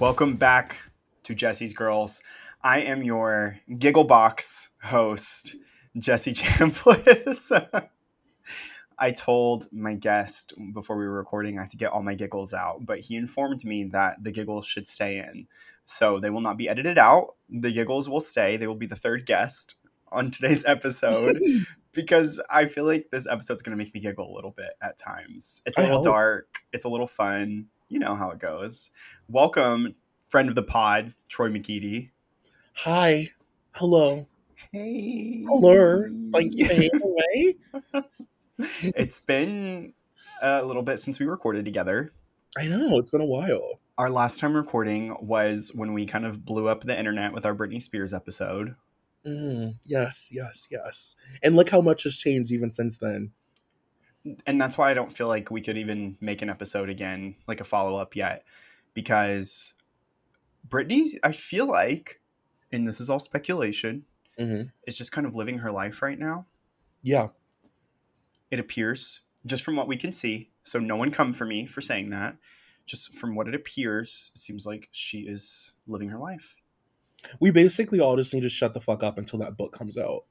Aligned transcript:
Welcome 0.00 0.36
back 0.36 0.78
to 1.24 1.34
Jesse's 1.34 1.74
Girls. 1.74 2.22
I 2.62 2.80
am 2.80 3.02
your 3.02 3.58
Gigglebox 3.68 4.68
host, 4.82 5.56
Jesse 5.98 6.32
Chambliss. 6.34 7.88
I 8.98 9.10
told 9.10 9.70
my 9.70 9.92
guest 9.92 10.54
before 10.72 10.96
we 10.96 11.04
were 11.04 11.12
recording 11.12 11.58
I 11.58 11.62
had 11.62 11.70
to 11.72 11.76
get 11.76 11.92
all 11.92 12.02
my 12.02 12.14
giggles 12.14 12.54
out, 12.54 12.86
but 12.86 13.00
he 13.00 13.14
informed 13.14 13.62
me 13.66 13.84
that 13.92 14.24
the 14.24 14.32
giggles 14.32 14.64
should 14.64 14.86
stay 14.86 15.18
in. 15.18 15.46
So 15.84 16.18
they 16.18 16.30
will 16.30 16.40
not 16.40 16.56
be 16.56 16.70
edited 16.70 16.96
out. 16.96 17.34
The 17.50 17.70
giggles 17.70 18.08
will 18.08 18.20
stay. 18.20 18.56
They 18.56 18.66
will 18.66 18.76
be 18.76 18.86
the 18.86 18.96
third 18.96 19.26
guest 19.26 19.74
on 20.10 20.30
today's 20.30 20.64
episode 20.64 21.38
because 21.92 22.40
I 22.50 22.64
feel 22.64 22.86
like 22.86 23.08
this 23.12 23.26
episode's 23.26 23.62
going 23.62 23.76
to 23.76 23.84
make 23.84 23.92
me 23.92 24.00
giggle 24.00 24.32
a 24.32 24.34
little 24.34 24.52
bit 24.52 24.70
at 24.80 24.96
times. 24.96 25.60
It's 25.66 25.76
a 25.76 25.82
little 25.82 26.00
dark, 26.00 26.60
it's 26.72 26.86
a 26.86 26.88
little 26.88 27.06
fun. 27.06 27.66
You 27.90 27.98
know 27.98 28.14
how 28.14 28.30
it 28.30 28.38
goes. 28.38 28.92
Welcome, 29.28 29.96
friend 30.28 30.48
of 30.48 30.54
the 30.54 30.62
pod, 30.62 31.12
Troy 31.28 31.48
McEady. 31.48 32.10
Hi. 32.72 33.30
Hello. 33.72 34.28
Hey. 34.70 35.42
Hello. 35.44 36.04
Thank 36.32 36.54
you 36.54 37.58
it's 38.58 39.18
been 39.18 39.92
a 40.40 40.64
little 40.64 40.84
bit 40.84 41.00
since 41.00 41.18
we 41.18 41.26
recorded 41.26 41.64
together. 41.64 42.12
I 42.56 42.68
know, 42.68 42.96
it's 43.00 43.10
been 43.10 43.22
a 43.22 43.26
while. 43.26 43.80
Our 43.98 44.08
last 44.08 44.38
time 44.38 44.54
recording 44.54 45.16
was 45.20 45.72
when 45.74 45.92
we 45.92 46.06
kind 46.06 46.24
of 46.24 46.44
blew 46.44 46.68
up 46.68 46.82
the 46.82 46.96
internet 46.96 47.32
with 47.32 47.44
our 47.44 47.56
Britney 47.56 47.82
Spears 47.82 48.14
episode. 48.14 48.76
Mm, 49.26 49.74
yes, 49.84 50.30
yes, 50.32 50.68
yes. 50.70 51.16
And 51.42 51.56
look 51.56 51.70
how 51.70 51.80
much 51.80 52.04
has 52.04 52.16
changed 52.16 52.52
even 52.52 52.72
since 52.72 52.98
then. 52.98 53.32
And 54.46 54.60
that's 54.60 54.76
why 54.76 54.90
I 54.90 54.94
don't 54.94 55.16
feel 55.16 55.28
like 55.28 55.50
we 55.50 55.62
could 55.62 55.78
even 55.78 56.18
make 56.20 56.42
an 56.42 56.50
episode 56.50 56.90
again, 56.90 57.36
like 57.46 57.60
a 57.60 57.64
follow 57.64 57.96
up 57.96 58.14
yet, 58.14 58.44
because 58.92 59.74
Britney, 60.68 61.18
I 61.22 61.32
feel 61.32 61.66
like, 61.66 62.20
and 62.70 62.86
this 62.86 63.00
is 63.00 63.08
all 63.08 63.18
speculation, 63.18 64.04
hmm 64.38 64.62
is 64.86 64.96
just 64.96 65.12
kind 65.12 65.26
of 65.26 65.34
living 65.36 65.58
her 65.58 65.72
life 65.72 66.02
right 66.02 66.18
now. 66.18 66.46
Yeah. 67.02 67.28
It 68.50 68.58
appears, 68.58 69.20
just 69.46 69.64
from 69.64 69.76
what 69.76 69.88
we 69.88 69.96
can 69.96 70.12
see. 70.12 70.50
So 70.62 70.78
no 70.78 70.96
one 70.96 71.10
come 71.10 71.32
for 71.32 71.46
me 71.46 71.66
for 71.66 71.80
saying 71.80 72.10
that. 72.10 72.36
Just 72.86 73.14
from 73.14 73.34
what 73.34 73.48
it 73.48 73.54
appears, 73.54 74.30
it 74.34 74.38
seems 74.38 74.66
like 74.66 74.88
she 74.90 75.20
is 75.20 75.72
living 75.86 76.08
her 76.08 76.18
life. 76.18 76.56
We 77.38 77.50
basically 77.50 78.00
all 78.00 78.16
just 78.16 78.34
need 78.34 78.42
to 78.42 78.48
shut 78.48 78.74
the 78.74 78.80
fuck 78.80 79.02
up 79.02 79.18
until 79.18 79.38
that 79.38 79.56
book 79.56 79.72
comes 79.72 79.96
out. 79.96 80.24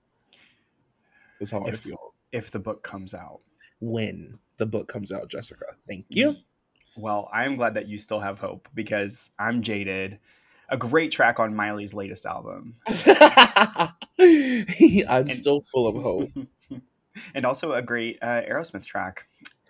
That's 1.40 1.52
how 1.52 1.64
I 1.64 1.72
feel. 1.72 2.14
If 2.32 2.52
the 2.52 2.60
book 2.60 2.84
comes 2.84 3.14
out. 3.14 3.40
When 3.80 4.40
the 4.58 4.66
book 4.66 4.88
comes 4.88 5.12
out, 5.12 5.30
Jessica. 5.30 5.66
Thank 5.88 6.06
you. 6.10 6.36
Well, 6.98 7.30
I 7.32 7.46
am 7.46 7.56
glad 7.56 7.76
that 7.76 7.88
you 7.88 7.98
still 7.98 8.20
have 8.20 8.40
hope 8.40 8.68
because 8.74 9.32
I'm 9.40 9.62
jaded. 9.62 10.20
A 10.70 10.78
great 10.78 11.12
track 11.12 11.40
on 11.40 11.56
Miley's 11.56 11.94
latest 11.94 12.26
album. 12.26 12.76
I'm 12.88 13.94
And- 14.20 15.34
still 15.34 15.62
full 15.62 15.88
of 15.88 15.96
hope. 16.04 16.30
and 17.34 17.46
also 17.46 17.74
a 17.74 17.82
great 17.82 18.20
uh, 18.22 18.42
Aerosmith 18.42 18.86
track. 18.86 19.28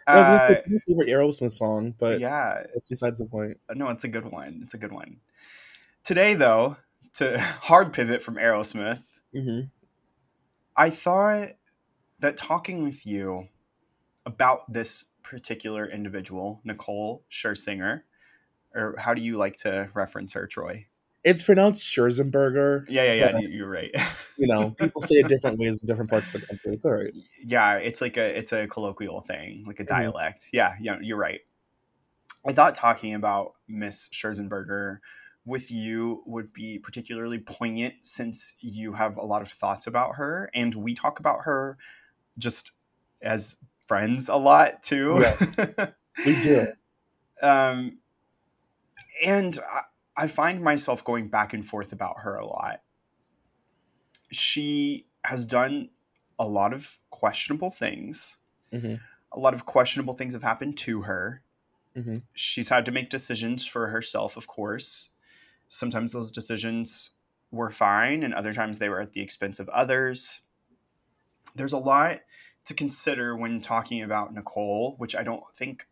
I 0.08 0.18
was 0.18 0.42
Uh, 0.42 0.48
it's 0.54 0.68
my 0.68 0.78
favorite 0.88 1.10
Aerosmith 1.10 1.52
song, 1.52 1.94
but 2.00 2.20
yeah, 2.20 2.64
that's 2.74 2.90
besides 2.90 3.20
the 3.20 3.26
point. 3.26 3.58
no, 3.76 3.90
it's 3.90 4.04
a 4.04 4.08
good 4.08 4.26
one. 4.26 4.62
It's 4.64 4.74
a 4.74 4.78
good 4.78 4.92
one. 4.92 5.18
Today, 6.04 6.34
though, 6.34 6.78
to 7.14 7.40
hard 7.62 7.94
pivot 7.94 8.24
from 8.24 8.36
Aerosmith, 8.36 9.04
hmm 9.34 9.62
I 10.76 10.90
thought 10.90 11.50
that 12.20 12.38
talking 12.38 12.84
with 12.84 13.06
you 13.06 13.50
about 14.30 14.72
this 14.72 15.05
particular 15.23 15.89
individual, 15.89 16.61
Nicole 16.63 17.23
Scherzinger, 17.31 18.02
or 18.75 18.95
how 18.97 19.13
do 19.13 19.22
you 19.22 19.33
like 19.38 19.55
to 19.58 19.89
reference 19.94 20.33
her, 20.33 20.45
Troy? 20.47 20.85
It's 21.23 21.41
pronounced 21.41 21.84
Scherzenberger. 21.85 22.85
Yeah, 22.88 23.03
yeah, 23.03 23.13
yeah. 23.13 23.29
Yeah. 23.34 23.39
you- 23.39 23.50
You're 23.50 23.69
right. 23.69 23.91
You 24.39 24.47
know, 24.47 24.69
people 24.79 25.01
say 25.01 25.16
it 25.16 25.28
different 25.34 25.59
ways 25.59 25.81
in 25.81 25.88
different 25.89 26.09
parts 26.09 26.34
of 26.34 26.39
the 26.39 26.47
country. 26.47 26.73
It's 26.73 26.85
all 26.85 26.94
right. 26.94 27.12
yeah, 27.44 27.73
it's 27.75 28.00
like 28.00 28.16
a 28.16 28.38
it's 28.38 28.53
a 28.53 28.68
colloquial 28.68 29.19
thing, 29.19 29.66
like 29.68 29.81
a 29.81 29.84
Mhm. 29.84 29.88
dialect. 29.88 30.45
Yeah, 30.53 30.75
yeah, 30.79 30.97
you're 31.01 31.18
right. 31.18 31.41
I 32.47 32.53
thought 32.53 32.73
talking 32.73 33.13
about 33.16 33.56
Miss 33.68 34.07
Scherzenberger 34.07 35.00
with 35.44 35.69
you 35.72 36.23
would 36.25 36.53
be 36.53 36.79
particularly 36.79 37.39
poignant 37.39 37.95
since 38.01 38.56
you 38.62 38.94
have 38.94 39.18
a 39.18 39.25
lot 39.25 39.41
of 39.41 39.50
thoughts 39.50 39.88
about 39.88 40.16
her, 40.16 40.50
and 40.53 40.73
we 40.73 40.94
talk 40.94 41.19
about 41.19 41.39
her 41.44 41.78
just 42.38 42.72
as 43.22 43.57
friends 43.89 44.29
a 44.29 44.35
lot 44.35 44.83
too. 44.83 45.25
We 46.25 46.33
do. 46.44 46.67
um, 47.41 47.97
and 49.25 49.57
I, 49.72 49.81
I 50.23 50.27
find 50.27 50.61
myself 50.61 51.03
going 51.03 51.29
back 51.29 51.53
and 51.53 51.66
forth 51.66 51.91
about 51.91 52.19
her 52.22 52.35
a 52.35 52.45
lot. 52.45 52.81
She 54.31 55.07
has 55.23 55.45
done 55.45 55.89
a 56.38 56.45
lot 56.45 56.73
of 56.73 57.00
questionable 57.09 57.72
things. 57.72 58.38
hmm 58.72 58.95
A 59.31 59.39
lot 59.39 59.53
of 59.53 59.66
questionable 59.66 60.13
things 60.13 60.33
have 60.33 60.44
happened 60.44 60.77
to 60.79 61.03
her. 61.03 61.41
hmm 61.95 62.17
She's 62.33 62.69
had 62.69 62.85
to 62.85 62.91
make 62.91 63.09
decisions 63.09 63.66
for 63.66 63.88
herself, 63.88 64.38
of 64.38 64.45
course. 64.45 65.11
Sometimes 65.67 66.13
those 66.13 66.31
decisions 66.31 67.11
were 67.51 67.71
fine, 67.71 68.23
and 68.23 68.33
other 68.33 68.53
times 68.53 68.77
they 68.79 68.89
were 68.89 69.01
at 69.01 69.13
the 69.13 69.21
expense 69.21 69.59
of 69.59 69.69
others. 69.69 70.41
There's 71.56 71.73
a 71.73 71.77
lot 71.79 72.19
to 72.69 72.75
consider 72.75 73.35
when 73.35 73.62
talking 73.62 74.03
about 74.03 74.31
Nicole, 74.31 74.94
which 75.00 75.16
I 75.16 75.24
don't 75.24 75.44
think 75.56 75.88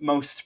most 0.00 0.44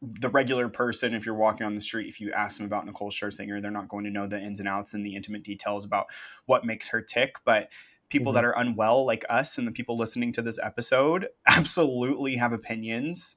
the 0.00 0.28
regular 0.28 0.68
person, 0.68 1.14
if 1.14 1.26
you're 1.26 1.34
walking 1.34 1.66
on 1.66 1.74
the 1.74 1.80
street, 1.80 2.06
if 2.06 2.20
you 2.20 2.30
ask 2.30 2.58
them 2.58 2.66
about 2.66 2.86
Nicole 2.86 3.10
Scherzinger, 3.10 3.60
they're 3.60 3.72
not 3.72 3.88
going 3.88 4.04
to 4.04 4.10
know 4.10 4.28
the 4.28 4.40
ins 4.40 4.60
and 4.60 4.68
outs 4.68 4.94
and 4.94 5.04
the 5.04 5.16
intimate 5.16 5.42
details 5.42 5.84
about 5.84 6.06
what 6.44 6.64
makes 6.64 6.88
her 6.88 7.02
tick. 7.02 7.36
But 7.44 7.72
people 8.08 8.32
that 8.34 8.44
mm-hmm. 8.44 8.56
are 8.56 8.60
unwell, 8.60 9.04
like 9.04 9.24
us, 9.28 9.58
and 9.58 9.66
the 9.66 9.72
people 9.72 9.96
listening 9.96 10.30
to 10.32 10.42
this 10.42 10.60
episode, 10.62 11.26
absolutely 11.46 12.36
have 12.36 12.52
opinions. 12.52 13.36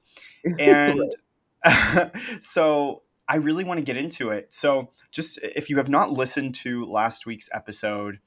And 0.60 1.00
so 2.40 3.02
I 3.28 3.36
really 3.36 3.64
want 3.64 3.78
to 3.78 3.84
get 3.84 3.96
into 3.96 4.30
it. 4.30 4.54
So, 4.54 4.92
just 5.10 5.38
if 5.42 5.68
you 5.70 5.78
have 5.78 5.88
not 5.88 6.12
listened 6.12 6.54
to 6.56 6.84
last 6.84 7.26
week's 7.26 7.48
episode, 7.52 8.20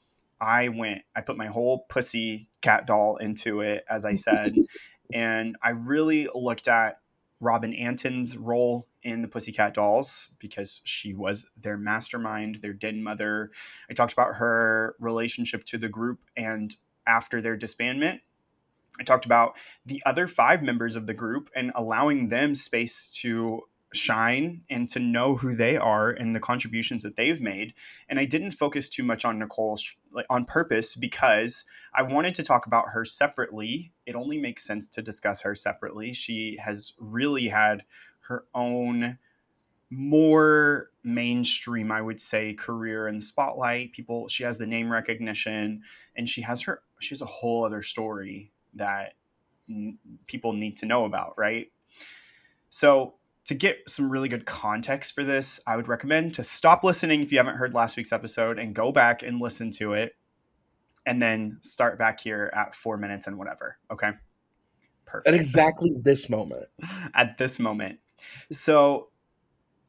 I 0.44 0.68
went, 0.68 1.04
I 1.16 1.22
put 1.22 1.38
my 1.38 1.48
whole 1.48 1.86
pussy 1.90 2.50
cat 2.62 2.86
doll 2.86 3.16
into 3.16 3.62
it, 3.62 3.86
as 3.90 4.04
I 4.04 4.14
said, 4.14 4.56
and 5.14 5.56
I 5.64 5.70
really 5.70 6.28
looked 6.36 6.68
at 6.68 7.00
Robin 7.40 7.74
Antin's 7.74 8.38
role 8.38 8.88
in 9.02 9.22
the 9.22 9.28
Pussycat 9.28 9.74
Dolls 9.74 10.30
because 10.40 10.82
she 10.84 11.14
was 11.14 11.46
their 11.58 11.78
mastermind, 11.78 12.56
their 12.56 12.74
den 12.74 13.04
mother. 13.04 13.52
I 13.90 13.94
talked 13.94 14.14
about 14.14 14.36
her 14.36 14.96
relationship 15.00 15.66
to 15.66 15.78
the 15.78 15.90
group 15.90 16.20
and 16.38 16.76
after 17.06 17.42
their 17.42 17.58
disbandment. 17.58 18.22
I 19.00 19.04
talked 19.04 19.26
about 19.26 19.58
the 19.86 20.02
other 20.06 20.28
five 20.28 20.62
members 20.62 20.96
of 20.96 21.08
the 21.08 21.14
group 21.14 21.50
and 21.56 21.72
allowing 21.76 22.30
them 22.30 22.56
space 22.56 23.10
to 23.22 23.64
shine 23.94 24.64
and 24.70 24.90
to 24.90 25.00
know 25.00 25.36
who 25.38 25.56
they 25.56 25.78
are 25.78 26.10
and 26.10 26.36
the 26.36 26.40
contributions 26.40 27.04
that 27.04 27.16
they've 27.16 27.40
made. 27.40 27.74
And 28.10 28.20
I 28.20 28.26
didn't 28.26 28.52
focus 28.52 28.90
too 28.90 29.04
much 29.04 29.24
on 29.24 29.40
Nicole 29.40 29.80
like 30.12 30.26
on 30.30 30.46
purpose 30.46 30.96
because 30.96 31.66
I 31.94 32.02
wanted 32.02 32.36
to 32.36 32.44
talk 32.44 32.66
about 32.66 32.90
her 32.90 33.06
separately. 33.06 33.94
It 34.06 34.16
only 34.16 34.40
makes 34.40 34.64
sense 34.64 34.88
to 34.90 35.02
discuss 35.02 35.42
her 35.42 35.56
separately. 35.56 36.14
She 36.14 36.58
has 36.64 36.94
really 37.00 37.48
had 37.48 37.84
her 38.22 38.46
own 38.54 39.18
more 39.90 40.90
mainstream, 41.04 41.92
I 41.92 42.02
would 42.02 42.20
say, 42.20 42.54
career 42.54 43.08
in 43.08 43.18
the 43.18 43.22
spotlight. 43.22 43.94
People, 43.94 44.28
she 44.28 44.44
has 44.44 44.58
the 44.58 44.66
name 44.66 44.92
recognition, 44.92 45.84
and 46.16 46.28
she 46.28 46.42
has 46.42 46.62
her. 46.62 46.82
She 47.00 47.10
has 47.10 47.22
a 47.22 47.28
whole 47.28 47.64
other 47.64 47.82
story 47.82 48.52
that 48.74 49.14
n- 49.70 50.00
people 50.26 50.54
need 50.54 50.78
to 50.78 50.86
know 50.86 51.06
about, 51.06 51.38
right? 51.38 51.72
So, 52.70 53.16
to 53.46 53.54
get 53.54 53.90
some 53.90 54.10
really 54.10 54.30
good 54.30 54.46
context 54.46 55.14
for 55.14 55.24
this, 55.24 55.60
I 55.68 55.76
would 55.76 55.88
recommend 55.88 56.34
to 56.36 56.44
stop 56.44 56.84
listening 56.84 57.22
if 57.22 57.32
you 57.32 57.38
haven't 57.38 57.56
heard 57.56 57.74
last 57.74 57.98
week's 57.98 58.14
episode 58.14 58.58
and 58.58 58.74
go 58.74 58.92
back 58.92 59.22
and 59.22 59.42
listen 59.42 59.70
to 59.72 59.94
it, 59.94 60.16
and 61.06 61.22
then 61.22 61.58
start 61.62 62.00
back 62.00 62.22
here 62.22 62.50
at 62.54 62.74
four 62.74 62.98
minutes 62.98 63.28
and 63.28 63.38
whatever. 63.38 63.78
Okay, 63.92 64.12
perfect 65.06 65.28
At 65.28 65.34
exactly 65.34 65.94
this 66.02 66.30
moment. 66.30 66.68
at 67.14 67.38
this 67.38 67.60
moment. 67.60 68.00
So 68.52 69.10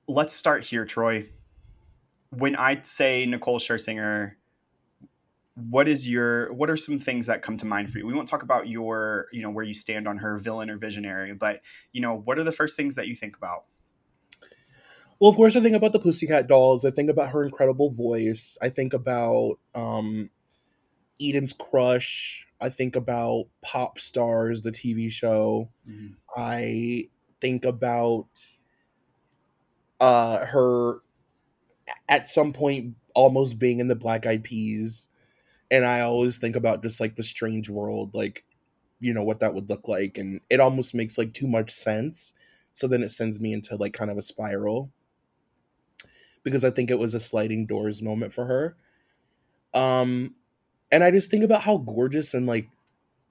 let's 0.09 0.35
start 0.35 0.65
here, 0.65 0.85
Troy. 0.85 1.29
When 2.31 2.57
I 2.57 2.81
say 2.83 3.25
Nicole 3.27 3.61
Scherzinger, 3.61 4.33
what 5.55 5.87
is 5.87 6.09
your 6.09 6.53
what 6.53 6.69
are 6.69 6.77
some 6.77 6.99
things 6.99 7.27
that 7.27 7.43
come 7.43 7.57
to 7.57 7.67
mind 7.67 7.91
for 7.91 7.99
you? 7.99 8.07
We 8.07 8.13
won't 8.13 8.29
talk 8.29 8.43
about 8.43 8.69
your, 8.69 9.29
you 9.33 9.43
know, 9.43 9.51
where 9.51 9.65
you 9.65 9.75
stand 9.75 10.09
on 10.09 10.19
her 10.19 10.37
villain 10.37 10.69
or 10.69 10.77
visionary, 10.77 11.33
but 11.33 11.61
you 11.93 12.01
know, 12.01 12.15
what 12.15 12.39
are 12.39 12.45
the 12.45 12.53
first 12.53 12.77
things 12.77 12.97
that 12.97 13.07
you 13.07 13.15
think 13.15 13.37
about? 13.37 13.65
Well, 15.21 15.31
of 15.31 15.37
course, 15.37 15.55
I 15.55 15.61
think 15.61 15.77
about 15.77 15.93
the 15.93 16.01
Pussycat 16.01 16.49
Dolls. 16.49 16.85
I 16.85 16.91
think 16.91 17.09
about 17.09 17.31
her 17.31 17.45
incredible 17.45 17.91
voice. 17.91 18.59
I 18.61 18.69
think 18.69 18.93
about 18.93 19.59
um, 19.75 20.29
Eden's 21.21 21.53
Crush. 21.53 22.49
I 22.61 22.69
think 22.69 22.97
about 22.97 23.47
Popstars, 23.65 24.63
the 24.63 24.73
TV 24.73 25.11
show. 25.11 25.69
I 26.37 27.09
think 27.41 27.65
about 27.65 28.27
uh 30.01 30.45
her 30.47 31.01
at 32.09 32.29
some 32.29 32.53
point 32.53 32.97
almost 33.15 33.59
being 33.59 33.79
in 33.79 33.89
the 33.89 33.95
Black 33.95 34.27
Eyed 34.27 34.43
Peas, 34.43 35.09
and 35.75 35.85
I 35.85 36.03
always 36.03 36.39
think 36.39 36.55
about 36.55 36.85
just 36.85 37.01
like 37.01 37.17
the 37.17 37.25
strange 37.25 37.69
world, 37.69 38.15
like 38.15 38.45
you 39.01 39.13
know 39.13 39.25
what 39.25 39.41
that 39.41 39.55
would 39.55 39.69
look 39.69 39.89
like, 39.89 40.19
and 40.19 40.41
it 40.49 40.61
almost 40.61 40.95
makes 40.95 41.19
like 41.19 41.35
too 41.35 41.49
much 41.49 41.73
sense. 41.73 42.33
So 42.75 42.87
then 42.87 43.03
it 43.03 43.11
sends 43.11 43.41
me 43.41 43.53
into 43.53 43.75
like 43.75 43.93
kind 43.93 44.11
of 44.11 44.17
a 44.17 44.23
spiral 44.23 44.91
because 46.45 46.65
I 46.65 46.71
think 46.71 46.91
it 46.91 46.99
was 46.99 47.13
a 47.13 47.21
sliding 47.21 47.67
doors 47.67 48.03
moment 48.03 48.33
for 48.33 48.45
her. 48.45 48.77
Um, 49.75 50.37
and 50.93 51.03
I 51.03 51.11
just 51.11 51.29
think 51.29 51.43
about 51.43 51.63
how 51.63 51.79
gorgeous 51.79 52.35
and 52.35 52.47
like 52.47 52.69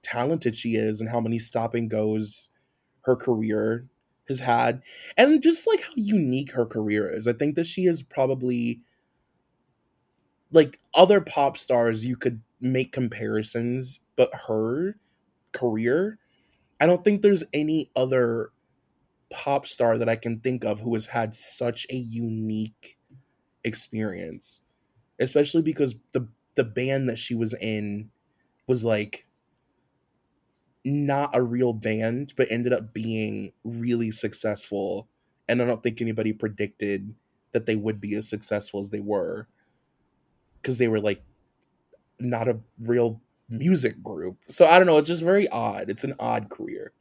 talented 0.02 0.54
she 0.54 0.76
is, 0.76 1.00
and 1.00 1.08
how 1.08 1.20
many 1.20 1.38
stop 1.38 1.72
and 1.72 1.88
goes 1.88 2.50
her 3.04 3.16
career 3.16 3.86
has 4.28 4.40
had, 4.40 4.82
and 5.16 5.42
just 5.42 5.66
like 5.66 5.80
how 5.80 5.92
unique 5.96 6.52
her 6.52 6.66
career 6.66 7.10
is. 7.10 7.26
I 7.26 7.32
think 7.32 7.56
that 7.56 7.66
she 7.66 7.86
is 7.86 8.02
probably 8.02 8.82
like 10.54 10.80
other 10.94 11.22
pop 11.22 11.58
stars 11.58 12.06
you 12.06 12.16
could 12.16 12.42
make 12.62 12.92
comparisons, 12.92 14.02
but 14.16 14.30
her 14.48 14.96
career, 15.52 16.18
I 16.80 16.86
don't 16.86 17.04
think 17.04 17.22
there's 17.22 17.44
any 17.52 17.90
other 17.96 18.52
pop 19.30 19.66
star 19.66 19.98
that 19.98 20.08
I 20.08 20.16
can 20.16 20.40
think 20.40 20.64
of 20.64 20.80
who 20.80 20.94
has 20.94 21.06
had 21.06 21.34
such 21.34 21.86
a 21.90 21.96
unique 21.96 22.98
experience. 23.64 24.62
Especially 25.20 25.62
because 25.62 25.96
the 26.12 26.28
the 26.56 26.64
band 26.64 27.08
that 27.08 27.18
she 27.18 27.34
was 27.34 27.54
in 27.54 28.10
was 28.68 28.84
like 28.84 29.26
not 30.84 31.34
a 31.34 31.42
real 31.42 31.72
band, 31.72 32.34
but 32.36 32.50
ended 32.50 32.72
up 32.72 32.92
being 32.92 33.52
really 33.64 34.10
successful. 34.10 35.08
And 35.48 35.62
I 35.62 35.66
don't 35.66 35.82
think 35.82 36.00
anybody 36.00 36.32
predicted 36.32 37.14
that 37.52 37.66
they 37.66 37.76
would 37.76 38.00
be 38.00 38.14
as 38.14 38.28
successful 38.28 38.80
as 38.80 38.90
they 38.90 39.00
were 39.00 39.48
because 40.64 40.78
they 40.78 40.88
were 40.88 41.00
like 41.00 41.22
not 42.18 42.48
a 42.48 42.58
real 42.80 43.20
music 43.50 44.02
group. 44.02 44.38
So 44.46 44.64
I 44.64 44.78
don't 44.78 44.86
know. 44.86 44.96
It's 44.96 45.08
just 45.08 45.22
very 45.22 45.46
odd. 45.48 45.90
It's 45.90 46.04
an 46.04 46.14
odd 46.18 46.48
career. 46.48 46.92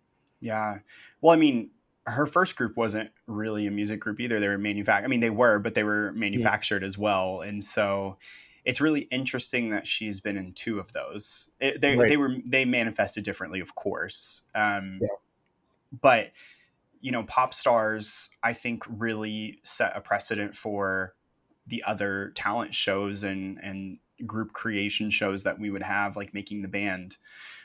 Yeah. 0.41 0.79
Well, 1.21 1.31
I 1.31 1.37
mean, 1.37 1.69
her 2.05 2.25
first 2.25 2.57
group 2.57 2.75
wasn't 2.75 3.11
really 3.27 3.65
a 3.65 3.71
music 3.71 4.01
group 4.01 4.19
either. 4.19 4.41
They 4.41 4.49
were 4.49 4.57
manufactured. 4.57 5.05
I 5.05 5.07
mean, 5.07 5.21
they 5.21 5.29
were, 5.29 5.59
but 5.59 5.73
they 5.73 5.83
were 5.83 6.11
manufactured 6.11 6.81
yeah. 6.81 6.87
as 6.87 6.97
well. 6.97 7.39
And 7.39 7.63
so 7.63 8.17
it's 8.65 8.81
really 8.81 9.01
interesting 9.01 9.69
that 9.69 9.87
she's 9.87 10.19
been 10.19 10.35
in 10.35 10.51
two 10.51 10.79
of 10.79 10.91
those. 10.91 11.49
It, 11.61 11.79
they, 11.79 11.95
right. 11.95 12.09
they 12.09 12.17
were 12.17 12.35
they 12.45 12.65
manifested 12.65 13.23
differently, 13.23 13.61
of 13.61 13.75
course. 13.75 14.43
Um, 14.53 14.99
yeah. 15.01 15.07
But 16.01 16.31
you 16.99 17.11
know, 17.11 17.23
popstars, 17.23 18.29
I 18.41 18.53
think, 18.53 18.83
really 18.87 19.59
set 19.63 19.95
a 19.95 20.01
precedent 20.01 20.55
for 20.55 21.13
the 21.67 21.83
other 21.85 22.31
talent 22.35 22.73
shows 22.73 23.23
and 23.23 23.59
and 23.61 23.99
group 24.25 24.53
creation 24.53 25.09
shows 25.09 25.43
that 25.43 25.59
we 25.59 25.69
would 25.69 25.83
have, 25.83 26.15
like 26.15 26.33
making 26.33 26.61
the 26.61 26.67
band. 26.67 27.17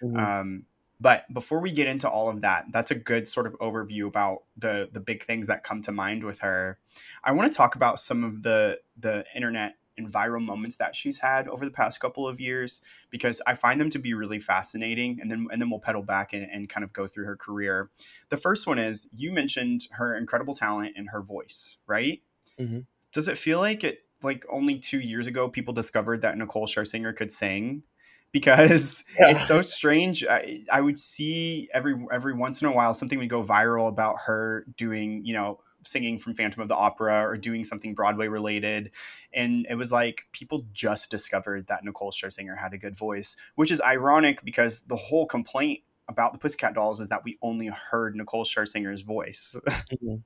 Mm-hmm. 0.02 0.16
Um, 0.18 0.62
but 1.00 1.32
before 1.32 1.60
we 1.60 1.70
get 1.70 1.86
into 1.86 2.08
all 2.08 2.28
of 2.28 2.40
that, 2.40 2.66
that's 2.72 2.90
a 2.90 2.94
good 2.94 3.28
sort 3.28 3.46
of 3.46 3.56
overview 3.58 4.06
about 4.06 4.42
the 4.56 4.88
the 4.92 5.00
big 5.00 5.24
things 5.24 5.46
that 5.46 5.64
come 5.64 5.82
to 5.82 5.92
mind 5.92 6.24
with 6.24 6.40
her. 6.40 6.78
I 7.22 7.32
want 7.32 7.50
to 7.52 7.56
talk 7.56 7.76
about 7.76 8.00
some 8.00 8.24
of 8.24 8.42
the 8.42 8.80
the 8.98 9.24
internet 9.34 9.74
and 9.96 10.10
viral 10.10 10.42
moments 10.44 10.76
that 10.76 10.94
she's 10.94 11.18
had 11.18 11.48
over 11.48 11.64
the 11.64 11.72
past 11.72 12.00
couple 12.00 12.26
of 12.26 12.40
years 12.40 12.80
because 13.10 13.42
I 13.46 13.54
find 13.54 13.80
them 13.80 13.90
to 13.90 13.98
be 13.98 14.14
really 14.14 14.38
fascinating. 14.38 15.18
And 15.20 15.30
then 15.30 15.46
and 15.52 15.60
then 15.60 15.70
we'll 15.70 15.80
pedal 15.80 16.02
back 16.02 16.32
and, 16.32 16.48
and 16.50 16.68
kind 16.68 16.84
of 16.84 16.92
go 16.92 17.06
through 17.06 17.26
her 17.26 17.36
career. 17.36 17.90
The 18.30 18.36
first 18.36 18.66
one 18.66 18.78
is 18.78 19.08
you 19.14 19.32
mentioned 19.32 19.82
her 19.92 20.16
incredible 20.16 20.54
talent 20.54 20.94
and 20.96 21.10
her 21.10 21.22
voice, 21.22 21.78
right? 21.86 22.22
Mm-hmm. 22.58 22.80
Does 23.18 23.26
it 23.26 23.36
feel 23.36 23.58
like 23.58 23.82
it 23.82 24.04
like 24.22 24.44
only 24.48 24.78
two 24.78 25.00
years 25.00 25.26
ago 25.26 25.48
people 25.48 25.74
discovered 25.74 26.22
that 26.22 26.38
Nicole 26.38 26.68
Scherzinger 26.68 27.16
could 27.16 27.32
sing? 27.32 27.82
because 28.32 29.02
yeah. 29.18 29.30
it's 29.30 29.44
so 29.44 29.60
strange. 29.60 30.24
I, 30.24 30.60
I, 30.70 30.80
would 30.80 31.00
see 31.00 31.68
every 31.74 31.96
every 32.12 32.32
once 32.32 32.62
in 32.62 32.68
a 32.68 32.72
while 32.72 32.94
something 32.94 33.18
would 33.18 33.28
go 33.28 33.42
viral 33.42 33.88
about 33.88 34.18
her 34.26 34.66
doing, 34.76 35.24
you 35.24 35.34
know, 35.34 35.58
singing 35.82 36.16
from 36.16 36.36
Phantom 36.36 36.62
of 36.62 36.68
the 36.68 36.76
Opera 36.76 37.26
or 37.26 37.34
doing 37.34 37.64
something 37.64 37.92
Broadway 37.92 38.28
related, 38.28 38.92
and 39.32 39.66
it 39.68 39.74
was 39.74 39.90
like 39.90 40.26
people 40.30 40.66
just 40.72 41.10
discovered 41.10 41.66
that 41.66 41.82
Nicole 41.84 42.12
Scherzinger 42.12 42.56
had 42.56 42.72
a 42.72 42.78
good 42.78 42.96
voice, 42.96 43.34
which 43.56 43.72
is 43.72 43.80
ironic 43.80 44.44
because 44.44 44.82
the 44.82 44.94
whole 44.94 45.26
complaint 45.26 45.80
about 46.06 46.32
the 46.32 46.38
Pussycat 46.38 46.74
Dolls 46.74 47.00
is 47.00 47.08
that 47.08 47.24
we 47.24 47.36
only 47.42 47.66
heard 47.66 48.14
Nicole 48.14 48.44
Scherzinger's 48.44 49.00
voice. 49.00 49.56
mm-hmm. 49.66 50.16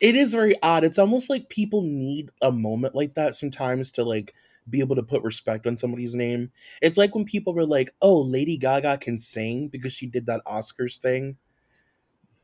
It 0.00 0.16
is 0.16 0.32
very 0.32 0.54
odd. 0.62 0.84
It's 0.84 0.98
almost 0.98 1.30
like 1.30 1.48
people 1.48 1.82
need 1.82 2.30
a 2.42 2.52
moment 2.52 2.94
like 2.94 3.14
that 3.14 3.36
sometimes 3.36 3.90
to 3.92 4.04
like 4.04 4.34
be 4.68 4.80
able 4.80 4.96
to 4.96 5.02
put 5.02 5.22
respect 5.22 5.66
on 5.66 5.76
somebody's 5.76 6.14
name. 6.14 6.50
It's 6.82 6.98
like 6.98 7.14
when 7.14 7.24
people 7.24 7.54
were 7.54 7.66
like, 7.66 7.94
"Oh, 8.02 8.20
Lady 8.20 8.56
Gaga 8.56 8.98
can 8.98 9.18
sing 9.18 9.68
because 9.68 9.92
she 9.92 10.06
did 10.06 10.26
that 10.26 10.42
Oscars 10.46 10.98
thing." 10.98 11.36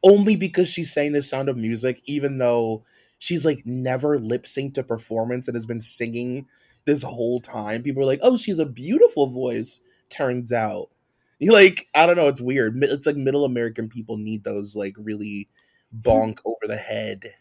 Only 0.05 0.35
because 0.35 0.69
she's 0.69 0.93
saying 0.93 1.13
the 1.13 1.23
sound 1.23 1.49
of 1.49 1.57
music 1.57 2.03
even 2.07 2.39
though 2.39 2.85
she's 3.19 3.45
like 3.45 3.65
never 3.65 4.19
lip 4.19 4.45
synced 4.45 4.79
a 4.79 4.83
performance 4.83 5.47
and 5.47 5.55
has 5.55 5.67
been 5.67 5.81
singing 5.81 6.47
this 6.87 7.03
whole 7.05 7.41
time. 7.41 7.83
People 7.85 8.03
are 8.03 8.07
like, 8.07 8.19
"Oh, 8.23 8.37
she's 8.37 8.59
a 8.59 8.67
beautiful 8.67 9.29
voice." 9.29 9.81
Turns 10.09 10.53
out, 10.53 10.91
like, 11.41 11.87
I 11.95 12.07
don't 12.07 12.17
know, 12.17 12.27
it's 12.29 12.41
weird. 12.41 12.75
It's 12.83 13.07
like 13.07 13.17
middle 13.17 13.45
American 13.45 13.89
people 13.89 14.17
need 14.17 14.43
those 14.45 14.75
like 14.75 14.95
really 14.99 15.49
bonk 15.95 16.39
over 16.45 16.67
the 16.67 16.77
head 16.77 17.35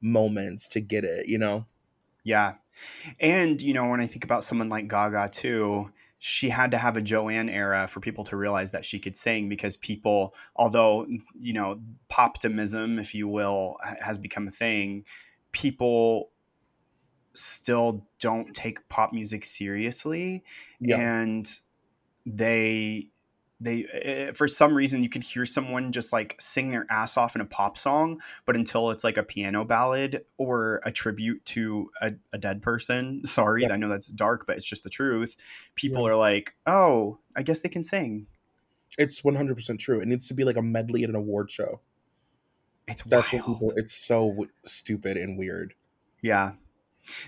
moments 0.00 0.68
to 0.68 0.80
get 0.80 1.04
it, 1.04 1.28
you 1.28 1.38
know? 1.38 1.66
Yeah, 2.24 2.54
and, 3.18 3.60
you 3.60 3.74
know, 3.74 3.88
when 3.88 4.00
I 4.00 4.06
think 4.06 4.24
about 4.24 4.44
someone 4.44 4.68
like 4.68 4.88
Gaga 4.88 5.30
too, 5.30 5.90
she 6.18 6.48
had 6.48 6.72
to 6.72 6.78
have 6.78 6.96
a 6.96 7.00
Joanne 7.00 7.48
era 7.48 7.86
for 7.86 8.00
people 8.00 8.24
to 8.24 8.36
realize 8.36 8.72
that 8.72 8.84
she 8.84 8.98
could 8.98 9.16
sing 9.16 9.48
because 9.48 9.76
people, 9.76 10.34
although, 10.56 11.06
you 11.38 11.52
know, 11.52 11.80
poptimism, 12.10 12.98
if 12.98 13.14
you 13.14 13.28
will, 13.28 13.76
has 14.00 14.18
become 14.18 14.48
a 14.48 14.50
thing, 14.50 15.04
people 15.52 16.30
still 17.34 18.04
don't 18.18 18.52
take 18.54 18.88
pop 18.88 19.12
music 19.12 19.44
seriously. 19.44 20.42
Yeah. 20.80 20.98
And 20.98 21.48
they 22.26 23.10
they 23.60 24.28
uh, 24.28 24.32
for 24.32 24.46
some 24.46 24.74
reason 24.74 25.02
you 25.02 25.08
could 25.08 25.22
hear 25.22 25.44
someone 25.44 25.90
just 25.90 26.12
like 26.12 26.36
sing 26.38 26.70
their 26.70 26.86
ass 26.90 27.16
off 27.16 27.34
in 27.34 27.40
a 27.40 27.44
pop 27.44 27.76
song 27.76 28.20
but 28.44 28.54
until 28.54 28.90
it's 28.90 29.04
like 29.04 29.16
a 29.16 29.22
piano 29.22 29.64
ballad 29.64 30.24
or 30.36 30.80
a 30.84 30.92
tribute 30.92 31.44
to 31.44 31.90
a, 32.00 32.12
a 32.32 32.38
dead 32.38 32.62
person 32.62 33.22
sorry 33.26 33.62
yeah. 33.62 33.72
i 33.72 33.76
know 33.76 33.88
that's 33.88 34.08
dark 34.08 34.46
but 34.46 34.56
it's 34.56 34.64
just 34.64 34.84
the 34.84 34.90
truth 34.90 35.36
people 35.74 36.02
yeah. 36.02 36.10
are 36.10 36.16
like 36.16 36.54
oh 36.66 37.18
i 37.36 37.42
guess 37.42 37.60
they 37.60 37.68
can 37.68 37.82
sing 37.82 38.26
it's 38.96 39.20
100% 39.20 39.78
true 39.78 40.00
it 40.00 40.08
needs 40.08 40.26
to 40.28 40.34
be 40.34 40.44
like 40.44 40.56
a 40.56 40.62
medley 40.62 41.04
at 41.04 41.10
an 41.10 41.16
award 41.16 41.50
show 41.50 41.80
it's 42.86 43.02
that's 43.02 43.32
wild. 43.32 43.46
People, 43.46 43.72
it's 43.76 43.92
so 43.92 44.46
stupid 44.64 45.16
and 45.16 45.38
weird 45.38 45.74
yeah 46.22 46.52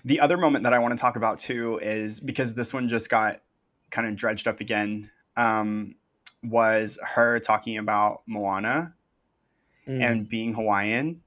the 0.05 0.21
other 0.21 0.37
moment 0.37 0.63
that 0.65 0.73
i 0.73 0.79
want 0.79 0.97
to 0.97 1.01
talk 1.01 1.17
about 1.17 1.39
too 1.39 1.79
is 1.79 2.21
because 2.21 2.55
this 2.55 2.73
one 2.73 2.89
just 2.89 3.11
got 3.11 3.41
kind 3.91 4.07
of 4.07 4.15
dredged 4.15 4.47
up 4.47 4.61
again 4.61 5.11
um, 5.37 5.95
was 6.43 6.99
her 7.15 7.39
talking 7.39 7.79
about 7.79 8.23
Moana 8.27 8.95
mm. 9.87 10.01
and 10.01 10.29
being 10.29 10.55
Hawaiian. 10.55 11.23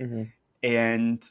Mm-hmm. 0.00 0.22
And 0.62 1.24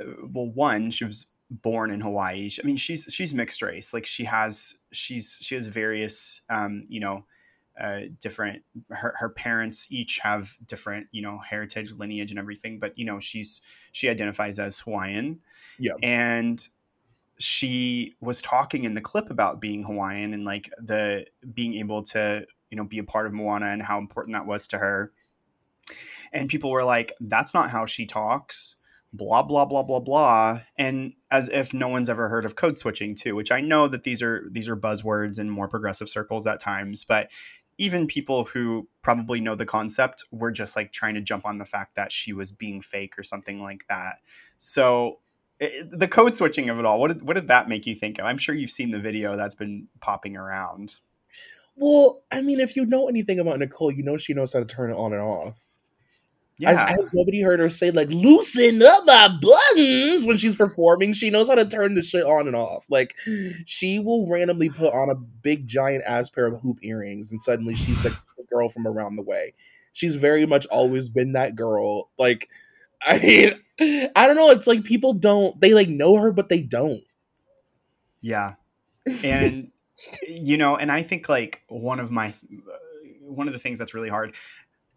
uh, 0.00 0.26
well, 0.32 0.46
one, 0.46 0.90
she 0.90 1.04
was 1.04 1.26
born 1.50 1.90
in 1.90 2.00
Hawaii. 2.00 2.50
I 2.62 2.66
mean, 2.66 2.76
she's 2.76 3.06
she's 3.10 3.34
mixed 3.34 3.62
race. 3.62 3.92
Like 3.92 4.06
she 4.06 4.24
has 4.24 4.78
she's 4.90 5.38
she 5.42 5.54
has 5.54 5.68
various 5.68 6.42
um, 6.48 6.86
you 6.88 7.00
know 7.00 7.24
uh, 7.80 8.00
different 8.20 8.62
her, 8.90 9.14
her 9.18 9.28
parents 9.28 9.86
each 9.90 10.18
have 10.18 10.56
different 10.66 11.06
you 11.10 11.22
know 11.22 11.38
heritage 11.38 11.92
lineage 11.92 12.30
and 12.30 12.38
everything 12.38 12.78
but 12.78 12.96
you 12.98 13.04
know 13.04 13.18
she's 13.18 13.62
she 13.92 14.10
identifies 14.10 14.58
as 14.58 14.80
hawaiian 14.80 15.40
yeah 15.78 15.94
and 16.02 16.68
she 17.38 18.14
was 18.20 18.42
talking 18.42 18.84
in 18.84 18.94
the 18.94 19.00
clip 19.00 19.30
about 19.30 19.58
being 19.58 19.84
hawaiian 19.84 20.34
and 20.34 20.44
like 20.44 20.70
the 20.78 21.24
being 21.54 21.74
able 21.74 22.02
to 22.02 22.44
you 22.72 22.76
know 22.76 22.84
be 22.84 22.98
a 22.98 23.04
part 23.04 23.26
of 23.26 23.32
Moana 23.32 23.66
and 23.66 23.82
how 23.82 23.98
important 23.98 24.34
that 24.34 24.46
was 24.46 24.66
to 24.68 24.78
her. 24.78 25.12
And 26.32 26.48
people 26.48 26.70
were 26.70 26.84
like, 26.84 27.12
"That's 27.20 27.54
not 27.54 27.70
how 27.70 27.86
she 27.86 28.06
talks." 28.06 28.76
Blah 29.12 29.42
blah 29.42 29.66
blah 29.66 29.82
blah 29.82 30.00
blah, 30.00 30.60
and 30.78 31.12
as 31.30 31.50
if 31.50 31.74
no 31.74 31.86
one's 31.86 32.08
ever 32.08 32.30
heard 32.30 32.46
of 32.46 32.56
code 32.56 32.78
switching 32.78 33.14
too. 33.14 33.36
Which 33.36 33.52
I 33.52 33.60
know 33.60 33.86
that 33.86 34.04
these 34.04 34.22
are 34.22 34.48
these 34.50 34.68
are 34.68 34.76
buzzwords 34.76 35.38
in 35.38 35.50
more 35.50 35.68
progressive 35.68 36.08
circles 36.08 36.46
at 36.46 36.60
times, 36.60 37.04
but 37.04 37.28
even 37.78 38.06
people 38.06 38.44
who 38.44 38.88
probably 39.02 39.40
know 39.40 39.54
the 39.54 39.66
concept 39.66 40.24
were 40.30 40.50
just 40.50 40.76
like 40.76 40.92
trying 40.92 41.14
to 41.14 41.20
jump 41.20 41.44
on 41.44 41.58
the 41.58 41.64
fact 41.64 41.94
that 41.94 42.12
she 42.12 42.32
was 42.32 42.52
being 42.52 42.80
fake 42.80 43.18
or 43.18 43.22
something 43.22 43.62
like 43.62 43.84
that. 43.88 44.16
So 44.56 45.18
it, 45.58 45.90
the 45.90 46.08
code 46.08 46.34
switching 46.34 46.68
of 46.68 46.78
it 46.78 46.84
all, 46.84 47.00
what 47.00 47.08
did, 47.08 47.22
what 47.22 47.34
did 47.34 47.48
that 47.48 47.68
make 47.68 47.86
you 47.86 47.94
think 47.94 48.18
of? 48.18 48.24
I'm 48.24 48.38
sure 48.38 48.54
you've 48.54 48.70
seen 48.70 48.90
the 48.90 48.98
video 48.98 49.36
that's 49.36 49.54
been 49.54 49.88
popping 50.00 50.36
around. 50.36 50.96
Well, 51.76 52.22
I 52.30 52.42
mean, 52.42 52.60
if 52.60 52.76
you 52.76 52.86
know 52.86 53.08
anything 53.08 53.38
about 53.38 53.58
Nicole, 53.58 53.90
you 53.90 54.02
know 54.02 54.16
she 54.16 54.34
knows 54.34 54.52
how 54.52 54.60
to 54.60 54.64
turn 54.64 54.90
it 54.90 54.96
on 54.96 55.12
and 55.12 55.22
off. 55.22 55.66
Yeah. 56.58 56.94
Nobody 57.12 57.40
heard 57.40 57.58
her 57.60 57.70
say 57.70 57.90
like 57.90 58.08
"loosen 58.10 58.82
up 58.82 59.04
my 59.04 59.38
buttons" 59.40 60.26
when 60.26 60.36
she's 60.36 60.54
performing? 60.54 61.12
She 61.12 61.30
knows 61.30 61.48
how 61.48 61.56
to 61.56 61.64
turn 61.64 61.94
the 61.94 62.02
shit 62.02 62.24
on 62.24 62.46
and 62.46 62.54
off. 62.54 62.84
Like 62.88 63.16
she 63.66 63.98
will 63.98 64.28
randomly 64.28 64.68
put 64.68 64.92
on 64.92 65.10
a 65.10 65.14
big 65.14 65.66
giant 65.66 66.04
ass 66.06 66.30
pair 66.30 66.46
of 66.46 66.60
hoop 66.60 66.78
earrings, 66.82 67.32
and 67.32 67.42
suddenly 67.42 67.74
she's 67.74 68.00
the 68.02 68.16
girl 68.52 68.68
from 68.68 68.86
around 68.86 69.16
the 69.16 69.22
way. 69.22 69.54
She's 69.92 70.14
very 70.14 70.46
much 70.46 70.66
always 70.66 71.08
been 71.08 71.32
that 71.32 71.56
girl. 71.56 72.10
Like 72.18 72.48
I 73.06 73.18
mean, 73.18 74.10
I 74.14 74.26
don't 74.26 74.36
know. 74.36 74.50
It's 74.50 74.66
like 74.66 74.84
people 74.84 75.14
don't 75.14 75.60
they 75.60 75.74
like 75.74 75.88
know 75.88 76.16
her, 76.16 76.32
but 76.32 76.48
they 76.48 76.60
don't. 76.62 77.02
Yeah. 78.20 78.54
And 79.24 79.72
you 80.26 80.56
know, 80.56 80.76
and 80.76 80.90
I 80.90 81.02
think 81.02 81.28
like 81.28 81.62
one 81.68 82.00
of 82.00 82.10
my 82.10 82.34
one 83.20 83.46
of 83.46 83.52
the 83.52 83.58
things 83.58 83.78
that's 83.78 83.94
really 83.94 84.08
hard. 84.08 84.34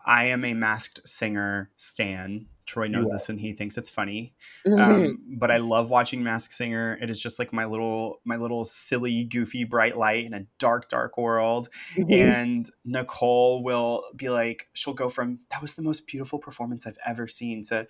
I 0.05 0.25
am 0.25 0.45
a 0.45 0.53
masked 0.53 1.07
singer 1.07 1.71
stan. 1.77 2.47
Troy 2.65 2.87
knows 2.87 3.11
this 3.11 3.29
and 3.29 3.39
he 3.39 3.53
thinks 3.53 3.77
it's 3.77 3.89
funny. 3.89 4.33
Um, 4.79 5.19
but 5.37 5.51
I 5.51 5.57
love 5.57 5.89
watching 5.89 6.23
Masked 6.23 6.53
Singer. 6.53 6.97
It 7.01 7.09
is 7.09 7.21
just 7.21 7.39
like 7.39 7.53
my 7.53 7.65
little 7.65 8.21
my 8.25 8.37
little 8.37 8.65
silly, 8.65 9.23
goofy, 9.23 9.63
bright 9.63 9.97
light 9.97 10.25
in 10.25 10.33
a 10.33 10.45
dark, 10.59 10.89
dark 10.89 11.17
world. 11.17 11.69
And 12.09 12.69
Nicole 12.83 13.63
will 13.63 14.03
be 14.15 14.29
like, 14.29 14.67
she'll 14.73 14.93
go 14.93 15.09
from 15.09 15.39
that 15.49 15.61
was 15.61 15.75
the 15.75 15.81
most 15.81 16.07
beautiful 16.07 16.39
performance 16.39 16.87
I've 16.87 16.97
ever 17.05 17.27
seen 17.27 17.63
to 17.63 17.87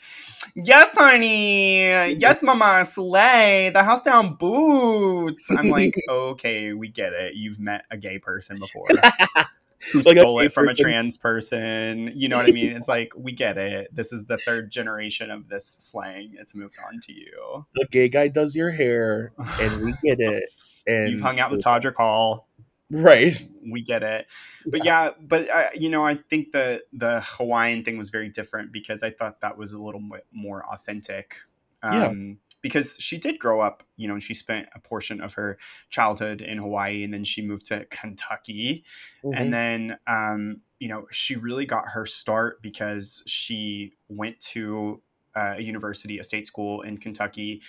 yes, 0.55 0.89
honey, 0.94 2.13
yes, 2.13 2.41
mama, 2.44 2.86
slay, 2.86 3.70
the 3.74 3.84
house 3.84 4.01
down 4.01 4.36
boots. 4.36 5.51
I'm 5.51 5.70
like, 5.70 5.96
okay, 6.10 6.74
we 6.74 6.89
get 6.89 7.13
it. 7.13 7.36
You've 7.36 7.60
met 7.60 7.86
a 7.91 7.98
gay 7.98 8.20
person 8.20 8.58
before 8.60 8.86
who 9.92 10.01
Like 10.01 10.18
stole 10.18 10.39
it 10.39 10.51
from 10.54 10.68
person. 10.68 10.86
a 10.86 10.89
trans 10.89 11.18
person. 11.18 12.12
You 12.15 12.27
know 12.30 12.38
what 12.38 12.48
I 12.48 12.51
mean? 12.51 12.72
It's 12.75 12.88
like 12.88 13.12
we 13.18 13.32
get 13.32 13.58
it. 13.58 13.94
This 13.94 14.12
is 14.13 14.25
the 14.25 14.38
third 14.46 14.72
generation 14.72 15.32
of 15.32 15.48
this 15.50 15.68
slang. 15.68 16.36
It's 16.39 16.56
moved 16.56 16.77
on 16.88 17.00
to 17.01 17.13
you. 17.13 17.65
the 17.75 17.86
gay 17.92 18.10
guy 18.10 18.27
does 18.27 18.56
your 18.56 18.72
hair, 18.72 19.32
and 19.62 19.84
we 19.86 19.92
get 20.04 20.20
it. 20.20 20.50
And 20.88 21.12
You've 21.13 21.22
hung 21.22 21.39
out 21.39 21.51
with 21.51 21.63
Todrick 21.63 21.96
Hall. 21.96 22.48
right? 22.92 23.36
we 23.68 23.82
get 23.82 24.04
it 24.04 24.27
but 24.68 24.86
yeah 24.86 25.10
but 25.20 25.50
uh, 25.50 25.70
you 25.74 25.89
know 25.89 26.06
i 26.06 26.13
think 26.13 26.51
the 26.51 26.84
the 26.94 27.20
hawaiian 27.25 27.84
thing 27.84 27.98
was 27.98 28.12
very 28.12 28.30
different 28.30 28.72
because 28.72 29.01
i 29.01 29.10
thought 29.10 29.42
that 29.42 29.58
was 29.58 29.74
a 29.74 29.82
little 29.82 30.00
bit 30.00 30.24
more 30.32 30.63
authentic 30.72 31.38
um 31.82 32.38
because 32.65 32.98
she 33.00 33.19
did 33.19 33.38
grow 33.38 33.62
up 33.62 33.84
you 33.95 34.07
know 34.07 34.15
and 34.15 34.24
she 34.24 34.34
spent 34.34 34.67
a 34.74 34.79
portion 34.79 35.22
of 35.22 35.36
her 35.36 35.55
childhood 35.91 36.41
in 36.41 36.57
hawaii 36.57 37.03
and 37.03 37.13
then 37.13 37.24
she 37.24 37.45
moved 37.45 37.67
to 37.67 37.86
kentucky 37.91 38.84
Mhm. 39.24 39.34
and 39.39 39.53
then 39.53 39.98
um 40.07 40.62
you 40.79 40.88
know 40.88 41.05
she 41.12 41.36
really 41.36 41.67
got 41.67 41.89
her 41.89 42.07
start 42.07 42.63
because 42.63 43.22
she 43.27 43.93
went 44.10 44.39
to 44.39 45.01
uh, 45.36 45.53
a 45.57 45.62
university 45.62 46.17
a 46.17 46.24
state 46.24 46.48
school 46.48 46.81
in 46.81 46.98
kentucky 46.98 47.62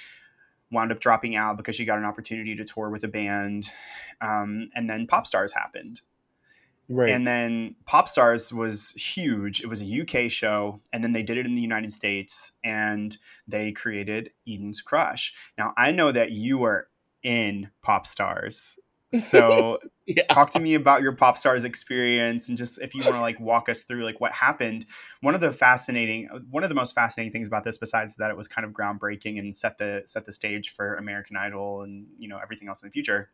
wound 0.70 0.90
up 0.90 0.98
dropping 0.98 1.36
out 1.36 1.58
because 1.58 1.76
she 1.76 1.84
got 1.84 1.98
an 1.98 2.04
opportunity 2.06 2.56
to 2.56 2.64
tour 2.64 2.88
with 2.88 3.04
a 3.04 3.08
band 3.08 3.68
um, 4.22 4.70
and 4.74 4.88
then 4.88 5.06
popstars 5.06 5.52
happened 5.52 6.00
right. 6.88 7.10
and 7.10 7.26
then 7.26 7.74
popstars 7.88 8.52
was 8.52 8.90
huge 8.92 9.60
it 9.60 9.66
was 9.66 9.82
a 9.82 10.00
uk 10.00 10.30
show 10.30 10.80
and 10.92 11.02
then 11.02 11.12
they 11.12 11.22
did 11.22 11.36
it 11.36 11.46
in 11.46 11.54
the 11.54 11.60
united 11.60 11.92
states 11.92 12.52
and 12.64 13.16
they 13.46 13.72
created 13.72 14.30
eden's 14.46 14.80
crush 14.80 15.34
now 15.58 15.72
i 15.76 15.90
know 15.90 16.12
that 16.12 16.30
you 16.30 16.64
are 16.64 16.88
in 17.22 17.70
popstars 17.84 18.78
so 19.12 19.78
yeah. 20.06 20.24
talk 20.30 20.50
to 20.50 20.58
me 20.58 20.74
about 20.74 21.02
your 21.02 21.12
popstars 21.12 21.64
experience 21.64 22.48
and 22.48 22.58
just 22.58 22.80
if 22.80 22.94
you 22.94 23.02
want 23.02 23.14
to 23.14 23.20
like 23.20 23.38
walk 23.40 23.68
us 23.68 23.82
through 23.82 24.04
like 24.04 24.20
what 24.20 24.32
happened 24.32 24.86
one 25.20 25.34
of 25.34 25.40
the 25.40 25.50
fascinating 25.50 26.28
one 26.50 26.62
of 26.62 26.68
the 26.68 26.74
most 26.74 26.94
fascinating 26.94 27.32
things 27.32 27.48
about 27.48 27.64
this 27.64 27.78
besides 27.78 28.16
that 28.16 28.30
it 28.30 28.36
was 28.36 28.48
kind 28.48 28.64
of 28.64 28.72
groundbreaking 28.72 29.38
and 29.38 29.54
set 29.54 29.78
the 29.78 30.02
set 30.06 30.24
the 30.24 30.32
stage 30.32 30.70
for 30.70 30.94
american 30.96 31.36
idol 31.36 31.82
and 31.82 32.06
you 32.18 32.28
know 32.28 32.38
everything 32.42 32.68
else 32.68 32.82
in 32.82 32.88
the 32.88 32.92
future 32.92 33.30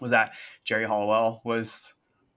was 0.00 0.10
that 0.10 0.32
geri 0.64 0.86
halliwell 0.86 1.42
was 1.44 1.94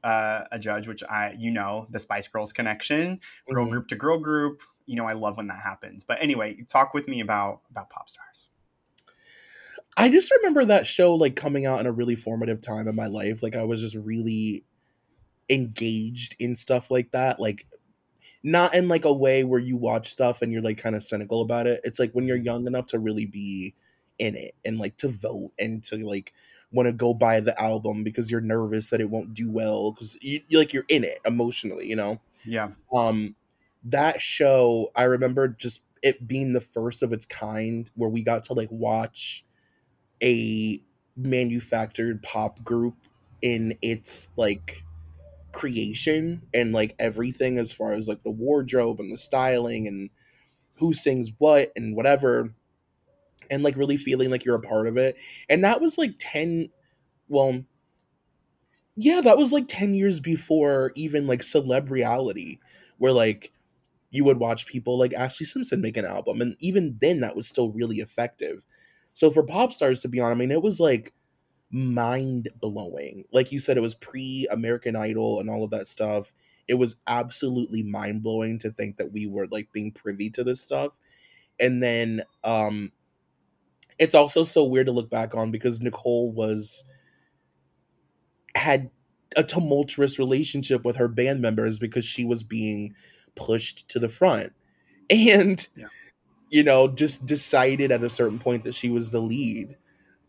uh, 0.07 0.45
a 0.51 0.59
judge 0.59 0.87
which 0.87 1.03
i 1.03 1.35
you 1.37 1.51
know 1.51 1.85
the 1.89 1.99
spice 1.99 2.27
girls 2.27 2.53
connection 2.53 3.19
girl 3.49 3.65
Mhm. 3.65 3.71
group 3.71 3.87
to 3.89 3.95
girl 3.95 4.19
group 4.19 4.63
you 4.85 4.95
know 4.95 5.05
i 5.05 5.13
love 5.13 5.37
when 5.37 5.47
that 5.47 5.61
happens 5.61 6.03
but 6.03 6.17
anyway 6.21 6.55
talk 6.67 6.93
with 6.93 7.07
me 7.07 7.19
about 7.19 7.61
about 7.71 7.89
popstars 7.89 8.47
I 9.95 10.09
just 10.09 10.31
remember 10.31 10.63
that 10.65 10.85
show 10.85 11.15
like 11.15 11.35
coming 11.35 11.65
out 11.65 11.79
in 11.79 11.87
a 11.87 11.91
really 11.91 12.15
formative 12.15 12.61
time 12.61 12.87
in 12.87 12.95
my 12.95 13.07
life. 13.07 13.41
Like 13.41 13.55
I 13.55 13.63
was 13.63 13.81
just 13.81 13.95
really 13.95 14.63
engaged 15.49 16.35
in 16.39 16.55
stuff 16.55 16.91
like 16.91 17.11
that. 17.11 17.39
Like 17.39 17.65
not 18.43 18.75
in 18.75 18.87
like 18.87 19.05
a 19.05 19.13
way 19.13 19.43
where 19.43 19.59
you 19.59 19.75
watch 19.75 20.09
stuff 20.09 20.41
and 20.41 20.51
you're 20.51 20.61
like 20.61 20.77
kind 20.77 20.95
of 20.95 21.03
cynical 21.03 21.41
about 21.41 21.67
it. 21.67 21.81
It's 21.83 21.99
like 21.99 22.11
when 22.13 22.27
you're 22.27 22.37
young 22.37 22.67
enough 22.67 22.87
to 22.87 22.99
really 22.99 23.25
be 23.25 23.73
in 24.19 24.35
it 24.35 24.55
and 24.65 24.77
like 24.77 24.97
to 24.97 25.07
vote 25.09 25.51
and 25.59 25.83
to 25.85 25.97
like 26.05 26.33
want 26.71 26.87
to 26.87 26.93
go 26.93 27.13
buy 27.13 27.39
the 27.39 27.59
album 27.61 28.03
because 28.03 28.29
you're 28.29 28.41
nervous 28.41 28.89
that 28.89 29.01
it 29.01 29.09
won't 29.09 29.33
do 29.33 29.49
well 29.49 29.91
because 29.91 30.17
you, 30.21 30.41
you 30.47 30.57
like 30.57 30.73
you're 30.73 30.85
in 30.89 31.03
it 31.03 31.19
emotionally, 31.25 31.87
you 31.87 31.95
know. 31.95 32.19
yeah 32.45 32.69
um 32.93 33.35
that 33.83 34.21
show 34.21 34.91
i 34.95 35.03
remember 35.03 35.47
just 35.47 35.81
it 36.03 36.27
being 36.27 36.53
the 36.53 36.61
first 36.61 37.03
of 37.03 37.13
its 37.13 37.25
kind 37.25 37.89
where 37.95 38.09
we 38.09 38.21
got 38.21 38.43
to 38.43 38.53
like 38.53 38.69
watch 38.71 39.45
a 40.21 40.81
manufactured 41.15 42.21
pop 42.23 42.63
group 42.63 42.95
in 43.41 43.77
its 43.81 44.29
like 44.35 44.83
creation 45.51 46.41
and 46.53 46.73
like 46.73 46.95
everything 46.99 47.57
as 47.57 47.71
far 47.71 47.93
as 47.93 48.07
like 48.07 48.23
the 48.23 48.31
wardrobe 48.31 48.99
and 48.99 49.11
the 49.11 49.17
styling 49.17 49.87
and 49.87 50.09
who 50.75 50.93
sings 50.93 51.31
what 51.39 51.71
and 51.75 51.95
whatever 51.95 52.53
and 53.51 53.63
like 53.63 53.75
really 53.77 53.97
feeling 53.97 54.29
like 54.29 54.45
you're 54.45 54.55
a 54.55 54.61
part 54.61 54.87
of 54.87 54.97
it 54.97 55.17
and 55.49 55.63
that 55.63 55.81
was 55.81 55.97
like 55.97 56.13
10 56.19 56.69
well 57.29 57.63
yeah 58.95 59.21
that 59.21 59.37
was 59.37 59.53
like 59.53 59.67
10 59.67 59.93
years 59.93 60.19
before 60.19 60.91
even 60.95 61.27
like 61.27 61.41
celeb 61.41 61.89
reality 61.89 62.59
where 62.97 63.11
like 63.11 63.51
you 64.11 64.23
would 64.25 64.39
watch 64.39 64.67
people 64.67 64.97
like 64.99 65.13
ashley 65.13 65.45
simpson 65.45 65.81
make 65.81 65.97
an 65.97 66.05
album 66.05 66.41
and 66.41 66.55
even 66.59 66.97
then 67.01 67.21
that 67.21 67.35
was 67.35 67.47
still 67.47 67.71
really 67.71 67.97
effective. 67.99 68.61
So 69.13 69.31
for 69.31 69.45
popstars 69.45 70.01
to 70.03 70.09
be 70.09 70.19
on 70.21 70.31
i 70.31 70.35
mean 70.35 70.51
it 70.51 70.61
was 70.63 70.79
like 70.79 71.13
mind 71.71 72.49
blowing 72.61 73.25
like 73.33 73.51
you 73.51 73.59
said 73.59 73.77
it 73.77 73.81
was 73.81 73.95
pre 73.95 74.47
american 74.51 74.95
idol 74.95 75.39
and 75.41 75.49
all 75.49 75.63
of 75.63 75.71
that 75.71 75.87
stuff. 75.87 76.33
It 76.67 76.75
was 76.75 76.97
absolutely 77.07 77.83
mind 77.83 78.23
blowing 78.23 78.59
to 78.59 78.71
think 78.71 78.97
that 78.97 79.11
we 79.13 79.27
were 79.27 79.47
like 79.51 79.71
being 79.73 79.91
privy 79.91 80.29
to 80.31 80.43
this 80.43 80.61
stuff. 80.61 80.93
And 81.59 81.83
then 81.83 82.23
um 82.43 82.91
it's 83.99 84.15
also 84.15 84.43
so 84.43 84.63
weird 84.63 84.85
to 84.87 84.91
look 84.91 85.09
back 85.09 85.35
on 85.35 85.51
because 85.51 85.81
nicole 85.81 86.31
was 86.31 86.83
had 88.55 88.89
a 89.35 89.43
tumultuous 89.43 90.17
relationship 90.17 90.83
with 90.83 90.95
her 90.95 91.07
band 91.07 91.41
members 91.41 91.79
because 91.79 92.05
she 92.05 92.23
was 92.25 92.43
being 92.43 92.93
pushed 93.35 93.87
to 93.89 93.99
the 93.99 94.09
front 94.09 94.53
and 95.09 95.67
Yeah. 95.75 95.87
you 96.49 96.63
know 96.63 96.87
just 96.87 97.25
decided 97.25 97.91
at 97.91 98.03
a 98.03 98.09
certain 98.09 98.39
point 98.39 98.63
that 98.63 98.75
she 98.75 98.89
was 98.89 99.11
the 99.11 99.21
lead 99.21 99.75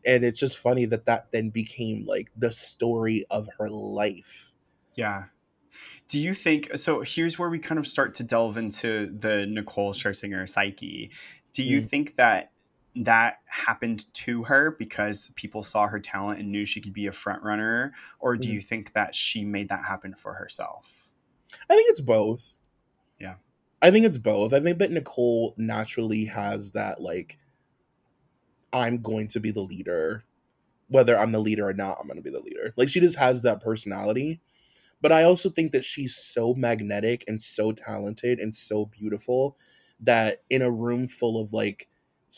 and 0.06 0.25
it's 0.25 0.38
just 0.40 0.58
funny 0.58 0.84
that 0.87 1.06
that 1.06 1.32
then 1.32 1.50
became 1.50 2.06
like 2.06 2.30
the 2.37 2.52
story 2.52 3.25
of 3.30 3.48
her 3.58 3.68
life 3.68 4.52
Yeah. 4.94 5.25
Do 6.08 6.18
you 6.18 6.32
think 6.34 6.76
so? 6.76 7.02
Here's 7.02 7.38
where 7.38 7.50
we 7.50 7.58
kind 7.58 7.78
of 7.78 7.87
start 7.87 8.14
to 8.14 8.25
delve 8.25 8.56
into 8.56 9.14
the 9.16 9.46
Nicole 9.46 9.92
Scherzinger 9.92 10.48
psyche. 10.48 11.10
Do 11.52 11.62
you 11.62 11.82
Mm. 11.82 11.88
think 11.88 12.16
that 12.16 12.50
that 12.97 13.38
happened 13.47 14.12
to 14.14 14.45
her 14.45 14.73
because 14.78 15.30
people 15.37 15.62
saw 15.62 15.87
her 15.87 16.00
talent 16.00 16.40
and 16.40 16.50
knew 16.50 16.64
she 16.64 16.80
could 16.80 16.92
be 16.92 17.07
a 17.07 17.12
front 17.12 17.42
runner, 17.42 17.92
or 18.18 18.37
do 18.37 18.49
Mm. 18.49 18.52
you 18.54 18.61
think 18.61 18.92
that 18.95 19.14
she 19.14 19.45
made 19.45 19.68
that 19.68 19.85
happen 19.85 20.14
for 20.14 20.35
herself? 20.35 21.09
i 21.71 21.75
think 21.75 21.88
it's 21.90 22.00
both 22.02 22.57
Yeah. 23.18 23.37
i 23.80 23.90
think 23.90 24.04
it's 24.04 24.18
both 24.18 24.52
i 24.52 24.61
think 24.61 24.78
that 24.78 24.90
nicole 24.90 25.54
naturally 25.57 26.26
has 26.26 26.73
that 26.73 27.00
like 27.00 27.38
i'm 28.73 28.99
going 29.00 29.28
to 29.28 29.40
be 29.40 29.50
the 29.50 29.62
leader 29.62 30.25
whether 30.88 31.18
i'm 31.18 31.33
the 31.33 31.38
leader 31.38 31.66
or 31.66 31.73
not 31.73 31.97
i'm 32.00 32.07
going 32.07 32.18
to 32.18 32.23
be 32.23 32.30
the 32.30 32.40
leader 32.40 32.75
like 32.76 32.88
she 32.90 33.00
just 33.00 33.16
has 33.16 33.40
that 33.42 33.62
personality 33.62 34.40
but 35.00 35.11
i 35.11 35.23
also 35.25 35.49
think 35.49 35.73
that 35.73 35.85
she's 35.87 36.14
so 36.14 36.52
magnetic 36.54 37.25
and 37.28 37.42
so 37.42 37.73
talented 37.73 38.38
and 38.38 38.54
so 38.54 38.85
beautiful 38.85 39.57
that 40.00 40.42
in 40.50 40.61
a 40.62 40.71
room 40.71 41.09
full 41.09 41.40
of 41.40 41.52
like 41.54 41.88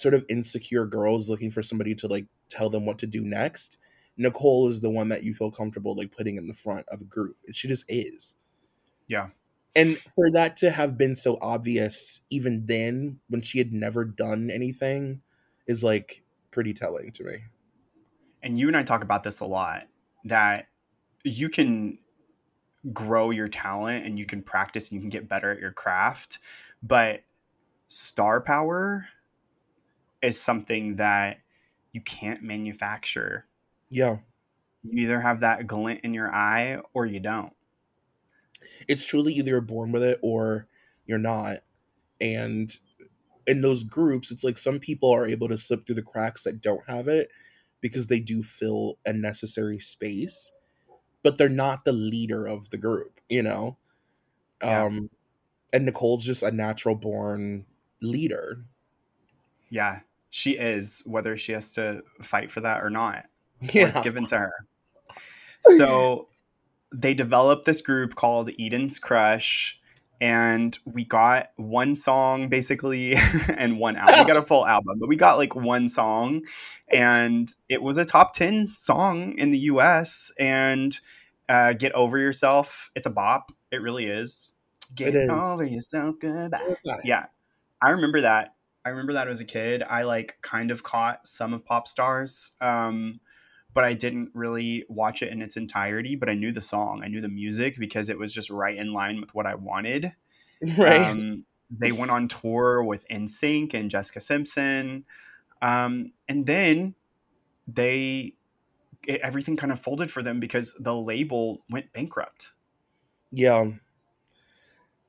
sort 0.01 0.15
of 0.15 0.25
insecure 0.29 0.87
girls 0.87 1.29
looking 1.31 1.51
for 1.51 1.63
somebody 1.63 1.95
to 1.95 2.07
like 2.09 2.27
tell 2.49 2.71
them 2.71 2.87
what 2.87 2.99
to 2.99 3.07
do 3.07 3.23
next 3.23 3.79
nicole 4.17 4.69
is 4.69 4.81
the 4.81 4.91
one 4.91 5.09
that 5.09 5.23
you 5.23 5.35
feel 5.35 5.51
comfortable 5.51 5.95
like 5.97 6.13
putting 6.13 6.37
in 6.37 6.47
the 6.47 6.55
front 6.55 6.87
of 6.89 7.01
a 7.01 7.05
group 7.05 7.37
and 7.47 7.57
she 7.57 7.69
just 7.69 7.85
is 7.89 8.37
Yeah. 9.09 9.31
and 9.77 9.99
for 10.15 10.31
that 10.33 10.57
to 10.59 10.71
have 10.71 10.99
been 10.99 11.15
so 11.17 11.39
obvious 11.41 12.23
even 12.31 12.67
then 12.67 13.21
when 13.29 13.43
she 13.43 13.59
had 13.59 13.73
never 13.73 14.05
done 14.05 14.51
anything 14.51 15.23
is 15.67 15.85
like 15.85 16.23
pretty 16.51 16.75
telling 16.75 17.13
to 17.13 17.25
me 17.25 17.39
And 18.43 18.59
you 18.59 18.69
and 18.69 18.77
I 18.77 18.83
talk 18.83 19.03
about 19.03 19.23
this 19.23 19.41
a 19.41 19.47
lot 19.47 19.87
that 20.25 20.69
you 21.25 21.49
can 21.49 21.99
grow 22.93 23.31
your 23.31 23.49
talent 23.49 24.07
and 24.07 24.19
you 24.19 24.27
can 24.27 24.43
practice 24.43 24.91
and 24.91 24.97
you 24.97 25.01
can 25.01 25.11
get 25.11 25.29
better 25.29 25.51
at 25.53 25.61
your 25.61 25.73
craft. 25.73 26.39
But 26.83 27.23
star 27.89 28.41
power 28.41 29.07
is 30.23 30.41
something 30.41 30.97
that 30.97 31.39
you 31.93 32.01
can't 32.01 32.43
manufacture. 32.43 33.47
Yeah. 33.89 34.19
You 34.83 35.05
either 35.05 35.21
have 35.21 35.41
that 35.41 35.67
glint 35.67 36.01
in 36.05 36.15
your 36.15 36.35
eye 36.35 36.81
or 36.95 37.07
you 37.07 37.21
don't. 37.21 37.53
It's 38.89 39.05
truly 39.05 39.35
either 39.35 39.51
you're 39.53 39.61
born 39.61 39.93
with 39.93 40.03
it 40.03 40.19
or 40.23 40.67
you're 41.07 41.19
not. 41.19 41.59
And 42.21 42.75
in 43.47 43.63
those 43.63 43.85
groups, 43.85 44.31
it's 44.31 44.45
like 44.45 44.59
some 44.59 44.79
people 44.79 45.11
are 45.11 45.27
able 45.27 45.49
to 45.49 45.59
slip 45.59 45.87
through 45.87 45.97
the 45.97 46.03
cracks 46.03 46.45
that 46.45 46.61
don't 46.61 46.87
have 46.89 47.09
it 47.09 47.31
because 47.81 48.07
they 48.07 48.21
do 48.21 48.43
fill 48.43 48.99
a 49.07 49.13
necessary 49.13 49.79
space, 49.79 50.53
but 51.23 51.39
they're 51.39 51.49
not 51.49 51.85
the 51.85 51.93
leader 51.93 52.47
of 52.47 52.71
the 52.71 52.79
group, 52.79 53.21
you 53.29 53.43
know? 53.43 53.77
Yeah. 54.63 54.85
Um 54.85 55.11
and 55.73 55.87
Nicole's 55.87 56.25
just 56.25 56.43
a 56.43 56.51
natural 56.51 56.95
born 56.95 57.65
leader. 58.03 58.65
Yeah, 59.71 60.01
she 60.31 60.53
is, 60.53 61.03
whether 61.05 61.37
she 61.37 61.53
has 61.53 61.75
to 61.75 62.03
fight 62.23 62.51
for 62.51 62.61
that 62.61 62.83
or 62.83 62.91
not. 62.91 63.27
Or 63.63 63.69
Yeah. 63.73 63.89
it's 63.89 64.01
given 64.01 64.25
to 64.27 64.39
her. 64.39 64.53
So 65.77 66.29
they 66.93 67.13
developed 67.15 67.67
this 67.67 67.83
group 67.83 68.15
called 68.15 68.49
Eden's 68.59 68.99
Crush, 68.99 69.79
and 70.21 70.77
we 70.87 71.05
got 71.05 71.51
one 71.57 71.95
song 71.95 72.49
basically 72.49 73.15
and 73.57 73.79
one 73.79 73.97
album. 73.97 74.21
We 74.21 74.25
got 74.27 74.37
a 74.39 74.43
full 74.43 74.67
album, 74.67 74.99
but 74.99 75.09
we 75.09 75.17
got 75.17 75.37
like 75.37 75.55
one 75.55 75.89
song, 75.91 76.43
and 76.89 77.55
it 77.69 77.83
was 77.83 77.99
a 77.99 78.05
top 78.07 78.33
10 78.33 78.73
song 78.77 79.37
in 79.39 79.51
the 79.51 79.59
US. 79.59 80.33
And 80.39 80.99
uh, 81.49 81.75
Get 81.75 81.93
Over 81.93 82.17
Yourself, 82.19 82.91
it's 82.95 83.07
a 83.07 83.11
bop. 83.11 83.53
It 83.71 83.83
really 83.83 84.07
is. 84.07 84.53
Get 84.95 85.15
It 85.15 85.25
is. 85.25 85.31
over 85.31 85.65
yourself, 85.65 86.17
goodbye. 86.21 86.75
Yeah, 87.05 87.27
I 87.83 87.91
remember 87.91 88.23
that. 88.23 88.55
I 88.91 88.93
remember 88.93 89.13
that 89.13 89.29
as 89.29 89.41
a 89.41 89.45
kid. 89.45 89.85
I 89.89 90.03
like 90.03 90.39
kind 90.43 90.73
of 90.73 90.83
caught 90.83 91.25
some 91.25 91.55
of 91.55 91.65
Popstars, 91.65 92.61
um, 92.61 93.21
but 93.73 93.85
I 93.85 93.95
didn't 93.95 94.31
really 94.35 94.85
watch 94.89 95.23
it 95.23 95.33
in 95.33 95.43
its 95.43 95.57
entirety. 95.57 96.17
But 96.17 96.29
I 96.29 96.35
knew 96.35 96.51
the 96.51 96.61
song, 96.61 97.03
I 97.05 97.07
knew 97.07 97.21
the 97.21 97.29
music 97.29 97.77
because 97.79 98.11
it 98.11 98.19
was 98.19 98.35
just 98.35 98.51
right 98.51 98.77
in 98.77 98.93
line 98.93 99.21
with 99.21 99.33
what 99.33 99.47
I 99.47 99.55
wanted. 99.55 100.13
Right. 100.77 101.01
Um, 101.01 101.47
they 101.71 101.91
went 101.91 102.11
on 102.11 102.29
tour 102.29 102.85
with 102.85 103.09
NSYNC 103.09 103.73
and 103.73 103.91
Jessica 103.91 104.21
Simpson, 104.21 105.07
um, 105.63 106.13
and 106.29 106.45
then 106.45 106.95
they 107.67 108.35
it, 109.07 109.23
everything 109.23 109.57
kind 109.57 109.73
of 109.73 109.81
folded 109.81 110.11
for 110.11 110.23
them 110.23 110.41
because 110.41 110.75
the 110.79 110.95
label 110.95 111.65
went 111.71 111.95
bankrupt. 111.95 112.53
Yeah. 113.33 113.71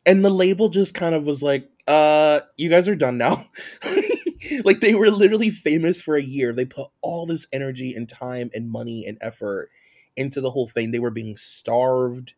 And 0.05 0.23
the 0.23 0.29
label 0.29 0.69
just 0.69 0.93
kind 0.93 1.13
of 1.13 1.25
was 1.25 1.43
like, 1.43 1.69
uh, 1.87 2.41
you 2.57 2.69
guys 2.69 2.87
are 2.87 2.95
done 2.95 3.17
now. 3.17 3.49
like 4.63 4.79
they 4.79 4.93
were 4.93 5.09
literally 5.09 5.49
famous 5.49 6.01
for 6.01 6.15
a 6.15 6.21
year. 6.21 6.53
They 6.53 6.65
put 6.65 6.89
all 7.01 7.25
this 7.25 7.47
energy 7.51 7.93
and 7.93 8.07
time 8.07 8.49
and 8.53 8.69
money 8.69 9.05
and 9.05 9.17
effort 9.21 9.69
into 10.15 10.41
the 10.41 10.51
whole 10.51 10.67
thing. 10.67 10.91
They 10.91 10.99
were 10.99 11.11
being 11.11 11.37
starved. 11.37 12.33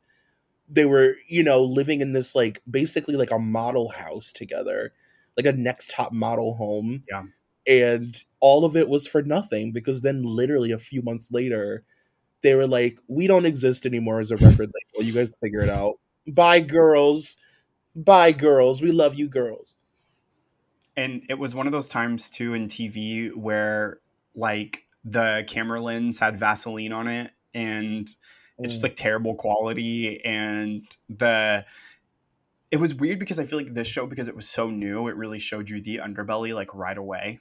They 0.69 0.85
were, 0.85 1.15
you 1.27 1.43
know, 1.43 1.61
living 1.61 2.01
in 2.01 2.13
this 2.13 2.35
like 2.35 2.61
basically 2.69 3.15
like 3.15 3.31
a 3.31 3.39
model 3.39 3.89
house 3.89 4.31
together, 4.31 4.93
like 5.37 5.45
a 5.45 5.53
next 5.53 5.91
top 5.91 6.13
model 6.13 6.55
home. 6.55 7.03
Yeah. 7.09 7.23
And 7.65 8.21
all 8.41 8.65
of 8.65 8.75
it 8.75 8.89
was 8.89 9.07
for 9.07 9.21
nothing 9.21 9.71
because 9.71 10.01
then 10.01 10.23
literally 10.23 10.71
a 10.71 10.79
few 10.79 11.01
months 11.01 11.31
later, 11.31 11.83
they 12.41 12.55
were 12.55 12.67
like, 12.67 12.97
"We 13.07 13.27
don't 13.27 13.45
exist 13.45 13.85
anymore 13.85 14.19
as 14.19 14.31
a 14.31 14.37
record 14.37 14.69
label. 14.95 15.07
You 15.07 15.13
guys 15.13 15.35
figure 15.41 15.61
it 15.61 15.69
out. 15.69 15.95
Bye, 16.27 16.59
girls. 16.59 17.37
Bye, 17.95 18.31
girls. 18.31 18.81
We 18.81 18.91
love 18.91 19.15
you, 19.15 19.27
girls." 19.27 19.75
and 20.95 21.23
it 21.29 21.39
was 21.39 21.55
one 21.55 21.65
of 21.65 21.71
those 21.71 21.87
times 21.87 22.29
too 22.29 22.53
in 22.53 22.67
TV 22.67 23.33
where 23.35 23.99
like 24.35 24.83
the 25.03 25.43
camera 25.47 25.81
lens 25.81 26.19
had 26.19 26.37
Vaseline 26.37 26.93
on 26.93 27.07
it 27.07 27.31
and 27.53 28.09
it's 28.59 28.73
just 28.73 28.81
mm. 28.81 28.83
like 28.83 28.95
terrible 28.95 29.35
quality 29.35 30.23
and 30.23 30.85
the 31.09 31.65
it 32.71 32.79
was 32.79 32.93
weird 32.93 33.19
because 33.19 33.37
I 33.39 33.45
feel 33.45 33.59
like 33.59 33.73
this 33.73 33.87
show 33.87 34.05
because 34.05 34.27
it 34.27 34.35
was 34.35 34.47
so 34.47 34.69
new 34.69 35.07
it 35.07 35.15
really 35.15 35.39
showed 35.39 35.69
you 35.69 35.81
the 35.81 35.97
underbelly 35.97 36.53
like 36.53 36.73
right 36.73 36.97
away 36.97 37.39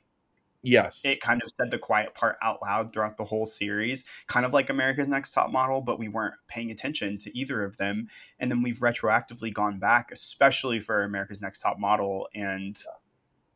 yes, 0.63 1.05
it 1.05 1.21
kind 1.21 1.43
of 1.43 1.51
said 1.55 1.71
the 1.71 1.79
quiet 1.79 2.15
part 2.15 2.37
out 2.43 2.61
loud 2.63 2.93
throughout 2.93 3.17
the 3.17 3.25
whole 3.25 3.47
series, 3.47 4.05
kind 4.27 4.47
of 4.47 4.53
like 4.53 4.71
America's 4.71 5.09
Next 5.09 5.33
Top 5.33 5.51
Model, 5.51 5.81
but 5.81 5.99
we 5.99 6.09
weren't 6.09 6.35
paying 6.49 6.71
attention 6.71 7.19
to 7.19 7.37
either 7.37 7.63
of 7.65 7.77
them. 7.77 8.09
And 8.39 8.51
then 8.51 8.63
we've 8.63 8.79
retroactively 8.79 9.53
gone 9.53 9.79
back, 9.79 10.11
especially 10.13 10.81
for 10.81 11.03
America's 11.03 11.41
Next 11.41 11.61
Top 11.61 11.79
Model, 11.79 12.29
and 12.35 12.79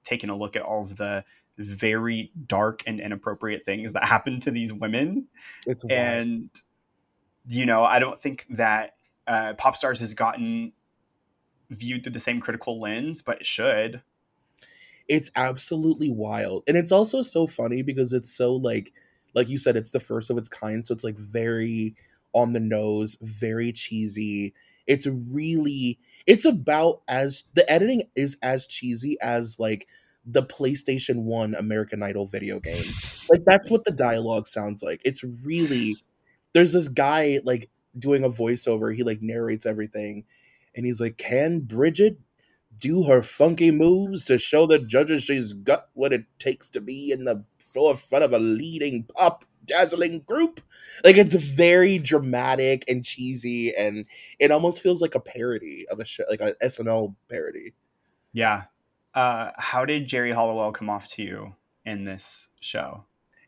taken 0.02 0.30
a 0.30 0.36
look 0.36 0.56
at 0.56 0.62
all 0.62 0.82
of 0.82 0.96
the 0.96 1.24
very 1.58 2.32
dark 2.46 2.82
and 2.86 3.00
inappropriate 3.00 3.64
things 3.64 3.92
that 3.92 4.04
happened 4.06 4.42
to 4.42 4.50
these 4.50 4.72
women. 4.72 5.26
it's. 5.66 5.84
And, 5.90 6.50
you 7.48 7.66
know, 7.66 7.84
I 7.84 7.98
don't 7.98 8.20
think 8.20 8.46
that 8.50 8.94
uh, 9.26 9.54
Popstars 9.54 10.00
has 10.00 10.14
gotten 10.14 10.72
viewed 11.70 12.02
through 12.02 12.12
the 12.12 12.20
same 12.20 12.40
critical 12.40 12.80
lens, 12.80 13.22
but 13.22 13.40
it 13.40 13.46
should. 13.46 14.02
It's 15.08 15.30
absolutely 15.36 16.10
wild 16.10 16.64
and 16.66 16.76
it's 16.76 16.92
also 16.92 17.22
so 17.22 17.46
funny 17.46 17.82
because 17.82 18.12
it's 18.12 18.32
so 18.32 18.54
like 18.54 18.92
like 19.34 19.48
you 19.48 19.58
said 19.58 19.76
it's 19.76 19.92
the 19.92 20.00
first 20.00 20.30
of 20.30 20.38
its 20.38 20.48
kind 20.48 20.86
so 20.86 20.92
it's 20.94 21.04
like 21.04 21.16
very 21.16 21.94
on 22.36 22.52
the 22.52 22.60
nose 22.60 23.16
very 23.22 23.72
cheesy. 23.72 24.54
It's 24.86 25.06
really 25.06 25.98
it's 26.26 26.44
about 26.44 27.00
as 27.08 27.44
the 27.54 27.68
editing 27.70 28.04
is 28.14 28.36
as 28.42 28.66
cheesy 28.66 29.16
as 29.20 29.58
like 29.58 29.88
the 30.26 30.42
PlayStation 30.42 31.24
1 31.24 31.54
American 31.54 32.02
Idol 32.02 32.26
video 32.26 32.60
game. 32.60 32.84
Like 33.30 33.44
that's 33.46 33.70
what 33.70 33.84
the 33.84 33.90
dialogue 33.90 34.46
sounds 34.46 34.82
like. 34.82 35.00
It's 35.04 35.24
really 35.24 35.96
there's 36.52 36.74
this 36.74 36.88
guy 36.88 37.40
like 37.42 37.70
doing 37.98 38.22
a 38.22 38.28
voiceover 38.28 38.94
he 38.94 39.02
like 39.02 39.22
narrates 39.22 39.64
everything 39.64 40.24
and 40.74 40.84
he's 40.84 41.00
like 41.00 41.16
can 41.16 41.60
Bridget 41.60 42.18
do 42.78 43.04
her 43.04 43.22
funky 43.22 43.70
moves 43.70 44.24
to 44.24 44.38
show 44.38 44.66
the 44.66 44.78
judges 44.78 45.24
she's 45.24 45.52
got 45.52 45.88
what 45.94 46.12
it 46.12 46.24
takes 46.38 46.68
to 46.70 46.80
be 46.80 47.10
in 47.10 47.24
the 47.24 47.44
forefront 47.58 48.24
of 48.24 48.32
a 48.32 48.38
leading 48.38 49.04
pop 49.04 49.44
dazzling 49.66 50.20
group. 50.20 50.60
Like 51.04 51.16
it's 51.16 51.34
very 51.34 51.98
dramatic 51.98 52.84
and 52.88 53.04
cheesy, 53.04 53.74
and 53.74 54.06
it 54.38 54.50
almost 54.50 54.80
feels 54.80 55.02
like 55.02 55.14
a 55.14 55.20
parody 55.20 55.86
of 55.88 56.00
a 56.00 56.04
show, 56.04 56.24
like 56.30 56.40
an 56.40 56.54
SNL 56.62 57.14
parody. 57.28 57.74
Yeah. 58.32 58.64
Uh, 59.14 59.50
how 59.56 59.84
did 59.84 60.08
Geri 60.08 60.32
Halliwell 60.32 60.72
come 60.72 60.90
off 60.90 61.08
to 61.14 61.22
you 61.22 61.54
in 61.84 62.04
this 62.04 62.50
show? 62.60 63.04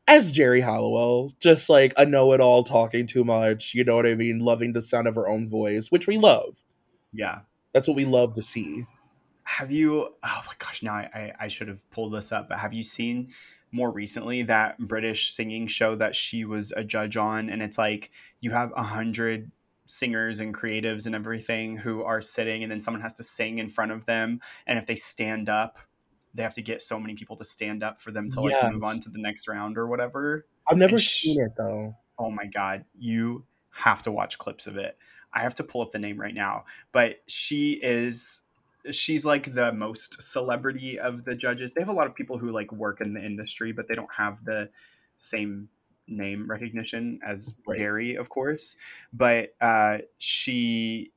As 0.06 0.32
Geri 0.32 0.62
Halliwell, 0.62 1.34
just 1.40 1.68
like 1.68 1.92
a 1.98 2.06
know-it-all, 2.06 2.64
talking 2.64 3.06
too 3.06 3.24
much. 3.24 3.74
You 3.74 3.84
know 3.84 3.96
what 3.96 4.06
I 4.06 4.14
mean? 4.14 4.38
Loving 4.38 4.72
the 4.72 4.80
sound 4.80 5.06
of 5.06 5.14
her 5.14 5.28
own 5.28 5.50
voice, 5.50 5.90
which 5.90 6.06
we 6.06 6.16
love. 6.16 6.56
Yeah. 7.12 7.40
That's 7.74 7.86
what 7.86 7.96
we 7.98 8.06
love 8.06 8.34
to 8.34 8.42
see. 8.42 8.86
Have 9.56 9.70
you? 9.70 10.14
Oh 10.22 10.42
my 10.46 10.52
gosh! 10.58 10.82
Now 10.82 10.92
I, 10.94 11.11
I, 11.14 11.32
I 11.44 11.48
should 11.48 11.68
have 11.68 11.90
pulled 11.90 12.12
this 12.12 12.32
up, 12.32 12.48
but 12.50 12.58
have 12.58 12.72
you 12.74 12.82
seen 12.82 13.32
more 13.72 13.90
recently 13.90 14.42
that 14.42 14.78
British 14.78 15.32
singing 15.32 15.66
show 15.66 15.94
that 15.96 16.14
she 16.14 16.44
was 16.44 16.70
a 16.72 16.84
judge 16.84 17.16
on? 17.16 17.48
And 17.48 17.62
it's 17.62 17.78
like 17.78 18.11
you 18.40 18.50
have 18.50 18.72
a 18.76 18.82
hundred 18.82 19.50
singers 19.87 20.40
and 20.40 20.54
creatives 20.54 21.06
and 21.06 21.14
everything 21.14 21.78
who 21.78 22.02
are 22.02 22.20
sitting, 22.20 22.62
and 22.62 22.70
then 22.70 22.80
someone 22.80 23.00
has 23.00 23.14
to 23.14 23.22
sing 23.22 23.56
in 23.58 23.68
front 23.68 23.90
of 23.90 24.04
them, 24.04 24.40
and 24.66 24.78
if 24.78 24.84
they 24.87 24.94
stand 24.94 25.48
up, 25.48 25.78
they 26.34 26.42
have 26.42 26.54
to 26.54 26.62
get 26.62 26.82
so 26.82 27.00
many 27.00 27.14
people 27.14 27.34
to 27.37 27.44
stand 27.44 27.82
up 27.82 28.00
for 28.00 28.11
them 28.11 28.28
to 28.28 28.40
like 28.42 28.72
move 28.72 28.84
on 28.84 29.00
to 29.00 29.11
the 29.11 29.18
next 29.20 29.48
round 29.48 29.78
or 29.78 29.87
whatever. 29.88 30.46
I've 30.68 30.76
never 30.76 30.98
seen 30.98 31.40
it 31.40 31.52
though. 31.56 31.96
oh 32.18 32.30
my 32.30 32.44
god 32.44 32.84
you 32.98 33.44
have 33.70 34.02
to 34.02 34.12
watch 34.12 34.38
clips 34.38 34.66
of 34.66 34.76
it 34.76 34.98
i 35.32 35.40
have 35.40 35.54
to 35.54 35.62
pull 35.62 35.80
up 35.80 35.90
the 35.90 35.98
name 35.98 36.18
right 36.20 36.34
now 36.34 36.64
but 36.92 37.16
she 37.28 37.72
is 37.82 38.42
she's 38.94 39.27
like 39.27 39.55
the 39.55 39.72
most 39.72 40.20
celebrity 40.22 40.98
of 40.98 41.24
the 41.24 41.35
judges. 41.35 41.74
They 41.74 41.81
have 41.81 41.88
a 41.88 41.92
lot 41.94 42.07
of 42.07 42.14
people 42.14 42.38
who 42.38 42.51
like 42.51 42.72
work 42.72 43.01
in 43.01 43.14
the 43.14 43.24
industry 43.24 43.72
but 43.72 43.88
they 43.88 43.94
don't 43.94 44.12
have 44.14 44.44
the 44.44 44.70
same 45.16 45.68
name 46.07 46.51
recognition 46.51 47.20
as 47.27 47.55
Right. 47.66 47.79
Geri, 47.79 48.14
of 48.16 48.29
course. 48.29 48.77
But 49.12 49.55
uh 49.61 49.98
she 50.18 51.12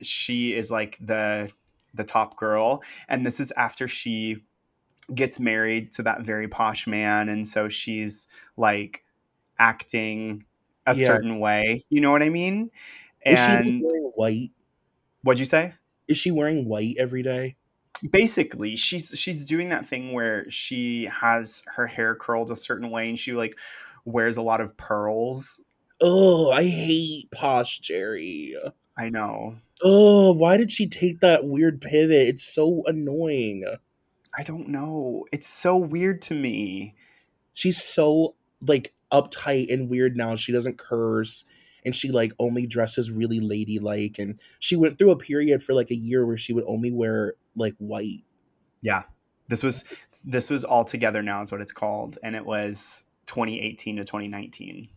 she 0.00 0.54
is 0.54 0.70
like 0.70 0.98
the 1.00 1.50
the 1.94 2.04
top 2.04 2.36
girl. 2.36 2.82
And 3.08 3.26
this 3.26 3.40
is 3.40 3.52
after 3.52 3.88
she 3.88 4.44
gets 5.14 5.40
married 5.40 5.92
to 5.92 6.02
that 6.04 6.22
very 6.22 6.48
posh 6.48 6.86
man. 6.86 7.28
And 7.28 7.46
so 7.46 7.68
she's 7.68 8.28
like 8.56 9.04
acting 9.58 10.44
a 10.86 10.94
Yeah. 10.94 11.06
certain 11.06 11.40
way. 11.40 11.84
You 11.90 12.00
know 12.00 12.12
what 12.12 12.22
i 12.22 12.28
mean? 12.30 12.70
Is 13.26 13.38
she 13.38 13.58
and 13.58 13.82
white? 14.16 14.50
what'd 15.22 15.38
you 15.40 15.46
say 15.46 15.74
Is 16.08 16.18
she 16.18 16.30
wearing 16.30 16.66
white 16.66 16.96
every 16.98 17.22
day? 17.22 17.56
basically 18.10 18.74
she's 18.74 19.16
she's 19.16 19.46
doing 19.46 19.68
that 19.68 19.86
thing 19.86 20.12
where 20.12 20.50
she 20.50 21.04
has 21.04 21.62
her 21.76 21.86
hair 21.86 22.16
curled 22.16 22.50
a 22.50 22.56
certain 22.56 22.90
way 22.90 23.08
and 23.08 23.16
she 23.16 23.30
like 23.30 23.56
wears 24.04 24.36
a 24.36 24.42
lot 24.42 24.60
of 24.60 24.76
pearls 24.76 25.60
Oh, 26.04 26.50
I 26.50 26.64
hate 26.64 27.30
posh 27.30 27.78
Geri. 27.78 28.56
I 28.98 29.08
know. 29.08 29.54
Oh, 29.84 30.32
why 30.32 30.56
did 30.56 30.72
she 30.72 30.88
take 30.88 31.20
that 31.20 31.44
weird 31.44 31.80
pivot? 31.80 32.26
It's 32.26 32.42
so 32.42 32.82
annoying. 32.86 33.64
I 34.36 34.42
don't 34.42 34.68
know. 34.68 35.26
It's 35.30 35.46
so 35.46 35.76
weird 35.76 36.20
to 36.22 36.34
me. 36.34 36.96
She's 37.54 37.80
so 37.80 38.34
like 38.60 38.92
uptight 39.12 39.72
and 39.72 39.88
weird 39.88 40.16
now. 40.16 40.34
She 40.34 40.50
doesn't 40.50 40.76
curse 40.76 41.44
and 41.84 41.94
she 41.96 42.10
like 42.10 42.32
only 42.38 42.66
dresses 42.66 43.10
really 43.10 43.40
ladylike 43.40 44.18
and 44.18 44.38
she 44.58 44.76
went 44.76 44.98
through 44.98 45.10
a 45.10 45.16
period 45.16 45.62
for 45.62 45.74
like 45.74 45.90
a 45.90 45.94
year 45.96 46.24
where 46.26 46.36
she 46.36 46.52
would 46.52 46.64
only 46.66 46.90
wear 46.92 47.34
like 47.56 47.74
white. 47.78 48.22
Yeah. 48.80 49.02
This 49.48 49.62
was 49.62 49.84
this 50.24 50.48
was 50.50 50.64
all 50.64 50.84
together 50.84 51.22
now 51.22 51.42
is 51.42 51.52
what 51.52 51.60
it's 51.60 51.72
called 51.72 52.18
and 52.22 52.34
it 52.36 52.44
was 52.46 53.04
2018 53.26 53.96
to 53.96 54.04
2019. 54.04 54.88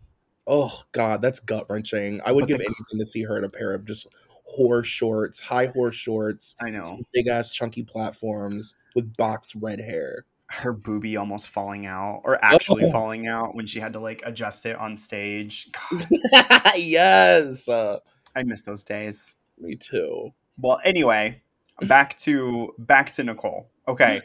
Oh 0.48 0.84
god, 0.92 1.22
that's 1.22 1.40
gut 1.40 1.66
wrenching. 1.70 2.22
I 2.26 2.32
would 2.32 2.42
But 2.44 2.48
give 2.50 2.58
the- 2.60 2.66
anything 2.66 3.06
to 3.06 3.12
see 3.12 3.24
her 3.24 3.38
in 3.38 3.44
a 3.44 3.50
pair 3.50 3.74
of 3.74 3.86
just 3.86 4.14
horse 4.44 4.86
shorts, 4.88 5.40
high 5.40 5.66
horse 5.68 5.96
shorts, 5.96 6.56
I 6.62 6.70
know. 6.70 6.84
big 7.14 7.28
ass 7.28 7.50
chunky 7.50 7.82
platforms 7.84 8.76
with 8.96 9.18
box 9.18 9.56
red 9.56 9.80
hair. 9.80 10.26
Her 10.56 10.74
boobie 10.74 11.18
almost 11.18 11.50
falling 11.50 11.86
out 11.86 12.22
or 12.24 12.44
actually 12.44 12.84
Oh. 12.86 12.92
falling 12.92 13.28
out 13.28 13.56
when 13.56 13.66
she 13.66 13.80
had 13.80 13.94
to 13.94 14.00
like 14.00 14.22
adjust 14.26 14.66
it 14.66 14.76
on 14.78 14.96
stage. 14.98 15.70
God, 15.92 16.08
yes, 16.78 17.68
uh, 17.68 18.00
I 18.36 18.44
miss 18.44 18.64
those 18.64 18.84
days. 18.84 19.36
me 19.60 19.76
too. 19.76 20.34
Well, 20.58 20.80
anyway, 20.84 21.42
back 21.82 22.18
to 22.20 22.74
back 22.78 23.12
to 23.14 23.24
Nicole. 23.24 23.70
Okay, 23.88 24.22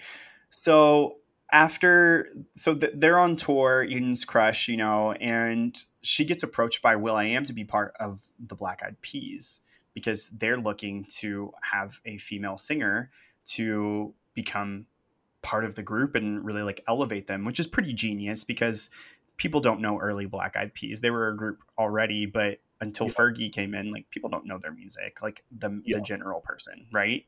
so 0.50 1.16
after 1.52 2.28
so 2.52 2.74
th- 2.74 2.92
they're 2.96 3.18
on 3.18 3.34
tour, 3.36 3.82
Eden's 3.82 4.24
crush, 4.24 4.68
you 4.68 4.76
know, 4.76 5.12
and 5.12 5.76
she 6.02 6.24
gets 6.24 6.42
approached 6.42 6.80
by 6.82 6.94
will.i.am 6.96 7.44
to 7.46 7.52
be 7.52 7.64
part 7.64 7.92
of 7.98 8.22
the 8.38 8.54
Black 8.54 8.82
Eyed 8.84 9.00
Peas 9.02 9.60
because 9.94 10.28
they're 10.28 10.56
looking 10.56 11.04
to 11.18 11.52
have 11.72 12.00
a 12.04 12.16
female 12.18 12.56
singer 12.56 13.10
to 13.44 14.14
become 14.34 14.86
part 15.42 15.64
of 15.64 15.74
the 15.74 15.82
group 15.82 16.14
and 16.14 16.44
really 16.44 16.62
like 16.62 16.82
elevate 16.88 17.26
them, 17.26 17.44
which 17.44 17.60
is 17.60 17.66
pretty 17.66 17.92
genius 17.92 18.44
because 18.44 18.90
people 19.36 19.60
don't 19.60 19.80
know 19.80 19.98
early 19.98 20.26
Black 20.26 20.56
Eyed 20.56 20.74
Peas. 20.74 21.00
They 21.00 21.10
were 21.10 21.28
a 21.28 21.36
group 21.36 21.62
already, 21.78 22.26
but 22.26 22.60
until 22.80 23.06
Yeah. 23.06 23.12
Fergie 23.14 23.52
came 23.52 23.74
in, 23.74 23.90
like 23.90 24.10
people 24.10 24.30
don't 24.30 24.46
know 24.46 24.58
their 24.58 24.72
music, 24.72 25.22
like 25.22 25.44
the 25.50 25.82
Yeah. 25.84 25.98
the 25.98 26.02
general 26.04 26.40
person, 26.40 26.86
right? 26.92 27.26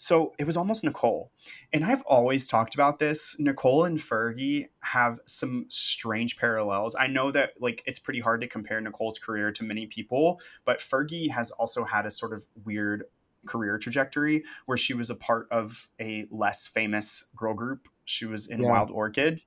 So 0.00 0.32
it 0.38 0.44
was 0.46 0.56
almost 0.56 0.84
Nicole. 0.84 1.32
And 1.72 1.84
I've 1.84 2.02
always 2.02 2.46
talked 2.46 2.74
about 2.74 3.00
this. 3.00 3.36
Nicole 3.40 3.84
and 3.84 3.98
Fergie 3.98 4.68
have 4.80 5.18
some 5.26 5.66
strange 5.68 6.36
parallels. 6.36 6.94
I 6.94 7.08
know 7.08 7.32
that 7.32 7.54
like 7.60 7.82
it's 7.84 7.98
pretty 7.98 8.20
hard 8.20 8.40
to 8.42 8.46
compare 8.46 8.80
Nicole's 8.80 9.18
career 9.18 9.50
to 9.50 9.64
many 9.64 9.86
people, 9.88 10.40
but 10.64 10.78
Fergie 10.78 11.30
has 11.30 11.50
also 11.50 11.84
had 11.84 12.06
a 12.06 12.12
sort 12.12 12.32
of 12.32 12.46
weird 12.64 13.06
career 13.48 13.78
trajectory 13.78 14.44
where 14.66 14.78
she 14.78 14.94
was 14.94 15.10
a 15.10 15.14
part 15.14 15.48
of 15.50 15.88
a 16.00 16.26
less 16.30 16.68
famous 16.68 17.24
girl 17.36 17.54
group. 17.54 17.88
She 18.04 18.26
was 18.26 18.46
in 18.46 18.62
Yeah. 18.62 18.68
Wild 18.68 18.90
Orchid. 18.90 19.40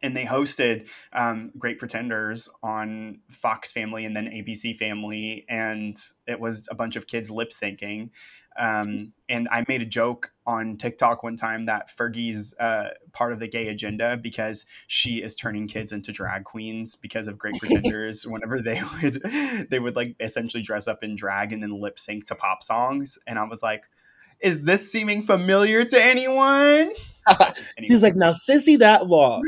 And 0.00 0.16
they 0.16 0.24
hosted 0.24 0.86
um, 1.12 1.50
Great 1.58 1.80
Pretenders 1.80 2.48
on 2.62 3.18
Fox 3.28 3.72
Family 3.72 4.04
and 4.04 4.16
then 4.16 4.26
ABC 4.26 4.76
Family, 4.76 5.44
and 5.48 5.96
it 6.24 6.38
was 6.38 6.68
a 6.70 6.76
bunch 6.76 6.94
of 6.94 7.08
kids 7.08 7.32
lip 7.32 7.50
syncing. 7.50 8.10
Um, 8.58 9.12
and 9.28 9.48
I 9.50 9.64
made 9.68 9.82
a 9.82 9.86
joke 9.86 10.32
on 10.46 10.76
TikTok 10.76 11.22
one 11.22 11.36
time 11.36 11.66
that 11.66 11.90
Fergie's 11.90 12.54
uh, 12.58 12.90
part 13.12 13.32
of 13.32 13.38
the 13.38 13.46
gay 13.46 13.68
agenda 13.68 14.16
because 14.16 14.66
she 14.86 15.22
is 15.22 15.36
turning 15.36 15.68
kids 15.68 15.92
into 15.92 16.10
drag 16.10 16.44
queens 16.44 16.96
because 16.96 17.28
of 17.28 17.38
Great 17.38 17.60
Pretenders. 17.60 18.26
whenever 18.26 18.60
they 18.60 18.82
would, 19.02 19.22
they 19.70 19.78
would 19.78 19.94
like 19.94 20.16
essentially 20.20 20.62
dress 20.62 20.88
up 20.88 21.04
in 21.04 21.14
drag 21.14 21.52
and 21.52 21.62
then 21.62 21.80
lip 21.80 21.98
sync 21.98 22.26
to 22.26 22.34
pop 22.34 22.62
songs. 22.62 23.18
And 23.26 23.38
I 23.38 23.44
was 23.44 23.62
like, 23.62 23.84
"Is 24.40 24.64
this 24.64 24.90
seeming 24.90 25.22
familiar 25.22 25.84
to 25.84 26.02
anyone?" 26.02 26.92
She's 27.84 28.02
like, 28.02 28.16
now 28.16 28.32
sissy 28.32 28.78
that 28.78 29.06
walk. 29.06 29.44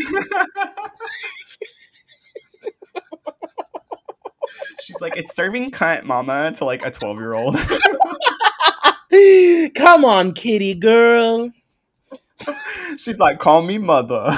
She's 4.83 5.01
like, 5.01 5.16
"It's 5.16 5.35
serving 5.35 5.70
cunt, 5.70 6.05
mama," 6.05 6.53
to 6.57 6.64
like 6.64 6.85
a 6.85 6.90
twelve-year-old. 6.90 7.57
Come 9.75 10.05
on, 10.05 10.33
kitty 10.33 10.75
girl. 10.75 11.51
She's 12.96 13.18
like, 13.18 13.38
"Call 13.38 13.62
me 13.62 13.79
mother." 13.79 14.37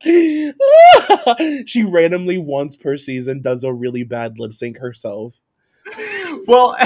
she 1.66 1.84
randomly 1.84 2.38
once 2.38 2.76
per 2.76 2.96
season 2.96 3.42
does 3.42 3.64
a 3.64 3.72
really 3.72 4.04
bad 4.04 4.38
lip 4.38 4.52
sync 4.52 4.78
herself. 4.78 5.34
well, 6.46 6.76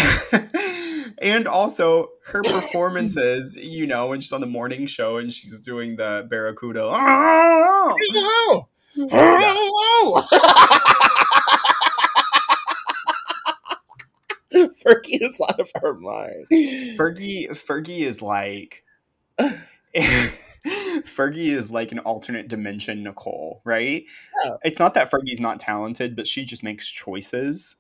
and 1.23 1.47
also 1.47 2.09
her 2.27 2.43
performances, 2.43 3.57
you 3.57 3.87
know, 3.87 4.09
when 4.09 4.21
she's 4.21 4.33
on 4.33 4.41
the 4.41 4.47
morning 4.47 4.87
show 4.87 5.19
and 5.19 5.31
she's 5.33 5.61
doing 5.61 5.97
the 5.97 6.27
Barracuda. 6.29 6.87
Fergie 14.85 15.21
is 15.21 15.40
out 15.49 15.61
of 15.61 15.71
her 15.81 15.95
mind. 15.95 16.47
Fergie, 16.51 17.49
Fergie 17.51 18.01
is 18.07 18.23
like. 18.23 18.85
Fergie 19.95 21.53
is 21.55 21.71
like 21.71 21.92
an 21.92 21.99
alternate 22.01 22.49
dimension 22.49 23.03
Nicole, 23.03 23.61
right? 23.64 24.05
Yeah. 24.45 24.57
It's 24.64 24.79
not 24.79 24.95
that 24.95 25.11
Fergie's 25.11 25.40
not 25.40 25.59
talented, 25.61 26.14
but 26.16 26.27
she 26.27 26.45
just 26.45 26.62
makes 26.62 26.88
choices. 26.88 27.77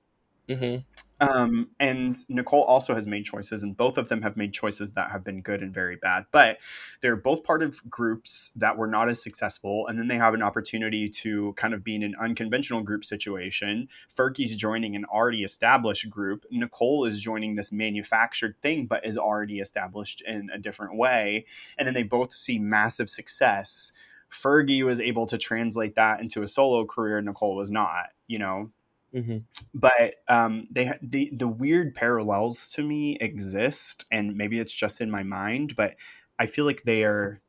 Mhm. 0.48 0.84
Um, 1.22 1.68
and 1.78 2.18
Nicole 2.28 2.64
also 2.64 2.94
has 2.94 3.06
made 3.06 3.24
choices, 3.24 3.62
and 3.62 3.76
both 3.76 3.96
of 3.96 4.08
them 4.08 4.22
have 4.22 4.36
made 4.36 4.52
choices 4.52 4.90
that 4.92 5.12
have 5.12 5.22
been 5.22 5.40
good 5.40 5.62
and 5.62 5.72
very 5.72 5.94
bad. 5.94 6.26
But 6.32 6.58
they're 7.00 7.14
both 7.14 7.44
part 7.44 7.62
of 7.62 7.88
groups 7.88 8.50
that 8.56 8.76
were 8.76 8.88
not 8.88 9.08
as 9.08 9.22
successful, 9.22 9.86
and 9.86 9.96
then 9.96 10.08
they 10.08 10.16
have 10.16 10.34
an 10.34 10.42
opportunity 10.42 11.08
to 11.08 11.52
kind 11.52 11.74
of 11.74 11.84
be 11.84 11.94
in 11.94 12.02
an 12.02 12.16
unconventional 12.20 12.82
group 12.82 13.04
situation. 13.04 13.88
Fergie's 14.12 14.56
joining 14.56 14.96
an 14.96 15.04
already 15.04 15.44
established 15.44 16.10
group. 16.10 16.44
Nicole 16.50 17.04
is 17.04 17.20
joining 17.20 17.54
this 17.54 17.70
manufactured 17.70 18.56
thing, 18.60 18.86
but 18.86 19.06
is 19.06 19.16
already 19.16 19.60
established 19.60 20.22
in 20.26 20.50
a 20.52 20.58
different 20.58 20.96
way. 20.96 21.46
And 21.78 21.86
then 21.86 21.94
they 21.94 22.02
both 22.02 22.32
see 22.32 22.58
massive 22.58 23.08
success. 23.08 23.92
Fergie 24.28 24.82
was 24.82 24.98
able 24.98 25.26
to 25.26 25.38
translate 25.38 25.94
that 25.94 26.20
into 26.20 26.42
a 26.42 26.48
solo 26.48 26.84
career. 26.84 27.20
Nicole 27.20 27.54
was 27.54 27.70
not, 27.70 28.06
you 28.26 28.40
know 28.40 28.72
Mhm. 29.14 29.44
but 29.74 30.14
um, 30.28 30.66
they 30.70 30.90
the 31.02 31.30
the 31.34 31.48
weird 31.48 31.94
parallels 31.94 32.68
to 32.72 32.82
me 32.82 33.16
exist, 33.20 34.06
and 34.10 34.36
maybe 34.36 34.58
it's 34.58 34.74
just 34.74 35.00
in 35.02 35.10
my 35.10 35.22
mind, 35.22 35.76
but 35.76 35.96
I 36.38 36.46
feel 36.46 36.64
like 36.64 36.84
they 36.84 37.04
are 37.04 37.42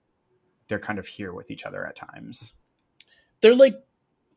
they're 0.67 0.79
kind 0.79 0.99
of 0.99 1.07
here 1.07 1.33
with 1.33 1.51
each 1.51 1.65
other 1.65 1.85
at 1.87 1.95
times. 1.95 2.53
They're 3.41 3.55
like 3.55 3.75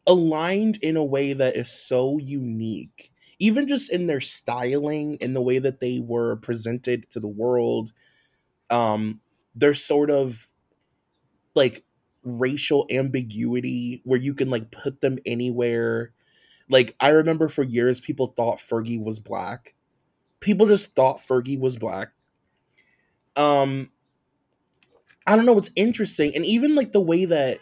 aligned 0.06 0.78
in 0.82 0.96
a 0.96 1.04
way 1.04 1.32
that 1.34 1.56
is 1.56 1.70
so 1.70 2.18
unique. 2.18 3.12
Even 3.38 3.68
just 3.68 3.90
in 3.92 4.06
their 4.08 4.20
styling, 4.20 5.16
in 5.16 5.34
the 5.34 5.42
way 5.42 5.58
that 5.60 5.80
they 5.80 6.00
were 6.00 6.36
presented 6.36 7.10
to 7.12 7.20
the 7.20 7.28
world, 7.28 7.92
um, 8.70 9.20
they're 9.54 9.74
sort 9.74 10.10
of 10.10 10.48
like 11.54 11.84
racial 12.22 12.86
ambiguity 12.90 14.00
where 14.04 14.18
you 14.20 14.34
can 14.34 14.50
like 14.50 14.70
put 14.70 15.00
them 15.00 15.18
anywhere. 15.26 16.12
Like 16.68 16.94
I 17.00 17.10
remember 17.10 17.48
for 17.48 17.62
years 17.62 18.00
people 18.00 18.34
thought 18.36 18.58
Fergie 18.58 19.02
was 19.02 19.20
black. 19.20 19.74
People 20.40 20.66
just 20.66 20.94
thought 20.94 21.18
Fergie 21.18 21.58
was 21.58 21.76
black. 21.76 22.12
Um 23.36 23.90
I 25.26 25.36
don't 25.36 25.46
know, 25.46 25.58
it's 25.58 25.70
interesting. 25.76 26.34
And 26.34 26.44
even 26.44 26.74
like 26.74 26.92
the 26.92 27.00
way 27.00 27.24
that 27.24 27.58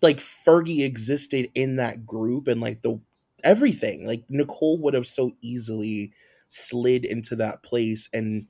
like 0.00 0.18
Fergie 0.18 0.84
existed 0.84 1.48
in 1.54 1.76
that 1.76 2.04
group 2.04 2.48
and 2.48 2.60
like 2.60 2.82
the 2.82 3.00
everything. 3.44 4.06
Like 4.06 4.24
Nicole 4.28 4.78
would 4.78 4.94
have 4.94 5.06
so 5.06 5.32
easily 5.40 6.12
slid 6.48 7.04
into 7.04 7.36
that 7.36 7.62
place 7.62 8.08
and 8.12 8.46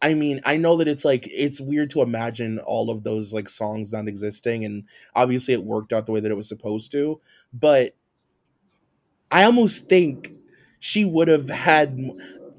I 0.00 0.14
mean, 0.14 0.40
I 0.44 0.56
know 0.56 0.76
that 0.76 0.88
it's 0.88 1.04
like 1.04 1.26
it's 1.26 1.60
weird 1.60 1.90
to 1.90 2.02
imagine 2.02 2.60
all 2.60 2.90
of 2.90 3.02
those 3.02 3.32
like 3.32 3.48
songs 3.48 3.92
not 3.92 4.06
existing 4.06 4.64
and 4.64 4.84
obviously 5.14 5.54
it 5.54 5.64
worked 5.64 5.92
out 5.92 6.06
the 6.06 6.12
way 6.12 6.20
that 6.20 6.30
it 6.30 6.36
was 6.36 6.48
supposed 6.48 6.92
to, 6.92 7.20
but 7.52 7.96
I 9.30 9.42
almost 9.42 9.88
think 9.88 10.32
she 10.78 11.04
would 11.04 11.28
have 11.28 11.48
had 11.48 11.98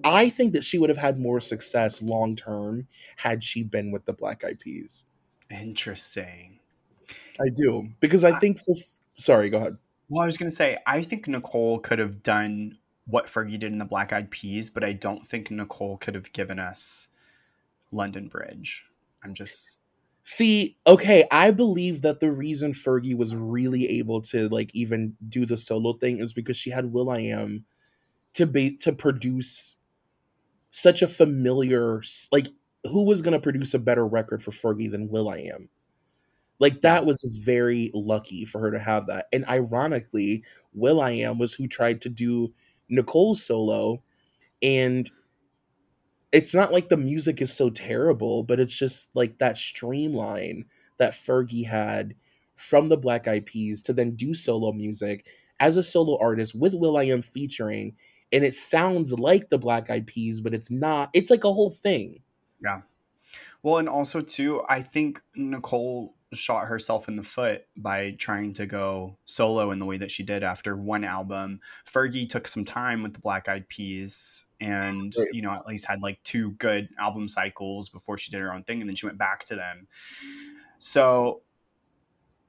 I 0.04 0.30
think 0.30 0.54
that 0.54 0.64
she 0.64 0.78
would 0.78 0.90
have 0.90 0.98
had 0.98 1.20
more 1.20 1.40
success 1.40 2.02
long 2.02 2.36
term 2.36 2.88
had 3.16 3.44
she 3.44 3.64
been 3.64 3.92
with 3.92 4.06
the 4.06 4.14
Black 4.14 4.44
Eyed 4.44 4.60
Peas. 4.60 5.06
Interesting. 5.50 6.60
I 7.40 7.50
do 7.50 7.88
because 8.02 8.26
I 8.26 8.38
think 8.40 8.60
for, 8.60 8.76
sorry, 9.18 9.50
go 9.50 9.58
ahead. 9.58 9.78
Well, 10.10 10.24
I 10.24 10.26
was 10.26 10.38
gonna 10.38 10.52
say 10.52 10.78
I 10.86 11.02
think 11.02 11.28
Nicole 11.28 11.80
could 11.80 12.00
have 12.00 12.22
done 12.22 12.78
what 13.06 13.28
Fergie 13.28 13.58
did 13.58 13.72
in 13.72 13.78
the 13.78 13.86
Black 13.86 14.12
Eyed 14.12 14.30
Peas, 14.30 14.70
but 14.70 14.84
I 14.84 14.92
don't 14.92 15.26
think 15.26 15.50
Nicole 15.50 15.98
could 15.98 16.16
have 16.16 16.34
given 16.34 16.60
us 16.60 17.08
London 17.92 18.28
Bridge. 18.28 18.86
I'm 19.24 19.34
just 19.34 19.80
See, 20.32 20.78
okay, 20.86 21.26
I 21.32 21.50
believe 21.50 22.04
that 22.04 22.20
the 22.20 22.32
reason 22.32 22.74
Fergie 22.74 23.18
was 23.18 23.36
really 23.36 23.88
able 23.98 24.22
to 24.24 24.48
like 24.50 24.70
even 24.76 25.16
do 25.28 25.44
the 25.44 25.58
solo 25.58 25.94
thing 25.94 26.20
is 26.20 26.34
because 26.34 26.56
she 26.56 26.70
had 26.70 26.94
will.i.am 26.94 27.66
to 28.36 28.46
be 28.46 28.76
to 28.78 28.94
produce 28.94 29.78
such 30.70 31.02
a 31.02 31.08
familiar 31.08 32.04
like 32.32 32.48
who 32.84 33.04
was 33.04 33.24
going 33.24 33.34
to 33.34 33.40
produce 33.40 33.74
a 33.74 33.80
better 33.80 34.06
record 34.06 34.44
for 34.44 34.52
Fergie 34.52 34.92
than 34.92 35.10
will.i.am? 35.10 35.68
Like 36.60 36.82
that 36.82 37.08
was 37.08 37.24
very 37.24 37.90
lucky 37.96 38.46
for 38.46 38.60
her 38.60 38.70
to 38.70 38.80
have 38.80 39.08
that. 39.08 39.30
And 39.34 39.46
ironically, 39.46 40.44
will.i.am 40.74 41.40
was 41.40 41.54
who 41.54 41.68
tried 41.68 42.02
to 42.02 42.10
do 42.10 42.54
Nicole's 42.88 43.44
solo 43.44 44.04
and 44.62 45.10
it's 46.32 46.54
not 46.54 46.72
like 46.72 46.90
the 46.90 46.98
music 46.98 47.42
is 47.42 47.56
so 47.56 47.70
terrible, 47.70 48.44
but 48.44 48.60
it's 48.60 48.78
just 48.78 49.10
like 49.16 49.40
that 49.40 49.58
streamline 49.58 50.66
that 50.98 51.14
Fergie 51.14 51.68
had 51.68 52.16
from 52.56 52.90
the 52.90 52.98
Black 52.98 53.28
Eyed 53.28 53.46
Peas 53.46 53.82
to 53.84 53.94
then 53.94 54.16
do 54.16 54.34
solo 54.34 54.72
music 54.72 55.26
as 55.60 55.78
a 55.78 55.84
solo 55.84 56.18
artist 56.20 56.54
with 56.56 56.74
will.i.am 56.74 57.22
featuring, 57.22 57.96
and 58.32 58.44
it 58.44 58.56
sounds 58.56 59.14
like 59.14 59.50
the 59.50 59.58
Black 59.58 59.90
Eyed 59.90 60.08
Peas, 60.08 60.42
but 60.42 60.54
it's 60.54 60.70
not. 60.70 61.10
It's 61.14 61.32
like 61.32 61.44
a 61.44 61.54
whole 61.54 61.72
thing. 61.72 62.22
Yeah. 62.64 62.82
Well, 63.64 63.78
and 63.78 63.90
also 63.90 64.22
too, 64.22 64.62
I 64.70 64.82
think 64.82 65.22
Nicole 65.36 66.16
shot 66.34 66.68
herself 66.68 67.08
in 67.08 67.16
the 67.16 67.24
foot 67.24 67.64
by 67.76 68.12
trying 68.12 68.54
to 68.54 68.66
go 68.66 69.18
solo 69.26 69.72
in 69.72 69.80
the 69.80 69.86
way 69.86 69.98
that 69.98 70.12
she 70.12 70.24
did 70.24 70.44
after 70.44 70.76
one 70.76 71.04
album. 71.04 71.60
Fergie 71.88 72.30
took 72.30 72.48
some 72.48 72.66
time 72.66 73.02
with 73.02 73.14
the 73.14 73.20
Black 73.20 73.50
Eyed 73.50 73.68
Peas 73.68 74.46
and, 74.60 75.14
right. 75.18 75.28
you 75.32 75.42
know, 75.42 75.52
at 75.52 75.66
least 75.66 75.86
had 75.86 76.02
like 76.02 76.22
two 76.24 76.52
good 76.52 76.90
album 77.00 77.28
cycles 77.28 77.90
before 77.90 78.18
she 78.18 78.32
did 78.32 78.42
her 78.42 78.54
own 78.54 78.64
thing 78.64 78.82
and 78.82 78.90
then 78.90 78.96
she 78.96 79.06
went 79.06 79.18
back 79.18 79.44
to 79.46 79.56
them. 79.56 79.88
So 80.78 81.42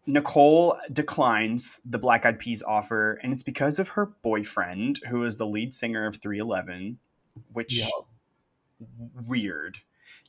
Nicole 0.06 0.76
declines 0.92 1.80
the 1.84 1.98
Black 1.98 2.26
Eyed 2.26 2.38
Peas 2.38 2.62
offer 2.62 3.18
and 3.22 3.32
it's 3.32 3.42
because 3.42 3.78
of 3.78 3.90
her 3.90 4.06
boyfriend 4.22 5.00
who 5.08 5.24
is 5.24 5.38
the 5.38 5.46
lead 5.46 5.72
singer 5.72 6.06
of 6.06 6.16
311, 6.16 6.98
which 7.52 7.80
yeah. 7.80 7.86
weird. 9.26 9.78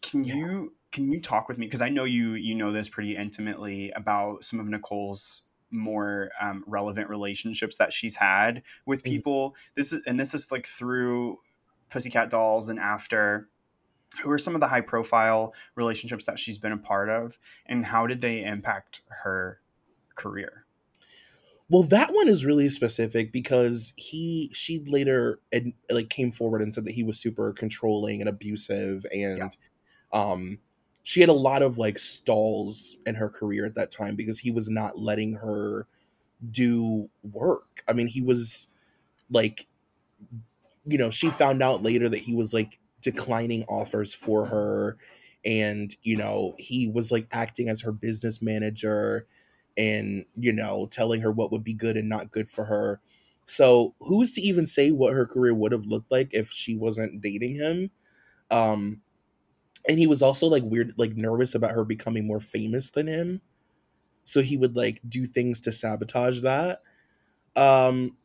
Can 0.01 0.23
yeah. 0.23 0.35
you 0.35 0.73
can 0.91 1.11
you 1.11 1.21
talk 1.21 1.47
with 1.47 1.57
me 1.57 1.67
because 1.67 1.81
I 1.81 1.89
know 1.89 2.03
you 2.03 2.33
you 2.33 2.55
know 2.55 2.71
this 2.71 2.89
pretty 2.89 3.15
intimately 3.15 3.91
about 3.91 4.43
some 4.43 4.59
of 4.59 4.67
Nicole's 4.67 5.43
more 5.71 6.31
um, 6.39 6.63
relevant 6.67 7.09
relationships 7.09 7.77
that 7.77 7.93
she's 7.93 8.15
had 8.15 8.61
with 8.85 9.03
mm-hmm. 9.03 9.11
people. 9.11 9.55
This 9.75 9.93
is 9.93 10.01
and 10.05 10.19
this 10.19 10.33
is 10.33 10.51
like 10.51 10.65
through 10.65 11.39
Pussycat 11.89 12.29
Dolls 12.29 12.69
and 12.69 12.79
after. 12.79 13.47
Who 14.23 14.29
are 14.29 14.37
some 14.37 14.55
of 14.55 14.59
the 14.59 14.67
high 14.67 14.81
profile 14.81 15.53
relationships 15.75 16.25
that 16.25 16.37
she's 16.37 16.57
been 16.57 16.73
a 16.73 16.77
part 16.77 17.07
of, 17.07 17.37
and 17.65 17.85
how 17.85 18.07
did 18.07 18.19
they 18.19 18.43
impact 18.43 18.99
her 19.07 19.61
career? 20.15 20.65
Well, 21.69 21.83
that 21.83 22.13
one 22.13 22.27
is 22.27 22.43
really 22.43 22.67
specific 22.67 23.31
because 23.31 23.93
he 23.95 24.49
she 24.51 24.83
later 24.85 25.39
like 25.89 26.09
came 26.09 26.33
forward 26.33 26.61
and 26.61 26.73
said 26.73 26.83
that 26.83 26.91
he 26.91 27.03
was 27.03 27.17
super 27.19 27.53
controlling 27.53 28.19
and 28.19 28.29
abusive 28.29 29.05
and 29.13 29.37
yeah. 29.37 29.49
Um 30.13 30.59
she 31.03 31.19
had 31.19 31.29
a 31.29 31.33
lot 31.33 31.61
of 31.61 31.77
like 31.77 31.97
stalls 31.97 32.95
in 33.05 33.15
her 33.15 33.29
career 33.29 33.65
at 33.65 33.75
that 33.75 33.91
time 33.91 34.15
because 34.15 34.39
he 34.39 34.51
was 34.51 34.69
not 34.69 34.99
letting 34.99 35.33
her 35.33 35.87
do 36.51 37.09
work. 37.23 37.83
I 37.87 37.93
mean, 37.93 38.07
he 38.07 38.21
was 38.21 38.67
like, 39.29 39.67
you 40.85 40.97
know, 40.97 41.09
she 41.09 41.29
found 41.29 41.61
out 41.61 41.83
later 41.83 42.09
that 42.09 42.19
he 42.19 42.35
was 42.35 42.53
like 42.53 42.79
declining 43.01 43.63
offers 43.65 44.13
for 44.13 44.45
her. 44.45 44.97
And, 45.43 45.95
you 46.03 46.15
know, 46.15 46.55
he 46.57 46.87
was 46.87 47.11
like 47.11 47.27
acting 47.31 47.69
as 47.69 47.81
her 47.81 47.91
business 47.91 48.41
manager 48.41 49.25
and, 49.77 50.25
you 50.35 50.53
know, 50.53 50.87
telling 50.91 51.21
her 51.21 51.31
what 51.31 51.51
would 51.51 51.63
be 51.63 51.73
good 51.73 51.97
and 51.97 52.09
not 52.09 52.31
good 52.31 52.49
for 52.49 52.65
her. 52.65 53.01
So 53.47 53.95
who's 53.99 54.31
to 54.33 54.41
even 54.41 54.67
say 54.67 54.91
what 54.91 55.13
her 55.13 55.25
career 55.25 55.53
would 55.53 55.71
have 55.71 55.85
looked 55.85 56.11
like 56.11 56.33
if 56.33 56.51
she 56.51 56.75
wasn't 56.75 57.21
dating 57.21 57.55
him? 57.55 57.91
Um, 58.51 59.01
and 59.87 59.97
he 59.99 60.07
was 60.07 60.21
also 60.21 60.47
like 60.47 60.63
weird 60.63 60.93
like 60.97 61.15
nervous 61.15 61.55
about 61.55 61.71
her 61.71 61.83
becoming 61.83 62.27
more 62.27 62.39
famous 62.39 62.91
than 62.91 63.07
him. 63.07 63.41
So 64.23 64.41
he 64.41 64.57
would 64.57 64.75
like 64.75 65.01
do 65.07 65.25
things 65.25 65.61
to 65.61 65.71
sabotage 65.71 66.41
that. 66.41 66.81
Um 67.55 68.17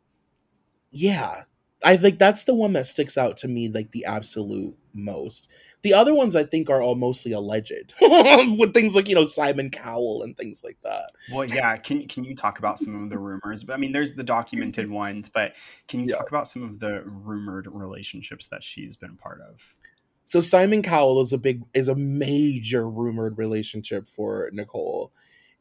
yeah. 0.90 1.44
I 1.84 1.96
think 1.96 2.18
that's 2.18 2.44
the 2.44 2.54
one 2.54 2.72
that 2.72 2.86
sticks 2.86 3.18
out 3.18 3.36
to 3.38 3.48
me 3.48 3.68
like 3.68 3.92
the 3.92 4.06
absolute 4.06 4.76
most. 4.92 5.48
The 5.82 5.94
other 5.94 6.14
ones 6.14 6.34
i 6.34 6.42
think 6.42 6.68
are 6.68 6.82
all 6.82 6.96
mostly 6.96 7.32
alleged 7.32 7.94
with 8.00 8.74
things 8.74 8.94
like 8.94 9.08
you 9.08 9.14
know 9.14 9.24
simon 9.24 9.70
cowell 9.70 10.22
and 10.22 10.36
things 10.36 10.64
like 10.64 10.78
that. 10.82 11.10
Well 11.32 11.44
yeah 11.44 11.76
can, 11.76 12.08
can 12.08 12.24
you 12.24 12.34
talk 12.34 12.58
about 12.58 12.78
some 12.78 13.02
of 13.04 13.10
the 13.10 13.18
rumors? 13.18 13.62
But 13.62 13.74
i 13.74 13.76
mean 13.76 13.92
there's 13.92 14.14
the 14.14 14.24
documented 14.24 14.90
ones 14.90 15.28
but 15.28 15.54
can 15.86 16.00
you 16.00 16.06
yeah. 16.10 16.16
talk 16.16 16.28
about 16.28 16.48
some 16.48 16.62
of 16.62 16.80
the 16.80 17.02
rumored 17.04 17.68
relationships 17.70 18.48
that 18.48 18.62
she's 18.62 18.96
been 18.96 19.10
a 19.10 19.22
part 19.22 19.40
of 19.40 19.78
so 20.26 20.40
Simon 20.40 20.82
Cowell 20.82 21.20
is 21.20 21.32
a 21.32 21.38
big 21.38 21.62
is 21.72 21.88
a 21.88 21.94
major 21.94 22.88
rumored 22.88 23.38
relationship 23.38 24.06
for 24.08 24.50
Nicole. 24.52 25.12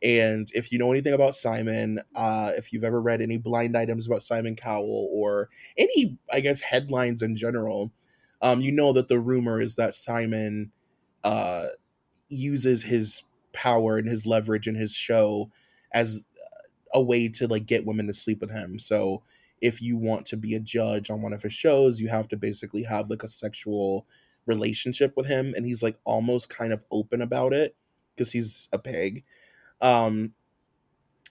And 0.03 0.47
if 0.53 0.71
you 0.71 0.77
know 0.77 0.91
anything 0.91 1.13
about 1.13 1.35
Simon, 1.35 2.01
uh, 2.15 2.51
if 2.57 2.73
you've 2.73 2.83
ever 2.83 2.99
read 2.99 3.21
any 3.21 3.37
blind 3.37 3.77
items 3.77 4.05
about 4.05 4.23
Simon 4.23 4.55
Cowell 4.55 5.09
or 5.13 5.49
any, 5.77 6.17
I 6.33 6.41
guess, 6.41 6.61
headlines 6.61 7.21
in 7.21 7.37
general, 7.37 7.93
um, 8.41 8.59
you 8.61 8.71
know 8.71 8.91
that 8.93 9.07
the 9.07 9.19
rumor 9.19 9.61
is 9.61 9.75
that 9.77 9.95
Simon 9.95 10.71
uh, 11.23 11.67
uses 12.27 12.83
his 12.83 13.23
power 13.53 13.97
and 13.97 14.09
his 14.09 14.25
leverage 14.25 14.67
in 14.67 14.75
his 14.75 14.93
show 14.93 15.49
as 15.93 16.25
a 16.93 17.01
way 17.01 17.29
to 17.29 17.47
like 17.47 17.65
get 17.65 17.85
women 17.85 18.07
to 18.07 18.13
sleep 18.13 18.41
with 18.41 18.51
him. 18.51 18.79
So 18.79 19.23
if 19.61 19.81
you 19.81 19.97
want 19.97 20.25
to 20.27 20.37
be 20.37 20.55
a 20.55 20.59
judge 20.59 21.09
on 21.09 21.21
one 21.21 21.33
of 21.33 21.41
his 21.41 21.53
shows, 21.53 21.99
you 22.01 22.09
have 22.09 22.27
to 22.29 22.37
basically 22.37 22.83
have 22.83 23.09
like 23.09 23.23
a 23.23 23.27
sexual 23.29 24.05
relationship 24.45 25.13
with 25.15 25.27
him 25.27 25.53
and 25.55 25.65
he's 25.65 25.83
like 25.83 25.97
almost 26.03 26.49
kind 26.49 26.73
of 26.73 26.83
open 26.91 27.21
about 27.21 27.53
it 27.53 27.75
because 28.15 28.31
he's 28.31 28.69
a 28.71 28.79
pig. 28.79 29.23
Um 29.81 30.33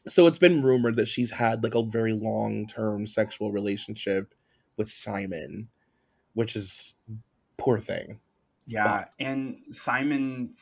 so 0.06 0.26
it's 0.26 0.38
been 0.38 0.62
rumored 0.62 0.96
that 0.96 1.08
she's 1.08 1.30
had 1.30 1.62
like 1.64 1.74
a 1.74 1.82
very 1.82 2.12
long-term 2.12 3.06
sexual 3.06 3.52
relationship 3.52 4.34
with 4.76 4.88
simon 4.88 5.68
which 6.34 6.56
is 6.56 6.96
poor 7.56 7.78
thing. 7.78 8.20
Yeah 8.66 8.98
but. 8.98 9.10
and 9.18 9.58
simon 9.70 10.52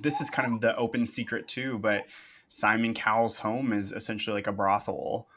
this 0.00 0.20
is 0.20 0.30
kind 0.30 0.52
of 0.52 0.60
the 0.60 0.76
open 0.76 1.06
secret 1.06 1.48
too 1.48 1.78
but 1.78 2.06
simon 2.48 2.94
cowell's 2.94 3.38
home 3.38 3.72
is 3.72 3.92
essentially 3.92 4.34
like 4.34 4.46
a 4.46 4.52
brothel. 4.52 5.28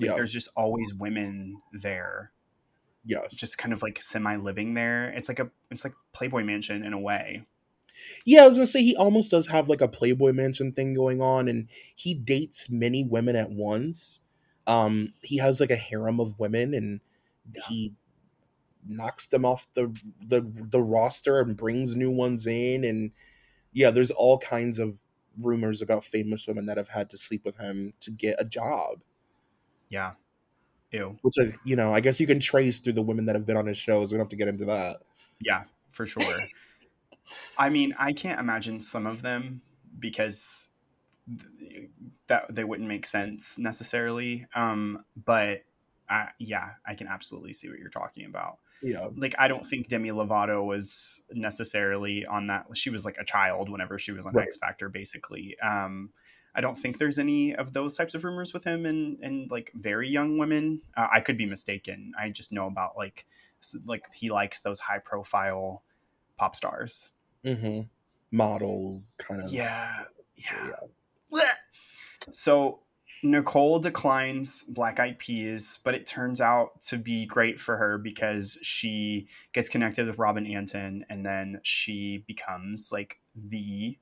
Like, 0.00 0.14
there's 0.14 0.32
just 0.32 0.48
always 0.54 0.94
women 0.94 1.60
there 1.72 2.30
Yes. 3.08 3.34
Just 3.34 3.56
kind 3.56 3.72
of 3.72 3.82
like 3.82 4.02
semi 4.02 4.36
living 4.36 4.74
there. 4.74 5.08
It's 5.16 5.30
like 5.30 5.38
a 5.38 5.50
it's 5.70 5.82
like 5.82 5.94
Playboy 6.12 6.44
Mansion 6.44 6.84
in 6.84 6.92
a 6.92 7.00
way. 7.00 7.46
Yeah, 8.26 8.42
I 8.42 8.46
was 8.46 8.56
gonna 8.56 8.66
say 8.66 8.82
he 8.82 8.94
almost 8.94 9.30
does 9.30 9.46
have 9.46 9.70
like 9.70 9.80
a 9.80 9.88
Playboy 9.88 10.34
Mansion 10.34 10.72
thing 10.72 10.92
going 10.92 11.22
on, 11.22 11.48
and 11.48 11.68
he 11.96 12.12
dates 12.12 12.68
many 12.68 13.02
women 13.02 13.34
at 13.34 13.50
once. 13.50 14.20
Um, 14.66 15.14
he 15.22 15.38
has 15.38 15.58
like 15.58 15.70
a 15.70 15.76
harem 15.76 16.20
of 16.20 16.38
women, 16.38 16.74
and 16.74 17.00
yeah. 17.54 17.62
he 17.66 17.94
knocks 18.86 19.26
them 19.26 19.46
off 19.46 19.66
the, 19.72 19.90
the 20.26 20.46
the 20.70 20.82
roster 20.82 21.40
and 21.40 21.56
brings 21.56 21.96
new 21.96 22.10
ones 22.10 22.46
in, 22.46 22.84
and 22.84 23.10
yeah, 23.72 23.90
there's 23.90 24.10
all 24.10 24.36
kinds 24.36 24.78
of 24.78 25.00
rumors 25.40 25.80
about 25.80 26.04
famous 26.04 26.46
women 26.46 26.66
that 26.66 26.76
have 26.76 26.88
had 26.88 27.08
to 27.08 27.16
sleep 27.16 27.46
with 27.46 27.56
him 27.56 27.94
to 28.00 28.10
get 28.10 28.36
a 28.38 28.44
job. 28.44 29.00
Yeah, 29.88 30.12
Ew. 30.92 31.18
Which, 31.22 31.34
you 31.64 31.76
know, 31.76 31.92
I 31.92 32.00
guess 32.00 32.18
you 32.18 32.26
can 32.26 32.40
trace 32.40 32.78
through 32.78 32.94
the 32.94 33.02
women 33.02 33.26
that 33.26 33.36
have 33.36 33.46
been 33.46 33.56
on 33.56 33.66
his 33.66 33.76
shows. 33.76 34.10
We 34.10 34.16
don't 34.16 34.24
have 34.24 34.30
to 34.30 34.36
get 34.36 34.48
into 34.48 34.64
that. 34.66 34.98
Yeah, 35.40 35.64
for 35.92 36.06
sure. 36.06 36.48
I 37.56 37.68
mean, 37.68 37.94
I 37.98 38.12
can't 38.12 38.40
imagine 38.40 38.80
some 38.80 39.06
of 39.06 39.22
them 39.22 39.60
because 39.98 40.68
that 42.28 42.54
they 42.54 42.64
wouldn't 42.64 42.88
make 42.88 43.04
sense 43.04 43.58
necessarily. 43.58 44.46
Um, 44.54 45.04
but 45.24 45.62
I, 46.08 46.28
yeah, 46.38 46.70
I 46.86 46.94
can 46.94 47.06
absolutely 47.06 47.52
see 47.52 47.68
what 47.68 47.78
you're 47.78 47.90
talking 47.90 48.24
about. 48.24 48.58
Yeah. 48.82 49.08
Like 49.16 49.34
I 49.38 49.48
don't 49.48 49.66
think 49.66 49.88
Demi 49.88 50.10
Lovato 50.10 50.64
was 50.64 51.22
necessarily 51.32 52.24
on 52.26 52.46
that. 52.46 52.66
She 52.74 52.90
was 52.90 53.04
like 53.04 53.16
a 53.18 53.24
child 53.24 53.68
whenever 53.68 53.98
she 53.98 54.12
was 54.12 54.24
on 54.24 54.32
right. 54.32 54.46
X 54.46 54.56
Factor, 54.56 54.88
basically. 54.88 55.58
Um, 55.60 56.10
I 56.54 56.60
don't 56.60 56.76
think 56.76 56.98
there's 56.98 57.18
any 57.18 57.54
of 57.54 57.72
those 57.72 57.96
types 57.96 58.14
of 58.14 58.24
rumors 58.24 58.52
with 58.52 58.64
him 58.64 58.86
and 58.86 59.18
and 59.22 59.50
like 59.50 59.72
very 59.74 60.08
young 60.08 60.38
women. 60.38 60.82
Uh, 60.96 61.08
I 61.12 61.20
could 61.20 61.36
be 61.36 61.46
mistaken. 61.46 62.12
I 62.18 62.30
just 62.30 62.52
know 62.52 62.66
about 62.66 62.96
like 62.96 63.26
like 63.86 64.12
he 64.14 64.30
likes 64.30 64.60
those 64.60 64.80
high 64.80 64.98
profile 64.98 65.82
pop 66.36 66.56
stars, 66.56 67.10
mm-hmm. 67.44 67.82
models, 68.30 69.12
kind 69.18 69.42
of. 69.42 69.52
Yeah, 69.52 70.04
yeah. 70.36 70.70
yeah. 71.30 71.52
So 72.30 72.80
Nicole 73.22 73.78
declines 73.78 74.62
Black 74.62 75.00
Eyed 75.00 75.18
Peas, 75.18 75.80
but 75.84 75.94
it 75.94 76.06
turns 76.06 76.40
out 76.40 76.80
to 76.82 76.96
be 76.96 77.26
great 77.26 77.58
for 77.58 77.76
her 77.76 77.98
because 77.98 78.58
she 78.62 79.28
gets 79.52 79.68
connected 79.68 80.06
with 80.06 80.18
Robin 80.18 80.46
Antin 80.46 81.04
and 81.08 81.24
then 81.24 81.60
she 81.62 82.24
becomes 82.26 82.90
like 82.92 83.20
the 83.34 83.98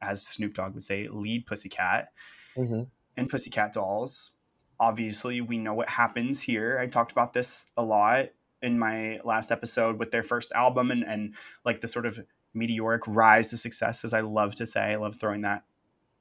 as 0.00 0.26
Snoop 0.26 0.54
Dogg 0.54 0.74
would 0.74 0.84
say, 0.84 1.08
lead 1.08 1.46
Pussycat 1.46 2.12
hmm 2.54 2.82
and 3.16 3.28
Pussycat 3.28 3.72
Dolls. 3.72 4.32
Obviously, 4.78 5.40
we 5.40 5.58
know 5.58 5.74
what 5.74 5.90
happens 5.90 6.40
here. 6.40 6.78
I 6.80 6.86
talked 6.86 7.12
about 7.12 7.34
this 7.34 7.66
a 7.76 7.84
lot 7.84 8.28
in 8.62 8.78
my 8.78 9.20
last 9.24 9.50
episode 9.50 9.98
with 9.98 10.10
their 10.10 10.22
first 10.22 10.52
album 10.52 10.90
and, 10.90 11.04
and 11.04 11.34
like 11.64 11.80
the 11.80 11.88
sort 11.88 12.06
of 12.06 12.18
meteoric 12.54 13.02
rise 13.06 13.50
to 13.50 13.58
success, 13.58 14.04
as 14.04 14.14
I 14.14 14.20
love 14.20 14.54
to 14.56 14.66
say. 14.66 14.80
I 14.80 14.96
love 14.96 15.16
throwing 15.16 15.42
that 15.42 15.64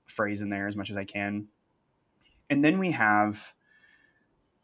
phrase 0.06 0.42
in 0.42 0.50
there 0.50 0.68
as 0.68 0.76
much 0.76 0.90
as 0.90 0.98
I 0.98 1.06
can. 1.06 1.48
And 2.50 2.66
then 2.66 2.80
we 2.80 2.92
have 2.92 3.54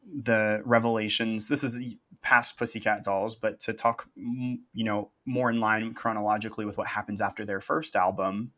the 0.03 0.61
revelations. 0.65 1.47
This 1.47 1.63
is 1.63 1.79
past 2.21 2.57
Pussycat 2.57 3.03
Dolls, 3.03 3.35
but 3.35 3.59
to 3.61 3.73
talk, 3.73 4.09
you 4.15 4.59
know, 4.73 5.11
more 5.25 5.49
in 5.49 5.59
line 5.59 5.93
chronologically 5.93 6.65
with 6.65 6.77
what 6.77 6.87
happens 6.87 7.21
after 7.21 7.45
their 7.45 7.59
first 7.59 7.95
album, 7.95 8.51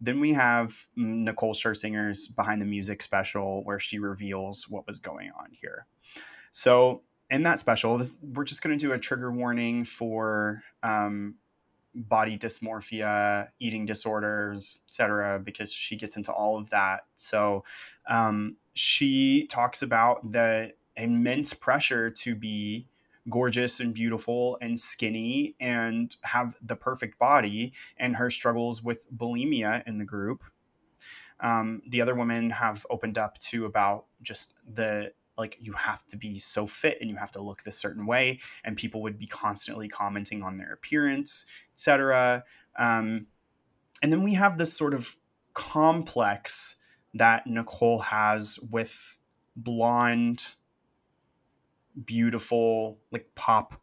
then 0.00 0.20
we 0.20 0.32
have 0.32 0.74
Nicole 0.96 1.54
Scherzinger's 1.54 2.26
Behind 2.26 2.60
the 2.60 2.66
Music 2.66 3.02
special 3.02 3.62
where 3.64 3.78
she 3.78 3.98
reveals 3.98 4.66
what 4.68 4.86
was 4.86 4.98
going 4.98 5.30
on 5.38 5.48
here. 5.52 5.86
So 6.52 7.02
in 7.28 7.42
that 7.44 7.58
special, 7.58 7.96
this, 7.98 8.18
we're 8.22 8.44
just 8.44 8.62
going 8.62 8.76
to 8.76 8.86
do 8.86 8.92
a 8.92 8.98
trigger 8.98 9.30
warning 9.30 9.84
for 9.84 10.62
um, 10.82 11.36
body 11.94 12.38
dysmorphia, 12.38 13.48
eating 13.58 13.86
disorders, 13.86 14.80
etc., 14.88 15.38
because 15.38 15.72
she 15.72 15.96
gets 15.96 16.16
into 16.16 16.32
all 16.32 16.58
of 16.58 16.70
that. 16.70 17.00
So 17.14 17.64
um, 18.08 18.56
she 18.74 19.46
talks 19.46 19.82
about 19.82 20.32
the 20.32 20.72
immense 20.96 21.54
pressure 21.54 22.10
to 22.10 22.34
be 22.34 22.86
gorgeous 23.28 23.80
and 23.80 23.94
beautiful 23.94 24.56
and 24.60 24.78
skinny 24.78 25.54
and 25.60 26.16
have 26.22 26.56
the 26.62 26.76
perfect 26.76 27.18
body 27.18 27.72
and 27.96 28.16
her 28.16 28.30
struggles 28.30 28.82
with 28.82 29.06
bulimia 29.14 29.86
in 29.86 29.96
the 29.96 30.04
group. 30.04 30.42
Um, 31.40 31.82
the 31.88 32.00
other 32.00 32.14
women 32.14 32.50
have 32.50 32.86
opened 32.90 33.18
up 33.18 33.38
to 33.38 33.64
about 33.64 34.06
just 34.22 34.56
the 34.66 35.12
like 35.40 35.56
you 35.58 35.72
have 35.72 36.06
to 36.06 36.18
be 36.18 36.38
so 36.38 36.66
fit 36.66 36.98
and 37.00 37.08
you 37.08 37.16
have 37.16 37.30
to 37.30 37.40
look 37.40 37.62
this 37.62 37.78
certain 37.78 38.04
way 38.06 38.38
and 38.62 38.76
people 38.76 39.00
would 39.00 39.18
be 39.18 39.26
constantly 39.26 39.88
commenting 39.88 40.42
on 40.42 40.58
their 40.58 40.72
appearance 40.72 41.46
etc 41.72 42.44
um, 42.78 43.26
and 44.02 44.12
then 44.12 44.22
we 44.22 44.34
have 44.34 44.58
this 44.58 44.72
sort 44.72 44.92
of 44.92 45.16
complex 45.54 46.76
that 47.14 47.46
nicole 47.46 48.00
has 48.00 48.58
with 48.70 49.18
blonde 49.56 50.52
beautiful 52.04 52.98
like 53.10 53.26
pop 53.34 53.80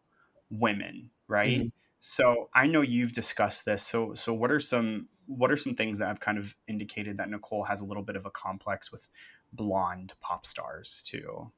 women 0.49 1.09
right? 1.27 1.59
Mm-hmm. 1.59 1.67
so 1.99 2.49
i 2.53 2.67
know 2.67 2.81
you've 2.81 3.11
discussed 3.11 3.65
this. 3.65 3.83
So 3.83 4.13
so 4.13 4.33
what 4.33 4.51
are 4.51 4.59
some 4.59 5.07
what 5.25 5.51
are 5.51 5.57
some 5.57 5.75
things 5.75 5.99
that 5.99 6.07
have 6.07 6.21
kind 6.21 6.37
of 6.37 6.55
indicated 6.67 7.17
that 7.17 7.29
nicole 7.29 7.63
has 7.63 7.81
a 7.81 7.85
little 7.85 8.03
bit 8.03 8.15
of 8.15 8.25
a 8.25 8.31
complex 8.31 8.91
with 8.91 9.09
blonde 9.53 10.13
pop 10.21 10.45
stars 10.45 11.03
too? 11.05 11.51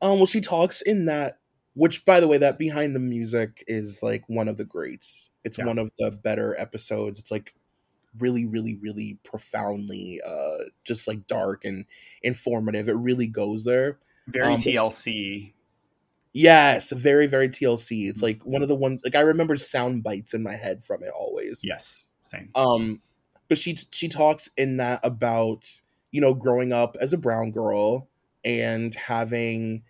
Um 0.00 0.18
well 0.18 0.26
she 0.26 0.40
talks 0.40 0.82
in 0.82 1.06
that 1.06 1.38
which 1.74 2.04
by 2.04 2.20
the 2.20 2.28
way 2.28 2.36
that 2.38 2.58
behind 2.58 2.94
the 2.94 3.00
music 3.00 3.64
is 3.66 4.02
like 4.02 4.28
one 4.28 4.48
of 4.48 4.56
the 4.56 4.64
greats. 4.64 5.30
It's 5.44 5.58
yeah. 5.58 5.66
one 5.66 5.78
of 5.78 5.90
the 5.98 6.10
better 6.10 6.58
episodes. 6.58 7.18
It's 7.18 7.30
like 7.30 7.54
really 8.18 8.44
really 8.44 8.74
really 8.82 9.18
profoundly 9.24 10.20
uh 10.26 10.58
just 10.84 11.06
like 11.06 11.26
dark 11.26 11.64
and 11.64 11.86
informative. 12.22 12.88
It 12.88 12.96
really 12.96 13.28
goes 13.28 13.64
there 13.64 13.98
very 14.28 14.54
um, 14.54 14.58
TLC. 14.58 15.52
Yes, 16.32 16.90
very 16.90 17.26
very 17.26 17.48
TLC. 17.48 18.08
It's 18.08 18.22
like 18.22 18.42
one 18.44 18.62
of 18.62 18.68
the 18.68 18.74
ones 18.74 19.02
like 19.04 19.14
I 19.14 19.20
remember 19.20 19.56
sound 19.56 20.02
bites 20.02 20.34
in 20.34 20.42
my 20.42 20.56
head 20.56 20.82
from 20.82 21.02
it 21.02 21.10
always. 21.10 21.60
Yes, 21.62 22.06
same. 22.22 22.50
Um, 22.54 23.02
but 23.48 23.58
she 23.58 23.76
she 23.90 24.08
talks 24.08 24.48
in 24.56 24.78
that 24.78 25.00
about 25.02 25.68
you 26.10 26.20
know 26.20 26.34
growing 26.34 26.72
up 26.72 26.96
as 27.00 27.12
a 27.12 27.18
brown 27.18 27.50
girl 27.50 28.08
and 28.44 28.94
having 28.94 29.82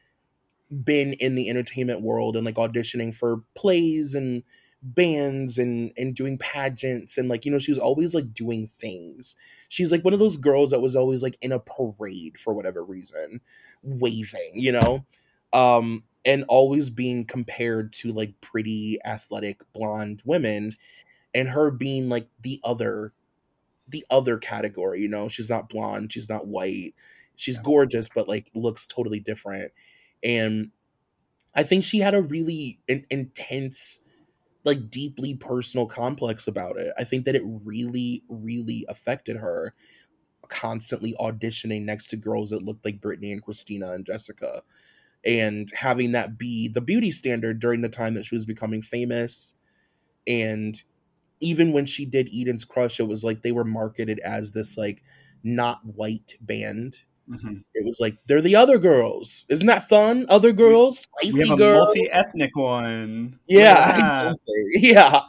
been 0.84 1.12
in 1.14 1.34
the 1.34 1.48
entertainment 1.48 2.00
world 2.00 2.36
and 2.36 2.44
like 2.46 2.56
auditioning 2.56 3.14
for 3.14 3.42
plays 3.54 4.14
and 4.14 4.42
bands 4.82 5.58
and 5.58 5.92
and 5.96 6.14
doing 6.16 6.36
pageants 6.38 7.16
and 7.16 7.28
like 7.28 7.44
you 7.44 7.52
know 7.52 7.58
she 7.58 7.70
was 7.70 7.78
always 7.78 8.14
like 8.14 8.34
doing 8.34 8.66
things. 8.80 9.36
She's 9.68 9.92
like 9.92 10.04
one 10.04 10.12
of 10.14 10.18
those 10.20 10.36
girls 10.36 10.70
that 10.70 10.80
was 10.82 10.96
always 10.96 11.22
like 11.22 11.38
in 11.40 11.52
a 11.52 11.60
parade 11.60 12.38
for 12.38 12.52
whatever 12.52 12.84
reason 12.84 13.40
waving 13.82 14.52
you 14.54 14.72
know? 14.72 15.04
Um 15.52 16.04
and 16.24 16.44
always 16.48 16.90
being 16.90 17.24
compared 17.24 17.92
to 17.94 18.12
like 18.12 18.40
pretty 18.40 18.98
athletic 19.04 19.60
blonde 19.72 20.22
women 20.24 20.76
and 21.34 21.48
her 21.50 21.70
being 21.70 22.08
like 22.08 22.28
the 22.42 22.60
other 22.64 23.12
the 23.88 24.04
other 24.10 24.38
category 24.38 25.00
you 25.02 25.08
know? 25.08 25.28
She's 25.28 25.50
not 25.50 25.68
blonde 25.68 26.12
she's 26.12 26.28
not 26.28 26.46
white 26.46 26.94
she's 27.36 27.58
gorgeous 27.58 28.08
but 28.14 28.28
like 28.28 28.50
looks 28.54 28.86
totally 28.86 29.20
different. 29.20 29.72
And 30.24 30.70
i 31.54 31.64
think 31.64 31.84
she 31.84 32.00
had 32.00 32.14
a 32.14 32.22
really 32.22 32.80
an 32.88 33.06
intense 33.10 34.01
like 34.64 34.90
deeply 34.90 35.34
personal 35.34 35.86
complex 35.86 36.46
about 36.46 36.76
it. 36.76 36.92
I 36.98 37.04
think 37.04 37.24
that 37.24 37.36
it 37.36 37.42
really, 37.44 38.22
really 38.28 38.84
affected 38.88 39.36
her 39.36 39.74
constantly 40.48 41.14
auditioning 41.18 41.82
next 41.82 42.08
to 42.08 42.16
girls 42.16 42.50
that 42.50 42.62
looked 42.62 42.84
like 42.84 43.00
Britney 43.00 43.32
and 43.32 43.42
Christina 43.42 43.92
and 43.92 44.04
Jessica 44.04 44.62
and 45.24 45.70
having 45.74 46.12
that 46.12 46.36
be 46.36 46.68
the 46.68 46.80
beauty 46.80 47.10
standard 47.10 47.60
during 47.60 47.80
the 47.80 47.88
time 47.88 48.14
that 48.14 48.24
she 48.24 48.34
was 48.34 48.44
becoming 48.44 48.82
famous. 48.82 49.56
And 50.26 50.80
even 51.40 51.72
when 51.72 51.86
she 51.86 52.04
did 52.04 52.28
Eden's 52.32 52.64
Crush, 52.64 53.00
it 53.00 53.08
was 53.08 53.24
like 53.24 53.42
they 53.42 53.52
were 53.52 53.64
marketed 53.64 54.18
as 54.20 54.52
this 54.52 54.76
like 54.76 55.02
not 55.44 55.84
white 55.84 56.36
band 56.40 57.02
Mm-hmm. 57.32 57.58
It 57.74 57.86
was 57.86 57.98
like 58.00 58.18
they're 58.26 58.42
the 58.42 58.56
other 58.56 58.78
girls. 58.78 59.46
Isn't 59.48 59.66
that 59.66 59.88
fun? 59.88 60.26
Other 60.28 60.52
girls, 60.52 61.00
spicy 61.00 61.32
we 61.34 61.40
have 61.48 61.50
a 61.52 61.56
girls. 61.56 61.94
multi-ethnic 61.96 62.54
one. 62.56 63.38
Yeah, 63.48 64.28
exactly. 64.28 64.64
Yeah. 64.74 65.20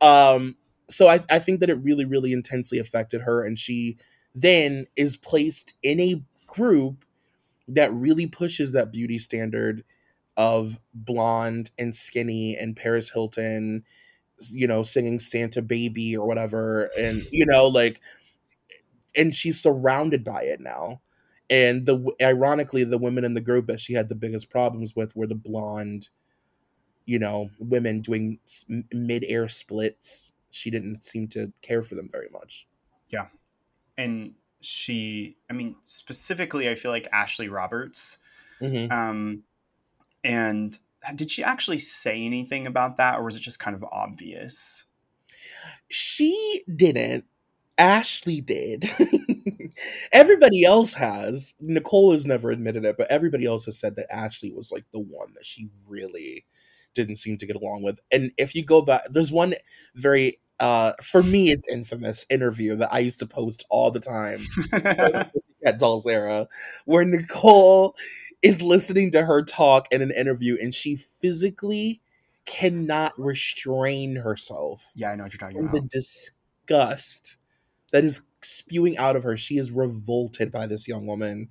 Um. 0.00 0.56
So 0.90 1.06
I 1.06 1.20
I 1.30 1.38
think 1.38 1.60
that 1.60 1.70
it 1.70 1.74
really 1.82 2.04
really 2.04 2.32
intensely 2.32 2.78
affected 2.78 3.22
her, 3.22 3.44
and 3.44 3.58
she 3.58 3.98
then 4.34 4.86
is 4.96 5.16
placed 5.16 5.74
in 5.82 6.00
a 6.00 6.22
group 6.46 7.04
that 7.68 7.92
really 7.92 8.26
pushes 8.26 8.72
that 8.72 8.90
beauty 8.92 9.18
standard 9.18 9.84
of 10.36 10.78
blonde 10.94 11.70
and 11.78 11.94
skinny 11.94 12.56
and 12.56 12.76
Paris 12.76 13.10
Hilton, 13.10 13.84
you 14.50 14.66
know, 14.66 14.82
singing 14.82 15.18
Santa 15.18 15.62
Baby 15.62 16.16
or 16.16 16.26
whatever, 16.26 16.90
and 16.98 17.22
you 17.30 17.46
know, 17.46 17.66
like, 17.68 18.00
and 19.14 19.34
she's 19.34 19.60
surrounded 19.60 20.24
by 20.24 20.42
it 20.44 20.60
now 20.60 21.00
and 21.50 21.86
the 21.86 22.12
ironically 22.20 22.84
the 22.84 22.98
women 22.98 23.24
in 23.24 23.34
the 23.34 23.40
group 23.40 23.66
that 23.66 23.80
she 23.80 23.94
had 23.94 24.08
the 24.08 24.14
biggest 24.14 24.50
problems 24.50 24.94
with 24.94 25.14
were 25.16 25.26
the 25.26 25.34
blonde 25.34 26.10
you 27.06 27.18
know 27.18 27.50
women 27.58 28.00
doing 28.00 28.38
mid-air 28.92 29.48
splits. 29.48 30.32
She 30.50 30.70
didn't 30.70 31.04
seem 31.04 31.28
to 31.28 31.52
care 31.62 31.82
for 31.82 31.94
them 31.94 32.08
very 32.12 32.28
much. 32.30 32.66
Yeah. 33.10 33.26
And 33.96 34.34
she 34.60 35.36
i 35.48 35.52
mean 35.52 35.76
specifically 35.84 36.68
i 36.68 36.74
feel 36.74 36.90
like 36.90 37.08
ashley 37.12 37.48
roberts. 37.48 38.18
Mm-hmm. 38.60 38.92
um 38.92 39.42
and 40.24 40.78
did 41.14 41.30
she 41.30 41.42
actually 41.42 41.78
say 41.78 42.22
anything 42.24 42.66
about 42.66 42.96
that 42.96 43.18
or 43.18 43.24
was 43.24 43.36
it 43.36 43.40
just 43.40 43.60
kind 43.60 43.74
of 43.76 43.84
obvious? 43.84 44.84
She 45.88 46.62
didn't. 46.74 47.24
Ashley 47.78 48.40
did 48.40 48.90
everybody 50.12 50.64
else 50.64 50.94
has. 50.94 51.54
Nicole 51.60 52.12
has 52.12 52.26
never 52.26 52.50
admitted 52.50 52.84
it, 52.84 52.96
but 52.96 53.10
everybody 53.10 53.46
else 53.46 53.64
has 53.66 53.78
said 53.78 53.96
that 53.96 54.12
Ashley 54.14 54.52
was 54.52 54.72
like 54.72 54.84
the 54.92 54.98
one 54.98 55.34
that 55.34 55.46
she 55.46 55.68
really 55.86 56.44
didn't 56.94 57.16
seem 57.16 57.38
to 57.38 57.46
get 57.46 57.56
along 57.56 57.82
with. 57.82 58.00
And 58.10 58.32
if 58.38 58.54
you 58.54 58.64
go 58.64 58.82
back, 58.82 59.02
there's 59.10 59.32
one 59.32 59.54
very 59.94 60.40
uh 60.60 60.92
for 61.00 61.22
me 61.22 61.52
it's 61.52 61.68
infamous 61.68 62.26
interview 62.28 62.74
that 62.74 62.92
I 62.92 62.98
used 62.98 63.20
to 63.20 63.26
post 63.26 63.64
all 63.70 63.92
the 63.92 64.00
time 64.00 64.40
at 65.64 65.78
Dolls 65.78 66.04
era, 66.06 66.48
where 66.84 67.04
Nicole 67.04 67.94
is 68.42 68.62
listening 68.62 69.10
to 69.12 69.24
her 69.24 69.42
talk 69.42 69.86
in 69.92 70.02
an 70.02 70.10
interview 70.10 70.56
and 70.60 70.74
she 70.74 70.96
physically 70.96 72.00
cannot 72.44 73.12
restrain 73.18 74.16
herself. 74.16 74.90
Yeah, 74.94 75.10
I 75.10 75.16
know 75.16 75.24
what 75.24 75.32
you're 75.32 75.38
talking 75.38 75.58
about. 75.58 75.72
The 75.72 75.80
disgust 75.82 77.38
that 77.92 78.04
is 78.04 78.22
spewing 78.42 78.96
out 78.98 79.16
of 79.16 79.22
her. 79.24 79.36
She 79.36 79.58
is 79.58 79.70
revolted 79.70 80.52
by 80.52 80.66
this 80.66 80.88
young 80.88 81.06
woman. 81.06 81.48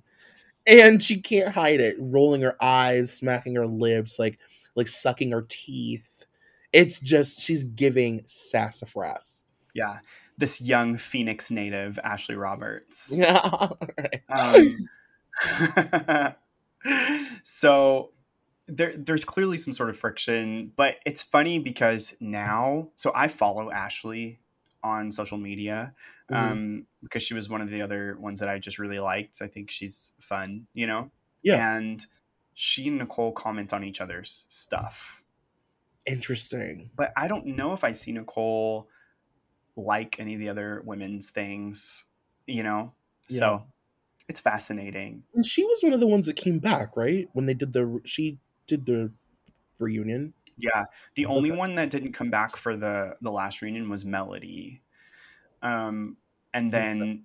And 0.66 1.02
she 1.02 1.20
can't 1.20 1.54
hide 1.54 1.80
it, 1.80 1.96
rolling 1.98 2.42
her 2.42 2.56
eyes, 2.62 3.12
smacking 3.12 3.54
her 3.54 3.66
lips, 3.66 4.18
like 4.18 4.38
like 4.74 4.88
sucking 4.88 5.32
her 5.32 5.46
teeth. 5.48 6.26
It's 6.72 7.00
just 7.00 7.40
she's 7.40 7.64
giving 7.64 8.22
sassafras. 8.26 9.44
Yeah. 9.74 9.98
This 10.36 10.60
young 10.60 10.96
Phoenix 10.96 11.50
native, 11.50 11.98
Ashley 12.04 12.36
Roberts. 12.36 13.18
Yeah. 13.18 13.70
um, 14.28 14.88
so 17.42 18.12
there, 18.66 18.94
there's 18.96 19.24
clearly 19.24 19.56
some 19.56 19.72
sort 19.72 19.88
of 19.88 19.96
friction, 19.96 20.72
but 20.76 20.96
it's 21.06 21.22
funny 21.22 21.58
because 21.58 22.16
now, 22.20 22.90
so 22.94 23.10
I 23.14 23.28
follow 23.28 23.70
Ashley 23.70 24.40
on 24.84 25.10
social 25.10 25.38
media 25.38 25.94
Mhm. 26.30 26.52
um, 26.52 26.86
because 27.02 27.22
she 27.22 27.34
was 27.34 27.48
one 27.48 27.60
of 27.62 27.70
the 27.70 27.82
other 27.82 28.16
ones 28.18 28.40
that 28.40 28.48
I 28.48 28.58
just 28.58 28.78
really 28.78 28.98
liked. 28.98 29.40
I 29.42 29.46
think 29.48 29.70
she's 29.70 30.14
fun, 30.20 30.66
you 30.74 30.86
know? 30.86 31.10
Yeah. 31.42 31.76
And 31.76 32.04
she 32.54 32.88
and 32.88 32.98
Nicole 32.98 33.32
comment 33.32 33.72
on 33.72 33.84
each 33.84 34.00
other's 34.00 34.46
stuff. 34.48 35.22
Interesting. 36.06 36.90
But 36.96 37.12
I 37.16 37.28
don't 37.28 37.46
know 37.46 37.72
if 37.72 37.84
I 37.84 37.92
see 37.92 38.12
Nicole 38.12 38.88
like 39.76 40.18
any 40.20 40.34
of 40.34 40.40
the 40.40 40.48
other 40.48 40.82
women's 40.84 41.30
things, 41.30 42.06
you 42.46 42.62
know? 42.62 42.94
Yeah. 43.28 43.38
So 43.38 43.66
it's 44.28 44.40
fascinating. 44.40 45.24
And 45.34 45.44
she 45.46 45.64
was 45.64 45.82
one 45.82 45.92
of 45.92 46.00
the 46.00 46.06
ones 46.06 46.26
that 46.26 46.36
came 46.36 46.58
back, 46.58 46.96
right? 46.96 47.28
When 47.32 47.46
they 47.46 47.54
did 47.54 47.72
the 47.72 48.00
she 48.04 48.38
did 48.66 48.86
the 48.86 49.12
reunion. 49.78 50.34
Yeah. 50.56 50.86
The 51.14 51.26
only 51.26 51.50
Okay. 51.50 51.58
one 51.58 51.74
that 51.76 51.90
didn't 51.90 52.12
come 52.12 52.30
back 52.30 52.56
for 52.56 52.76
the 52.76 53.16
the 53.20 53.32
last 53.32 53.62
reunion 53.62 53.88
was 53.90 54.04
Melody. 54.04 54.82
Um 55.62 56.16
and 56.54 56.72
then 56.72 57.24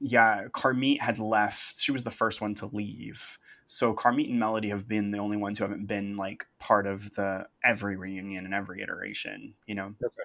yeah, 0.00 0.48
Carmit 0.52 1.00
had 1.00 1.18
left. 1.18 1.78
She 1.78 1.92
was 1.92 2.02
the 2.02 2.10
first 2.10 2.40
one 2.40 2.54
to 2.56 2.66
leave. 2.66 3.38
So 3.66 3.94
Carmit 3.94 4.28
and 4.28 4.40
Melody 4.40 4.68
have 4.70 4.88
been 4.88 5.12
the 5.12 5.18
only 5.18 5.36
ones 5.36 5.58
who 5.58 5.64
haven't 5.64 5.86
been 5.86 6.16
like 6.16 6.46
part 6.58 6.86
of 6.86 7.12
the 7.14 7.46
every 7.64 7.96
reunion 7.96 8.44
and 8.44 8.52
every 8.52 8.82
iteration, 8.82 9.54
you 9.66 9.74
know. 9.74 9.94
Okay. 10.04 10.22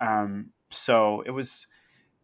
Um 0.00 0.50
so 0.70 1.22
it 1.22 1.30
was 1.30 1.68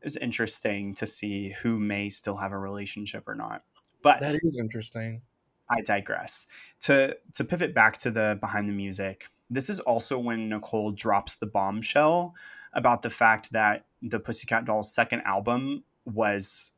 it 0.01 0.05
was 0.05 0.17
interesting 0.17 0.95
to 0.95 1.07
see 1.07 1.55
who 1.63 1.79
may 1.79 2.09
still 2.11 2.37
have 2.37 2.53
a 2.53 2.59
relationship 2.59 3.29
or 3.29 3.35
not. 3.35 3.63
But 4.03 4.21
That 4.21 4.39
is 4.43 4.59
interesting. 4.59 5.23
I 5.71 5.81
digress. 5.83 6.47
To 6.81 7.17
to 7.35 7.45
pivot 7.45 7.75
back 7.75 7.99
to 7.99 8.11
the 8.11 8.39
behind 8.41 8.69
the 8.69 8.73
music, 8.73 9.27
this 9.51 9.71
is 9.71 9.81
also 9.81 10.19
when 10.19 10.49
Nicole 10.49 10.93
drops 10.93 11.37
the 11.37 11.47
bombshell 11.47 12.35
about 12.73 13.03
the 13.03 13.11
fact 13.11 13.53
that 13.53 13.87
the 14.03 14.21
Pussycat 14.21 14.65
Dolls' 14.65 14.93
second 14.93 15.23
album 15.23 15.85
was 16.05 16.73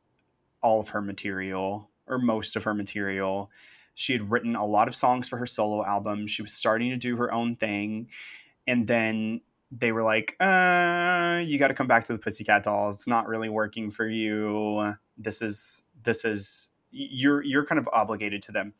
all 0.61 0.79
of 0.79 0.89
her 0.89 1.01
material 1.01 1.89
or 2.07 2.17
most 2.17 2.55
of 2.55 2.63
her 2.63 2.73
material. 2.73 3.49
She 3.93 4.13
had 4.13 4.31
written 4.31 4.55
a 4.55 4.65
lot 4.65 4.87
of 4.87 4.95
songs 4.95 5.27
for 5.27 5.37
her 5.37 5.45
solo 5.45 5.85
album. 5.85 6.27
She 6.27 6.41
was 6.41 6.53
starting 6.53 6.91
to 6.91 6.97
do 6.97 7.17
her 7.17 7.33
own 7.33 7.55
thing, 7.55 8.07
and 8.67 8.87
then 8.87 9.41
they 9.71 9.91
were 9.91 10.03
like, 10.03 10.35
uh, 10.39 11.41
"You 11.45 11.57
got 11.59 11.67
to 11.67 11.73
come 11.73 11.87
back 11.87 12.03
to 12.05 12.13
the 12.13 12.19
Pussycat 12.19 12.63
Dolls. 12.63 12.97
It's 12.97 13.07
not 13.07 13.27
really 13.27 13.49
working 13.49 13.91
for 13.91 14.07
you. 14.07 14.95
This 15.17 15.41
is 15.41 15.83
this 16.03 16.25
is 16.25 16.69
you're 16.91 17.43
you're 17.43 17.65
kind 17.65 17.79
of 17.79 17.89
obligated 17.91 18.41
to 18.43 18.51
them." 18.51 18.73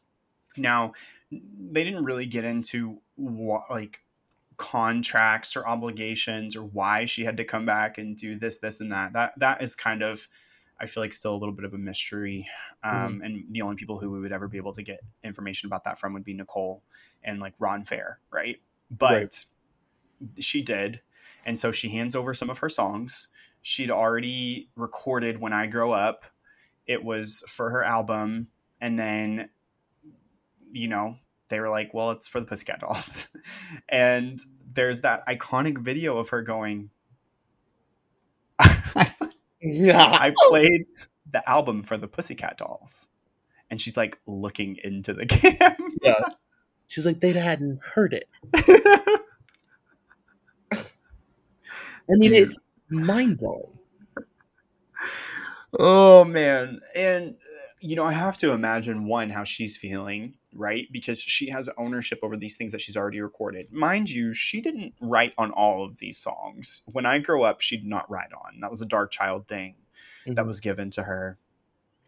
Now, 0.58 0.94
they 1.32 1.84
didn't 1.84 2.04
really 2.04 2.26
get 2.26 2.44
into 2.44 3.02
what 3.16 3.64
like 3.70 4.02
contracts 4.62 5.58
or 5.58 5.68
obligations 5.68 6.56
or 6.56 6.64
why 6.64 7.06
she 7.06 7.26
had 7.26 7.38
to 7.38 7.44
come 7.44 7.66
back 7.66 7.98
and 7.98 8.16
do 8.16 8.36
this, 8.36 8.60
this, 8.60 8.80
and 8.80 8.92
that. 8.92 9.14
That 9.14 9.34
that 9.38 9.62
is 9.64 9.76
kind 9.76 10.04
of, 10.04 10.28
I 10.80 10.86
feel 10.86 11.02
like, 11.02 11.14
still 11.14 11.34
a 11.34 11.42
little 11.42 11.56
bit 11.56 11.66
of 11.66 11.74
a 11.74 11.80
mystery. 11.80 12.48
Um, 12.84 13.22
And 13.24 13.46
the 13.50 13.64
only 13.64 13.76
people 13.76 14.00
who 14.00 14.12
we 14.12 14.20
would 14.20 14.32
ever 14.32 14.48
be 14.48 14.58
able 14.58 14.74
to 14.74 14.84
get 14.84 15.02
information 15.24 15.68
about 15.68 15.84
that 15.86 15.98
from 16.00 16.14
would 16.14 16.24
be 16.24 16.36
Nicole 16.36 16.84
and 17.24 17.40
like 17.40 17.56
Ron 17.60 17.84
Fair, 17.86 18.20
right? 18.32 18.62
But 18.92 19.10
Right. 19.14 19.46
she 20.40 20.62
did, 20.62 21.02
and 21.46 21.60
so 21.60 21.72
she 21.72 21.90
hands 21.90 22.16
over 22.16 22.34
some 22.34 22.50
of 22.50 22.60
her 22.60 22.70
songs. 22.70 23.30
She'd 23.62 23.92
already 23.92 24.70
recorded 24.76 25.40
"When 25.40 25.54
I 25.54 25.68
Grow 25.68 25.92
Up." 25.94 26.26
It 26.88 27.04
was 27.04 27.44
for 27.48 27.70
her 27.72 27.84
album, 27.84 28.50
and 28.82 29.00
then 29.00 29.50
you 30.72 30.88
know, 30.88 31.18
they 31.52 31.60
were 31.60 31.70
like, 31.70 31.94
well, 31.94 32.10
it's 32.12 32.28
for 32.28 32.40
the 32.40 32.48
Pussycat 32.48 32.80
Dolls. 32.80 33.28
and 33.90 34.40
there's 34.74 35.02
that 35.02 35.28
iconic 35.28 35.78
video 35.78 36.18
of 36.18 36.30
her 36.30 36.42
going, 36.42 36.90
I, 38.60 39.14
Yeah. 39.62 40.02
I 40.02 40.34
played 40.50 40.86
the 41.30 41.48
album 41.48 41.84
for 41.84 41.98
the 41.98 42.08
Pussycat 42.08 42.58
Dolls. 42.58 43.10
And 43.70 43.80
she's 43.80 43.96
like 43.96 44.20
looking 44.26 44.78
into 44.84 45.14
the 45.14 45.26
camera. 45.28 45.78
yeah. 46.02 46.30
She's 46.88 47.06
like, 47.06 47.22
they 47.22 47.32
hadn't 47.32 47.80
heard 47.84 48.14
it. 48.14 48.28
I 52.10 52.16
mean, 52.16 52.32
Dude. 52.32 52.40
it's 52.40 52.58
mind 52.90 53.38
blowing. 53.38 53.78
oh, 55.80 56.26
man. 56.26 56.82
And, 56.96 57.36
uh, 57.36 57.36
you 57.80 57.96
know, 57.96 58.04
I 58.04 58.12
have 58.14 58.36
to 58.38 58.52
imagine 58.52 59.06
one, 59.06 59.30
how 59.30 59.44
she's 59.46 59.78
feeling, 59.78 60.34
right? 60.54 60.88
Because 60.92 61.22
she 61.22 61.50
has 61.50 61.70
ownership 61.78 62.20
over 62.24 62.36
these 62.36 62.58
things 62.58 62.72
that 62.72 62.82
she's 62.82 62.98
already 62.98 63.22
recorded. 63.22 63.72
Mind 63.72 64.10
you, 64.10 64.34
she 64.34 64.62
didn't 64.62 64.94
write 65.00 65.34
on 65.38 65.52
all 65.52 65.86
of 65.86 66.00
these 66.00 66.18
songs. 66.18 66.84
When 66.86 67.06
I 67.06 67.20
grow 67.20 67.44
up, 67.44 67.62
she 67.62 67.78
did 67.78 67.88
not 67.88 68.10
write 68.10 68.34
on. 68.34 68.60
That 68.60 68.72
was 68.72 68.82
a 68.82 68.86
Darkchild 68.86 69.48
thing. 69.48 69.76
that 70.26 70.46
was 70.46 70.60
given 70.60 70.90
to 70.92 71.04
her. 71.04 71.38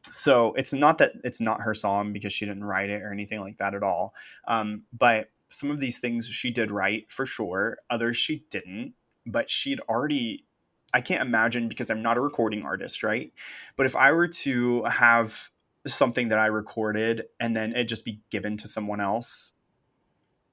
So 0.10 0.54
it's 0.54 0.74
not 0.74 0.98
that 0.98 1.14
it's 1.24 1.40
not 1.40 1.62
her 1.62 1.74
song 1.74 2.12
because 2.12 2.34
she 2.34 2.46
didn't 2.46 2.66
write 2.66 2.90
it 2.90 3.02
or 3.02 3.12
anything 3.12 3.40
like 3.40 3.58
that 3.58 3.74
at 3.74 3.84
all. 3.84 4.14
Um, 4.48 4.84
but 4.92 5.30
some 5.50 5.72
of 5.72 5.80
these 5.80 6.00
things 6.00 6.28
she 6.28 6.52
did 6.52 6.72
write 6.72 7.12
for 7.12 7.26
sure. 7.26 7.78
Others 7.90 8.18
she 8.18 8.46
didn't. 8.50 8.94
But 9.26 9.50
she'd 9.50 9.80
already. 9.88 10.46
I 10.94 11.02
can't 11.02 11.22
imagine 11.22 11.70
because 11.70 11.90
I'm 11.90 12.04
not 12.04 12.18
a 12.18 12.22
recording 12.22 12.64
artist, 12.64 13.02
right? 13.02 13.32
But 13.78 13.88
if 13.88 13.96
I 13.96 14.12
were 14.12 14.28
to 14.28 14.84
have 14.84 15.50
something 15.86 16.30
that 16.30 16.40
I 16.40 16.46
recorded 16.48 17.26
and 17.40 17.56
then 17.56 17.74
it 17.76 17.86
just 17.86 18.06
be 18.06 18.22
given 18.30 18.58
to 18.58 18.68
someone 18.68 19.00
else, 19.02 19.54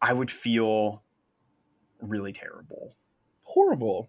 I 0.03 0.13
would 0.13 0.31
feel 0.31 1.03
really 2.01 2.33
terrible. 2.33 2.97
horrible. 3.43 4.09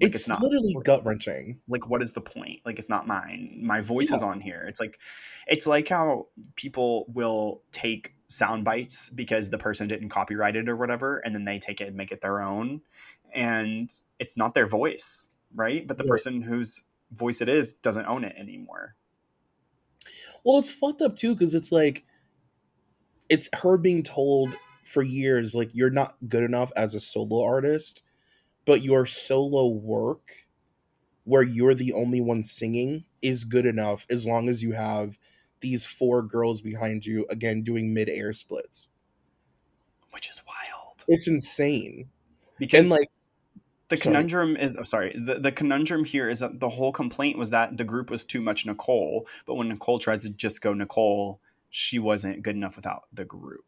Like, 0.00 0.08
it's, 0.14 0.22
it's 0.22 0.28
not- 0.28 0.42
literally 0.42 0.74
gut 0.84 1.04
wrenching. 1.06 1.60
like 1.68 1.88
what 1.88 2.02
is 2.02 2.12
the 2.12 2.20
point 2.20 2.60
like 2.64 2.78
it's 2.78 2.88
not 2.88 3.06
mine 3.06 3.60
my 3.62 3.80
voice 3.82 4.10
is 4.10 4.22
on 4.22 4.40
here 4.40 4.64
it's 4.66 4.80
like 4.80 4.98
it's 5.46 5.66
like 5.66 5.86
how 5.88 6.26
people 6.56 7.04
will 7.14 7.62
take 7.70 8.14
sound 8.26 8.64
bites 8.64 9.10
because 9.10 9.50
the 9.50 9.58
person 9.58 9.86
didn't 9.86 10.08
copyright 10.08 10.56
it 10.56 10.68
or 10.68 10.74
whatever 10.74 11.18
and 11.18 11.34
then 11.34 11.44
they 11.44 11.58
take 11.58 11.80
it 11.80 11.86
and 11.88 11.96
make 11.96 12.10
it 12.10 12.20
their 12.20 12.40
own 12.40 12.80
and 13.32 13.90
it's 14.18 14.36
not 14.36 14.54
their 14.54 14.66
voice 14.66 15.30
right 15.54 15.86
but 15.86 15.98
the 15.98 16.04
Right. 16.04 16.10
person 16.10 16.42
whose 16.42 16.82
voice 17.12 17.40
it 17.40 17.48
is 17.48 17.72
doesn't 17.72 18.06
own 18.06 18.24
it 18.24 18.34
anymore 18.36 18.96
Well, 20.44 20.58
it's 20.58 20.70
fucked 20.70 21.02
up 21.02 21.16
too 21.16 21.34
because 21.34 21.54
it's 21.54 21.72
like 21.72 22.04
it's 23.28 23.48
her 23.62 23.76
being 23.76 24.02
told 24.02 24.56
for 24.84 25.02
years 25.02 25.54
like 25.54 25.70
you're 25.72 25.90
not 25.90 26.16
good 26.28 26.42
enough 26.42 26.72
as 26.76 26.94
a 26.94 27.00
solo 27.00 27.42
artist, 27.44 28.02
but 28.66 28.82
your 28.82 29.06
solo 29.06 29.68
work 29.68 30.46
where 31.24 31.42
you're 31.42 31.74
the 31.74 31.92
only 31.92 32.20
one 32.20 32.44
singing 32.44 33.04
is 33.22 33.44
good 33.44 33.66
enough 33.66 34.06
as 34.10 34.26
long 34.26 34.48
as 34.48 34.62
you 34.62 34.72
have 34.72 35.18
these 35.60 35.86
four 35.86 36.22
girls 36.22 36.60
behind 36.62 37.06
you 37.06 37.26
again 37.30 37.62
doing 37.62 37.94
mid-air 37.94 38.32
splits. 38.32 38.88
which 40.10 40.30
is 40.30 40.42
wild 40.46 41.06
It's 41.08 41.28
insane. 41.28 42.10
because 42.58 42.90
And 42.90 42.90
like 42.90 43.08
the 43.92 43.96
sorry. 43.96 44.14
conundrum 44.14 44.56
is 44.56 44.76
oh, 44.76 44.82
sorry 44.82 45.14
the, 45.18 45.34
the 45.34 45.52
conundrum 45.52 46.04
here 46.04 46.28
is 46.28 46.40
that 46.40 46.60
the 46.60 46.68
whole 46.68 46.92
complaint 46.92 47.38
was 47.38 47.50
that 47.50 47.76
the 47.76 47.84
group 47.84 48.10
was 48.10 48.24
too 48.24 48.40
much 48.40 48.66
nicole 48.66 49.26
but 49.46 49.54
when 49.54 49.68
nicole 49.68 49.98
tries 49.98 50.22
to 50.22 50.30
just 50.30 50.60
go 50.60 50.72
nicole 50.72 51.40
she 51.70 51.98
wasn't 51.98 52.42
good 52.42 52.56
enough 52.56 52.76
without 52.76 53.04
the 53.12 53.24
group 53.24 53.64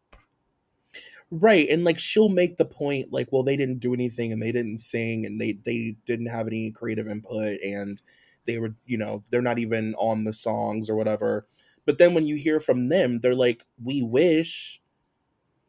Right, 1.30 1.68
and 1.68 1.84
like 1.84 1.98
she'll 1.98 2.28
make 2.28 2.58
the 2.58 2.64
point 2.64 3.12
like, 3.12 3.32
well, 3.32 3.42
they 3.42 3.56
didn't 3.56 3.80
do 3.80 3.94
anything 3.94 4.30
and 4.32 4.40
they 4.40 4.52
didn't 4.52 4.78
sing 4.78 5.26
and 5.26 5.40
they 5.40 5.52
they 5.64 5.96
didn't 6.06 6.26
have 6.26 6.46
any 6.46 6.70
creative 6.70 7.08
input 7.08 7.60
and 7.60 8.00
they 8.46 8.58
were, 8.58 8.74
you 8.86 8.98
know, 8.98 9.24
they're 9.30 9.42
not 9.42 9.58
even 9.58 9.94
on 9.94 10.24
the 10.24 10.32
songs 10.32 10.88
or 10.90 10.94
whatever. 10.94 11.46
But 11.86 11.98
then 11.98 12.14
when 12.14 12.26
you 12.26 12.36
hear 12.36 12.60
from 12.60 12.88
them, 12.88 13.20
they're 13.20 13.34
like, 13.34 13.64
"We 13.82 14.02
wish 14.02 14.80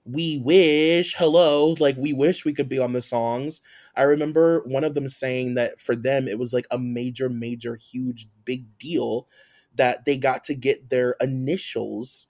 we 0.06 0.39
wish, 0.39 1.16
hello, 1.18 1.76
like 1.80 1.97
we 1.97 2.14
wish 2.14 2.45
we 2.45 2.53
could 2.53 2.70
be 2.70 2.80
on 2.80 2.93
the 2.93 3.01
songs." 3.01 3.62
I 3.95 4.03
remember 4.03 4.64
one 4.66 4.84
of 4.84 4.93
them 4.93 5.10
saying 5.10 5.56
that 5.56 5.80
for 5.80 5.95
them 5.95 6.28
it 6.28 6.39
was 6.39 6.53
like 6.53 6.68
a 6.72 6.78
major 6.80 7.30
major 7.30 7.76
huge 7.76 8.28
big 8.45 8.66
deal 8.78 9.28
that 9.76 10.06
they 10.06 10.18
got 10.18 10.43
to 10.45 10.56
get 10.56 10.89
their 10.89 11.16
initials 11.22 12.28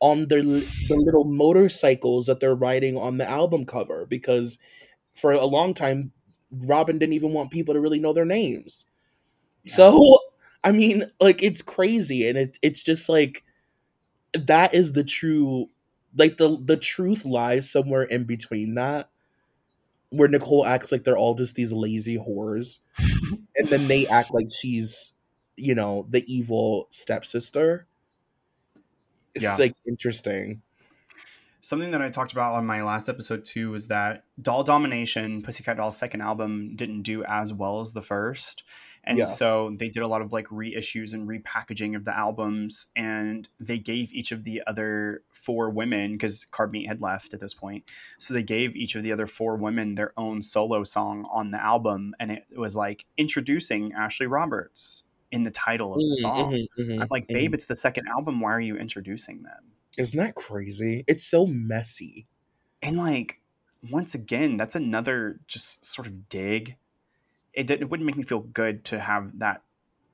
on 0.00 0.28
their 0.28 0.42
the 0.42 0.96
little 0.96 1.24
motorcycles 1.24 2.26
that 2.26 2.40
they're 2.40 2.54
riding 2.54 2.96
on 2.96 3.18
the 3.18 3.28
album 3.28 3.66
cover 3.66 4.06
because 4.06 4.58
for 5.14 5.32
a 5.32 5.44
long 5.46 5.74
time 5.74 6.12
Robin 6.52 6.98
didn't 6.98 7.14
even 7.14 7.32
want 7.32 7.50
people 7.50 7.74
to 7.74 7.80
really 7.80 8.00
know 8.00 8.12
their 8.12 8.24
names. 8.26 8.86
So 9.66 10.18
I 10.64 10.72
mean, 10.72 11.04
like 11.20 11.42
it's 11.42 11.62
crazy 11.62 12.28
and 12.28 12.38
it 12.38 12.58
it's 12.62 12.82
just 12.82 13.08
like 13.08 13.44
that 14.34 14.74
is 14.74 14.92
the 14.92 15.04
true 15.04 15.68
like 16.16 16.36
the 16.36 16.58
the 16.62 16.76
truth 16.76 17.24
lies 17.24 17.70
somewhere 17.70 18.02
in 18.02 18.24
between 18.24 18.74
that 18.74 19.10
where 20.10 20.28
Nicole 20.28 20.64
acts 20.64 20.90
like 20.90 21.04
they're 21.04 21.18
all 21.18 21.34
just 21.34 21.54
these 21.54 21.72
lazy 21.72 22.16
whores 22.16 22.80
and 23.56 23.68
then 23.68 23.88
they 23.88 24.06
act 24.06 24.32
like 24.32 24.48
she's 24.50 25.14
you 25.56 25.74
know 25.74 26.06
the 26.08 26.24
evil 26.32 26.86
stepsister 26.90 27.86
it's 29.34 29.44
Yeah. 29.44 29.56
like 29.56 29.74
interesting 29.86 30.62
something 31.60 31.90
that 31.90 32.00
I 32.00 32.08
talked 32.08 32.32
about 32.32 32.54
on 32.54 32.64
my 32.64 32.80
last 32.82 33.08
episode 33.08 33.44
too 33.44 33.70
was 33.70 33.88
that 33.88 34.24
Doll 34.40 34.62
Domination, 34.62 35.42
Pussycat 35.42 35.76
Doll's 35.76 35.98
second 35.98 36.22
album, 36.22 36.74
didn't 36.76 37.02
do 37.02 37.24
as 37.24 37.52
well 37.52 37.80
as 37.80 37.92
the 37.92 38.00
first. 38.00 38.62
And 39.08 39.18
Yeah. 39.18 39.24
so 39.24 39.74
they 39.78 39.88
did 39.88 40.02
a 40.04 40.08
lot 40.08 40.22
of 40.22 40.32
like 40.32 40.46
reissues 40.48 41.14
and 41.14 41.26
repackaging 41.28 41.96
of 41.96 42.04
the 42.04 42.16
albums. 42.16 42.92
And 42.94 43.48
they 43.58 43.78
gave 43.78 44.12
each 44.12 44.30
of 44.32 44.44
the 44.44 44.62
other 44.66 45.22
four 45.32 45.70
women, 45.70 46.12
because 46.12 46.44
Carmit 46.44 46.86
had 46.86 47.00
left 47.00 47.34
at 47.34 47.40
this 47.40 47.54
point. 47.54 47.90
So 48.18 48.34
they 48.34 48.42
gave 48.44 48.76
each 48.76 48.94
of 48.94 49.02
the 49.02 49.10
other 49.10 49.26
four 49.26 49.56
women 49.56 49.94
their 49.96 50.12
own 50.18 50.42
solo 50.42 50.84
song 50.84 51.26
on 51.32 51.50
the 51.50 51.60
album. 51.60 52.14
And 52.20 52.30
it 52.30 52.46
was 52.56 52.76
like 52.76 53.06
introducing 53.16 53.92
Ashley 53.94 54.26
Roberts 54.28 55.04
in 55.32 55.42
the 55.44 55.50
title 55.50 55.94
of 55.94 56.00
the 56.00 56.16
Mhm, 56.16 56.20
song. 56.22 56.52
mhm, 56.52 56.66
mhm, 56.78 57.02
I'm 57.02 57.08
like, 57.10 57.24
mhm. 57.28 57.32
babe, 57.32 57.54
it's 57.54 57.64
the 57.66 57.74
second 57.74 58.08
album. 58.08 58.40
Why 58.40 58.52
are 58.52 58.60
you 58.60 58.76
introducing 58.76 59.42
them? 59.42 59.72
Isn't 59.96 60.18
that 60.18 60.34
crazy? 60.36 61.04
It's 61.08 61.24
so 61.24 61.46
messy. 61.46 62.26
and 62.82 62.96
like 62.96 63.40
once 63.90 64.14
again 64.14 64.56
that's 64.56 64.74
another 64.76 65.40
just 65.48 65.84
sort 65.84 66.06
of 66.06 66.28
dig 66.28 66.76
it, 67.58 67.70
it 67.70 67.90
wouldn't 67.90 68.06
make 68.06 68.16
me 68.16 68.22
feel 68.22 68.40
good 68.40 68.84
to 68.86 69.00
have 69.00 69.38
that 69.38 69.62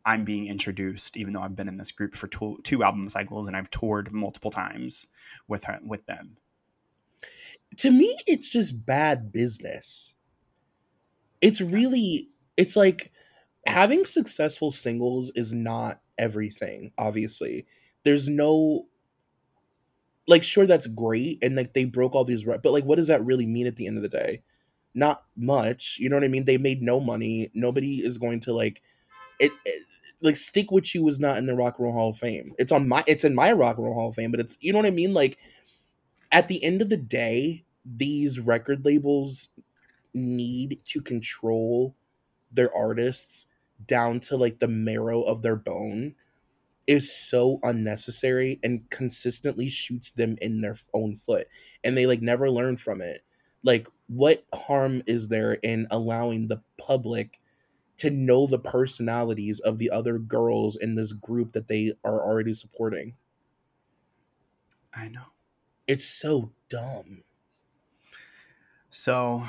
i'm 0.06 0.24
being 0.24 0.46
introduced 0.48 1.16
even 1.16 1.32
though 1.32 1.42
i've 1.42 1.56
been 1.56 1.68
in 1.68 1.78
this 1.78 1.92
group 1.92 2.16
for 2.16 2.28
two, 2.28 2.58
two 2.64 2.82
album 2.84 3.08
cycles 3.08 3.48
and 3.48 3.56
i've 3.56 3.70
toured 3.70 4.12
multiple 4.12 4.50
times 4.50 5.08
with 5.48 5.64
her, 5.64 5.78
with 5.84 6.06
them 6.06 6.36
To 7.76 7.90
me, 7.92 8.16
it's 8.26 8.48
just 8.48 8.84
bad 8.86 9.30
business. 9.32 10.14
It's 11.40 11.60
really, 11.60 12.30
it's 12.56 12.76
like 12.76 13.12
having 13.66 14.04
successful 14.04 14.70
singles 14.72 15.30
is 15.34 15.52
not 15.52 16.00
everything, 16.18 16.92
obviously. 16.98 17.66
There's 18.04 18.28
no, 18.28 18.86
like, 20.26 20.42
sure, 20.42 20.66
that's 20.66 20.86
great. 20.86 21.38
And 21.42 21.56
like, 21.56 21.74
they 21.74 21.84
broke 21.84 22.14
all 22.14 22.24
these, 22.24 22.44
but 22.44 22.64
like, 22.64 22.84
what 22.84 22.96
does 22.96 23.08
that 23.08 23.24
really 23.24 23.46
mean 23.46 23.66
at 23.66 23.76
the 23.76 23.86
end 23.86 23.96
of 23.96 24.02
the 24.02 24.08
day? 24.08 24.42
Not 24.94 25.24
much. 25.36 25.98
You 26.00 26.08
know 26.08 26.16
what 26.16 26.24
I 26.24 26.28
mean? 26.28 26.44
They 26.44 26.58
made 26.58 26.82
no 26.82 27.00
money. 27.00 27.50
Nobody 27.54 28.04
is 28.04 28.18
going 28.18 28.40
to 28.40 28.52
like, 28.52 28.82
it, 29.40 29.52
it 29.64 29.82
like 30.22 30.36
stick 30.36 30.70
with 30.70 30.94
you 30.94 31.02
was 31.04 31.20
not 31.20 31.38
in 31.38 31.46
the 31.46 31.54
rock 31.54 31.78
and 31.78 31.84
roll 31.86 31.94
hall 31.94 32.10
of 32.10 32.18
fame 32.18 32.54
it's 32.58 32.72
on 32.72 32.88
my 32.88 33.04
it's 33.06 33.24
in 33.24 33.34
my 33.34 33.52
rock 33.52 33.76
and 33.76 33.84
roll 33.86 33.94
hall 33.94 34.08
of 34.08 34.14
fame 34.14 34.30
but 34.30 34.40
it's 34.40 34.58
you 34.60 34.72
know 34.72 34.78
what 34.78 34.86
i 34.86 34.90
mean 34.90 35.14
like 35.14 35.38
at 36.32 36.48
the 36.48 36.62
end 36.64 36.82
of 36.82 36.88
the 36.88 36.96
day 36.96 37.64
these 37.84 38.40
record 38.40 38.84
labels 38.84 39.50
need 40.14 40.80
to 40.86 41.00
control 41.00 41.94
their 42.52 42.74
artists 42.76 43.46
down 43.86 44.20
to 44.20 44.36
like 44.36 44.60
the 44.60 44.68
marrow 44.68 45.22
of 45.22 45.42
their 45.42 45.56
bone 45.56 46.14
is 46.86 47.12
so 47.14 47.60
unnecessary 47.62 48.58
and 48.62 48.88
consistently 48.90 49.68
shoots 49.68 50.12
them 50.12 50.36
in 50.42 50.60
their 50.60 50.76
own 50.94 51.14
foot 51.14 51.48
and 51.84 51.96
they 51.96 52.06
like 52.06 52.22
never 52.22 52.50
learn 52.50 52.76
from 52.76 53.00
it 53.00 53.24
like 53.62 53.88
what 54.08 54.44
harm 54.52 55.02
is 55.06 55.28
there 55.28 55.52
in 55.52 55.86
allowing 55.90 56.48
the 56.48 56.62
public 56.76 57.40
to 57.96 58.10
know 58.10 58.46
the 58.46 58.58
personalities 58.58 59.60
of 59.60 59.78
the 59.78 59.90
other 59.90 60.18
girls 60.18 60.76
in 60.76 60.94
this 60.94 61.12
group 61.12 61.52
that 61.52 61.68
they 61.68 61.92
are 62.04 62.20
already 62.20 62.52
supporting? 62.52 63.14
I 64.92 65.08
know. 65.08 65.26
It's 65.86 66.04
so 66.04 66.52
dumb. 66.68 67.24
So 68.90 69.44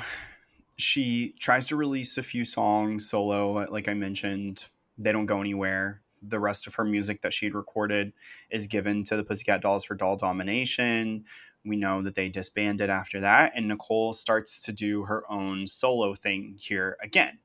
she 0.76 1.34
tries 1.38 1.68
to 1.68 1.76
release 1.76 2.18
a 2.18 2.22
few 2.22 2.44
songs 2.44 3.08
solo 3.08 3.52
like 3.70 3.88
i 3.88 3.94
mentioned. 3.94 4.68
They 4.98 5.12
don't 5.12 5.26
go 5.26 5.40
anywhere. 5.40 6.02
The 6.22 6.40
rest 6.40 6.66
of 6.66 6.74
her 6.74 6.84
music 6.84 7.22
that 7.22 7.32
she'd 7.32 7.54
recorded 7.54 8.12
is 8.50 8.66
given 8.66 9.04
to 9.04 9.16
the 9.16 9.24
pussycat 9.24 9.60
dolls 9.60 9.84
for 9.84 9.94
doll 9.94 10.16
domination 10.16 11.24
we 11.66 11.76
know 11.76 12.02
that 12.02 12.14
they 12.14 12.28
disbanded 12.28 12.88
after 12.88 13.20
that 13.20 13.52
and 13.54 13.68
nicole 13.68 14.12
starts 14.12 14.62
to 14.62 14.72
do 14.72 15.04
her 15.04 15.24
own 15.30 15.66
solo 15.66 16.14
thing 16.14 16.56
here 16.58 16.96
again. 17.02 17.38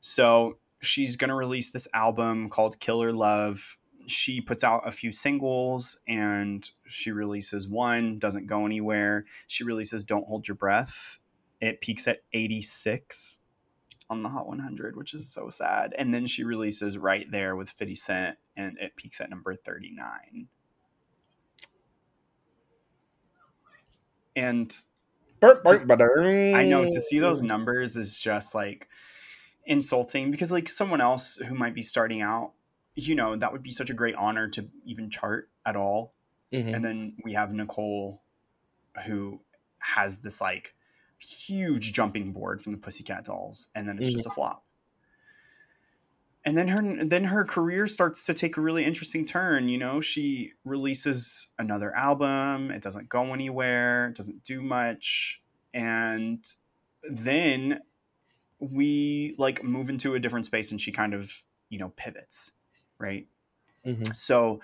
So 0.00 0.58
she's 0.80 1.16
going 1.16 1.28
to 1.28 1.34
release 1.34 1.70
this 1.70 1.88
album 1.94 2.50
called 2.50 2.80
killer 2.80 3.12
love. 3.12 3.78
She 4.06 4.40
puts 4.40 4.64
out 4.64 4.86
a 4.86 4.90
few 4.90 5.12
singles 5.12 6.00
and 6.08 6.68
she 6.86 7.12
releases 7.12 7.68
one 7.68 8.18
doesn't 8.18 8.48
go 8.48 8.66
anywhere. 8.66 9.24
She 9.46 9.64
releases 9.64 10.04
don't 10.04 10.26
hold 10.26 10.48
your 10.48 10.56
breath. 10.56 11.18
It 11.60 11.80
peaks 11.80 12.08
at 12.08 12.22
86 12.32 13.40
on 14.10 14.22
the 14.22 14.28
hot 14.28 14.48
100 14.48 14.96
which 14.96 15.14
is 15.14 15.32
so 15.32 15.48
sad. 15.48 15.94
And 15.96 16.12
then 16.12 16.26
she 16.26 16.42
releases 16.42 16.98
right 16.98 17.30
there 17.30 17.54
with 17.54 17.70
50 17.70 17.94
cent 17.94 18.38
and 18.56 18.76
it 18.78 18.96
peaks 18.96 19.20
at 19.20 19.30
number 19.30 19.54
39 19.54 20.48
and 24.36 24.74
Burp, 25.42 25.64
burp, 25.64 25.88
burp. 25.88 26.26
I 26.28 26.64
know 26.64 26.84
to 26.84 27.00
see 27.00 27.18
those 27.18 27.42
numbers 27.42 27.96
is 27.96 28.20
just 28.20 28.54
like 28.54 28.88
insulting 29.66 30.30
because 30.30 30.52
like 30.52 30.68
someone 30.68 31.00
else 31.00 31.34
who 31.36 31.56
might 31.56 31.74
be 31.74 31.82
starting 31.82 32.20
out, 32.22 32.52
you 32.94 33.16
know, 33.16 33.34
that 33.34 33.50
would 33.50 33.62
be 33.62 33.72
such 33.72 33.90
a 33.90 33.94
great 33.94 34.14
honor 34.14 34.48
to 34.50 34.68
even 34.84 35.10
chart 35.10 35.50
at 35.66 35.74
all. 35.74 36.14
Mhm. 36.52 36.76
And 36.76 36.84
then 36.84 37.16
we 37.24 37.32
have 37.32 37.52
Nicole 37.52 38.22
who 39.04 39.40
has 39.78 40.18
this 40.18 40.40
like 40.40 40.76
huge 41.18 41.92
jumping 41.92 42.32
board 42.32 42.62
from 42.62 42.70
the 42.70 42.78
Pussycat 42.78 43.24
Dolls 43.24 43.68
and 43.74 43.88
then 43.88 43.98
it's 43.98 44.12
just 44.12 44.26
a 44.26 44.30
flop. 44.30 44.64
And 46.44 46.56
then 46.58 46.68
her 46.68 47.04
then 47.04 47.24
her 47.24 47.44
career 47.44 47.86
starts 47.86 48.26
to 48.26 48.34
take 48.34 48.56
a 48.56 48.60
really 48.60 48.84
interesting 48.84 49.24
turn, 49.24 49.68
you 49.68 49.78
know, 49.78 50.00
she 50.00 50.52
releases 50.64 51.52
another 51.58 51.94
album, 51.94 52.70
it 52.72 52.82
doesn't 52.82 53.08
go 53.08 53.32
anywhere, 53.32 54.08
it 54.08 54.16
doesn't 54.16 54.42
do 54.44 54.60
much 54.60 55.40
and 55.74 56.44
then 57.04 57.80
we 58.60 59.34
like 59.38 59.62
move 59.64 59.88
into 59.90 60.14
a 60.14 60.20
different 60.20 60.46
space 60.46 60.70
and 60.70 60.80
she 60.80 60.92
kind 60.92 61.14
of, 61.14 61.42
you 61.70 61.78
know, 61.78 61.90
pivots, 61.96 62.52
right? 62.98 63.28
Mhm. 63.86 64.14
So 64.14 64.60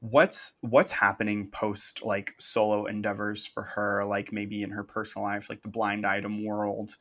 what's 0.00 0.52
what's 0.60 0.92
happening 0.92 1.50
post 1.50 2.04
like 2.04 2.34
solo 2.38 2.86
endeavors 2.86 3.46
for 3.46 3.62
her 3.62 4.04
like 4.04 4.32
maybe 4.32 4.62
in 4.62 4.70
her 4.70 4.84
personal 4.84 5.26
life 5.26 5.48
like 5.48 5.62
the 5.62 5.68
blind 5.68 6.06
item 6.06 6.44
world 6.44 6.96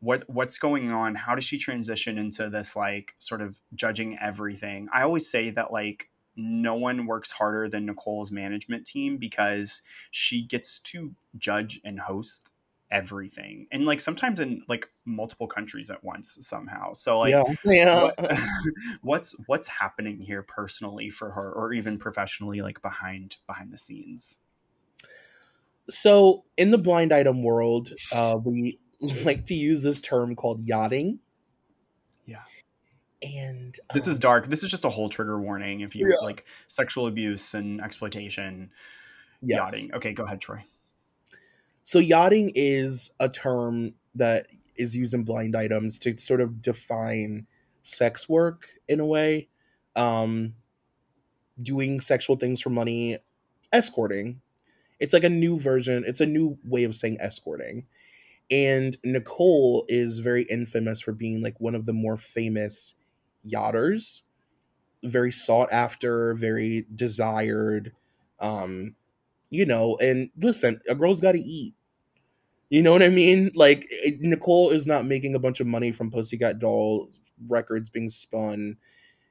what 0.00 0.24
what's 0.28 0.58
going 0.58 0.90
on 0.90 1.14
how 1.14 1.34
does 1.34 1.44
she 1.44 1.58
transition 1.58 2.18
into 2.18 2.50
this 2.50 2.76
like 2.76 3.14
sort 3.18 3.40
of 3.40 3.60
judging 3.74 4.18
everything? 4.20 4.88
I 4.92 5.02
always 5.02 5.30
say 5.30 5.50
that 5.50 5.72
like 5.72 6.10
no 6.36 6.74
one 6.74 7.06
works 7.06 7.30
harder 7.30 7.68
than 7.68 7.86
nicole's 7.86 8.30
management 8.30 8.84
team 8.86 9.16
because 9.16 9.82
she 10.10 10.42
gets 10.42 10.78
to 10.80 11.14
judge 11.38 11.80
and 11.82 12.00
host 12.00 12.54
everything. 12.90 13.66
And 13.72 13.84
like 13.84 14.00
sometimes 14.00 14.38
in 14.38 14.62
like 14.68 14.88
multiple 15.04 15.46
countries 15.46 15.90
at 15.90 16.04
once 16.04 16.38
somehow. 16.42 16.92
So 16.92 17.20
like 17.20 17.30
yeah, 17.30 17.54
yeah. 17.64 18.02
what, 18.02 18.20
what's 19.02 19.36
what's 19.46 19.68
happening 19.68 20.20
here 20.20 20.42
personally 20.42 21.10
for 21.10 21.30
her 21.30 21.52
or 21.52 21.72
even 21.72 21.98
professionally 21.98 22.60
like 22.60 22.82
behind 22.82 23.36
behind 23.46 23.72
the 23.72 23.78
scenes? 23.78 24.38
So 25.88 26.44
in 26.56 26.70
the 26.70 26.78
blind 26.78 27.12
item 27.12 27.42
world, 27.42 27.92
uh, 28.12 28.38
we 28.44 28.80
like 29.24 29.44
to 29.46 29.54
use 29.54 29.82
this 29.82 30.00
term 30.00 30.34
called 30.36 30.60
yachting. 30.60 31.18
Yeah. 32.26 32.42
And 33.22 33.76
this 33.94 34.06
is 34.06 34.16
um, 34.16 34.20
dark 34.20 34.46
this 34.48 34.62
is 34.62 34.70
just 34.70 34.84
a 34.84 34.90
whole 34.90 35.08
trigger 35.08 35.40
warning 35.40 35.80
if 35.80 35.96
you 35.96 36.06
Yeah. 36.08 36.24
like 36.24 36.44
sexual 36.68 37.06
abuse 37.06 37.54
and 37.54 37.80
exploitation 37.80 38.70
yes. 39.40 39.56
yachting 39.56 39.94
okay 39.94 40.12
go 40.12 40.24
ahead 40.24 40.40
troy 40.40 40.62
So 41.82 41.98
yachting 41.98 42.52
is 42.54 43.12
a 43.18 43.28
term 43.28 43.94
that 44.16 44.48
is 44.76 44.94
used 44.94 45.14
in 45.14 45.24
blind 45.24 45.56
items 45.56 45.98
to 46.00 46.18
sort 46.18 46.42
of 46.42 46.60
define 46.60 47.46
sex 47.82 48.28
work 48.28 48.68
in 48.86 49.00
a 49.00 49.06
way. 49.06 49.48
Um 49.96 50.54
doing 51.62 52.00
sexual 52.00 52.36
things 52.36 52.60
for 52.60 52.68
money, 52.70 53.18
escorting. 53.72 54.42
It's 55.00 55.14
like 55.14 55.24
a 55.24 55.30
new 55.30 55.58
version, 55.58 56.04
it's 56.06 56.20
a 56.20 56.26
new 56.26 56.58
way 56.64 56.84
of 56.84 56.94
saying 56.94 57.16
escorting. 57.20 57.86
And 58.50 58.96
Nicole 59.04 59.84
is 59.88 60.20
very 60.20 60.44
infamous 60.44 61.00
for 61.00 61.12
being 61.12 61.42
like 61.42 61.60
one 61.60 61.74
of 61.74 61.86
the 61.86 61.92
more 61.92 62.16
famous 62.16 62.94
yachters. 63.46 64.22
Very 65.04 65.32
sought 65.32 65.72
after, 65.72 66.34
very 66.34 66.86
desired. 66.94 67.92
Um 68.40 68.96
you 69.50 69.66
know, 69.66 69.96
and 69.98 70.30
listen, 70.38 70.80
a 70.88 70.94
girl's 70.94 71.20
got 71.20 71.32
to 71.32 71.40
eat. 71.40 71.74
You 72.70 72.82
know 72.82 72.92
what 72.92 73.02
I 73.02 73.08
mean? 73.08 73.50
Like 73.54 73.86
it- 73.90 74.20
Nicole 74.20 74.70
is 74.70 74.86
not 74.86 75.06
making 75.06 75.34
a 75.34 75.38
bunch 75.38 75.60
of 75.60 75.66
money 75.66 75.92
from 75.92 76.10
Pussycat 76.10 76.58
Doll 76.58 77.10
records 77.48 77.90
being 77.90 78.08
spun. 78.10 78.76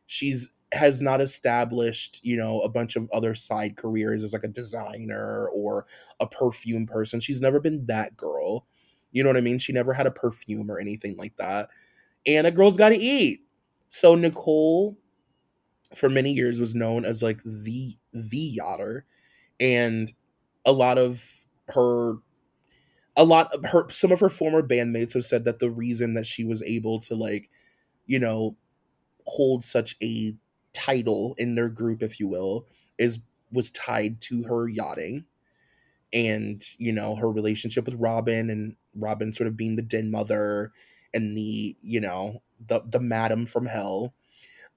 She's 0.07 0.49
has 0.74 1.01
not 1.01 1.22
established, 1.22 2.20
you 2.24 2.38
know, 2.38 2.61
a 2.61 2.70
bunch 2.70 2.95
of 2.95 3.09
other 3.13 3.36
side 3.36 3.78
careers 3.78 4.24
as 4.24 4.34
like 4.34 4.43
a 4.43 4.49
designer 4.49 5.47
or 5.49 5.86
a 6.20 6.28
perfume 6.28 6.86
person. 6.88 7.20
She's 7.22 7.41
never 7.41 7.59
been 7.61 7.86
that 7.88 8.18
girl. 8.18 8.68
You 9.16 9.24
know 9.24 9.30
what 9.30 9.38
I 9.38 9.41
mean? 9.41 9.59
She 9.59 9.72
never 9.72 9.93
had 9.93 10.07
a 10.07 10.11
perfume 10.11 10.70
or 10.70 10.78
anything 10.78 11.16
like 11.16 11.38
that. 11.38 11.70
And 12.28 12.45
a 12.45 12.51
girl's 12.51 12.76
got 12.76 12.89
to 12.89 12.97
eat. 12.97 13.45
So 13.88 14.13
Nicole 14.13 14.97
for 15.95 16.09
many 16.09 16.34
years 16.34 16.59
was 16.59 16.76
known 16.76 17.05
as 17.05 17.24
like 17.24 17.39
the 17.45 17.95
the 18.11 18.59
yachter 18.59 19.03
and 19.61 20.11
a 20.66 20.72
lot 20.74 20.97
of 20.97 21.24
her 21.70 22.16
a 23.16 23.24
lot 23.24 23.53
of 23.53 23.63
her 23.63 23.89
some 23.89 24.11
of 24.11 24.20
her 24.20 24.30
former 24.30 24.61
bandmates 24.61 25.13
have 25.13 25.24
said 25.24 25.45
that 25.45 25.59
the 25.59 25.70
reason 25.70 26.13
that 26.16 26.28
she 26.28 26.43
was 26.43 26.61
able 26.63 26.99
to 26.99 27.16
like 27.16 27.49
you 28.07 28.20
know 28.20 28.57
hold 29.28 29.63
such 29.63 29.95
a 30.03 30.36
title 30.74 31.36
in 31.38 31.55
their 31.55 31.70
group 31.70 32.03
if 32.03 32.20
you 32.20 32.28
will 32.28 32.66
is 32.97 33.20
was 33.51 33.72
tied 33.72 34.20
to 34.20 34.43
her 34.43 34.68
yachting 34.68 35.24
and 36.11 36.61
you 36.78 36.91
know 36.91 37.16
her 37.16 37.32
relationship 37.32 37.86
with 37.86 37.95
robin 37.95 38.49
and 38.49 38.76
robin 38.96 39.34
sort 39.34 39.48
of 39.48 39.58
being 39.58 39.76
the 39.76 39.82
den 39.82 40.10
mother 40.12 40.72
and 41.14 41.38
the 41.38 41.76
you 41.82 42.00
know 42.00 42.41
the 42.68 42.82
the 42.89 43.00
madam 43.00 43.46
from 43.46 43.66
hell 43.66 44.14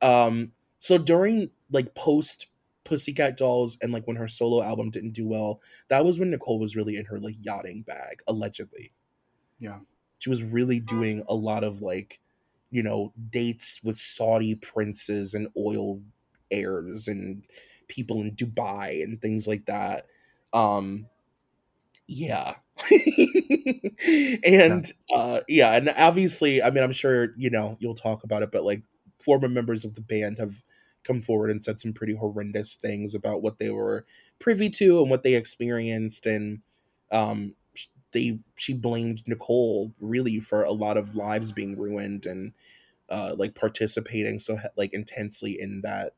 um 0.02 0.52
so 0.78 0.98
during 0.98 1.50
like 1.70 1.94
post 1.94 2.46
Pussycat 2.88 3.36
Dolls 3.36 3.76
and 3.82 3.92
like 3.92 4.06
when 4.06 4.16
her 4.16 4.28
solo 4.28 4.62
album 4.62 4.90
didn't 4.90 5.12
do 5.12 5.28
well, 5.28 5.60
that 5.88 6.06
was 6.06 6.18
when 6.18 6.30
Nicole 6.30 6.58
was 6.58 6.74
really 6.74 6.96
in 6.96 7.04
her 7.04 7.20
like 7.20 7.36
yachting 7.40 7.82
bag, 7.82 8.20
allegedly. 8.26 8.92
Yeah. 9.58 9.80
She 10.18 10.30
was 10.30 10.42
really 10.42 10.80
doing 10.80 11.22
a 11.28 11.34
lot 11.34 11.64
of 11.64 11.82
like, 11.82 12.20
you 12.70 12.82
know, 12.82 13.12
dates 13.30 13.80
with 13.84 13.98
Saudi 13.98 14.54
princes 14.54 15.34
and 15.34 15.48
oil 15.56 16.00
heirs 16.50 17.08
and 17.08 17.44
people 17.88 18.22
in 18.22 18.34
Dubai 18.34 19.02
and 19.02 19.20
things 19.20 19.46
like 19.46 19.66
that. 19.66 20.06
Um 20.54 21.06
yeah. 22.06 22.54
and 24.44 24.92
yeah. 25.10 25.16
uh 25.16 25.40
yeah, 25.48 25.76
and 25.76 25.92
obviously, 25.96 26.62
I 26.62 26.70
mean, 26.70 26.84
I'm 26.84 26.92
sure, 26.92 27.34
you 27.36 27.50
know, 27.50 27.76
you'll 27.80 27.94
talk 27.94 28.24
about 28.24 28.42
it, 28.42 28.50
but 28.52 28.64
like 28.64 28.82
former 29.22 29.48
members 29.48 29.84
of 29.84 29.94
the 29.94 30.00
band 30.00 30.38
have 30.38 30.62
come 31.04 31.20
forward 31.20 31.50
and 31.50 31.64
said 31.64 31.80
some 31.80 31.92
pretty 31.92 32.14
horrendous 32.14 32.76
things 32.76 33.14
about 33.14 33.42
what 33.42 33.58
they 33.58 33.70
were 33.70 34.04
privy 34.38 34.68
to 34.68 35.00
and 35.00 35.10
what 35.10 35.22
they 35.22 35.34
experienced 35.34 36.26
and 36.26 36.60
um 37.10 37.54
they 38.12 38.38
she 38.56 38.74
blamed 38.74 39.22
Nicole 39.26 39.92
really 40.00 40.40
for 40.40 40.62
a 40.62 40.72
lot 40.72 40.96
of 40.96 41.14
lives 41.14 41.52
being 41.52 41.78
ruined 41.78 42.26
and 42.26 42.52
uh 43.08 43.34
like 43.36 43.54
participating 43.54 44.38
so 44.38 44.58
like 44.76 44.92
intensely 44.92 45.58
in 45.60 45.80
that 45.82 46.12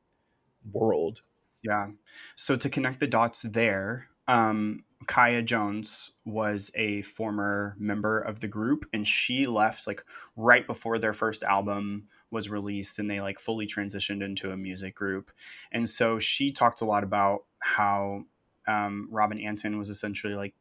world. 0.72 1.22
Yeah. 1.62 1.90
So 2.36 2.56
to 2.56 2.68
connect 2.68 3.00
the 3.00 3.06
dots 3.06 3.42
there, 3.42 4.08
um 4.26 4.84
Kaya 5.06 5.42
Jones 5.42 6.12
was 6.24 6.70
a 6.74 7.02
former 7.02 7.74
member 7.78 8.20
of 8.20 8.40
the 8.40 8.48
group 8.48 8.84
and 8.92 9.06
she 9.06 9.46
left 9.46 9.86
like 9.86 10.04
right 10.36 10.66
before 10.66 10.98
their 10.98 11.12
first 11.12 11.42
album 11.42 12.08
was 12.30 12.50
released 12.50 12.98
and 12.98 13.10
they 13.10 13.20
like 13.20 13.38
fully 13.38 13.66
transitioned 13.66 14.22
into 14.22 14.50
a 14.52 14.56
music 14.56 14.94
group. 14.94 15.30
And 15.72 15.88
so 15.88 16.18
she 16.18 16.52
talked 16.52 16.80
a 16.80 16.84
lot 16.84 17.02
about 17.02 17.44
how 17.60 18.24
um, 18.68 19.08
Robin 19.10 19.40
Antin 19.40 19.78
was 19.78 19.90
essentially 19.90 20.34
like 20.34 20.54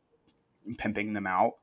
pimping 0.78 1.14
them 1.14 1.28
out 1.28 1.54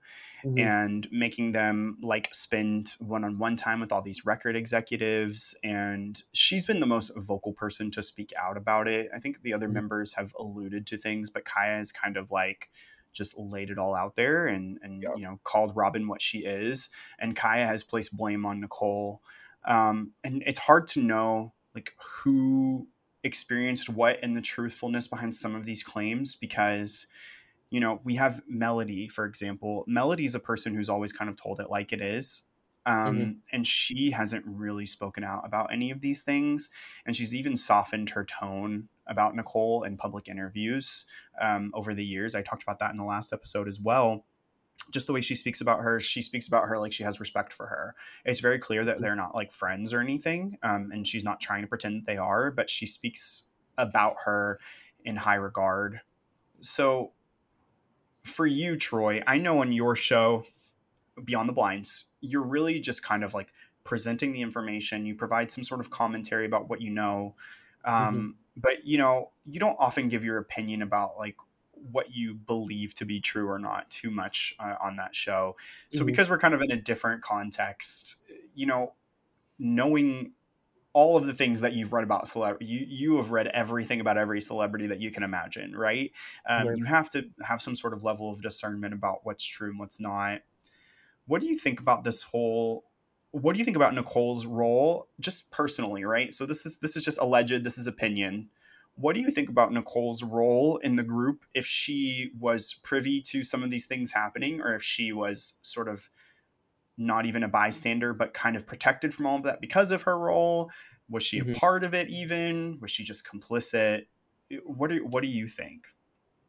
mm-hmm. 0.45 0.59
and 0.59 1.09
making 1.11 1.53
them 1.53 1.99
like 2.03 2.35
spend 2.35 2.95
one-on-one 2.99 3.57
time 3.57 3.81
with 3.81 3.93
all 3.93 4.03
these 4.03 4.25
record 4.25 4.57
executives 4.57 5.57
and 5.63 6.23
she's 6.33 6.67
been 6.67 6.81
the 6.81 6.87
most 6.87 7.11
vocal 7.17 7.53
person 7.53 7.91
to 7.91 8.03
speak 8.03 8.33
out 8.39 8.57
about 8.57 8.89
it 8.89 9.09
i 9.15 9.19
think 9.19 9.43
the 9.43 9.53
other 9.53 9.67
mm-hmm. 9.67 9.75
members 9.75 10.15
have 10.15 10.33
alluded 10.39 10.87
to 10.87 10.99
things 10.99 11.31
but 11.31 11.45
kaya 11.45 11.79
is 11.79 11.93
kind 11.93 12.17
of 12.17 12.31
like 12.31 12.71
just 13.13 13.39
laid 13.39 13.71
it 13.71 13.79
all 13.79 13.95
out 13.95 14.15
there 14.15 14.47
and 14.47 14.79
and 14.83 15.03
you 15.17 15.25
know 15.25 15.41
called 15.43 15.75
robin 15.75 16.07
what 16.07 16.21
she 16.21 16.39
is 16.39 16.91
and 17.19 17.35
kaya 17.35 17.67
has 17.67 17.83
placed 17.83 18.17
blame 18.17 18.45
on 18.45 18.61
nicole 18.61 19.23
um, 19.65 20.13
and 20.23 20.45
it's 20.47 20.61
hard 20.61 20.87
to 20.87 21.01
know 21.01 21.53
like 21.75 21.93
who 21.99 22.87
experienced 23.25 23.89
what 23.89 24.19
and 24.23 24.37
the 24.37 24.41
truthfulness 24.41 25.09
behind 25.09 25.35
some 25.35 25.55
of 25.55 25.65
these 25.65 25.83
claims 25.83 26.37
because 26.37 27.09
you 27.71 27.81
know 27.81 28.01
we 28.05 28.17
have 28.17 28.41
melody 28.49 29.09
for 29.09 29.25
example 29.25 29.85
melody 29.87 30.25
is 30.25 30.35
a 30.35 30.41
person 30.41 30.75
who's 30.75 30.89
always 30.89 31.13
kind 31.13 31.29
of 31.29 31.37
told 31.37 31.61
it 31.61 31.71
like 31.71 31.93
it 31.93 32.01
is 32.01 32.43
um, 32.87 33.17
mm-hmm. 33.17 33.31
and 33.53 33.67
she 33.67 34.13
hasn't 34.13 34.45
really 34.47 34.87
spoken 34.87 35.25
out 35.25 35.45
about 35.45 35.73
any 35.73 35.91
of 35.91 36.01
these 36.01 36.23
things 36.23 36.71
and 37.05 37.17
she's 37.17 37.35
even 37.35 37.57
softened 37.57 38.11
her 38.11 38.25
tone 38.25 38.89
about 39.07 39.35
nicole 39.35 39.83
in 39.83 39.97
public 39.97 40.29
interviews 40.29 41.05
um, 41.41 41.71
over 41.75 41.95
the 41.95 42.05
years 42.05 42.35
i 42.35 42.43
talked 42.43 42.63
about 42.63 42.79
that 42.79 42.91
in 42.91 42.97
the 42.97 43.05
last 43.05 43.33
episode 43.33 43.69
as 43.69 43.81
well 43.81 44.25
just 44.91 45.07
the 45.07 45.13
way 45.13 45.21
she 45.21 45.35
speaks 45.35 45.61
about 45.61 45.81
her, 45.81 45.99
she 45.99 46.23
speaks 46.23 46.47
about 46.49 46.69
her 46.69 46.79
like 46.79 46.93
she 46.93 47.03
has 47.03 47.21
respect 47.21 47.53
for 47.53 47.67
her. 47.67 47.95
It's 48.25 48.41
very 48.41 48.59
clear 48.59 48.85
that 48.85 49.01
they're 49.01 49.17
not 49.17 49.35
like 49.35 49.53
friends 49.53 49.93
or 49.93 50.01
anything, 50.01 50.59
um, 50.63 50.91
and 50.93 51.07
she's 51.07 51.25
not 51.25 51.41
trying 51.41 51.63
to 51.63 51.69
pretend 51.69 51.97
that 51.97 52.07
they 52.07 52.17
are, 52.17 52.51
but 52.51 52.71
she 52.71 52.87
speaks 52.87 53.49
about 53.79 54.17
her 54.25 54.59
in 55.05 55.17
high 55.17 55.37
regard. 55.37 56.01
So, 56.61 57.13
for 58.27 58.47
you, 58.47 58.77
Troy, 58.77 59.23
I 59.27 59.39
know 59.39 59.61
on 59.61 59.73
your 59.73 59.95
show, 59.95 60.45
Beyond 61.23 61.49
the 61.49 61.53
Blinds, 61.53 62.07
you're 62.21 62.43
really 62.43 62.81
just 62.81 63.03
kind 63.03 63.25
of 63.25 63.35
like 63.35 63.53
presenting 63.85 64.33
the 64.33 64.43
information. 64.43 65.07
You 65.07 65.15
provide 65.15 65.51
some 65.51 65.65
sort 65.65 65.81
of 65.81 65.91
commentary 65.91 66.45
about 66.45 66.69
what 66.69 66.81
you 66.81 66.91
know, 66.91 67.35
um, 67.85 67.95
mm-hmm. 67.95 68.29
but 68.61 68.87
you 68.87 68.99
know, 68.99 69.31
you 69.47 69.61
don't 69.61 69.77
often 69.79 70.09
give 70.09 70.25
your 70.25 70.39
opinion 70.39 70.83
about 70.83 71.17
like 71.19 71.37
what 71.93 72.15
you 72.15 72.35
believe 72.35 72.95
to 72.95 73.05
be 73.05 73.21
true 73.21 73.49
or 73.49 73.59
not 73.59 73.89
too 73.91 74.11
much 74.11 74.55
uh, 74.59 74.75
on 74.83 74.97
that 74.97 75.15
show. 75.15 75.57
So 75.89 75.99
mm-hmm. 75.99 76.07
because 76.07 76.29
we're 76.29 76.39
kind 76.39 76.55
of 76.55 76.63
in 76.63 76.71
a 76.71 76.77
different 76.77 77.23
context, 77.23 78.23
you 78.55 78.67
know, 78.67 78.95
knowing 79.59 80.33
all 80.97 81.19
of 81.19 81.27
the 81.27 81.35
things 81.35 81.61
that 81.61 81.75
you've 81.75 81.93
read 81.93 82.05
about 82.05 82.27
celebrity, 82.27 82.65
you 82.65 82.87
you 82.89 83.17
have 83.19 83.31
read 83.31 83.49
everything 83.49 84.01
about 84.01 84.17
every 84.17 84.41
celebrity 84.41 84.87
that 84.87 84.99
you 84.99 85.11
can 85.11 85.23
imagine, 85.23 85.77
right? 85.77 86.11
Um, 86.49 86.69
right? 86.69 86.79
You 86.79 86.87
have 86.87 87.11
to 87.11 87.27
have 87.43 87.61
some 87.61 87.77
sort 87.77 87.93
of 87.93 88.03
level 88.03 88.31
of 88.31 88.41
discernment 88.41 88.95
about 88.95 89.19
what's 89.23 89.45
true 89.45 89.69
and 89.69 89.79
what's 89.79 90.01
not. 90.01 90.41
What 91.27 91.43
do 91.43 91.49
you 91.49 91.55
think 91.55 91.81
about 91.81 92.03
this 92.03 92.23
whole? 92.23 92.87
What 93.33 93.53
do 93.53 93.59
you 93.59 93.65
think 93.67 93.77
about 93.77 93.95
Nicole's 93.95 94.47
role, 94.47 95.09
just 95.21 95.51
personally, 95.51 96.03
right? 96.05 96.33
So 96.33 96.47
this 96.47 96.65
is 96.65 96.79
this 96.79 96.97
is 96.97 97.05
just 97.05 97.21
alleged. 97.21 97.63
This 97.63 97.77
is 97.77 97.87
opinion. 97.87 98.49
What 98.95 99.15
do 99.15 99.21
you 99.21 99.31
think 99.31 99.51
about 99.51 99.75
Nicole's 99.75 100.23
role 100.23 100.79
in 100.79 100.97
the 100.97 101.03
group 101.03 101.45
if 101.53 101.67
she 101.67 102.31
was 102.41 102.73
privy 102.83 103.21
to 103.21 103.45
some 103.45 103.63
of 103.63 103.69
these 103.69 103.85
things 103.85 104.13
happening 104.13 104.63
or 104.63 104.75
if 104.75 104.83
she 104.83 105.13
was 105.13 105.59
sort 105.61 105.89
of 105.89 106.09
not 106.99 107.27
even 107.27 107.43
a 107.43 107.49
bystander 107.49 108.15
but 108.15 108.35
kind 108.35 108.57
of 108.57 108.67
protected 108.67 109.13
from 109.13 109.27
all 109.27 109.37
of 109.37 109.43
that 109.45 109.61
because 109.61 109.91
of 109.91 110.03
her 110.03 110.19
role? 110.19 110.71
Was 111.09 111.23
she 111.23 111.41
mm-hmm. 111.41 111.53
a 111.53 111.55
part 111.55 111.85
of 111.85 111.95
it 111.95 112.09
even? 112.09 112.79
Was 112.81 112.91
she 112.91 113.05
just 113.05 113.27
complicit? 113.27 114.07
What 114.65 114.91
do 114.91 115.05
what 115.09 115.23
do 115.23 115.29
you 115.29 115.47
think? 115.47 115.85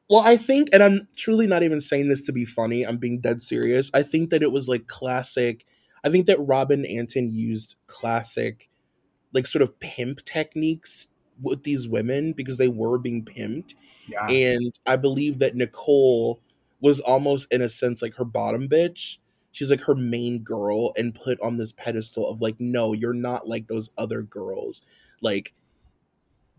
Well, 0.10 0.22
I 0.22 0.38
think, 0.38 0.70
and 0.72 0.82
I'm 0.82 1.08
truly 1.18 1.48
not 1.48 1.64
even 1.64 1.82
saying 1.82 2.08
this 2.08 2.22
to 2.22 2.32
be 2.32 2.46
funny. 2.46 2.86
I'm 2.86 2.98
being 2.98 3.20
dead 3.20 3.42
serious. 3.42 3.92
I 3.94 4.04
think 4.04 4.30
that 4.30 4.42
it 4.42 4.52
was 4.52 4.70
like 4.70 4.88
classic. 4.88 5.66
I 6.04 6.10
think 6.10 6.28
that 6.28 6.40
Robin 6.40 6.86
Antin 6.86 7.34
used 7.34 7.76
classic, 7.88 8.70
like 9.34 9.48
sort 9.48 9.64
of 9.64 9.78
pimp 9.80 10.24
techniques 10.24 11.08
with 11.42 11.64
these 11.64 11.88
women 11.88 12.32
because 12.32 12.58
they 12.58 12.70
were 12.70 12.98
being 12.98 13.26
pimped. 13.26 13.76
Yeah. 14.08 14.28
And 14.28 14.74
I 14.86 14.96
believe 14.96 15.40
that 15.40 15.56
Nicole 15.56 16.42
was 16.80 17.00
almost 17.02 17.52
in 17.54 17.62
a 17.62 17.70
sense 17.70 18.02
like 18.02 18.16
her 18.16 18.26
bottom 18.26 18.70
bitch. 18.70 19.18
She's 19.58 19.72
like 19.72 19.82
her 19.82 19.96
main 19.96 20.44
girl 20.44 20.94
and 20.96 21.16
put 21.16 21.42
on 21.42 21.58
this 21.58 21.72
pedestal 21.72 22.30
of 22.30 22.42
like, 22.42 22.60
no, 22.60 22.94
you're 22.94 23.12
not 23.12 23.48
like 23.48 23.66
those 23.66 23.90
other 23.98 24.22
girls. 24.22 24.84
Like 25.20 25.56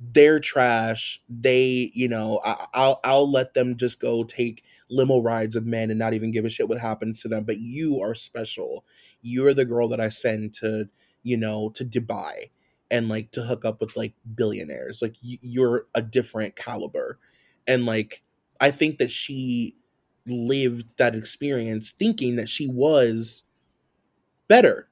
they're 0.01 0.41
trash. 0.41 1.23
They, 1.29 1.93
you 1.95 2.09
know, 2.09 2.41
I, 2.45 2.89
will 2.89 3.01
I'll 3.05 3.31
let 3.31 3.55
them 3.55 3.77
just 3.77 4.01
go 4.01 4.25
take 4.25 4.65
limo 4.91 5.21
rides 5.21 5.55
with 5.55 5.65
men 5.65 5.91
and 5.91 5.99
not 5.99 6.13
even 6.13 6.33
give 6.33 6.45
a 6.45 6.51
shit 6.51 6.69
what 6.69 6.79
happens 6.79 7.23
to 7.23 7.29
them. 7.29 7.45
But 7.45 7.59
you 7.59 8.01
are 8.01 8.17
special. 8.17 8.85
You're 9.23 9.55
the 9.55 9.65
girl 9.65 9.87
that 9.91 10.01
I 10.01 10.09
send 10.09 10.55
to, 10.55 10.89
you 11.23 11.37
know, 11.37 11.71
to 11.77 11.85
Dubai 11.85 12.51
and 12.91 13.09
like 13.09 13.31
to 13.31 13.43
hook 13.43 13.65
up 13.65 13.81
with 13.81 13.97
like 13.97 14.15
billionaires 14.35 15.03
like 15.03 15.15
you're 15.21 15.87
a 15.95 16.03
different 16.03 16.57
caliber 16.57 17.19
and 17.67 17.85
like 17.87 18.23
i 18.61 18.71
think 18.71 18.99
that 18.99 19.11
she 19.11 19.77
lived 20.29 20.99
that 20.99 21.15
experience 21.15 21.93
thinking 21.93 22.37
that 22.37 22.49
she 22.49 22.67
was 22.69 23.45
better. 24.49 24.89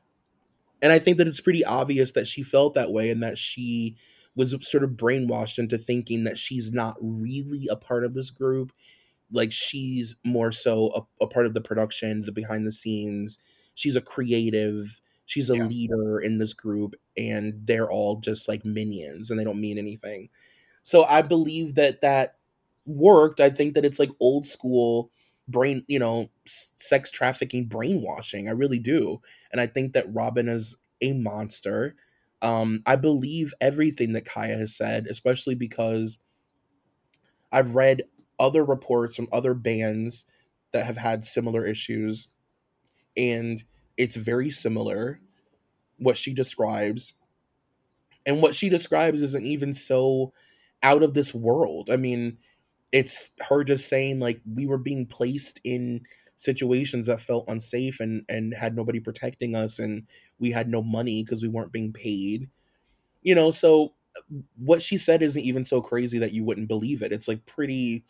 And 0.82 0.93
i 0.93 0.99
think 0.99 1.16
that 1.18 1.26
it's 1.26 1.41
pretty 1.41 1.64
obvious 1.64 2.12
that 2.12 2.28
she 2.28 2.43
felt 2.43 2.74
that 2.74 2.93
way 2.93 3.11
and 3.11 3.22
that 3.22 3.39
she 3.39 3.97
was 4.34 4.55
sort 4.61 4.84
of 4.84 4.91
brainwashed 4.91 5.59
into 5.59 5.78
thinking 5.78 6.24
that 6.24 6.39
she's 6.39 6.70
not 6.70 6.97
really 7.01 7.66
a 7.70 7.76
part 7.76 8.05
of 8.05 8.12
this 8.12 8.28
group. 8.28 8.70
Like 9.32 9.51
she's 9.51 10.16
more 10.24 10.53
so 10.53 11.09
a, 11.20 11.24
a 11.24 11.26
part 11.26 11.47
of 11.47 11.55
the 11.55 11.62
production 11.62 12.22
the 12.22 12.32
behind 12.32 12.66
the 12.66 12.72
scenes. 12.72 13.39
She's 13.74 13.97
a 13.97 14.03
creative 14.03 15.01
she's 15.28 15.51
a 15.51 15.57
yeah. 15.57 15.64
leader 15.64 16.20
in 16.20 16.39
this 16.39 16.53
group 16.53 16.95
and 17.16 17.53
they're 17.64 17.91
all 17.91 18.20
just 18.20 18.47
like 18.47 18.64
minions 18.64 19.30
and 19.30 19.41
they 19.41 19.45
don't 19.45 19.61
mean 19.61 19.78
anything. 19.78 20.28
So 20.82 21.05
i 21.05 21.22
believe 21.22 21.74
that 21.76 22.03
that 22.03 22.37
worked. 22.87 23.41
I 23.41 23.51
think 23.51 23.74
that 23.74 23.84
it's 23.84 23.99
like 23.99 24.11
old 24.20 24.47
school 24.47 25.11
brain 25.49 25.84
you 25.88 25.99
know 25.99 26.28
sex 26.47 27.11
trafficking 27.11 27.66
brainwashing 27.66 28.49
i 28.49 28.53
really 28.53 28.80
do 28.80 29.20
and 29.53 29.61
i 29.61 29.66
think 29.66 29.92
that 29.92 30.12
robin 30.12 30.49
is 30.49 30.76
a 31.03 31.12
monster 31.12 31.94
um 32.42 32.82
i 32.86 32.97
believe 32.97 33.55
everything 33.61 34.12
that 34.12 34.24
kaya 34.24 34.57
has 34.57 34.74
said 34.74 35.07
especially 35.07 35.55
because 35.55 36.20
i've 37.53 37.74
read 37.74 38.03
other 38.38 38.64
reports 38.64 39.16
from 39.16 39.28
other 39.32 39.55
bands 39.55 40.26
that 40.72 40.86
have 40.86 40.97
had 40.97 41.24
similar 41.24 41.64
issues, 41.64 42.28
and 43.16 43.62
it's 43.97 44.16
very 44.16 44.51
similar 44.51 45.20
what 45.99 46.18
she 46.18 46.34
describes. 46.34 47.14
And 48.26 48.42
what 48.42 48.55
she 48.55 48.68
describes 48.68 49.22
isn't 49.22 49.47
even 49.47 49.72
so 49.72 50.32
out 50.82 51.03
of 51.03 51.14
this 51.14 51.32
world. 51.32 51.90
I 51.90 51.97
mean, 51.97 52.38
it's 52.93 53.30
her 53.49 53.64
just 53.64 53.89
saying 53.89 54.20
like 54.20 54.41
we 54.55 54.66
were 54.66 54.78
being 54.78 55.07
placed 55.07 55.61
in 55.64 56.03
situations 56.37 57.07
that 57.07 57.20
felt 57.20 57.49
unsafe 57.49 58.01
and 58.01 58.24
and 58.28 58.55
had 58.55 58.76
nobody 58.76 59.01
protecting 59.01 59.55
us 59.55 59.78
and 59.78 60.07
we 60.39 60.51
had 60.51 60.68
no 60.68 60.82
money 60.82 61.22
because 61.24 61.43
we 61.43 61.49
weren't 61.49 61.72
being 61.72 61.93
paid. 61.93 62.49
You 63.22 63.34
know 63.34 63.51
so 63.51 63.95
what 64.59 64.82
she 64.82 64.99
said 64.99 65.22
isn't 65.22 65.43
even 65.43 65.64
so 65.64 65.80
crazy 65.80 66.18
that 66.18 66.32
you 66.32 66.45
wouldn't 66.45 66.68
believe 66.68 67.03
it. 67.03 67.12
It's 67.12 67.28
like 67.28 67.45
pretty 67.47 68.05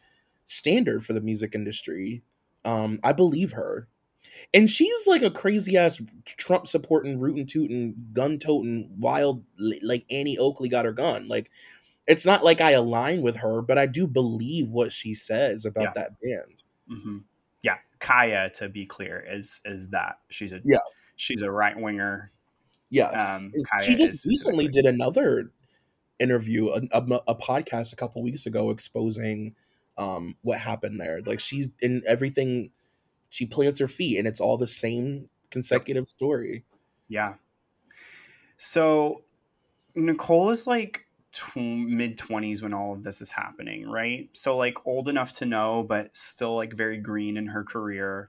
standard 0.44 1.04
for 1.04 1.12
the 1.12 1.20
music 1.20 1.54
industry. 1.54 2.22
Um 2.64 3.00
i 3.02 3.12
believe 3.12 3.52
her. 3.52 3.88
And 4.52 4.68
she's 4.68 5.06
like 5.06 5.22
a 5.22 5.30
crazy 5.30 5.76
ass 5.76 6.00
trump 6.24 6.66
supporting 6.66 7.18
rootin' 7.18 7.46
tootin' 7.46 7.94
gun 8.12 8.38
toting 8.38 8.90
wild 8.98 9.44
like 9.82 10.04
annie 10.10 10.38
oakley 10.38 10.68
got 10.68 10.84
her 10.84 10.92
gun. 10.92 11.28
Like 11.28 11.50
it's 12.06 12.24
not 12.26 12.44
like 12.44 12.60
i 12.60 12.70
align 12.72 13.22
with 13.22 13.36
her 13.36 13.62
but 13.62 13.78
i 13.78 13.86
do 13.86 14.06
believe 14.06 14.70
what 14.70 14.92
she 14.92 15.14
says 15.14 15.64
about 15.64 15.82
Yeah. 15.84 15.92
that 15.94 16.10
band 16.20 16.62
hmm 16.88 17.18
Yeah, 17.62 17.78
Kaya, 17.98 18.50
to 18.54 18.68
be 18.68 18.86
clear, 18.86 19.24
is 19.28 19.60
is 19.64 19.88
that 19.88 20.18
she's 20.28 20.52
a 20.52 20.60
Yeah. 20.64 20.78
she's 21.16 21.42
a 21.42 21.50
right 21.50 21.76
winger. 21.76 22.30
Yes, 22.90 23.42
Um, 23.44 23.52
Kaya 23.68 23.82
she 23.84 23.96
just 23.96 24.24
recently 24.24 24.68
did 24.68 24.84
another 24.86 25.50
interview, 26.20 26.68
a, 26.68 26.82
a, 26.92 27.02
a 27.26 27.34
podcast 27.34 27.92
a 27.92 27.96
couple 27.96 28.22
weeks 28.22 28.46
ago, 28.46 28.70
exposing 28.70 29.56
um, 29.98 30.36
what 30.42 30.58
happened 30.60 31.00
there. 31.00 31.22
Like 31.26 31.40
she's 31.40 31.68
in 31.82 32.02
everything, 32.06 32.70
she 33.30 33.46
plants 33.46 33.80
her 33.80 33.88
feet, 33.88 34.18
and 34.18 34.28
it's 34.28 34.40
all 34.40 34.56
the 34.56 34.68
same 34.68 35.28
consecutive 35.50 36.08
story. 36.08 36.64
Yeah. 37.08 37.34
So 38.56 39.22
Nicole 39.96 40.50
is 40.50 40.66
like 40.68 41.05
tw- 41.36 41.56
mid 41.56 42.18
20s 42.18 42.62
when 42.62 42.74
all 42.74 42.92
of 42.92 43.02
this 43.02 43.20
is 43.20 43.30
happening, 43.30 43.88
right? 43.88 44.28
So, 44.32 44.56
like, 44.56 44.86
old 44.86 45.08
enough 45.08 45.32
to 45.34 45.46
know, 45.46 45.82
but 45.82 46.16
still, 46.16 46.56
like, 46.56 46.72
very 46.72 46.98
green 46.98 47.36
in 47.36 47.48
her 47.48 47.64
career. 47.64 48.28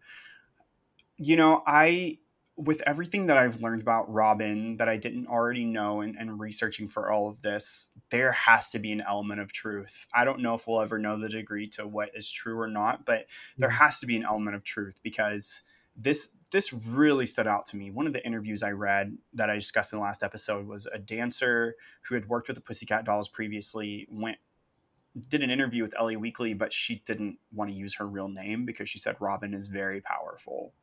You 1.18 1.36
know, 1.36 1.64
I, 1.66 2.20
with 2.58 2.82
everything 2.86 3.28
that 3.28 3.38
I've 3.38 3.62
learned 3.62 3.82
about 3.82 4.12
Robin 4.12 4.78
that 4.78 4.90
I 4.90 4.98
didn't 4.98 5.28
already 5.28 5.64
know 5.64 6.02
and, 6.02 6.16
and 6.16 6.40
researching 6.40 6.88
for 6.88 7.12
all 7.12 7.30
of 7.30 7.42
this, 7.42 7.90
there 8.10 8.32
has 8.32 8.72
to 8.72 8.80
be 8.80 8.92
an 8.92 9.02
element 9.02 9.40
of 9.40 9.54
truth. 9.54 10.08
I 10.14 10.26
don't 10.26 10.42
know 10.42 10.56
if 10.56 10.68
we'll 10.68 10.82
ever 10.82 10.98
know 10.98 11.18
the 11.18 11.30
degree 11.30 11.68
to 11.70 11.88
what 11.88 12.10
is 12.16 12.32
true 12.32 12.60
or 12.60 12.68
not, 12.68 13.06
but 13.06 13.28
there 13.58 13.70
mm. 13.70 13.78
has 13.78 14.00
to 14.00 14.08
be 14.08 14.16
an 14.16 14.26
element 14.26 14.56
of 14.56 14.64
truth 14.64 15.00
because 15.04 15.62
this 15.98 16.30
this 16.52 16.72
really 16.72 17.26
stood 17.26 17.48
out 17.48 17.66
to 17.66 17.78
me. 17.78 17.92
One 17.92 18.08
of 18.08 18.14
the 18.14 18.26
interviews 18.26 18.64
I 18.64 18.72
read 18.72 19.18
that 19.34 19.50
I 19.50 19.56
discussed 19.56 19.92
in 19.92 20.00
the 20.00 20.04
last 20.04 20.24
episode 20.24 20.66
was 20.66 20.86
a 20.86 20.98
dancer 20.98 21.76
who 22.04 22.16
had 22.16 22.30
worked 22.30 22.48
with 22.48 22.56
the 22.56 22.62
Pussycat 22.62 23.04
Dolls 23.04 23.28
previously 23.28 24.08
went 24.10 24.38
did 25.30 25.42
an 25.42 25.50
interview 25.50 25.82
with 25.82 25.96
LA 26.00 26.12
Weekly, 26.12 26.54
but 26.54 26.72
she 26.72 27.02
didn't 27.06 27.40
want 27.52 27.72
to 27.72 27.76
use 27.76 27.96
her 27.96 28.08
real 28.08 28.28
name 28.28 28.66
because 28.66 28.88
she 28.88 29.00
said 29.00 29.16
Robin 29.20 29.54
is 29.54 29.68
very 29.68 30.00
powerful. 30.00 30.74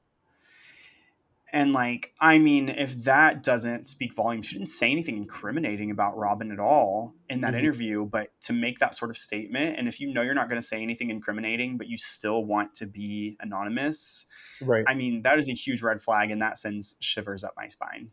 And 1.55 1.73
like, 1.73 2.13
I 2.21 2.39
mean, 2.39 2.69
if 2.69 3.05
that 3.05 3.45
doesn't 3.45 3.87
speak 3.87 4.13
volumes, 4.13 4.47
she 4.47 4.57
didn't 4.57 4.71
say 4.71 4.91
anything 4.91 5.17
incriminating 5.17 5.93
about 5.93 6.17
Robin 6.17 6.51
at 6.51 6.59
all 6.59 7.15
in 7.29 7.43
that 7.43 7.55
Mhm. 7.55 7.59
interview. 7.61 8.07
But 8.07 8.33
to 8.43 8.53
make 8.53 8.81
that 8.81 8.93
sort 8.97 9.13
of 9.13 9.17
statement, 9.17 9.79
and 9.79 9.87
if 9.87 10.01
you 10.01 10.13
know 10.13 10.23
you're 10.23 10.35
not 10.35 10.49
going 10.49 10.61
to 10.61 10.67
say 10.67 10.83
anything 10.83 11.11
incriminating, 11.11 11.79
but 11.79 11.87
you 11.87 11.97
still 11.97 12.45
want 12.45 12.75
to 12.75 12.87
be 12.87 13.37
anonymous, 13.39 14.27
Right. 14.61 14.85
I 14.89 14.95
mean, 14.95 15.23
that 15.23 15.39
is 15.39 15.49
a 15.49 15.53
huge 15.53 15.81
red 15.81 16.03
flag, 16.03 16.33
and 16.33 16.43
that 16.43 16.59
sends 16.59 16.97
shivers 17.01 17.45
up 17.45 17.55
my 17.57 17.69
spine. 17.69 18.11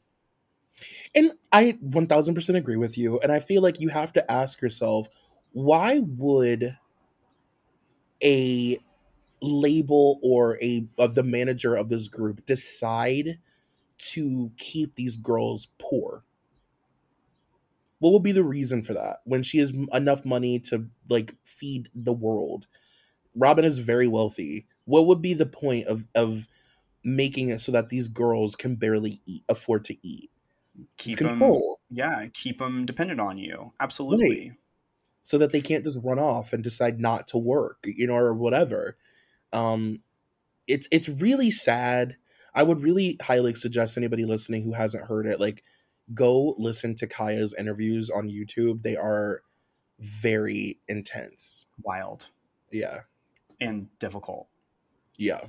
And 1.15 1.33
I 1.51 1.79
1000% 1.81 2.57
agree 2.57 2.77
with 2.77 2.95
you. 2.95 3.19
And 3.21 3.31
I 3.31 3.39
feel 3.39 3.63
like 3.63 3.79
you 3.79 3.89
have 3.89 4.13
to 4.13 4.31
ask 4.31 4.61
yourself 4.61 5.09
why 5.53 5.97
would 5.99 6.77
a 8.23 8.77
label 9.41 10.19
or 10.21 10.61
a 10.61 10.87
of 10.97 11.15
the 11.15 11.23
manager 11.23 11.75
of 11.75 11.89
this 11.89 12.07
group 12.07 12.45
decide 12.45 13.39
to 13.97 14.51
keep 14.57 14.95
these 14.95 15.15
girls 15.15 15.67
poor? 15.77 16.23
What 17.99 18.13
would 18.13 18.23
be 18.23 18.31
the 18.31 18.43
reason 18.43 18.81
for 18.81 18.93
that 18.93 19.17
when 19.25 19.43
she 19.43 19.59
has 19.59 19.71
enough 19.93 20.25
money 20.25 20.59
to 20.59 20.87
like 21.09 21.35
feed 21.43 21.89
the 21.93 22.13
world? 22.13 22.67
Robin 23.35 23.63
is 23.63 23.79
very 23.79 24.07
wealthy. 24.07 24.67
What 24.85 25.05
would 25.05 25.21
be 25.21 25.33
the 25.33 25.45
point 25.45 25.87
of 25.87 26.07
of 26.15 26.47
making 27.03 27.49
it 27.49 27.61
so 27.61 27.71
that 27.71 27.89
these 27.89 28.07
girls 28.07 28.55
can 28.55 28.75
barely 28.75 29.21
eat, 29.25 29.43
afford 29.49 29.85
to 29.85 30.07
eat? 30.07 30.31
Keep 30.97 31.13
it's 31.13 31.21
them, 31.21 31.29
control. 31.29 31.79
yeah, 31.89 32.25
keep 32.33 32.59
them 32.59 32.85
dependent 32.85 33.19
on 33.19 33.37
you. 33.37 33.73
Absolutely. 33.79 34.53
so 35.23 35.37
that 35.37 35.51
they 35.51 35.61
can't 35.61 35.83
just 35.83 35.99
run 36.03 36.19
off 36.19 36.53
and 36.53 36.63
decide 36.63 36.99
not 36.99 37.27
to 37.29 37.37
work, 37.37 37.79
you 37.83 38.07
know, 38.07 38.15
or 38.15 38.33
whatever. 38.33 38.97
Um, 39.53 40.01
it's 40.67 40.87
it's 40.91 41.09
really 41.09 41.51
sad. 41.51 42.15
I 42.53 42.63
would 42.63 42.81
really 42.81 43.17
highly 43.21 43.53
suggest 43.55 43.97
anybody 43.97 44.25
listening 44.25 44.63
who 44.63 44.73
hasn't 44.73 45.05
heard 45.05 45.25
it, 45.25 45.39
like, 45.39 45.63
go 46.13 46.53
listen 46.57 46.95
to 46.95 47.07
Kaya's 47.07 47.53
interviews 47.57 48.09
on 48.09 48.29
YouTube. 48.29 48.83
They 48.83 48.97
are 48.97 49.41
very 49.99 50.79
intense. 50.87 51.65
Wild 51.83 52.27
Yeah, 52.71 53.01
and 53.59 53.87
difficult. 53.99 54.47
yeah. 55.17 55.41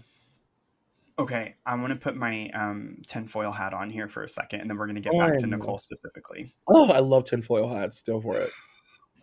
Okay, 1.18 1.56
I 1.66 1.74
want 1.74 1.90
to 1.90 1.96
put 1.96 2.16
my 2.16 2.48
um, 2.54 3.02
tinfoil 3.06 3.52
hat 3.52 3.74
on 3.74 3.90
here 3.90 4.08
for 4.08 4.22
a 4.22 4.28
second, 4.28 4.60
and 4.60 4.70
then 4.70 4.78
we're 4.78 4.86
going 4.86 5.00
to 5.00 5.02
get 5.02 5.12
back 5.18 5.38
to 5.38 5.46
Nicole 5.46 5.76
specifically. 5.78 6.54
Oh, 6.66 6.90
I 6.90 7.00
love 7.00 7.24
tinfoil 7.24 7.68
hats. 7.68 7.98
Still 7.98 8.20
for 8.20 8.38
it. 8.38 8.50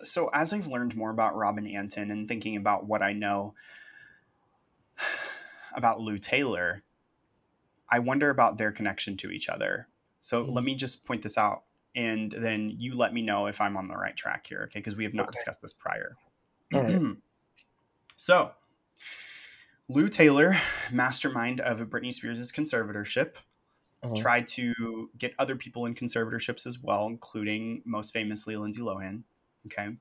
So, 0.04 0.30
as 0.34 0.54
I've 0.54 0.68
learned 0.68 0.96
more 0.96 1.10
about 1.10 1.36
Robin 1.36 1.66
Antin 1.66 2.12
and 2.12 2.28
thinking 2.28 2.56
about 2.56 2.86
what 2.86 3.02
I 3.02 3.14
know 3.14 3.56
about 5.76 6.00
Lou 6.02 6.18
Taylor, 6.18 6.84
I 7.90 8.00
wonder 8.00 8.30
about 8.30 8.58
their 8.58 8.72
connection 8.72 9.18
to 9.18 9.32
each 9.32 9.50
other. 9.50 9.88
So, 10.22 10.44
Mhm. 10.44 10.54
let 10.54 10.64
me 10.64 10.76
just 10.76 11.06
point 11.06 11.22
this 11.22 11.38
out, 11.38 11.64
and 11.96 12.32
then 12.32 12.70
you 12.78 12.96
let 12.96 13.14
me 13.14 13.22
know 13.22 13.48
if 13.48 13.62
I'm 13.62 13.78
on 13.78 13.88
the 13.88 13.96
right 13.96 14.16
track 14.16 14.48
here, 14.48 14.64
okay? 14.64 14.80
Because 14.80 14.96
we 14.96 15.04
have 15.06 15.14
not 15.14 15.30
Okay. 15.30 15.32
discussed 15.32 15.62
this 15.62 15.74
prior. 15.74 16.18
Right. 16.72 17.02
so, 18.16 18.52
Lou 19.88 20.08
Taylor, 20.08 20.56
mastermind 20.92 21.62
of 21.62 21.80
Britney 21.90 22.14
Spears' 22.14 22.52
conservatorship, 22.52 23.38
Uh-huh. 24.04 24.16
tried 24.16 24.48
to 24.48 25.10
get 25.18 25.34
other 25.40 25.56
people 25.56 25.86
in 25.86 25.96
conservatorships 25.96 26.68
as 26.68 26.80
well, 26.80 27.08
including 27.08 27.82
most 27.86 28.14
famously 28.14 28.56
Lindsay 28.56 28.82
Lohan. 28.82 29.24
Okay. 29.66 29.96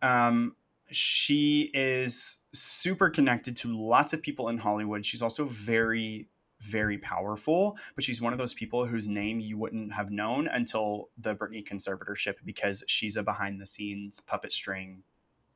Um, 0.00 0.56
she 0.90 1.70
is 1.74 2.38
super 2.52 3.10
connected 3.10 3.56
to 3.58 3.76
lots 3.76 4.12
of 4.12 4.22
people 4.22 4.48
in 4.48 4.58
Hollywood. 4.58 5.04
She's 5.04 5.22
also 5.22 5.44
very, 5.44 6.28
very 6.60 6.98
powerful, 6.98 7.76
but 7.94 8.02
she's 8.04 8.20
one 8.20 8.32
of 8.32 8.38
those 8.38 8.54
people 8.54 8.86
whose 8.86 9.06
name 9.06 9.40
you 9.40 9.56
wouldn't 9.58 9.92
have 9.92 10.10
known 10.10 10.48
until 10.48 11.10
the 11.18 11.34
Britney 11.36 11.66
conservatorship 11.66 12.34
because 12.44 12.82
she's 12.86 13.16
a 13.16 13.22
behind 13.22 13.60
the 13.60 13.66
scenes 13.66 14.20
puppet 14.20 14.52
string 14.52 15.02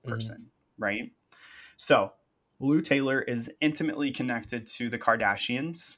Mhm. 0.04 0.08
person, 0.10 0.50
right? 0.78 1.12
So, 1.76 2.12
Lou 2.60 2.80
Taylor 2.80 3.20
is 3.22 3.50
intimately 3.60 4.12
connected 4.12 4.66
to 4.68 4.88
the 4.88 4.98
Kardashians. 4.98 5.96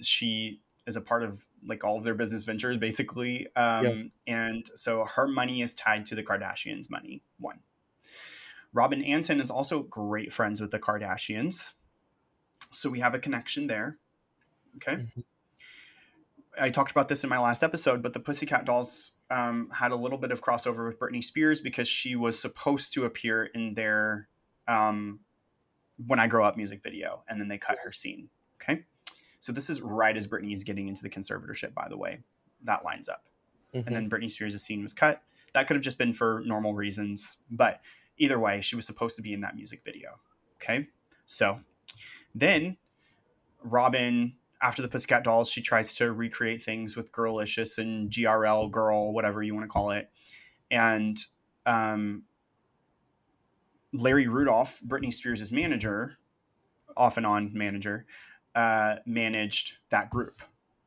She 0.00 0.62
is 0.86 0.96
a 0.96 1.00
part 1.00 1.22
of 1.22 1.46
like 1.66 1.82
all 1.82 1.96
of 1.98 2.04
their 2.04 2.14
business 2.14 2.44
ventures, 2.44 2.76
basically. 2.78 3.46
Um, 3.56 4.12
And 4.26 4.66
so 4.74 5.04
her 5.04 5.26
money 5.26 5.60
is 5.62 5.74
tied 5.74 6.06
to 6.06 6.14
the 6.14 6.22
Kardashians' 6.22 6.88
money. 6.90 7.22
One. 7.38 7.60
Robin 8.74 9.02
Antin 9.02 9.40
is 9.40 9.50
also 9.50 9.82
great 9.84 10.32
friends 10.32 10.60
with 10.60 10.70
the 10.72 10.78
Kardashians. 10.78 11.74
So 12.70 12.90
we 12.90 13.00
have 13.00 13.14
a 13.14 13.18
connection 13.18 13.68
there. 13.68 13.98
Okay. 14.76 14.96
Mhm. 14.96 15.24
I 16.58 16.70
talked 16.70 16.90
about 16.90 17.08
this 17.08 17.24
in 17.24 17.30
my 17.30 17.38
last 17.38 17.62
episode, 17.64 18.02
but 18.02 18.12
the 18.12 18.20
Pussycat 18.20 18.64
Dolls 18.66 19.16
um, 19.30 19.70
had 19.70 19.90
a 19.90 19.96
little 19.96 20.18
bit 20.18 20.30
of 20.30 20.40
crossover 20.40 20.86
with 20.86 20.98
Britney 20.98 21.22
Spears 21.22 21.60
because 21.60 21.88
she 21.88 22.14
was 22.14 22.38
supposed 22.38 22.92
to 22.94 23.04
appear 23.04 23.44
in 23.46 23.74
their 23.74 24.28
um, 24.68 25.20
"When 26.06 26.18
I 26.20 26.26
Grow 26.28 26.44
Up" 26.44 26.56
music 26.56 26.82
video, 26.82 27.24
and 27.28 27.40
then 27.40 27.48
they 27.48 27.58
cut 27.58 27.78
her 27.82 27.90
scene. 27.90 28.28
Okay, 28.62 28.84
so 29.40 29.52
this 29.52 29.68
is 29.68 29.80
right 29.80 30.16
as 30.16 30.28
Britney 30.28 30.52
is 30.52 30.62
getting 30.62 30.86
into 30.88 31.02
the 31.02 31.10
conservatorship. 31.10 31.74
By 31.74 31.88
the 31.88 31.96
way, 31.96 32.20
that 32.62 32.84
lines 32.84 33.08
up, 33.08 33.28
Mhm. 33.72 33.86
and 33.86 33.96
then 33.96 34.10
Britney 34.10 34.30
Spears' 34.30 34.62
scene 34.62 34.82
was 34.82 34.92
cut. 34.94 35.22
That 35.54 35.66
could 35.66 35.74
have 35.74 35.84
just 35.84 35.98
been 35.98 36.12
for 36.12 36.42
normal 36.46 36.74
reasons, 36.74 37.38
but 37.50 37.80
either 38.18 38.38
way, 38.38 38.60
she 38.60 38.76
was 38.76 38.86
supposed 38.86 39.16
to 39.16 39.22
be 39.22 39.32
in 39.32 39.40
that 39.40 39.56
music 39.56 39.82
video. 39.84 40.20
Okay, 40.56 40.88
so 41.26 41.60
then 42.34 42.76
Robin 43.62 44.34
after 44.64 44.80
the 44.80 44.88
Pussycat 44.88 45.24
Dolls, 45.24 45.50
she 45.50 45.60
tries 45.60 45.92
to 45.94 46.10
recreate 46.10 46.62
things 46.62 46.96
with 46.96 47.12
Girlicious 47.12 47.76
and 47.76 48.10
GRL, 48.10 48.70
Girl, 48.70 49.12
whatever 49.12 49.42
you 49.42 49.54
want 49.54 49.64
to 49.64 49.68
call 49.68 49.90
it. 49.90 50.10
And 50.70 51.22
um, 51.66 52.22
Larry 53.92 54.26
Rudolph, 54.26 54.80
Britney 54.80 55.12
Spears' 55.12 55.52
manager, 55.52 56.16
off 56.96 57.18
and 57.18 57.26
on 57.26 57.50
manager, 57.52 58.06
uh, 58.54 58.96
managed 59.04 59.78
that 59.90 60.08
group 60.08 60.40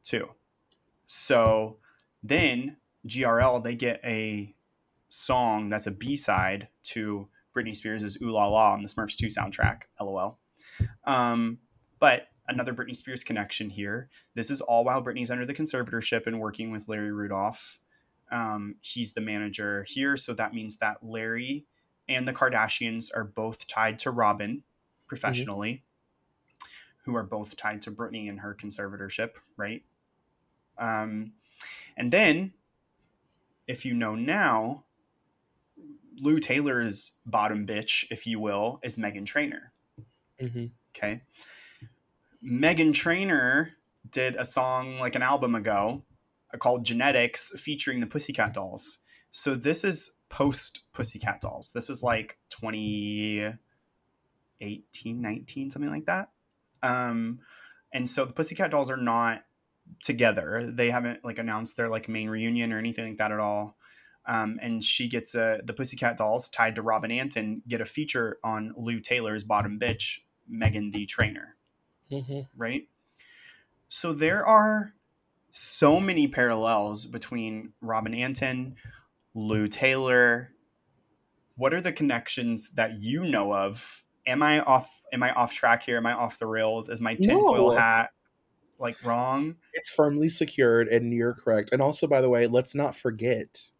too. 0.03 0.30
So 1.05 1.78
then 2.23 2.78
GRL 3.05 3.63
they 3.63 3.75
get 3.75 4.01
a 4.03 4.55
song 5.18 5.70
that's 5.70 5.88
a 5.88 5.91
B 5.91 6.15
side 6.15 6.68
to 6.84 7.28
Britney 7.55 7.76
Spears' 7.76 8.18
Ooh 8.22 8.32
La 8.32 8.47
La 8.47 8.74
on 8.74 8.84
the 8.84 8.89
Smurfs 8.89 9.15
2 9.15 9.28
soundtrack, 9.28 9.84
lol. 9.99 10.38
Um, 11.05 11.59
but 11.99 12.28
another 12.47 12.74
Britney 12.74 12.95
Spears 12.95 13.24
connection 13.24 13.70
here. 13.70 14.09
This 14.36 14.51
is 14.51 14.61
all 14.61 14.84
while 14.84 15.03
Britney's 15.03 15.32
under 15.32 15.45
the 15.45 15.53
conservatorship 15.53 16.28
and 16.28 16.39
working 16.39 16.72
with 16.72 16.88
Larry 16.88 17.11
Rudolph. 17.11 17.80
Um, 18.32 18.76
he's 18.82 19.13
the 19.13 19.22
manager 19.22 19.86
here, 19.88 20.18
so 20.18 20.34
that 20.34 20.53
means 20.53 20.78
that 20.78 20.97
Larry 21.01 21.65
and 22.07 22.28
the 22.28 22.34
Kardashians 22.34 23.09
are 23.15 23.24
both 23.24 23.68
tied 23.68 23.99
to 23.99 24.11
robin 24.11 24.63
professionally, 25.07 25.84
mm-hmm. 26.61 27.11
who 27.11 27.18
are 27.18 27.24
both 27.24 27.55
tied 27.55 27.82
to 27.84 27.91
Britney 27.91 28.30
and 28.30 28.41
her 28.41 28.55
conservatorship, 28.55 29.32
right? 29.55 29.84
Um, 30.78 31.34
and 31.95 32.11
then, 32.11 32.53
if 33.65 33.86
you 33.86 33.93
know 33.93 34.15
now, 34.15 34.84
Lou 36.22 36.39
Taylor's 36.39 37.13
bottom 37.26 37.65
bitch, 37.65 38.05
if 38.09 38.26
you 38.28 38.39
will, 38.39 38.80
is 38.84 38.95
Meghan 38.95 39.26
Trainor. 39.26 39.72
Mm-hmm. 40.41 40.65
Okay. 40.95 41.22
Meghan 42.43 42.93
Trainor 42.93 43.74
did 44.09 44.36
a 44.36 44.45
song 44.45 44.99
like 44.99 45.15
an 45.15 45.22
album 45.22 45.55
ago 45.55 46.03
uh, 46.53 46.57
called 46.57 46.86
Genetics 46.86 47.51
featuring 47.59 47.99
the 47.99 48.07
Pussycat 48.07 48.53
Dolls. 48.53 48.99
So 49.32 49.55
this 49.55 49.84
is 49.84 50.13
post 50.30 50.84
Pussycat 50.93 51.41
Dolls. 51.41 51.72
This 51.74 51.89
is 51.89 52.03
like 52.03 52.38
2018, 52.49 53.57
19, 55.22 55.70
something 55.70 55.91
like 55.91 56.05
that. 56.05 56.30
Um, 56.84 57.39
and 57.93 58.09
so 58.09 58.26
the 58.26 58.34
Pussycat 58.34 58.72
Dolls 58.72 58.89
are 58.89 58.97
not 58.97 59.43
together. 60.01 60.70
They 60.72 60.89
haven't 60.89 61.24
like 61.24 61.39
announced 61.39 61.78
their 61.78 61.89
like 61.89 62.09
main 62.09 62.30
reunion 62.30 62.74
or 62.74 62.80
anything 62.80 63.07
like 63.07 63.18
that 63.18 63.32
at 63.32 63.39
all. 63.39 63.78
Um, 64.28 64.59
and 64.61 64.84
she 64.84 65.07
gets 65.07 65.36
a 65.36 65.61
the 65.63 65.73
Pussycat 65.73 66.17
Dolls 66.17 66.49
tied 66.49 66.75
to 66.75 66.82
Robin 66.82 67.11
Antin 67.11 67.61
get 67.67 67.80
a 67.80 67.86
feature 67.86 68.38
on 68.43 68.73
Lou 68.78 68.99
Taylor's 68.99 69.43
Bottom 69.43 69.80
Bitch, 69.80 70.19
Megan 70.47 70.91
the 70.91 71.05
Trainer. 71.05 71.55
Mm-hmm. 72.11 72.41
Right. 72.55 72.89
So 73.88 74.11
there 74.11 74.45
are 74.45 74.93
so 75.51 75.99
many 75.99 76.28
parallels 76.28 77.05
between 77.05 77.71
Robin 77.80 78.13
Antin, 78.13 78.75
Lou 79.34 79.67
Taylor. 79.67 80.51
What 81.55 81.73
are 81.73 81.82
the 81.82 81.93
connections 81.93 82.71
that 82.71 83.01
you 83.01 83.23
know 83.23 83.53
of? 83.53 84.03
Am 84.25 84.43
I 84.43 84.59
off? 84.59 85.03
Am 85.13 85.23
I 85.23 85.32
off 85.34 85.53
track 85.53 85.84
here? 85.84 85.97
Am 85.97 86.05
I 86.05 86.11
off 86.11 86.38
the 86.38 86.47
rails? 86.47 86.89
Is 86.89 86.99
my 86.99 87.15
tinfoil 87.15 87.71
no. 87.71 87.78
hat 87.78 88.09
like 88.78 89.01
wrong? 89.05 89.55
It's 89.73 89.89
firmly 89.89 90.28
secured, 90.28 90.89
and 90.89 91.13
you're 91.13 91.34
correct. 91.34 91.69
And 91.71 91.82
also, 91.82 92.07
by 92.07 92.19
the 92.19 92.30
way, 92.30 92.45
let's 92.45 92.75
not 92.75 92.93
forget 92.93 93.71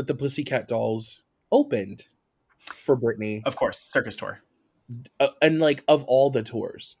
that 0.00 0.06
the 0.06 0.14
Pussycat 0.14 0.66
Dolls 0.66 1.22
opened 1.52 2.04
for 2.82 2.96
Britney. 2.96 3.42
Of 3.44 3.54
course, 3.54 3.78
circus 3.78 4.16
tour. 4.16 4.40
Uh, 5.20 5.28
and 5.42 5.60
like 5.60 5.84
of 5.86 6.04
all 6.04 6.30
the 6.30 6.42
tours, 6.42 6.96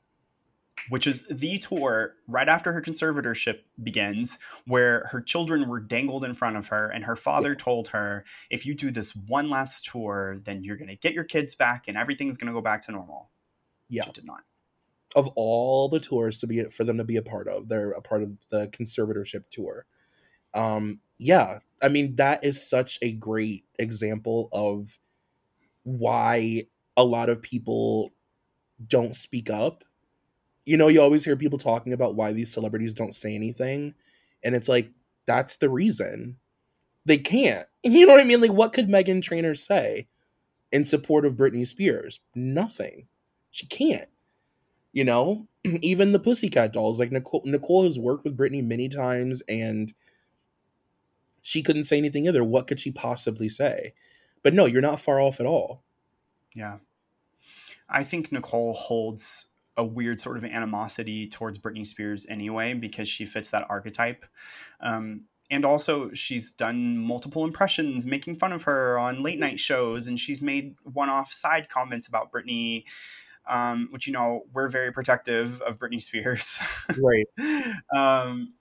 which 0.90 1.06
is 1.06 1.26
the 1.28 1.58
tour 1.58 2.14
right 2.28 2.46
after 2.46 2.72
her 2.74 2.82
conservatorship 2.82 3.60
begins, 3.82 4.38
where 4.66 5.08
her 5.12 5.22
children 5.22 5.66
were 5.66 5.80
dangled 5.80 6.24
in 6.24 6.34
front 6.34 6.58
of 6.58 6.68
her, 6.68 6.90
and 6.90 7.04
her 7.04 7.16
father 7.16 7.54
told 7.54 7.88
her, 7.88 8.22
if 8.50 8.66
you 8.66 8.74
do 8.74 8.90
this 8.90 9.16
one 9.16 9.48
last 9.48 9.86
tour, 9.86 10.38
then 10.44 10.62
you're 10.62 10.76
going 10.76 10.88
to 10.88 10.96
get 10.96 11.14
your 11.14 11.24
kids 11.24 11.54
back 11.54 11.88
and 11.88 11.96
everything's 11.96 12.36
going 12.36 12.48
to 12.48 12.52
go 12.52 12.60
back 12.60 12.82
to 12.82 12.92
normal. 12.92 13.30
Yeah. 13.88 14.04
She 14.04 14.12
did 14.12 14.26
not. 14.26 14.42
Of 15.16 15.28
all 15.36 15.88
the 15.88 16.00
tours 16.00 16.36
to 16.38 16.46
be 16.46 16.64
for 16.64 16.84
them 16.84 16.98
to 16.98 17.04
be 17.04 17.16
a 17.16 17.22
part 17.22 17.48
of, 17.48 17.70
they're 17.70 17.92
a 17.92 18.02
part 18.02 18.22
of 18.22 18.36
the 18.50 18.68
conservatorship 18.68 19.44
tour. 19.50 19.86
Um, 20.52 21.00
yeah, 21.20 21.60
I 21.82 21.88
mean 21.88 22.16
that 22.16 22.44
is 22.44 22.68
such 22.68 22.98
a 23.02 23.12
great 23.12 23.64
example 23.78 24.48
of 24.52 24.98
why 25.84 26.66
a 26.96 27.04
lot 27.04 27.30
of 27.30 27.42
people 27.42 28.10
don't 28.88 29.16
speak 29.16 29.50
up 29.50 29.84
you 30.66 30.76
know, 30.76 30.88
you 30.88 31.02
always 31.02 31.24
hear 31.24 31.36
people 31.36 31.58
talking 31.58 31.92
about 31.92 32.14
why 32.14 32.32
these 32.32 32.52
celebrities 32.52 32.94
don't 32.94 33.14
say 33.14 33.34
anything. 33.34 33.94
And 34.44 34.54
it's 34.54 34.68
like, 34.68 34.90
that's 35.26 35.56
the 35.56 35.68
reason. 35.68 36.36
They 37.06 37.18
can't. 37.18 37.66
You 37.82 38.06
know 38.06 38.12
what 38.12 38.20
I 38.20 38.24
mean? 38.24 38.42
Like, 38.42 38.52
what 38.52 38.74
could 38.74 38.90
Meghan 38.90 39.22
Trainor 39.22 39.54
say 39.54 40.06
in 40.70 40.84
support 40.84 41.24
of 41.24 41.32
Britney 41.32 41.66
Spears? 41.66 42.20
Nothing. 42.34 43.08
She 43.50 43.66
can't. 43.66 44.10
You 44.92 45.04
know, 45.04 45.48
even 45.64 46.12
the 46.12 46.18
Pussycat 46.18 46.74
dolls, 46.74 47.00
like 47.00 47.10
Nicole, 47.10 47.42
Nicole 47.46 47.84
has 47.84 47.98
worked 47.98 48.24
with 48.24 48.36
Britney 48.36 48.62
many 48.62 48.90
times 48.90 49.42
and 49.48 49.90
she 51.50 51.62
couldn't 51.62 51.82
say 51.82 51.98
anything 51.98 52.28
either. 52.28 52.44
What 52.44 52.68
could 52.68 52.78
she 52.78 52.92
possibly 52.92 53.48
say? 53.48 53.92
But 54.44 54.54
no, 54.54 54.66
you're 54.66 54.80
not 54.80 55.00
far 55.00 55.20
off 55.20 55.40
at 55.40 55.46
all. 55.46 55.82
Yeah. 56.54 56.76
I 57.88 58.04
think 58.04 58.30
Nicole 58.30 58.72
holds 58.72 59.48
a 59.76 59.84
weird 59.84 60.20
sort 60.20 60.36
of 60.36 60.44
animosity 60.44 61.26
towards 61.26 61.58
Britney 61.58 61.84
Spears 61.84 62.24
anyway 62.30 62.74
because 62.74 63.08
she 63.08 63.26
fits 63.26 63.50
that 63.50 63.66
archetype. 63.68 64.24
Um, 64.80 65.22
and 65.50 65.64
also, 65.64 66.12
she's 66.12 66.52
done 66.52 66.96
multiple 66.96 67.44
impressions 67.44 68.06
making 68.06 68.36
fun 68.36 68.52
of 68.52 68.62
her 68.62 68.96
on 68.96 69.24
late 69.24 69.40
night 69.40 69.58
shows, 69.58 70.06
and 70.06 70.20
she's 70.20 70.40
made 70.40 70.76
one 70.84 71.08
off 71.08 71.32
side 71.32 71.68
comments 71.68 72.06
about 72.06 72.30
Britney. 72.30 72.84
Um, 73.48 73.88
which 73.90 74.06
you 74.06 74.12
know 74.12 74.42
we're 74.52 74.68
very 74.68 74.92
protective 74.92 75.60
of 75.62 75.80
Britney 75.80 76.00
Spears, 76.00 76.60
right? 76.96 77.74
um, 77.92 78.52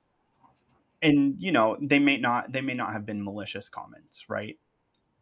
and 1.01 1.35
you 1.41 1.51
know 1.51 1.77
they 1.81 1.99
may 1.99 2.17
not 2.17 2.51
they 2.51 2.61
may 2.61 2.73
not 2.73 2.93
have 2.93 3.05
been 3.05 3.23
malicious 3.23 3.69
comments, 3.69 4.29
right? 4.29 4.57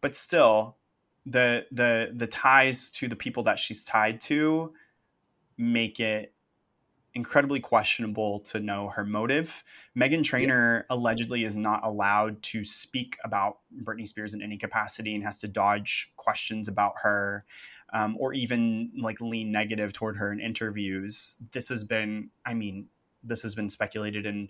But 0.02 0.16
still, 0.16 0.78
the 1.26 1.66
the 1.72 2.12
the 2.14 2.28
ties 2.28 2.90
to 2.92 3.08
the 3.08 3.16
people 3.16 3.44
that 3.44 3.60
she's 3.60 3.84
tied 3.84 4.22
to 4.22 4.74
make 5.58 6.00
it 6.00 6.34
incredibly 7.14 7.60
questionable 7.60 8.40
to 8.42 8.60
know 8.60 8.90
her 8.90 9.04
motive. 9.04 9.64
Meghan 9.98 10.24
Trainor 10.24 10.86
yeah. 10.88 10.96
allegedly 10.96 11.44
is 11.44 11.56
not 11.56 11.84
allowed 11.84 12.44
to 12.44 12.64
speak 12.64 13.18
about 13.24 13.58
Britney 13.84 14.08
Spears 14.08 14.36
in 14.36 14.42
any 14.44 14.56
capacity 14.56 15.16
and 15.16 15.24
has 15.24 15.38
to 15.38 15.48
dodge 15.48 16.12
questions 16.16 16.68
about 16.68 16.94
her 17.02 17.44
um, 17.92 18.16
or 18.20 18.34
even 18.34 18.92
like 19.00 19.20
lean 19.20 19.52
negative 19.52 19.94
toward 19.94 20.18
her 20.18 20.32
in 20.32 20.40
interviews. 20.40 21.38
This 21.52 21.70
has 21.70 21.84
been, 21.84 22.30
I 22.46 22.54
mean, 22.54 22.88
this 23.24 23.42
has 23.42 23.56
been 23.56 23.70
speculated 23.70 24.28
and 24.28 24.50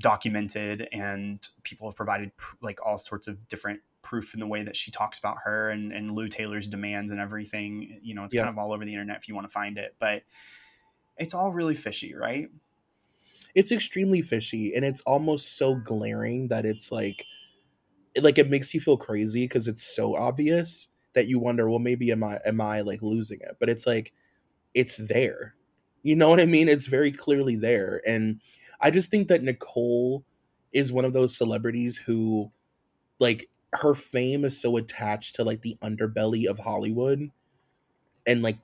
documented, 0.00 0.88
and 0.92 1.46
people 1.62 1.88
have 1.88 1.96
provided 1.96 2.36
pr- 2.36 2.56
like 2.62 2.84
all 2.84 2.98
sorts 2.98 3.28
of 3.28 3.48
different 3.48 3.80
proof 4.02 4.34
in 4.34 4.40
the 4.40 4.46
way 4.46 4.62
that 4.62 4.76
she 4.76 4.90
talks 4.90 5.18
about 5.18 5.38
her 5.44 5.70
and, 5.70 5.92
and 5.92 6.10
Lou 6.10 6.28
Taylor's 6.28 6.66
demands 6.66 7.10
and 7.10 7.20
everything. 7.20 8.00
You 8.02 8.14
know, 8.14 8.24
it's 8.24 8.34
yeah. 8.34 8.42
kind 8.42 8.52
of 8.52 8.58
all 8.58 8.74
over 8.74 8.84
the 8.84 8.92
internet 8.92 9.16
if 9.16 9.28
you 9.28 9.34
want 9.34 9.46
to 9.46 9.52
find 9.52 9.78
it, 9.78 9.94
but 9.98 10.22
it's 11.16 11.34
all 11.34 11.52
really 11.52 11.74
fishy, 11.74 12.14
right? 12.14 12.48
It's 13.54 13.70
extremely 13.70 14.22
fishy 14.22 14.74
and 14.74 14.84
it's 14.84 15.02
almost 15.02 15.56
so 15.56 15.74
glaring 15.74 16.48
that 16.48 16.64
it's 16.64 16.90
like 16.90 17.24
it, 18.14 18.24
like 18.24 18.38
it 18.38 18.50
makes 18.50 18.74
you 18.74 18.80
feel 18.80 18.96
crazy 18.96 19.44
because 19.44 19.68
it's 19.68 19.84
so 19.84 20.16
obvious 20.16 20.88
that 21.14 21.26
you 21.26 21.38
wonder, 21.38 21.68
well, 21.68 21.78
maybe 21.78 22.10
am 22.10 22.24
I 22.24 22.40
am 22.44 22.60
I 22.60 22.80
like 22.80 23.02
losing 23.02 23.40
it? 23.40 23.56
But 23.60 23.68
it's 23.68 23.86
like 23.86 24.12
it's 24.74 24.96
there. 24.96 25.54
You 26.02 26.16
know 26.16 26.30
what 26.30 26.40
I 26.40 26.46
mean? 26.46 26.68
It's 26.68 26.86
very 26.86 27.12
clearly 27.12 27.56
there. 27.56 28.00
And 28.06 28.40
I 28.82 28.90
just 28.90 29.10
think 29.10 29.28
that 29.28 29.42
Nicole 29.42 30.24
is 30.72 30.92
one 30.92 31.04
of 31.04 31.12
those 31.12 31.36
celebrities 31.36 31.96
who 31.96 32.50
like 33.20 33.48
her 33.74 33.94
fame 33.94 34.44
is 34.44 34.60
so 34.60 34.76
attached 34.76 35.36
to 35.36 35.44
like 35.44 35.62
the 35.62 35.78
underbelly 35.82 36.46
of 36.46 36.58
Hollywood 36.58 37.30
and 38.26 38.42
like 38.42 38.58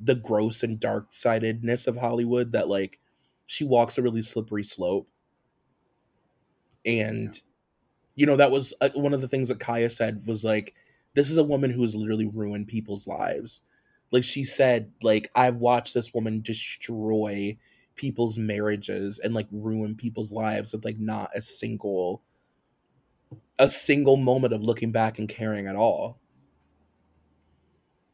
the 0.00 0.14
gross 0.14 0.62
and 0.62 0.78
dark 0.80 1.06
sidedness 1.10 1.86
of 1.86 1.96
Hollywood 1.96 2.52
that 2.52 2.68
like 2.68 2.98
she 3.46 3.64
walks 3.64 3.98
a 3.98 4.02
really 4.02 4.22
slippery 4.22 4.62
slope. 4.62 5.08
And 6.86 7.34
yeah. 7.34 7.40
you 8.14 8.26
know 8.26 8.36
that 8.36 8.50
was 8.50 8.74
uh, 8.80 8.90
one 8.94 9.14
of 9.14 9.20
the 9.20 9.28
things 9.28 9.48
that 9.48 9.60
Kaya 9.60 9.90
said 9.90 10.26
was 10.26 10.44
like 10.44 10.74
this 11.14 11.30
is 11.30 11.36
a 11.36 11.44
woman 11.44 11.70
who 11.70 11.82
has 11.82 11.94
literally 11.94 12.26
ruined 12.26 12.68
people's 12.68 13.06
lives. 13.06 13.62
Like 14.12 14.24
she 14.24 14.44
said 14.44 14.92
like 15.02 15.30
I've 15.34 15.56
watched 15.56 15.94
this 15.94 16.14
woman 16.14 16.42
destroy 16.42 17.56
people's 17.96 18.36
marriages 18.36 19.18
and 19.18 19.34
like 19.34 19.46
ruin 19.50 19.94
people's 19.94 20.32
lives 20.32 20.72
with 20.72 20.84
like 20.84 20.98
not 20.98 21.30
a 21.34 21.42
single 21.42 22.22
a 23.58 23.70
single 23.70 24.16
moment 24.16 24.52
of 24.52 24.62
looking 24.62 24.90
back 24.90 25.18
and 25.18 25.28
caring 25.28 25.66
at 25.66 25.76
all. 25.76 26.18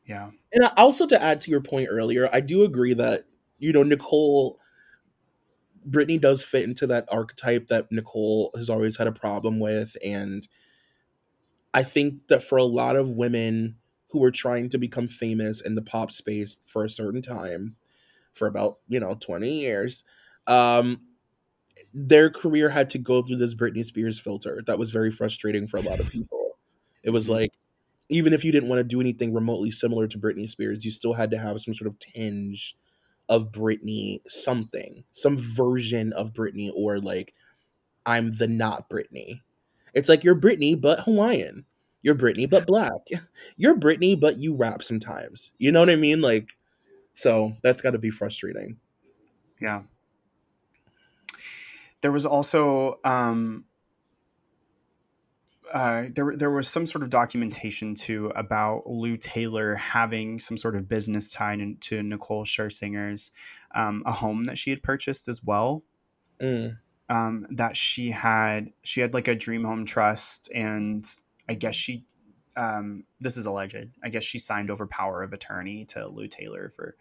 Yeah. 0.05 0.31
And 0.53 0.65
also 0.77 1.07
to 1.07 1.23
add 1.23 1.41
to 1.43 1.51
your 1.51 1.61
point 1.61 1.89
earlier, 1.91 2.29
I 2.33 2.41
do 2.41 2.65
agree 2.65 2.95
that, 2.95 3.27
you 3.59 3.73
know, 3.73 3.83
Nicole 3.83 4.59
Britney 5.89 6.21
does 6.21 6.45
fit 6.45 6.65
into 6.65 6.87
that 6.89 7.09
archetype 7.11 7.69
that 7.69 7.91
Nicole 7.91 8.51
has 8.55 8.69
always 8.69 8.97
had 8.97 9.07
a 9.07 9.13
problem 9.13 9.61
with. 9.61 9.97
And 10.05 10.47
I 11.73 11.83
think 11.85 12.27
that 12.29 12.43
for 12.43 12.59
a 12.59 12.65
lot 12.65 12.97
of 12.97 13.11
women 13.11 13.77
who 14.11 14.23
are 14.25 14.33
trying 14.33 14.69
to 14.71 14.79
become 14.79 15.09
famous 15.09 15.61
in 15.61 15.75
the 15.75 15.83
pop 15.83 16.11
space 16.11 16.59
for 16.67 16.85
a 16.85 16.91
certain 16.91 17.23
time, 17.23 17.77
for 18.33 18.47
about 18.49 18.79
you 18.89 19.01
know 19.01 19.15
20 19.21 19.61
years 19.61 20.05
um 20.47 21.01
their 21.93 22.31
career 22.31 22.69
had 22.69 22.91
to 22.91 22.99
go 22.99 23.23
through 23.23 23.37
this 23.37 23.55
britney 23.55 23.85
spears 23.85 24.19
filter 24.21 24.63
that 24.67 24.79
was 24.79 24.91
very 24.91 25.11
frustrating 25.11 25.67
for 25.67 25.79
a 25.79 25.83
lot 25.83 26.01
of 26.01 26.09
people. 26.11 26.59
It 27.03 27.11
was 27.11 27.27
Mhm. 27.27 27.31
like 27.31 27.53
even 28.11 28.33
if 28.33 28.45
you 28.45 28.53
didn't 28.53 28.69
want 28.69 28.81
to 28.81 28.85
do 28.85 29.01
anything 29.01 29.33
remotely 29.35 29.71
similar 29.71 30.07
to 30.09 30.19
britney 30.19 30.49
spears 30.49 30.85
you 30.85 30.91
still 30.91 31.15
had 31.15 31.31
to 31.31 31.39
have 31.39 31.61
some 31.61 31.75
sort 31.75 31.89
of 31.89 31.99
tinge 31.99 32.77
of 33.29 33.53
britney 33.53 34.21
something 34.29 35.05
some 35.13 35.37
version 35.39 36.13
of 36.15 36.33
britney 36.33 36.71
or 36.75 37.01
like 37.01 37.35
i'm 38.07 38.33
the 38.37 38.47
not 38.49 38.89
britney. 38.91 39.41
It's 39.95 40.09
like 40.09 40.25
you're 40.25 40.37
britney 40.41 40.81
but 40.81 41.01
hawaiian. 41.01 41.65
You're 42.03 42.15
britney 42.17 42.49
but 42.49 42.67
black. 42.67 42.93
You're 43.57 43.77
britney 43.77 44.19
but 44.19 44.39
you 44.39 44.55
rap 44.55 44.83
sometimes. 44.83 45.53
You 45.59 45.73
know 45.73 45.81
what 45.81 45.91
i 45.91 45.97
mean? 45.97 46.21
Like 46.23 46.59
so 47.21 47.53
that's 47.63 47.83
got 47.83 47.91
to 47.91 47.99
be 47.99 48.11
frustrating 48.11 48.79
Yeah. 49.61 49.83
There 52.01 52.11
was 52.11 52.25
also 52.25 52.99
um, 53.05 53.67
uh, 55.71 56.05
there 56.15 56.35
there 56.35 56.51
was 56.51 56.67
some 56.67 56.87
sort 56.87 57.05
of 57.05 57.11
documentation 57.11 57.95
too 57.95 58.33
about 58.35 58.87
Lou 58.87 59.19
Taylor 59.19 59.75
having 59.77 60.41
some 60.41 60.57
sort 60.57 60.77
of 60.77 60.89
business 60.89 61.31
tied 61.31 61.61
into 61.61 62.03
Nicole 62.03 62.45
Scherzinger's 62.45 63.33
um, 63.75 64.03
a 64.07 64.13
home 64.13 64.45
that 64.45 64.57
she 64.57 64.71
had 64.71 64.83
purchased 64.83 65.29
as 65.29 65.45
well. 65.45 65.85
Mm, 66.41 66.79
Um, 67.11 67.47
that 67.51 67.77
she 67.77 68.13
had 68.13 68.73
she 68.83 69.03
had 69.03 69.13
like 69.13 69.29
a 69.29 69.35
dream 69.35 69.65
home 69.65 69.85
trust, 69.85 70.51
and 70.55 71.05
I 71.49 71.55
guess 71.55 71.75
she 71.75 72.07
um, 72.57 73.05
this 73.21 73.37
is 73.37 73.47
alleged. 73.47 73.77
I 74.03 74.09
guess 74.09 74.25
she 74.25 74.39
signed 74.39 74.71
over 74.71 74.87
power 74.87 75.23
of 75.23 75.33
attorney 75.33 75.85
to 75.87 76.07
Lou 76.09 76.27
Taylor 76.29 76.71
for 76.75 76.97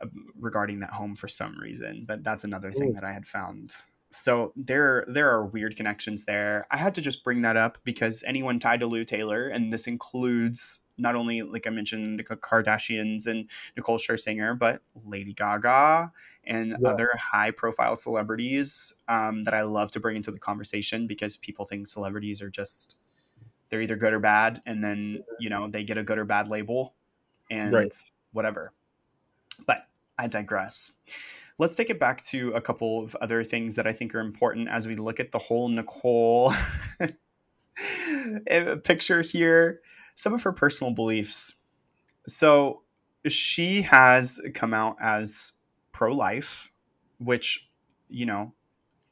uh, 0.00 0.06
regarding 0.38 0.80
that 0.80 0.90
home 0.90 1.16
for 1.16 1.28
some 1.28 1.58
reason. 1.58 2.04
But 2.06 2.24
that's 2.24 2.44
another 2.44 2.72
thing 2.72 2.90
Ooh. 2.90 2.94
that 2.94 3.04
I 3.04 3.12
had 3.12 3.26
found. 3.26 3.74
So 4.10 4.52
there 4.54 5.04
there 5.08 5.28
are 5.30 5.44
weird 5.44 5.76
connections 5.76 6.24
there. 6.24 6.66
I 6.70 6.76
had 6.76 6.94
to 6.94 7.00
just 7.00 7.24
bring 7.24 7.42
that 7.42 7.56
up 7.56 7.78
because 7.82 8.22
anyone 8.24 8.60
tied 8.60 8.80
to 8.80 8.86
Lou 8.86 9.04
Taylor, 9.04 9.48
and 9.48 9.72
this 9.72 9.88
includes 9.88 10.84
not 10.96 11.16
only 11.16 11.42
like 11.42 11.66
I 11.66 11.70
mentioned 11.70 12.20
the 12.20 12.24
Kardashians 12.24 13.26
and 13.26 13.50
Nicole 13.76 13.98
Scherzinger, 13.98 14.56
but 14.56 14.82
Lady 15.04 15.32
Gaga 15.32 16.12
and 16.44 16.76
Yeah. 16.80 16.88
other 16.88 17.10
high 17.18 17.50
profile 17.50 17.96
celebrities 17.96 18.94
um, 19.08 19.42
that 19.44 19.54
I 19.54 19.62
love 19.62 19.90
to 19.92 20.00
bring 20.00 20.14
into 20.14 20.30
the 20.30 20.38
conversation 20.38 21.08
because 21.08 21.36
people 21.36 21.64
think 21.64 21.88
celebrities 21.88 22.40
are 22.40 22.50
just 22.50 22.96
they're 23.74 23.82
either 23.82 23.96
good 23.96 24.12
or 24.12 24.20
bad, 24.20 24.62
and 24.66 24.84
then 24.84 25.24
you 25.40 25.50
know 25.50 25.68
they 25.68 25.82
get 25.82 25.98
a 25.98 26.04
good 26.04 26.16
or 26.16 26.24
bad 26.24 26.46
label, 26.46 26.94
and 27.50 27.72
Right. 27.72 27.92
whatever. 28.30 28.72
But 29.66 29.88
I 30.16 30.28
digress. 30.28 30.92
Let's 31.58 31.74
take 31.74 31.90
it 31.90 31.98
back 31.98 32.22
to 32.26 32.52
a 32.52 32.60
couple 32.60 33.02
of 33.02 33.16
other 33.16 33.42
things 33.42 33.74
that 33.74 33.84
I 33.84 33.92
think 33.92 34.14
are 34.14 34.20
important 34.20 34.68
as 34.68 34.86
we 34.86 34.94
look 34.94 35.18
at 35.18 35.32
the 35.32 35.40
whole 35.40 35.68
Nicole 35.68 36.52
eh, 38.46 38.76
picture 38.84 39.22
here. 39.22 39.80
Some 40.14 40.32
of 40.32 40.44
her 40.44 40.52
personal 40.52 40.92
beliefs. 40.92 41.56
So 42.28 42.82
she 43.26 43.82
has 43.82 44.40
come 44.54 44.72
out 44.72 44.98
as 45.00 45.54
pro 45.90 46.12
life, 46.12 46.70
which, 47.18 47.68
you 48.08 48.26
know, 48.26 48.52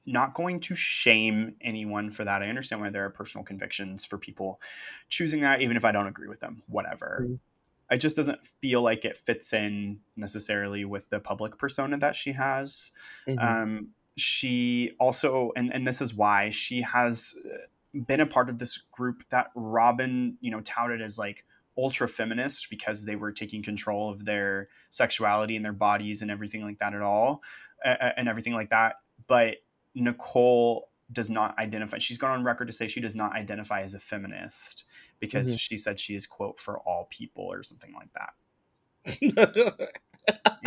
not 0.07 0.34
going 0.34 0.61
to 0.61 0.74
shame 0.74 1.55
anyone 1.61 2.11
for 2.11 2.24
that. 2.24 2.42
I 2.42 2.48
understand 2.48 2.82
why 2.82 2.90
there 2.90 3.05
are 3.05 3.11
personal 3.11 3.44
convictions 3.44 4.05
for 4.05 4.18
people 4.18 4.61
choosing 5.09 5.40
that, 5.42 5.61
even 5.62 5.76
if 5.76 5.84
I 5.84 5.92
don't 5.92 6.07
agree 6.07 6.28
with 6.28 6.40
them, 6.40 6.62
whatever. 6.66 7.26
Mhm. 7.28 7.38
It 7.90 7.98
just 7.98 8.16
doesn't 8.16 8.46
feel 8.61 8.80
like 8.82 9.05
it 9.05 9.16
fits 9.16 9.53
in 9.53 10.00
necessarily 10.16 10.84
with 10.84 11.11
the 11.11 11.20
public 11.20 11.59
persona 11.59 11.98
that 11.98 12.16
she 12.16 12.32
has. 12.32 12.90
mhm. 13.26 13.42
Um, 13.42 13.88
she 14.16 14.92
also, 14.98 15.53
and, 15.57 15.72
and 15.72 15.86
this 15.86 16.00
is 16.03 16.14
why 16.14 16.50
she 16.50 16.82
has 16.82 17.34
uh, 17.44 17.59
been 18.07 18.20
a 18.20 18.26
part 18.26 18.48
of 18.48 18.59
this 18.59 18.78
group 18.78 19.24
that 19.30 19.50
Robin, 19.55 20.36
you 20.40 20.50
know, 20.50 20.61
touted 20.61 21.00
as 21.00 21.18
like 21.18 21.44
ultra 21.78 22.09
feminist 22.09 22.68
because 22.68 23.05
they 23.05 23.16
were 23.16 23.32
taking 23.32 23.62
control 23.62 24.11
of 24.11 24.24
their 24.24 24.68
sexuality 24.90 25.57
and 25.57 25.64
their 25.64 25.72
bodies 25.72 26.22
and 26.22 26.30
everything 26.30 26.62
like 26.62 26.78
that 26.78 26.94
at 26.94 27.03
all, 27.03 27.42
uh, 27.84 28.11
and 28.16 28.28
everything 28.28 28.53
like 28.53 28.70
that. 28.70 28.96
But 29.26 29.59
Nicole 29.95 30.88
does 31.11 31.28
not 31.30 31.59
identify. 31.59 31.99
She's 31.99 32.16
gone 32.18 32.30
on 32.30 32.43
record 32.45 32.66
to 32.68 32.72
say 32.72 32.88
she 32.88 33.01
does 33.01 33.14
not 33.14 33.34
identify 33.34 33.80
as 33.80 33.93
a 33.95 33.99
feminist 33.99 34.84
because 35.20 35.55
Mhm. 35.55 35.61
she 35.61 35.76
said 35.76 35.99
she 36.01 36.14
is 36.14 36.26
quote 36.26 36.59
for 36.59 36.78
all 36.80 37.07
people 37.11 37.45
or 37.45 37.62
something 37.62 37.93
like 37.93 38.09
that. 38.14 38.32
Mm-hmm. 39.07 39.84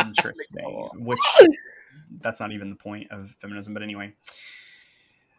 Interesting. 0.00 0.88
Which 0.98 1.18
that's 2.20 2.40
not 2.40 2.52
even 2.52 2.68
the 2.68 2.76
point 2.76 3.10
of 3.10 3.34
feminism, 3.40 3.74
but 3.74 3.82
anyway, 3.82 4.12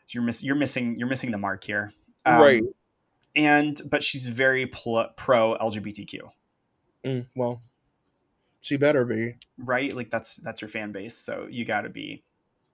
you're 0.10 0.24
miss 0.24 0.44
you're 0.44 0.56
missing 0.56 0.96
you're 0.98 1.08
missing 1.08 1.32
the 1.32 1.38
mark 1.38 1.64
here. 1.64 1.94
Um, 2.26 2.40
right. 2.42 2.64
And 3.36 3.80
but 3.90 4.02
she's 4.04 4.26
very 4.26 4.66
pl- 4.66 5.10
pro 5.16 5.56
LGBTQ, 5.60 6.32
Mm, 7.06 7.28
well, 7.36 7.62
she 8.62 8.76
better 8.78 9.06
be. 9.06 9.36
right? 9.58 9.94
Like 9.96 10.10
that's 10.10 10.38
that's 10.38 10.60
her 10.62 10.68
fan 10.68 10.92
base, 10.92 11.16
so 11.16 11.48
you 11.50 11.64
got 11.64 11.82
to 11.82 11.90
be. 11.90 12.24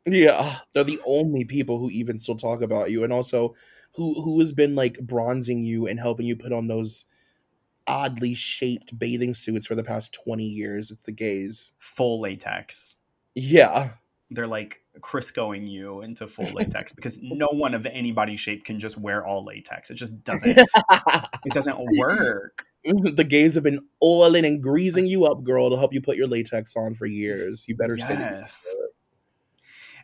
Yeah, 0.06 0.58
they're 0.74 0.84
the 0.84 1.00
only 1.06 1.46
people 1.46 1.80
who 1.80 1.90
even 1.90 2.20
still 2.20 2.36
talk 2.36 2.62
about 2.62 2.92
you, 2.92 3.04
and 3.04 3.14
also 3.14 3.56
who 3.96 4.22
who 4.22 4.40
has 4.40 4.52
been 4.52 4.76
like 4.76 4.98
bronzing 5.00 5.64
you 5.64 5.88
and 5.88 6.00
helping 6.00 6.26
you 6.26 6.36
put 6.36 6.52
on 6.52 6.68
those 6.68 7.06
oddly 7.88 8.34
shaped 8.34 8.98
bathing 8.98 9.34
suits 9.34 9.66
for 9.66 9.76
the 9.76 9.84
past 9.84 10.14
twenty 10.14 10.46
years. 10.46 10.92
It's 10.92 11.04
the 11.04 11.12
gays. 11.12 11.74
full 11.80 12.20
latex. 12.20 12.98
Yeah, 13.36 13.92
They're 14.30 14.46
like 14.46 14.82
Criscoing 15.00 15.70
you 15.70 16.02
into 16.02 16.28
full 16.28 16.46
latex 16.54 16.92
because 16.92 17.18
no 17.22 17.48
one 17.48 17.74
of 17.74 17.86
anybody's 17.86 18.40
shape 18.40 18.66
can 18.66 18.80
just 18.80 18.98
wear 18.98 19.26
all 19.26 19.46
latex. 19.46 19.90
It 19.90 19.96
just 19.96 20.24
doesn't. 20.26 20.58
It 20.58 21.54
doesn't 21.54 21.78
work. 21.98 22.66
the 22.84 23.24
gays 23.24 23.56
have 23.56 23.64
been 23.64 23.80
oiling 24.04 24.44
and 24.44 24.62
greasing 24.62 25.06
you 25.06 25.26
up, 25.26 25.44
girl, 25.44 25.70
to 25.70 25.78
help 25.78 25.94
you 25.94 26.02
put 26.02 26.18
your 26.18 26.28
latex 26.28 26.76
on 26.76 26.94
for 26.94 27.06
years. 27.06 27.66
You 27.68 27.78
better. 27.78 27.96
Yes. 27.96 28.68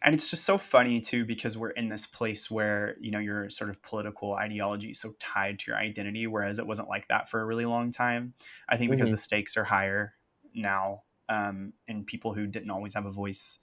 And 0.02 0.16
it's 0.16 0.30
just 0.30 0.46
so 0.46 0.58
funny 0.58 1.00
too 1.02 1.26
because 1.26 1.58
we're 1.58 1.72
in 1.72 1.90
this 1.90 2.08
place 2.08 2.50
where, 2.50 2.96
you 3.00 3.12
know, 3.12 3.20
your 3.20 3.50
sort 3.50 3.70
of 3.70 3.82
political 3.82 4.34
ideology 4.34 4.92
is 4.92 5.00
so 5.00 5.14
tied 5.20 5.60
to 5.60 5.72
your 5.72 5.78
identity, 5.78 6.28
whereas 6.28 6.60
it 6.60 6.68
wasn't 6.68 6.90
like 6.90 7.08
that 7.08 7.30
for 7.30 7.42
a 7.42 7.46
really 7.46 7.66
long 7.66 7.92
time. 7.92 8.34
I 8.68 8.78
think 8.78 8.92
because 8.92 9.10
Mhm. 9.10 9.12
the 9.12 9.18
stakes 9.18 9.58
are 9.58 9.66
higher 9.66 10.16
now, 10.54 11.04
um, 11.28 11.74
and 11.88 12.08
people 12.08 12.34
who 12.34 12.48
didn't 12.48 12.72
always 12.72 12.94
have 12.94 13.06
a 13.06 13.12
voice 13.12 13.60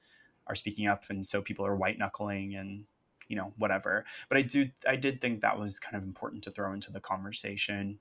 are 0.47 0.55
speaking 0.55 0.87
up, 0.87 1.05
and 1.11 1.24
so 1.26 1.43
people 1.43 1.66
are 1.66 1.74
white 1.76 1.99
knuckling 1.99 2.55
and 2.55 2.87
you 3.28 3.34
know 3.37 3.53
whatever. 3.57 4.05
But 4.28 4.39
I 4.39 4.43
do, 4.43 4.70
I 4.87 4.97
did 4.97 5.20
think 5.20 5.41
that 5.41 5.59
was 5.59 5.80
kind 5.80 5.97
of 5.97 6.05
important 6.05 6.45
to 6.45 6.51
throw 6.51 6.72
into 6.72 6.93
the 6.93 7.01
conversation. 7.01 7.99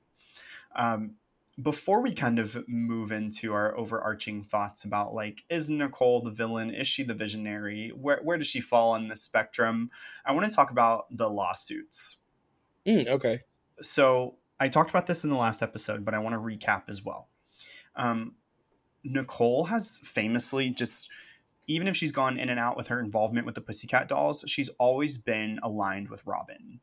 Um, 0.76 1.18
before 1.62 2.02
we 2.02 2.14
kind 2.14 2.38
of 2.38 2.68
move 2.68 3.12
into 3.12 3.54
our 3.54 3.78
overarching 3.78 4.44
thoughts 4.44 4.84
about 4.84 5.14
like 5.14 5.44
is 5.50 5.70
nicole 5.70 6.22
the 6.22 6.32
villain? 6.32 6.70
Is 6.74 6.88
she 6.88 7.04
the 7.04 7.14
visionary? 7.14 7.94
Where, 7.96 8.20
where 8.22 8.38
does 8.38 8.48
she 8.48 8.60
fall 8.60 8.92
on 8.92 9.08
the 9.08 9.16
spectrum? 9.16 9.90
I 10.26 10.34
want 10.34 10.50
to 10.50 10.56
talk 10.56 10.72
about 10.72 11.06
the 11.16 11.30
lawsuits. 11.30 12.18
Mm, 12.86 13.08
okay. 13.08 13.42
so 13.82 14.36
i 14.60 14.68
talked 14.68 14.92
about 14.92 15.08
this 15.08 15.24
in 15.24 15.32
the 15.32 15.36
last 15.36 15.64
episode 15.64 16.06
but 16.06 16.14
i 16.14 16.20
want 16.20 16.34
to 16.34 16.40
recap 16.40 16.84
as 16.88 17.04
well. 17.04 17.30
Um, 17.96 18.36
nicole 19.04 19.66
has 19.66 20.00
famously 20.04 20.70
just 20.70 21.10
even 21.68 21.88
if 21.88 21.98
she's 21.98 22.12
gone 22.12 22.38
in 22.38 22.50
and 22.50 22.60
out 22.60 22.78
with 22.78 22.90
her 22.90 23.00
involvement 23.00 23.48
with 23.48 23.56
the 23.56 23.62
pussycat 23.62 24.08
dolls 24.08 24.44
she's 24.48 24.70
always 24.78 25.18
been 25.18 25.60
aligned 25.64 26.10
with 26.10 26.22
robin. 26.28 26.80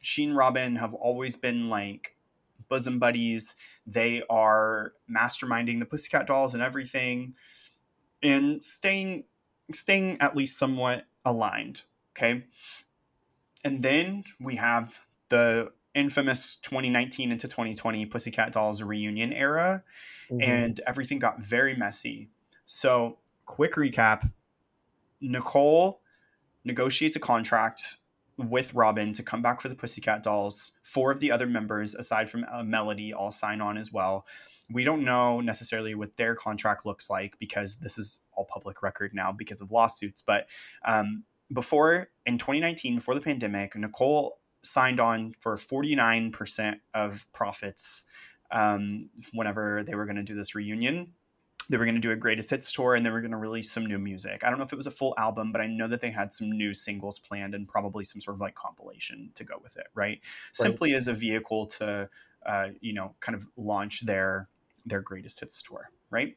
She 0.00 0.24
and 0.24 0.36
robin 0.36 0.76
have 0.76 0.94
always 0.94 1.36
been 1.36 1.68
like 1.68 2.13
bosom 2.68 2.98
buddies. 2.98 3.56
They 3.86 4.22
are 4.28 4.92
masterminding 5.10 5.80
the 5.80 5.86
pussycat 5.86 6.26
dolls 6.26 6.54
and 6.54 6.62
everything 6.62 7.34
and 8.22 8.64
staying 8.64 9.24
staying 9.72 10.20
at 10.20 10.36
least 10.36 10.58
somewhat 10.58 11.06
aligned 11.24 11.82
okay? 12.16 12.44
And 13.64 13.82
then 13.82 14.24
we 14.38 14.56
have 14.56 15.00
the 15.28 15.72
infamous 15.94 16.56
2019 16.56 17.30
into 17.32 17.48
2020 17.48 18.06
pussycat 18.06 18.52
dolls 18.52 18.82
reunion 18.82 19.32
era 19.32 19.84
Mhm. 20.30 20.42
and 20.42 20.80
everything 20.86 21.18
got 21.18 21.40
very 21.42 21.76
messy. 21.76 22.30
So 22.66 23.18
quick 23.46 23.74
recap. 23.74 24.32
Nicole 25.20 26.02
negotiates 26.64 27.16
a 27.16 27.20
contract 27.20 27.98
with 28.36 28.74
Robin 28.74 29.12
to 29.12 29.22
come 29.22 29.42
back 29.42 29.60
for 29.60 29.68
the 29.68 29.74
Pussycat 29.74 30.22
Dolls. 30.22 30.72
Four 30.82 31.10
of 31.10 31.20
the 31.20 31.30
other 31.30 31.46
members, 31.46 31.94
aside 31.94 32.28
from 32.28 32.44
uh, 32.50 32.64
Melody, 32.64 33.12
all 33.12 33.30
sign 33.30 33.60
on 33.60 33.76
as 33.76 33.92
well. 33.92 34.26
We 34.70 34.84
don't 34.84 35.04
know 35.04 35.40
necessarily 35.40 35.94
what 35.94 36.16
their 36.16 36.34
contract 36.34 36.86
looks 36.86 37.10
like 37.10 37.38
because 37.38 37.76
this 37.76 37.98
is 37.98 38.20
all 38.32 38.46
public 38.46 38.82
record 38.82 39.12
now 39.14 39.30
because 39.30 39.60
of 39.60 39.70
lawsuits. 39.70 40.22
But 40.22 40.48
um, 40.84 41.24
before 41.52 42.08
in 42.26 42.38
2019, 42.38 42.96
before 42.96 43.14
the 43.14 43.20
pandemic, 43.20 43.76
Nicole 43.76 44.38
signed 44.62 45.00
on 45.00 45.34
for 45.40 45.56
49% 45.56 46.80
of 46.94 47.30
profits 47.32 48.04
um, 48.50 49.10
whenever 49.32 49.82
they 49.82 49.94
were 49.94 50.06
going 50.06 50.16
to 50.16 50.22
do 50.22 50.34
this 50.34 50.54
reunion. 50.54 51.12
They 51.68 51.76
were 51.76 51.84
going 51.84 51.94
to 51.94 52.00
do 52.00 52.10
a 52.10 52.16
greatest 52.16 52.50
hits 52.50 52.70
tour 52.72 52.94
and 52.94 53.04
they 53.04 53.10
were 53.10 53.20
going 53.20 53.30
to 53.30 53.36
release 53.36 53.70
some 53.70 53.86
new 53.86 53.98
music. 53.98 54.44
I 54.44 54.50
don't 54.50 54.58
know 54.58 54.64
if 54.64 54.72
it 54.72 54.76
was 54.76 54.86
a 54.86 54.90
full 54.90 55.14
album, 55.16 55.52
but 55.52 55.60
I 55.60 55.66
know 55.66 55.88
that 55.88 56.00
they 56.00 56.10
had 56.10 56.32
some 56.32 56.50
new 56.50 56.74
singles 56.74 57.18
planned 57.18 57.54
and 57.54 57.66
probably 57.66 58.04
some 58.04 58.20
sort 58.20 58.36
of 58.36 58.40
like 58.40 58.54
compilation 58.54 59.30
to 59.34 59.44
go 59.44 59.54
with 59.62 59.76
it, 59.76 59.86
right? 59.94 60.04
right. 60.04 60.20
Simply 60.52 60.94
as 60.94 61.08
a 61.08 61.14
vehicle 61.14 61.66
to, 61.66 62.08
uh, 62.44 62.68
you 62.80 62.92
know, 62.92 63.14
kind 63.20 63.34
of 63.34 63.46
launch 63.56 64.04
their 64.04 64.48
their 64.86 65.00
greatest 65.00 65.40
hits 65.40 65.62
tour, 65.62 65.90
right? 66.10 66.36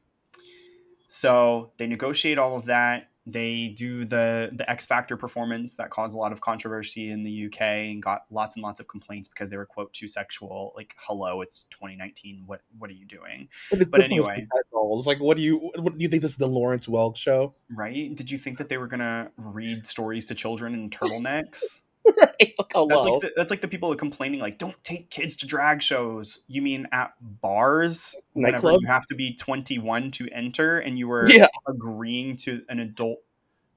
So 1.07 1.71
they 1.77 1.87
negotiate 1.87 2.37
all 2.37 2.55
of 2.55 2.65
that 2.65 3.09
they 3.29 3.73
do 3.75 4.05
the 4.05 4.49
the 4.53 4.67
X 4.69 4.85
Factor 4.85 5.17
performance 5.17 5.75
that 5.75 5.89
caused 5.89 6.15
a 6.15 6.17
lot 6.17 6.31
of 6.31 6.39
controversy 6.39 7.11
in 7.11 7.23
the 7.23 7.47
UK 7.47 7.61
and 7.61 8.01
got 8.01 8.21
lots 8.31 8.55
and 8.55 8.63
lots 8.63 8.79
of 8.79 8.87
complaints 8.87 9.27
because 9.27 9.49
they 9.49 9.57
were 9.57 9.65
quote 9.65 9.91
too 9.91 10.07
sexual. 10.07 10.71
Like, 10.77 10.95
hello, 10.97 11.41
it's 11.41 11.65
2019. 11.65 12.43
What 12.45 12.61
what 12.79 12.89
are 12.89 12.93
you 12.93 13.05
doing? 13.05 13.49
But, 13.69 13.91
but 13.91 14.01
anyway, 14.01 14.47
dolls. 14.71 15.05
Like, 15.05 15.19
what 15.19 15.35
do 15.35 15.43
you 15.43 15.71
what 15.75 15.97
do 15.97 16.03
you 16.03 16.07
think 16.07 16.21
this 16.21 16.31
is 16.31 16.37
the 16.37 16.47
Lawrence 16.47 16.87
Welk 16.87 17.17
show? 17.17 17.53
Right? 17.69 18.15
Did 18.15 18.31
you 18.31 18.37
think 18.37 18.57
that 18.59 18.69
they 18.69 18.77
were 18.77 18.87
gonna 18.87 19.29
read 19.35 19.85
stories 19.85 20.27
to 20.27 20.35
children 20.35 20.73
in 20.73 20.89
turtlenecks? 20.89 21.81
right. 22.21 22.53
Oh, 22.75 22.87
that's 22.87 23.05
like 23.05 23.21
the, 23.21 23.31
that's 23.35 23.51
like 23.51 23.61
the 23.61 23.67
people 23.67 23.93
complaining 23.95 24.39
like 24.39 24.57
don't 24.57 24.81
take 24.83 25.09
kids 25.09 25.35
to 25.37 25.47
drag 25.47 25.81
shows. 25.81 26.41
You 26.47 26.61
mean 26.61 26.87
at 26.91 27.13
bars 27.21 28.15
Nightclub? 28.35 28.63
whenever 28.63 28.81
you 28.81 28.87
have 28.87 29.05
to 29.07 29.15
be 29.15 29.35
21 29.35 30.11
to 30.11 30.27
enter 30.31 30.79
and 30.79 30.97
you 30.97 31.07
were 31.07 31.29
yeah. 31.29 31.47
agreeing 31.67 32.35
to 32.37 32.63
an 32.69 32.79
adult 32.79 33.19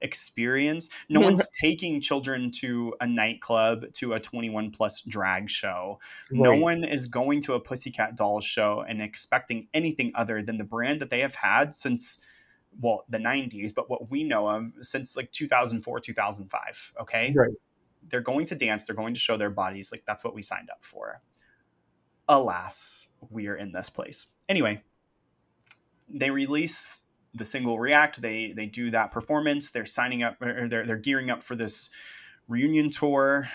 experience. 0.01 0.89
No 1.09 1.19
one's 1.21 1.47
taking 1.59 2.01
children 2.01 2.51
to 2.59 2.93
a 2.99 3.07
nightclub 3.07 3.91
to 3.93 4.13
a 4.13 4.19
21 4.19 4.71
plus 4.71 5.01
drag 5.01 5.49
show. 5.49 5.99
Right. 6.31 6.41
No 6.41 6.55
one 6.55 6.83
is 6.83 7.07
going 7.07 7.41
to 7.41 7.53
a 7.53 7.59
Pussycat 7.59 8.15
Dolls 8.15 8.45
show 8.45 8.83
and 8.87 9.01
expecting 9.01 9.67
anything 9.73 10.11
other 10.15 10.41
than 10.41 10.57
the 10.57 10.63
brand 10.63 11.01
that 11.01 11.09
they 11.09 11.21
have 11.21 11.35
had 11.35 11.73
since 11.73 12.19
well 12.79 13.03
the 13.09 13.17
90s 13.17 13.75
but 13.75 13.89
what 13.89 14.09
we 14.09 14.23
know 14.23 14.47
of 14.47 14.71
since 14.79 15.17
like 15.17 15.29
2004 15.33 15.99
2005 15.99 16.93
okay 17.01 17.33
right 17.35 17.51
they're 18.09 18.21
going 18.21 18.45
to 18.47 18.55
dance, 18.55 18.83
they're 18.83 18.95
going 18.95 19.13
to 19.13 19.19
show 19.19 19.37
their 19.37 19.49
bodies. 19.49 19.91
Like 19.91 20.03
that's 20.05 20.23
what 20.23 20.33
we 20.33 20.41
signed 20.41 20.69
up 20.69 20.83
for. 20.83 21.21
Alas, 22.27 23.09
we 23.29 23.47
are 23.47 23.55
in 23.55 23.71
this 23.71 23.89
place. 23.89 24.27
Anyway, 24.47 24.83
they 26.09 26.29
release 26.29 27.03
the 27.33 27.45
single 27.45 27.79
React. 27.79 28.21
They 28.21 28.53
they 28.55 28.65
do 28.65 28.91
that 28.91 29.11
performance. 29.11 29.71
They're 29.71 29.85
signing 29.85 30.23
up 30.23 30.41
or 30.41 30.67
they're 30.67 30.85
they're 30.85 30.97
gearing 30.97 31.29
up 31.29 31.41
for 31.41 31.55
this 31.55 31.89
reunion 32.47 32.89
tour. 32.89 33.47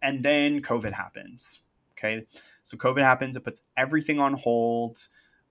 And 0.00 0.22
then 0.22 0.62
COVID 0.62 0.92
happens. 0.92 1.60
Okay. 1.92 2.26
So 2.62 2.76
COVID 2.76 3.02
happens, 3.02 3.36
it 3.36 3.44
puts 3.44 3.62
everything 3.76 4.20
on 4.20 4.34
hold. 4.34 4.98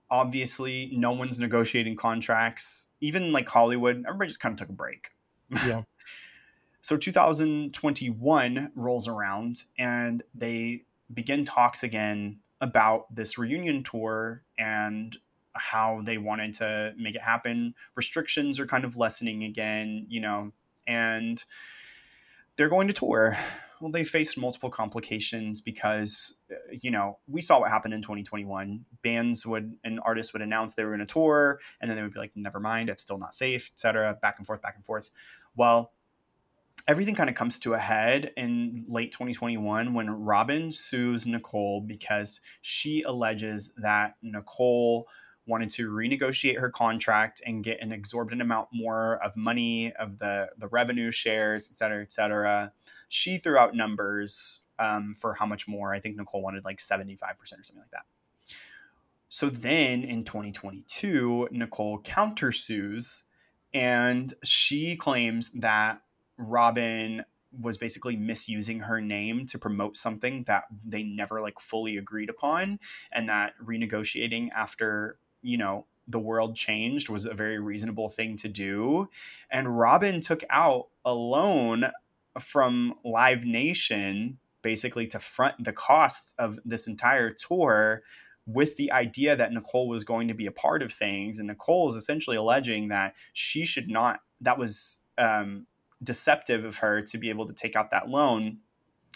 Obviously, 0.09 0.91
no 0.93 1.11
one's 1.11 1.39
negotiating 1.39 1.95
contracts. 1.95 2.87
Even 3.01 3.33
like 3.33 3.49
Hollywood, 3.49 4.05
everybody 4.07 4.29
just 4.29 4.39
kind 4.39 4.53
of 4.53 4.59
took 4.59 4.69
a 4.69 4.73
break. 4.73 5.09
Yeah. 5.65 5.83
So 6.87 6.95
2021 6.95 8.71
rolls 8.73 9.09
around 9.09 9.65
and 9.77 10.23
they 10.33 10.83
begin 11.13 11.43
talks 11.43 11.83
again 11.83 12.39
about 12.61 13.13
this 13.13 13.37
reunion 13.37 13.83
tour 13.83 14.41
and 14.57 15.13
how 15.53 15.99
they 16.05 16.17
wanted 16.17 16.53
to 16.53 16.93
make 16.97 17.15
it 17.15 17.21
happen. 17.21 17.75
Restrictions 17.95 18.57
are 18.57 18.65
kind 18.65 18.85
of 18.85 18.95
lessening 18.95 19.43
again, 19.43 20.05
you 20.07 20.21
know, 20.21 20.53
and 20.87 21.43
they're 22.55 22.69
going 22.69 22.87
to 22.87 22.93
tour. 22.93 23.37
Well, 23.81 23.91
they 23.91 24.05
faced 24.05 24.37
multiple 24.37 24.69
complications 24.69 25.59
because, 25.59 26.39
uh, 26.49 26.55
you 26.81 26.89
know, 26.89 27.17
we 27.27 27.41
saw 27.41 27.59
what 27.59 27.69
happened 27.69 27.95
in 27.95 28.01
2021. 28.01 28.85
Bands 29.01 29.45
would 29.45 29.75
and 29.83 29.99
artists 30.05 30.31
would 30.31 30.41
announce 30.41 30.75
they 30.75 30.85
were 30.85 30.95
going 30.95 31.05
to 31.05 31.13
tour, 31.13 31.59
and 31.81 31.91
then 31.91 31.97
they 31.97 32.01
would 32.01 32.13
be 32.13 32.19
like, 32.19 32.31
"Never 32.33 32.61
mind, 32.61 32.89
it's 32.89 33.03
still 33.03 33.19
not 33.19 33.35
safe," 33.35 33.69
etc. 33.73 34.17
Back 34.21 34.35
and 34.37 34.47
forth, 34.47 34.61
back 34.61 34.77
and 34.77 34.85
forth. 34.85 35.11
Well, 35.55 35.91
everything 36.87 37.15
kind 37.15 37.29
of 37.29 37.35
comes 37.35 37.59
to 37.59 37.73
a 37.73 37.77
head 37.77 38.31
in 38.37 38.85
late 38.87 39.11
2021 39.11 39.93
when 39.93 40.09
Robin 40.09 40.71
sues 40.71 41.27
Nicole 41.27 41.81
because 41.81 42.39
she 42.61 43.01
alleges 43.01 43.73
that 43.77 44.15
Nicole 44.21 45.07
wanted 45.45 45.69
to 45.69 45.89
renegotiate 45.89 46.59
her 46.59 46.69
contract 46.69 47.41
and 47.45 47.63
get 47.63 47.81
an 47.81 47.91
exorbitant 47.91 48.41
amount 48.41 48.69
more 48.73 49.21
of 49.23 49.35
money 49.35 49.93
of 49.93 50.17
the 50.19 50.49
the 50.57 50.67
revenue 50.67 51.11
shares 51.11 51.69
et 51.71 51.77
cetera 51.77 52.01
et 52.01 52.11
cetera. 52.11 52.71
She 53.09 53.37
threw 53.37 53.57
out 53.57 53.75
numbers 53.75 54.61
um, 54.79 55.15
for 55.17 55.33
how 55.33 55.45
much 55.45 55.67
more? 55.67 55.93
I 55.93 55.99
think 55.99 56.15
nicole 56.15 56.41
wanted 56.41 56.63
like 56.63 56.77
75% 56.77 57.21
or 57.21 57.45
something 57.45 57.77
like 57.77 57.91
that. 57.91 58.05
So 59.29 59.49
then 59.49 60.03
in 60.03 60.23
2022 60.23 61.49
nicole 61.51 61.99
countersues 61.99 63.23
and 63.73 64.33
she 64.43 64.95
claims 64.95 65.51
that 65.51 66.01
Robin 66.37 67.23
was 67.59 67.77
basically 67.77 68.15
misusing 68.15 68.81
her 68.81 69.01
name 69.01 69.45
to 69.47 69.57
promote 69.57 69.97
something 69.97 70.43
that 70.43 70.65
they 70.85 71.03
never 71.03 71.41
like 71.41 71.59
fully 71.59 71.97
agreed 71.97 72.29
upon 72.29 72.79
and 73.11 73.29
that 73.29 73.53
renegotiating 73.63 74.49
after 74.51 75.17
you 75.41 75.57
know 75.57 75.85
the 76.07 76.19
world 76.19 76.55
changed 76.55 77.09
was 77.09 77.25
a 77.25 77.33
very 77.33 77.59
reasonable 77.59 78.09
thing 78.09 78.37
to 78.37 78.47
do. 78.47 79.09
And 79.49 79.77
robin 79.77 80.21
took 80.21 80.43
out 80.49 80.87
a 81.03 81.13
loan 81.13 81.91
from 82.39 82.95
Live 83.03 83.45
Nation 83.45 84.37
basically 84.61 85.07
to 85.07 85.19
front 85.19 85.63
the 85.63 85.73
costs 85.73 86.33
of 86.37 86.59
this 86.65 86.87
entire 86.87 87.31
tour 87.31 88.03
with 88.45 88.77
the 88.77 88.91
idea 88.91 89.35
that 89.35 89.51
Nicole 89.51 89.87
was 89.87 90.03
going 90.03 90.27
to 90.29 90.33
be 90.33 90.45
a 90.45 90.51
part 90.51 90.81
of 90.81 90.91
things. 90.91 91.39
And 91.39 91.47
Nicole 91.47 91.89
is 91.89 91.95
essentially 91.95 92.37
alleging 92.37 92.87
that 92.87 93.13
she 93.33 93.65
should 93.65 93.89
not 93.89 94.21
that 94.41 94.57
was 94.57 94.99
um, 95.17 95.65
deceptive 96.03 96.63
of 96.63 96.77
her 96.77 97.01
to 97.01 97.17
be 97.17 97.29
able 97.29 97.47
to 97.47 97.53
take 97.53 97.75
out 97.75 97.91
that 97.91 98.09
loan 98.09 98.59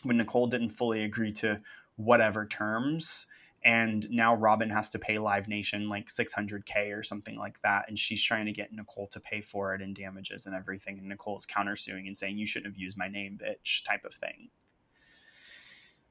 when 0.04 0.18
Nicole 0.18 0.48
didn't 0.48 0.70
fully 0.70 1.04
agree 1.04 1.32
to 1.34 1.62
whatever 1.96 2.46
terms. 2.46 3.28
And 3.64 4.10
now 4.10 4.34
Robin 4.34 4.72
has 4.72 4.90
to 4.90 5.00
pay 5.00 5.20
Live 5.20 5.48
Nation 5.48 5.88
like 5.88 6.08
600K 6.08 6.98
or 6.98 7.04
something 7.04 7.38
like 7.38 7.62
that. 7.62 7.86
And 7.88 8.00
she's 8.00 8.24
trying 8.24 8.48
to 8.48 8.52
get 8.52 8.74
Nicole 8.74 9.06
to 9.10 9.20
pay 9.20 9.42
for 9.42 9.76
it 9.76 9.82
and 9.82 9.96
damages 9.96 10.48
and 10.48 10.56
everything. 10.56 10.98
And 10.98 11.08
Nicole's 11.08 11.46
countersuing 11.46 12.08
and 12.08 12.18
saying, 12.18 12.40
you 12.40 12.48
shouldn't 12.48 12.74
have 12.74 12.82
used 12.82 12.98
my 12.98 13.08
name, 13.08 13.40
bitch, 13.40 13.84
type 13.86 14.04
of 14.04 14.16
thing. 14.16 14.50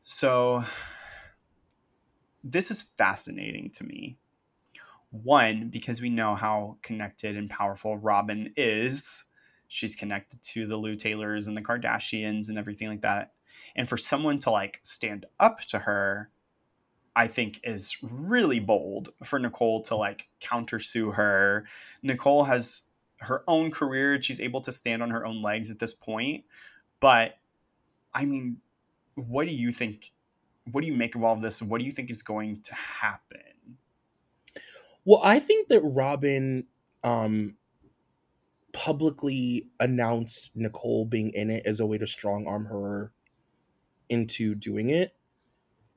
So 0.03 0.65
this 2.45 2.71
is 2.71 2.83
fascinating 2.83 3.71
to 3.71 3.85
me. 3.85 4.17
One, 5.11 5.71
because 5.71 6.01
we 6.01 6.09
know 6.09 6.37
how 6.37 6.77
connected 6.83 7.37
and 7.37 7.51
powerful 7.51 7.99
Robin 7.99 8.53
is 8.57 9.25
she's 9.71 9.95
connected 9.95 10.43
to 10.43 10.67
the 10.67 10.77
Lou 10.77 10.97
Taylors 10.97 11.47
and 11.47 11.57
the 11.57 11.63
Kardashians 11.63 12.49
and 12.49 12.59
everything 12.59 12.89
like 12.89 13.03
that. 13.03 13.33
And 13.77 13.89
for 13.89 13.97
someone 13.97 14.41
to 14.41 14.51
like 14.51 14.81
stand 14.83 15.27
up 15.39 15.61
to 15.69 15.79
her, 15.79 16.29
I 17.15 17.29
think 17.29 17.61
is 17.63 17.97
really 18.03 18.59
bold 18.59 19.11
for 19.23 19.39
Nicole 19.39 19.83
to 19.83 19.95
like 19.95 20.29
countersue 20.41 21.15
her. 21.15 21.67
Nicole 22.03 22.45
has 22.45 22.89
her 23.19 23.45
own 23.47 23.71
career. 23.71 24.21
She's 24.21 24.41
able 24.41 24.61
to 24.63 24.73
stand 24.73 25.05
on 25.05 25.11
her 25.11 25.25
own 25.25 25.41
legs 25.41 25.71
at 25.71 25.79
this 25.79 25.95
point. 25.95 26.45
But 26.99 27.39
I 28.13 28.25
mean, 28.25 28.57
what 29.15 29.47
do 29.47 29.55
you 29.55 29.71
think? 29.71 30.11
What 30.73 30.81
do 30.81 30.89
you 30.89 30.97
make 30.97 31.15
of 31.15 31.23
all 31.23 31.35
of 31.35 31.43
this? 31.43 31.63
What 31.63 31.79
do 31.79 31.85
you 31.85 31.93
think 31.93 32.11
is 32.11 32.23
going 32.23 32.63
to 32.63 32.75
happen? 32.75 33.77
Well, 35.05 35.21
I 35.23 35.39
think 35.39 35.69
that 35.69 35.81
Robin 35.81 36.67
um, 37.05 37.57
publicly 38.73 39.67
announced 39.81 40.51
Nicole 40.55 41.05
being 41.05 41.31
in 41.31 41.51
it 41.51 41.67
as 41.67 41.81
a 41.81 41.87
way 41.87 41.99
to 41.99 42.07
strong 42.07 42.47
arm 42.47 42.67
her 42.67 43.13
into 44.09 44.55
doing 44.55 44.91
it. 44.91 45.15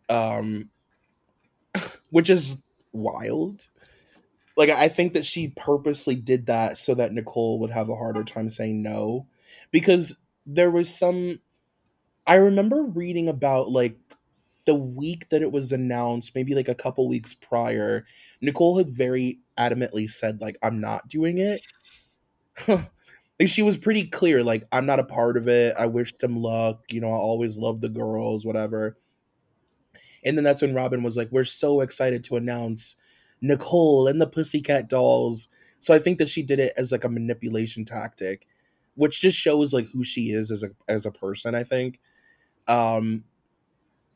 Um 0.09 0.69
which 2.09 2.29
is 2.29 2.61
wild. 2.91 3.67
Like 4.55 4.69
I 4.69 4.87
think 4.87 5.13
that 5.13 5.25
she 5.25 5.49
purposely 5.49 6.15
did 6.15 6.45
that 6.47 6.77
so 6.77 6.93
that 6.95 7.13
Nicole 7.13 7.59
would 7.59 7.71
have 7.71 7.89
a 7.89 7.95
harder 7.95 8.23
time 8.23 8.49
saying 8.49 8.81
no 8.81 9.27
because 9.71 10.17
there 10.45 10.71
was 10.71 10.93
some 10.93 11.39
I 12.27 12.35
remember 12.35 12.83
reading 12.83 13.27
about 13.27 13.71
like 13.71 13.97
the 14.65 14.75
week 14.75 15.27
that 15.29 15.41
it 15.41 15.51
was 15.51 15.71
announced, 15.73 16.35
maybe 16.35 16.55
like 16.55 16.69
a 16.69 16.75
couple 16.75 17.07
weeks 17.09 17.33
prior, 17.33 18.05
Nicole 18.41 18.77
had 18.77 18.89
very 18.89 19.39
adamantly 19.57 20.09
said 20.09 20.41
like 20.41 20.57
I'm 20.63 20.79
not 20.79 21.07
doing 21.07 21.37
it 21.39 21.61
she 23.45 23.61
was 23.61 23.77
pretty 23.77 24.07
clear 24.07 24.43
like 24.43 24.63
i'm 24.71 24.85
not 24.85 24.99
a 24.99 25.03
part 25.03 25.37
of 25.37 25.47
it. 25.47 25.75
I 25.77 25.87
wish 25.87 26.13
them 26.17 26.37
luck. 26.41 26.81
You 26.89 27.01
know 27.01 27.09
i 27.09 27.15
always 27.15 27.57
love 27.57 27.81
the 27.81 27.89
girls 27.89 28.45
whatever. 28.45 28.97
And 30.23 30.37
then 30.37 30.43
that's 30.43 30.61
when 30.61 30.73
robin 30.73 31.03
was 31.03 31.17
like 31.17 31.29
we're 31.31 31.43
so 31.43 31.81
excited 31.81 32.23
to 32.25 32.35
announce 32.35 32.95
nicole 33.41 34.07
and 34.07 34.21
the 34.21 34.27
pussycat 34.27 34.87
dolls. 34.89 35.49
So 35.79 35.93
i 35.93 35.99
think 35.99 36.17
that 36.19 36.29
she 36.29 36.43
did 36.43 36.59
it 36.59 36.73
as 36.77 36.91
like 36.91 37.03
a 37.03 37.09
manipulation 37.09 37.85
tactic 37.85 38.47
which 38.95 39.21
just 39.21 39.37
shows 39.37 39.73
like 39.73 39.87
who 39.91 40.03
she 40.03 40.29
is 40.31 40.51
as 40.51 40.63
a 40.63 40.69
as 40.87 41.05
a 41.05 41.11
person 41.11 41.55
i 41.55 41.63
think. 41.63 41.99
Um 42.67 43.23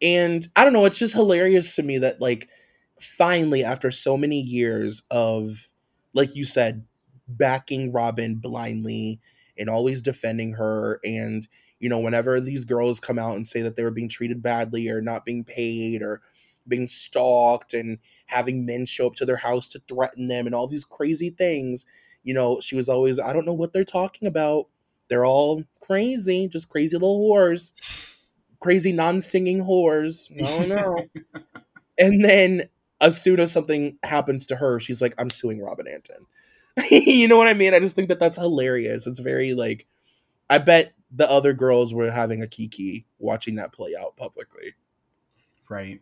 and 0.01 0.47
i 0.55 0.64
don't 0.64 0.73
know 0.73 0.85
it's 0.85 0.99
just 0.99 1.14
hilarious 1.15 1.76
to 1.76 1.84
me 1.84 1.97
that 1.99 2.22
like 2.22 2.49
finally 3.01 3.64
after 3.64 3.91
so 3.91 4.18
many 4.18 4.41
years 4.41 5.03
of 5.11 5.72
like 6.14 6.35
you 6.35 6.45
said, 6.45 6.85
backing 7.28 7.91
Robin 7.91 8.36
blindly 8.36 9.20
and 9.58 9.70
always 9.70 10.02
defending 10.02 10.54
her. 10.54 10.99
And, 11.04 11.48
you 11.80 11.90
know, 11.90 11.99
whenever 11.99 12.40
these 12.40 12.66
girls 12.66 12.99
come 12.99 13.20
out 13.20 13.36
and 13.36 13.45
say 13.45 13.62
that 13.62 13.76
they 13.76 13.84
were 13.84 13.91
being 13.91 14.10
treated 14.10 14.41
badly 14.41 14.90
or 14.90 15.02
not 15.02 15.26
being 15.26 15.44
paid 15.44 16.02
or 16.02 16.22
being 16.68 16.88
stalked 16.88 17.74
and 17.74 17.98
having 18.26 18.66
men 18.66 18.86
show 18.86 19.08
up 19.08 19.16
to 19.16 19.26
their 19.26 19.38
house 19.38 19.68
to 19.70 19.82
threaten 19.88 20.28
them 20.28 20.45
and 20.45 20.56
all 20.56 20.68
these 20.68 20.84
crazy 20.84 21.30
things, 21.30 21.86
you 22.24 22.34
know, 22.34 22.60
she 22.60 22.76
was 22.76 22.90
always, 22.90 23.20
I 23.20 23.34
don't 23.34 23.45
know 23.45 23.54
what 23.54 23.74
they're 23.74 23.86
talking 23.86 24.28
about. 24.28 24.68
They're 25.10 25.26
all 25.26 25.64
crazy, 25.80 26.49
just 26.49 26.70
crazy 26.70 26.95
little 26.95 27.22
whores, 27.22 27.72
crazy 28.60 28.91
non 28.91 29.22
singing 29.22 29.64
whores. 29.64 30.30
No, 30.32 30.66
no. 30.66 31.08
and 31.98 32.24
then 32.24 32.64
as 32.99 33.22
soon 33.22 33.40
as 33.40 33.52
something 33.52 33.98
happens 34.04 34.45
to 34.48 34.58
her, 34.58 34.80
she's 34.80 35.02
like, 35.02 35.14
I'm 35.18 35.30
suing 35.30 35.62
Robin 35.62 35.88
Antin. 35.88 36.26
you 36.91 37.28
know 37.28 37.38
what 37.38 37.48
I 37.48 37.54
mean? 37.54 37.74
I 37.74 37.80
just 37.80 37.95
think 37.95 38.10
that 38.10 38.20
that's 38.20 38.38
hilarious. 38.38 39.08
It's 39.08 39.20
very 39.20 39.54
like, 39.54 39.88
I 40.49 40.60
bet 40.60 40.94
the 41.12 41.30
other 41.30 41.54
girls 41.54 41.94
were 41.94 42.12
having 42.12 42.41
a 42.41 42.48
kiki 42.48 43.06
watching 43.20 43.56
that 43.56 43.72
play 43.72 43.95
out 43.99 44.16
publicly. 44.16 44.76
Right. 45.70 46.02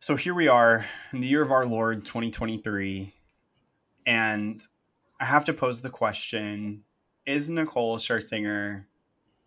So 0.00 0.16
here 0.16 0.34
we 0.34 0.48
are 0.48 0.86
in 1.12 1.20
the 1.20 1.26
year 1.26 1.42
of 1.42 1.50
our 1.50 1.64
Lord 1.64 2.04
2023. 2.04 3.12
And 4.06 4.60
I 5.18 5.24
have 5.24 5.46
to 5.46 5.54
pose 5.54 5.80
the 5.80 5.90
question 5.90 6.84
Is 7.24 7.48
Nicole 7.48 7.96
Scherzinger 7.96 8.84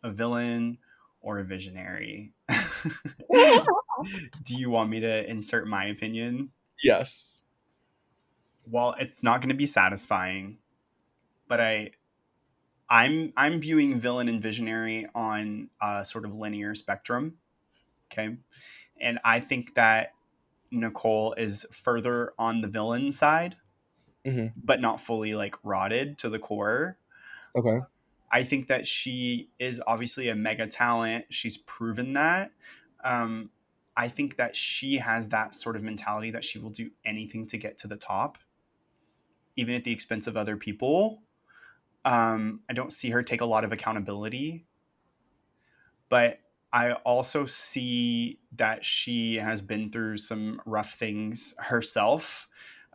a 0.02 0.10
villain 0.10 0.80
or 1.22 1.38
a 1.38 1.44
visionary? 1.44 2.34
Do 4.44 4.56
you 4.56 4.72
want 4.72 4.90
me 4.90 5.00
to 5.02 5.30
insert 5.30 5.68
my 5.68 5.86
opinion? 5.86 6.50
Yes 6.84 7.44
well, 8.69 8.95
it's 8.99 9.23
not 9.23 9.41
going 9.41 9.49
to 9.49 9.56
be 9.56 9.65
satisfying, 9.65 10.57
but 11.48 11.60
I 11.60 11.91
I'm 12.89 13.34
I'm 13.35 13.60
viewing 13.60 13.99
villain 13.99 14.30
and 14.30 14.41
visionary 14.41 15.07
on 15.14 15.69
a 15.81 16.06
sort 16.06 16.26
of 16.26 16.34
linear 16.34 16.73
spectrum. 16.76 17.38
Okay. 18.11 18.38
And 18.99 19.19
I 19.23 19.39
think 19.39 19.76
that 19.76 20.14
Nicole 20.72 21.34
is 21.34 21.68
further 21.72 22.34
on 22.39 22.61
the 22.61 22.68
villain 22.68 23.11
side, 23.11 23.57
mm-hmm. 24.26 24.48
but 24.61 24.81
not 24.81 25.02
fully 25.02 25.35
like 25.35 25.56
rotted 25.64 26.18
to 26.19 26.30
the 26.30 26.39
core. 26.39 26.98
Okay. 27.56 27.80
I 28.31 28.44
think 28.44 28.68
that 28.68 28.85
she 28.85 29.49
is 29.60 29.81
obviously 29.88 30.30
a 30.30 30.35
mega 30.35 30.68
talent. 30.68 31.26
She's 31.30 31.57
proven 31.57 32.14
that. 32.14 32.52
Um, 33.03 33.52
I 33.95 34.10
think 34.10 34.35
that 34.38 34.56
she 34.56 34.98
has 34.98 35.30
that 35.30 35.56
sort 35.56 35.76
of 35.76 35.84
mentality 35.84 36.31
that 36.31 36.44
she 36.44 36.60
will 36.60 36.69
do 36.69 36.91
anything 37.06 37.48
to 37.48 37.57
get 37.57 37.77
to 37.80 37.88
the 37.88 37.98
top 37.98 38.38
even 39.58 39.76
at 39.76 39.84
the 39.84 39.92
expense 39.92 40.28
of 40.28 40.38
other 40.38 40.56
people. 40.56 41.24
Um, 42.06 42.62
I 42.70 42.74
don't 42.74 42.94
see 42.94 43.10
her 43.10 43.22
take 43.22 43.42
a 43.42 43.46
lot 43.46 43.66
of 43.66 43.74
accountability, 43.74 44.66
but 46.08 46.40
I 46.72 46.94
also 46.94 47.46
see 47.46 48.40
that 48.56 48.86
she 48.86 49.36
has 49.36 49.62
been 49.62 49.90
through 49.90 50.18
some 50.18 50.62
rough 50.66 50.94
things 50.94 51.54
herself 51.58 52.48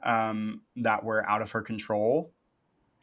um, 0.02 0.62
that 0.76 1.04
were 1.04 1.28
out 1.28 1.42
of 1.42 1.50
her 1.52 1.62
control. 1.62 2.32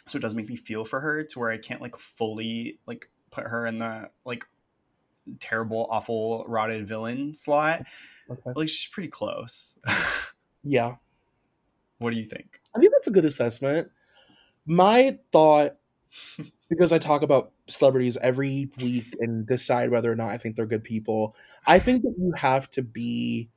So 0.08 0.18
it 0.18 0.22
does 0.22 0.34
make 0.34 0.50
me 0.50 0.56
feel 0.56 0.86
for 0.86 1.00
her 1.00 1.24
to 1.24 1.40
where 1.40 1.52
I 1.52 1.58
can't 1.58 1.82
like 1.82 1.96
fully 1.96 2.80
like 2.88 3.10
put 3.30 3.46
her 3.46 3.66
in 3.66 3.80
the 3.80 4.10
like 4.26 4.46
terrible, 5.40 5.88
awful, 5.90 6.44
rotted 6.48 6.88
villain 6.88 7.34
slot. 7.34 7.84
Okay. 8.30 8.52
Like 8.56 8.70
she's 8.70 8.90
pretty 8.92 9.10
close. 9.10 9.78
yeah. 10.64 10.96
What 12.00 12.12
do 12.12 12.18
you 12.18 12.26
think? 12.26 12.60
I 12.76 12.80
think 12.80 12.92
that's 12.94 13.08
a 13.08 13.12
good 13.12 13.26
assessment. 13.26 13.90
My 14.66 15.20
thought, 15.32 15.78
because 16.70 16.92
I 16.92 16.98
talk 16.98 17.22
about 17.22 17.52
celebrities 17.68 18.18
every 18.18 18.70
week 18.82 19.16
and 19.20 19.46
decide 19.46 19.92
whether 19.92 20.12
or 20.12 20.16
not 20.16 20.30
I 20.30 20.38
think 20.38 20.56
they're 20.56 20.66
good 20.66 20.84
people, 20.84 21.36
I 21.68 21.80
think 21.80 22.04
that 22.04 22.16
you 22.18 22.34
have 22.36 22.70
to 22.72 22.82
be 22.82 23.50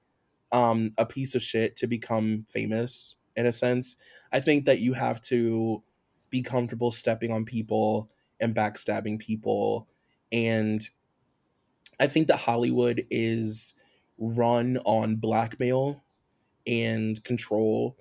um, 0.51 0.93
a 0.99 1.07
piece 1.07 1.35
of 1.35 1.43
shit 1.43 1.77
to 1.77 1.87
become 1.87 2.45
famous, 2.49 3.17
in 3.37 3.47
a 3.47 3.53
sense. 3.53 3.97
I 4.33 4.41
think 4.41 4.67
that 4.67 4.81
you 4.81 4.93
have 4.93 5.21
to 5.23 5.83
be 6.31 6.43
comfortable 6.43 6.91
stepping 6.91 7.31
on 7.33 7.45
people 7.45 8.11
and 8.41 8.55
backstabbing 8.55 9.19
people. 9.19 9.89
And 10.31 10.87
I 12.01 12.07
think 12.07 12.29
that 12.29 12.39
Hollywood 12.39 13.07
is 13.11 13.75
run 14.19 14.79
on 14.85 15.17
blackmail 15.17 16.03
and 16.67 17.23
control 17.25 17.97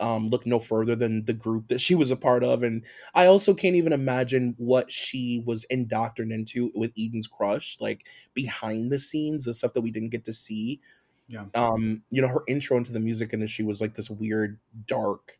um, 0.00 0.28
look 0.28 0.46
no 0.46 0.58
further 0.58 0.94
than 0.94 1.24
the 1.24 1.32
group 1.32 1.68
that 1.68 1.80
she 1.80 1.94
was 1.94 2.10
a 2.10 2.16
part 2.16 2.44
of. 2.44 2.62
And 2.62 2.82
I 3.14 3.26
also 3.26 3.54
can't 3.54 3.76
even 3.76 3.92
imagine 3.92 4.54
what 4.58 4.92
she 4.92 5.42
was 5.44 5.64
indoctrinated 5.64 6.40
into 6.40 6.70
with 6.74 6.92
Eden's 6.98 7.26
Crush, 7.26 7.76
like 7.80 8.06
behind 8.34 8.90
the 8.90 8.98
scenes, 8.98 9.44
the 9.44 9.54
stuff 9.54 9.72
that 9.74 9.80
we 9.80 9.90
didn't 9.90 10.10
get 10.10 10.24
to 10.26 10.32
see. 10.32 10.80
Yeah. 11.28 11.46
Um, 11.54 12.02
you 12.10 12.22
know, 12.22 12.28
her 12.28 12.42
intro 12.46 12.76
into 12.76 12.92
the 12.92 13.00
music 13.00 13.32
industry 13.32 13.64
was 13.64 13.80
like 13.80 13.94
this 13.94 14.10
weird, 14.10 14.58
dark, 14.86 15.38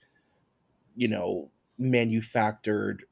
you 0.97 1.09
know, 1.09 1.51
manufactured 1.78 3.05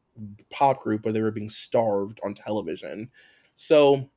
pop 0.51 0.81
group 0.81 1.05
where 1.05 1.12
they 1.12 1.21
were 1.21 1.31
being 1.31 1.51
starved 1.51 2.21
on 2.25 2.35
television. 2.35 3.11
So 3.55 4.11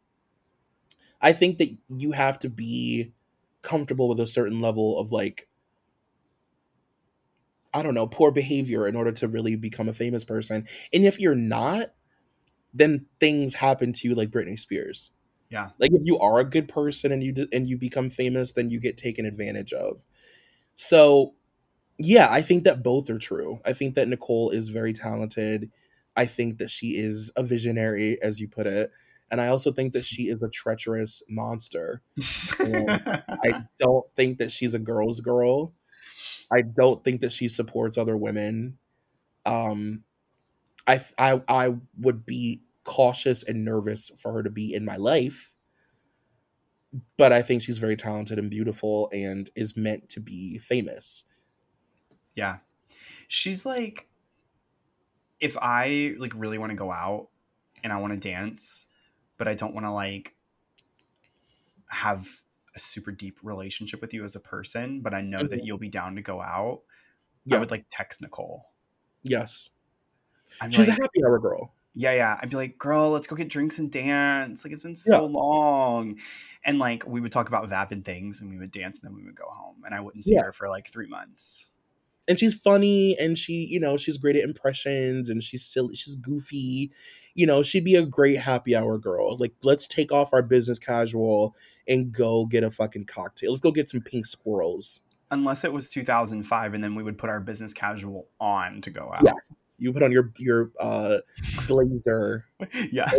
I 1.22 1.34
think 1.34 1.58
that 1.58 1.70
you 1.90 2.14
have 2.14 2.40
to 2.40 2.49
be 2.49 3.14
comfortable 3.62 4.08
with 4.08 4.20
a 4.20 4.28
certain 4.28 4.62
level 4.62 4.98
of 4.99 5.12
like 5.12 5.48
I 7.73 7.84
don't 7.84 7.94
know, 7.94 8.07
poor 8.07 8.31
behavior 8.31 8.88
in 8.88 8.95
order 8.95 9.11
to 9.14 9.27
really 9.27 9.56
become 9.56 9.89
a 9.89 9.94
famous 9.94 10.23
person. 10.23 10.68
And 10.94 11.06
if 11.06 11.19
you're 11.19 11.35
not, 11.35 11.94
then 12.73 13.06
things 13.19 13.56
happen 13.56 13.94
to 13.94 14.07
you 14.07 14.15
like 14.15 14.30
Britney 14.30 14.60
Spears. 14.60 15.11
Yeah. 15.49 15.69
Like 15.80 15.91
if 15.94 16.02
you 16.03 16.19
are 16.19 16.39
a 16.39 16.45
good 16.45 16.68
person 16.68 17.11
and 17.11 17.23
you 17.23 17.48
and 17.53 17.69
you 17.69 17.77
become 17.77 18.10
famous, 18.10 18.53
then 18.53 18.69
you 18.69 18.80
get 18.80 18.98
taken 18.98 19.26
advantage 19.26 19.73
of. 19.73 20.02
So, 20.76 21.34
yeah, 21.98 22.27
I 22.30 22.41
think 22.41 22.64
that 22.65 22.84
both 22.84 23.10
are 23.10 23.18
true. 23.18 23.60
I 23.65 23.73
think 23.73 23.95
that 23.95 24.07
Nicole 24.07 24.49
is 24.52 24.69
very 24.69 24.94
talented. 24.94 25.72
I 26.15 26.26
think 26.26 26.57
that 26.57 26.69
she 26.69 26.98
is 26.98 27.31
a 27.35 27.44
visionary 27.44 28.22
as 28.22 28.39
you 28.39 28.48
put 28.48 28.68
it. 28.68 28.91
And 29.30 29.41
I 29.41 29.48
also 29.48 29.72
think 29.72 29.94
that 29.94 30.06
she 30.06 30.30
is 30.30 30.41
a 30.41 30.49
treacherous 30.49 31.22
monster. 31.30 32.02
I 32.60 33.64
don't 33.77 34.06
think 34.15 34.38
that 34.39 34.52
she's 34.52 34.73
a 34.73 34.80
girl's 34.80 35.19
girl. 35.19 35.73
I 36.52 36.61
don't 36.61 37.03
think 37.03 37.22
that 37.22 37.32
she 37.32 37.48
supports 37.48 37.98
other 37.98 38.18
women. 38.18 38.78
Um, 39.45 40.03
I 40.88 41.02
I 41.18 41.41
I 41.48 41.76
would 41.99 42.26
be 42.26 42.61
cautious 42.84 43.44
and 43.44 43.65
nervous 43.65 44.10
for 44.18 44.32
her 44.34 44.44
to 44.44 44.49
be 44.49 44.74
in 44.74 44.86
my 44.86 44.95
life. 44.95 45.53
But 47.18 47.34
I 47.34 47.41
think 47.41 47.61
she's 47.61 47.78
very 47.78 47.98
talented 47.98 48.40
and 48.40 48.49
beautiful 48.49 49.10
and 49.11 49.49
is 49.56 49.76
meant 49.76 50.07
to 50.10 50.22
be 50.22 50.57
famous. 50.57 51.26
Yeah. 52.34 52.60
She's 53.28 53.65
like 53.65 54.07
if 55.40 55.57
I 55.61 56.15
like 56.18 56.34
really 56.36 56.57
want 56.57 56.72
to 56.72 56.78
go 56.78 56.91
out 56.91 57.28
and 57.84 57.94
I 57.94 57.98
want 57.98 58.14
to 58.14 58.30
dance, 58.30 58.88
but 59.38 59.48
I 59.48 59.53
don't 59.53 59.74
want 59.74 59.86
to 59.86 59.91
like 59.91 60.36
have 61.90 62.41
a 62.78 62.80
super 62.80 63.12
deep 63.12 63.40
relationship 63.41 63.99
with 64.02 64.14
you 64.14 64.24
as 64.24 64.36
a 64.36 64.40
person, 64.40 65.02
but 65.02 65.14
I 65.14 65.22
know 65.22 65.40
mm-hmm. 65.40 65.48
that 65.48 65.66
you'll 65.66 65.80
be 65.80 65.90
down 65.90 66.16
to 66.16 66.22
go 66.22 66.41
out, 66.41 66.82
yeah. 67.45 67.58
I 67.58 67.60
would 67.60 67.72
like 67.72 67.86
text 67.90 68.22
Nicole. 68.22 68.66
Yes. 69.24 69.72
I'm 70.62 70.70
She's 70.70 70.88
like, 70.88 70.99
a 70.99 71.02
happy 71.02 71.26
hour 71.26 71.40
girl. 71.40 71.74
Yeah, 71.95 72.14
yeah. 72.14 72.38
I'd 72.40 72.52
be 72.52 72.56
like, 72.56 72.78
girl, 72.78 73.10
let's 73.10 73.26
go 73.26 73.36
get 73.36 73.49
drinks 73.49 73.80
and 73.80 73.91
dance. 73.91 74.64
Like, 74.64 74.72
it's 74.72 74.84
been 74.84 74.95
so 74.95 75.26
yeah. 75.26 75.32
long. 75.40 76.20
And 76.64 76.78
like, 76.78 77.08
we 77.08 77.20
would 77.20 77.32
talk 77.32 77.48
about 77.48 77.68
vapid 77.68 78.06
things 78.06 78.41
and 78.41 78.52
we 78.52 78.60
would 78.60 78.70
dance 78.70 78.99
and 78.99 79.10
then 79.10 79.16
we 79.16 79.26
would 79.26 79.36
go 79.36 79.48
home. 79.49 79.78
And 79.84 79.95
I 79.95 79.99
wouldn't 79.99 80.24
see 80.24 80.36
yeah. 80.36 80.44
her 80.44 80.52
for 80.52 80.70
like 80.70 80.88
three 80.88 81.08
months. 81.08 81.68
And 82.28 82.38
she's 82.38 82.54
funny 82.54 83.18
and 83.18 83.38
she, 83.38 83.66
you 83.66 83.80
know, 83.80 83.98
she's 83.98 84.18
great 84.18 84.36
at 84.36 84.44
impressions 84.44 85.30
and 85.30 85.41
she's 85.41 85.66
silly, 85.66 85.95
she's 85.95 86.16
goofy. 86.16 86.91
You 87.38 87.45
know, 87.45 87.61
she'd 87.61 87.84
be 87.85 87.95
a 87.95 88.05
great 88.05 88.39
happy 88.39 88.76
hour 88.76 88.97
girl. 88.97 89.38
Like, 89.38 89.53
let's 89.61 89.88
take 89.88 90.11
off 90.11 90.34
our 90.34 90.41
business 90.41 90.80
casual 90.80 91.55
and 91.88 92.11
go 92.11 92.45
get 92.45 92.64
a 92.64 92.72
fucking 92.72 93.05
cocktail. 93.05 93.51
Let's 93.51 93.61
go 93.61 93.72
get 93.72 93.91
some 93.91 94.01
pink 94.01 94.26
squirrels. 94.26 95.03
Unless 95.30 95.64
it 95.64 95.72
was 95.72 95.88
2005, 95.88 96.73
and 96.73 96.84
then 96.84 96.95
we 96.95 97.03
would 97.03 97.18
put 97.18 97.30
our 97.30 97.39
business 97.39 97.73
casual 97.73 98.27
on 98.39 98.81
to 98.81 98.89
go 98.89 99.11
out. 99.14 99.23
Yes. 99.23 99.35
You 99.77 99.93
put 99.93 100.01
on 100.01 100.11
your 100.11 100.31
your 100.38 100.72
uh, 100.80 101.18
blazer, 101.68 102.45
yeah, 102.91 103.11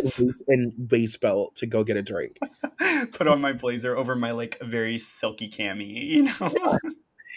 and, 0.49 0.89
base 0.89 1.17
belt 1.17 1.55
to 1.57 1.67
go 1.67 1.85
get 1.85 1.97
a 1.97 2.03
drink. 2.03 2.39
put 3.13 3.29
on 3.29 3.41
my 3.41 3.53
blazer 3.53 3.97
over 3.97 4.17
my 4.17 4.33
like 4.33 4.59
very 4.61 4.99
silky 4.99 5.49
cami, 5.49 6.03
you 6.03 6.23
know, 6.25 6.35
yeah. 6.41 6.91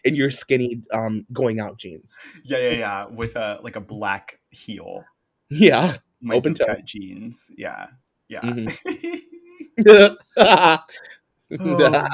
and 0.05 0.17
your 0.17 0.31
skinny 0.31 0.81
um 0.91 1.27
going 1.31 1.59
out 1.59 1.77
jeans. 1.77 2.17
Yeah, 2.43 2.57
yeah, 2.57 2.71
yeah, 2.71 3.05
with 3.07 3.35
a 3.35 3.59
like 3.61 3.75
a 3.75 3.81
black 3.81 4.39
heel. 4.49 5.03
Yeah, 5.49 5.97
my 6.21 6.35
open 6.35 6.53
toe 6.53 6.75
jeans. 6.83 7.51
Yeah, 7.57 7.87
yeah. 8.27 8.41
Mm-hmm. 8.41 9.15
oh, 11.59 12.07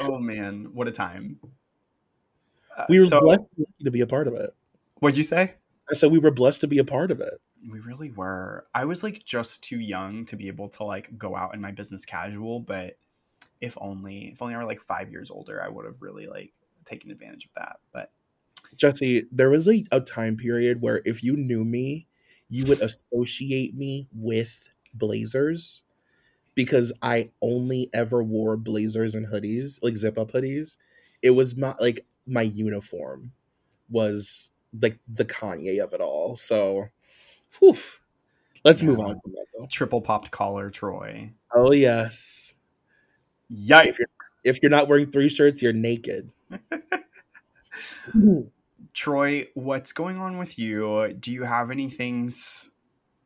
oh 0.00 0.18
man, 0.18 0.68
what 0.72 0.88
a 0.88 0.92
time. 0.92 1.40
Uh, 2.76 2.86
We 2.88 3.00
were 3.00 3.06
so, 3.06 3.20
blessed 3.20 3.42
to 3.84 3.90
be 3.90 4.00
a 4.00 4.06
part 4.06 4.28
of 4.28 4.34
it. 4.34 4.54
what'd 5.00 5.16
you 5.16 5.24
say? 5.24 5.54
I 5.90 5.94
said 5.94 6.10
we 6.10 6.18
were 6.18 6.30
blessed 6.30 6.62
to 6.62 6.66
be 6.66 6.78
a 6.78 6.84
part 6.84 7.10
of 7.10 7.20
it. 7.20 7.34
We 7.70 7.80
really 7.80 8.10
were. 8.10 8.66
I 8.74 8.84
was 8.84 9.02
like 9.02 9.24
just 9.24 9.64
too 9.64 9.78
young 9.78 10.24
to 10.26 10.36
be 10.36 10.48
able 10.48 10.68
to 10.70 10.84
like 10.84 11.16
go 11.18 11.36
out 11.36 11.54
in 11.54 11.60
my 11.60 11.72
business 11.72 12.04
casual, 12.04 12.60
but 12.60 12.96
if 13.60 13.76
only 13.80 14.30
if 14.32 14.42
only 14.42 14.54
I 14.54 14.58
were 14.58 14.64
like 14.64 14.80
five 14.80 15.10
years 15.10 15.30
older, 15.30 15.62
I 15.62 15.68
would 15.68 15.84
have 15.84 16.00
really 16.00 16.26
like 16.26 16.52
taken 16.84 17.10
advantage 17.10 17.46
of 17.46 17.50
that. 17.56 17.76
But 17.92 18.10
Jesse, 18.76 19.26
there 19.30 19.50
was 19.50 19.68
a, 19.68 19.84
a 19.92 20.00
time 20.00 20.36
period 20.36 20.80
where 20.80 21.02
if 21.04 21.22
you 21.22 21.36
knew 21.36 21.64
me, 21.64 22.06
you 22.48 22.64
would 22.66 22.80
associate 22.80 23.74
me 23.74 24.08
with 24.14 24.68
blazers 24.92 25.82
because 26.54 26.92
I 27.02 27.30
only 27.42 27.90
ever 27.92 28.22
wore 28.22 28.56
blazers 28.56 29.14
and 29.14 29.26
hoodies, 29.26 29.82
like 29.82 29.96
zip 29.96 30.18
up 30.18 30.32
hoodies. 30.32 30.76
It 31.22 31.30
was 31.30 31.56
my 31.56 31.74
like 31.80 32.04
my 32.26 32.42
uniform 32.42 33.32
was 33.90 34.52
like 34.80 34.98
the 35.08 35.24
Kanye 35.24 35.82
of 35.82 35.92
it 35.92 36.00
all. 36.00 36.36
So, 36.36 36.88
whew. 37.58 37.76
let's 38.64 38.82
move 38.82 39.00
on 39.00 39.20
from 39.20 39.32
that 39.32 39.46
though. 39.58 39.66
triple 39.66 40.00
popped 40.00 40.30
collar, 40.30 40.70
Troy. 40.70 41.32
Oh 41.54 41.72
yes, 41.72 42.54
Yikes! 43.52 43.86
if 43.88 43.98
you're, 43.98 44.08
if 44.44 44.58
you're 44.62 44.70
not 44.70 44.88
wearing 44.88 45.10
three 45.10 45.28
shirts, 45.28 45.62
you're 45.62 45.72
naked. 45.72 46.30
Troy, 48.94 49.48
what's 49.54 49.92
going 49.92 50.18
on 50.18 50.38
with 50.38 50.58
you? 50.58 51.12
Do 51.18 51.32
you 51.32 51.42
have 51.42 51.70
any 51.72 51.90
things 51.90 52.70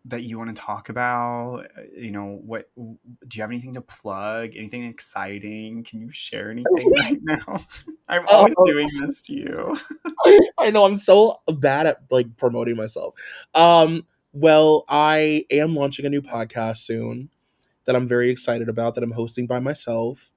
that 0.07 0.23
you 0.23 0.39
want 0.39 0.55
to 0.55 0.61
talk 0.61 0.89
about? 0.89 1.67
You 1.95 2.11
know, 2.11 2.41
what 2.43 2.71
do 2.77 2.97
you 3.37 3.43
have 3.43 3.51
anything 3.51 3.75
to 3.75 3.83
plug? 3.83 4.57
Anything 4.57 4.85
exciting? 4.85 5.85
Can 5.85 6.01
you 6.01 6.11
share 6.11 6.51
anything 6.51 6.91
right 6.97 7.19
now? 7.23 7.61
I'm 8.09 8.25
always 8.29 8.55
Oh. 8.57 8.65
doing 8.65 8.89
this 9.01 9.21
to 9.23 9.35
you. 9.35 9.77
I 10.59 10.71
know 10.71 10.85
I'm 10.87 10.97
so 10.97 11.37
bad 11.59 11.87
at 11.87 11.99
like 12.11 12.35
promoting 12.39 12.77
myself. 12.77 13.15
Um, 13.55 14.07
well, 14.33 14.85
I 14.89 15.45
am 15.51 15.75
launching 15.75 16.07
a 16.07 16.11
new 16.11 16.23
podcast 16.23 16.79
soon 16.79 17.29
that 17.85 17.95
I'm 17.95 18.09
very 18.09 18.31
excited 18.31 18.71
about 18.71 18.95
that 18.95 19.05
I'm 19.05 19.11
hosting 19.11 19.47
by 19.47 19.61
myself. 19.61 20.33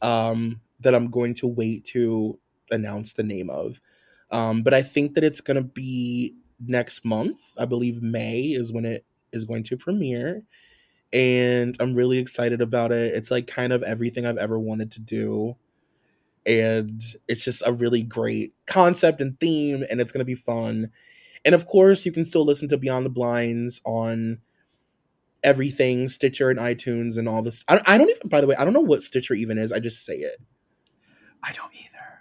Um, 0.00 0.60
that 0.80 0.94
I'm 0.94 1.10
going 1.10 1.34
to 1.34 1.46
wait 1.48 1.84
to 1.86 2.38
announce 2.70 3.12
the 3.12 3.22
name 3.22 3.50
of. 3.50 3.80
Um, 4.32 4.62
but 4.62 4.74
I 4.74 4.82
think 4.82 5.14
that 5.14 5.24
it's 5.24 5.40
gonna 5.40 5.62
be 5.62 6.34
next 6.66 7.04
month. 7.04 7.40
I 7.58 7.66
believe 7.66 8.02
May 8.02 8.42
is 8.42 8.72
when 8.72 8.84
it 8.86 9.04
is 9.32 9.44
going 9.44 9.64
to 9.64 9.76
premiere. 9.76 10.44
And 11.12 11.76
I'm 11.80 11.94
really 11.94 12.18
excited 12.18 12.62
about 12.62 12.92
it. 12.92 13.14
It's 13.14 13.30
like 13.30 13.46
kind 13.46 13.72
of 13.72 13.82
everything 13.82 14.26
I've 14.26 14.38
ever 14.38 14.58
wanted 14.58 14.92
to 14.92 15.00
do 15.00 15.56
and 16.46 17.02
it's 17.28 17.44
just 17.44 17.62
a 17.66 17.72
really 17.72 18.02
great 18.02 18.52
concept 18.66 19.20
and 19.20 19.38
theme 19.38 19.84
and 19.90 20.00
it's 20.00 20.12
going 20.12 20.20
to 20.20 20.24
be 20.24 20.34
fun 20.34 20.90
and 21.44 21.54
of 21.54 21.66
course 21.66 22.04
you 22.04 22.12
can 22.12 22.24
still 22.24 22.44
listen 22.44 22.68
to 22.68 22.76
beyond 22.76 23.06
the 23.06 23.10
blinds 23.10 23.80
on 23.84 24.38
everything 25.44 26.08
stitcher 26.08 26.50
and 26.50 26.58
itunes 26.58 27.16
and 27.16 27.28
all 27.28 27.42
this 27.42 27.64
I, 27.68 27.80
I 27.86 27.98
don't 27.98 28.10
even 28.10 28.28
by 28.28 28.40
the 28.40 28.46
way 28.46 28.56
i 28.56 28.64
don't 28.64 28.72
know 28.72 28.80
what 28.80 29.02
stitcher 29.02 29.34
even 29.34 29.58
is 29.58 29.72
i 29.72 29.78
just 29.78 30.04
say 30.04 30.16
it 30.16 30.40
I 31.44 31.52
don't 31.52 31.72
either. 31.74 32.11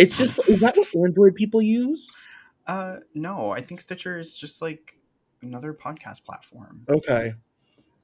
It's 0.00 0.16
just 0.18 0.40
is 0.48 0.60
that 0.60 0.76
what 0.76 0.88
android 1.06 1.34
people 1.34 1.60
use 1.62 2.10
Uh, 2.66 2.98
no, 3.14 3.50
I 3.50 3.60
think 3.60 3.80
Stitcher 3.80 4.16
is 4.18 4.34
just 4.34 4.62
like 4.62 4.96
another 5.42 5.72
podcast 5.74 6.24
platform. 6.24 6.84
okay 6.88 7.34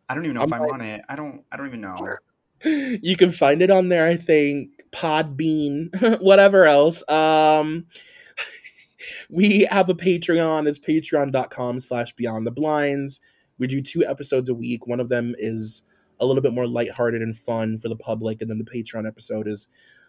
I 0.09 0.15
don't 0.15 0.25
even 0.25 0.37
know 0.37 0.43
I'm 0.43 0.49
if 0.49 0.53
I'm 0.53 0.63
on 0.63 0.81
it. 0.81 1.03
I 1.09 1.17
don't. 1.17 1.45
I 1.51 1.57
don't 1.57 1.67
even 1.67 1.81
know. 1.81 1.97
you 2.65 3.17
can 3.17 3.31
find 3.31 3.61
it 3.61 3.71
on 3.71 3.89
there 3.91 4.07
i 4.09 4.17
think 4.17 4.71
podbean 4.91 5.91
whatever 6.23 6.65
else 6.65 7.07
um 7.11 7.85
we 9.31 9.67
have 9.71 9.91
a 9.91 9.95
patreon 9.95 10.67
it's 10.67 10.79
patreon.com 10.79 11.79
slash 11.79 12.15
beyond 12.15 12.47
the 12.47 12.51
blinds 12.51 13.21
we 13.59 13.67
do 13.67 13.83
two 13.83 14.05
episodes 14.07 14.49
a 14.49 14.55
week 14.55 14.87
one 14.87 15.01
of 15.01 15.11
them 15.11 15.35
is 15.39 15.83
a 16.21 16.25
little 16.27 16.43
bit 16.43 16.55
more 16.55 16.67
lighthearted 16.67 17.21
and 17.21 17.37
fun 17.37 17.79
for 17.79 17.91
the 17.91 17.97
public 17.97 18.41
and 18.41 18.51
then 18.51 18.59
the 18.59 18.65
patreon 18.65 19.07
episode 19.07 19.47
is 19.47 19.69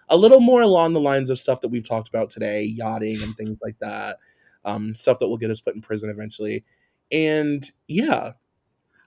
a 0.10 0.18
little 0.18 0.40
more 0.40 0.62
along 0.62 0.94
the 0.94 1.00
lines 1.00 1.30
of 1.30 1.40
stuff 1.40 1.62
that 1.62 1.70
we've 1.70 1.88
talked 1.88 2.10
about 2.10 2.30
today 2.30 2.64
yachting 2.64 3.22
and 3.24 3.36
things 3.36 3.58
like 3.62 3.78
that 3.80 4.18
um 4.66 4.94
stuff 4.96 5.20
that 5.20 5.28
will 5.28 5.38
get 5.38 5.52
us 5.52 5.62
put 5.62 5.76
in 5.76 5.82
prison 5.82 6.10
eventually 6.10 6.64
and 7.12 7.72
yeah 7.88 8.32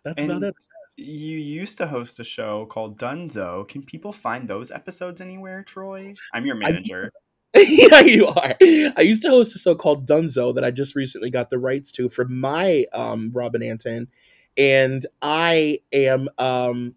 that's 0.05 0.21
about 0.23 0.43
it 0.43 0.55
You 0.97 1.39
used 1.39 1.79
to 1.79 1.87
host 1.87 2.21
a 2.21 2.25
show 2.25 2.67
called 2.67 2.99
Dunzo. 2.99 3.67
Can 3.67 3.83
people 3.83 4.13
find 4.13 4.47
those 4.47 4.71
episodes 4.71 5.21
anywhere, 5.21 5.63
Troy? 5.63 6.15
I'm 6.35 6.45
your 6.45 6.57
manager. 6.57 7.11
yeah, 7.57 8.01
you 8.01 8.27
are. 8.27 8.57
I 8.61 9.01
used 9.03 9.23
to 9.23 9.31
host 9.31 9.55
a 9.57 9.59
show 9.59 9.75
called 9.75 10.07
Dunzo 10.07 10.55
that 10.55 10.65
I 10.65 10.71
just 10.71 10.95
recently 10.95 11.31
got 11.31 11.49
the 11.49 11.59
rights 11.59 11.91
to 11.93 12.09
for 12.09 12.27
my 12.27 12.85
um 12.93 13.31
Robin 13.33 13.63
Antin, 13.63 14.09
and 14.57 15.07
I 15.23 15.81
am 15.93 16.29
um 16.39 16.95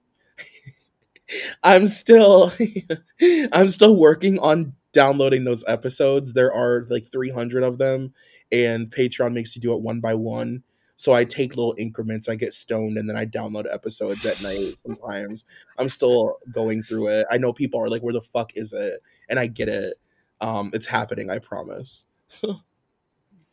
I'm 1.64 1.88
still 1.88 2.52
I'm 3.54 3.70
still 3.70 3.98
working 3.98 4.40
on 4.40 4.74
downloading 4.94 5.44
those 5.44 5.64
episodes. 5.68 6.34
There 6.34 6.54
are 6.54 6.86
like 6.90 7.12
300 7.12 7.64
of 7.64 7.78
them, 7.78 8.14
and 8.52 8.90
Patreon 8.92 9.34
makes 9.34 9.56
you 9.56 9.62
do 9.62 9.74
it 9.74 9.82
one 9.82 10.00
by 10.00 10.14
one. 10.16 10.64
So 10.96 11.12
I 11.12 11.26
take 11.26 11.56
little 11.58 11.76
increments. 11.78 12.30
I 12.30 12.36
get 12.36 12.54
stoned, 12.54 12.98
and 12.98 13.10
then 13.10 13.18
I 13.18 13.26
download 13.26 13.72
episodes 13.72 14.26
at 14.26 14.42
night. 14.42 14.76
Sometimes 14.86 15.46
I'm 15.78 15.90
still 15.90 16.38
going 16.52 16.84
through 16.84 17.08
it. 17.10 17.28
I 17.32 17.38
know 17.38 17.52
people 17.54 17.82
are 17.82 17.90
like, 17.90 18.04
"Where 18.04 18.14
the 18.14 18.22
fuck 18.22 18.56
is 18.56 18.74
it?" 18.74 19.02
And 19.30 19.40
I 19.40 19.48
get 19.48 19.70
it. 19.70 20.00
Um, 20.42 20.72
it's 20.74 20.88
happening. 20.88 21.30
I 21.30 21.40
promise. 21.40 22.04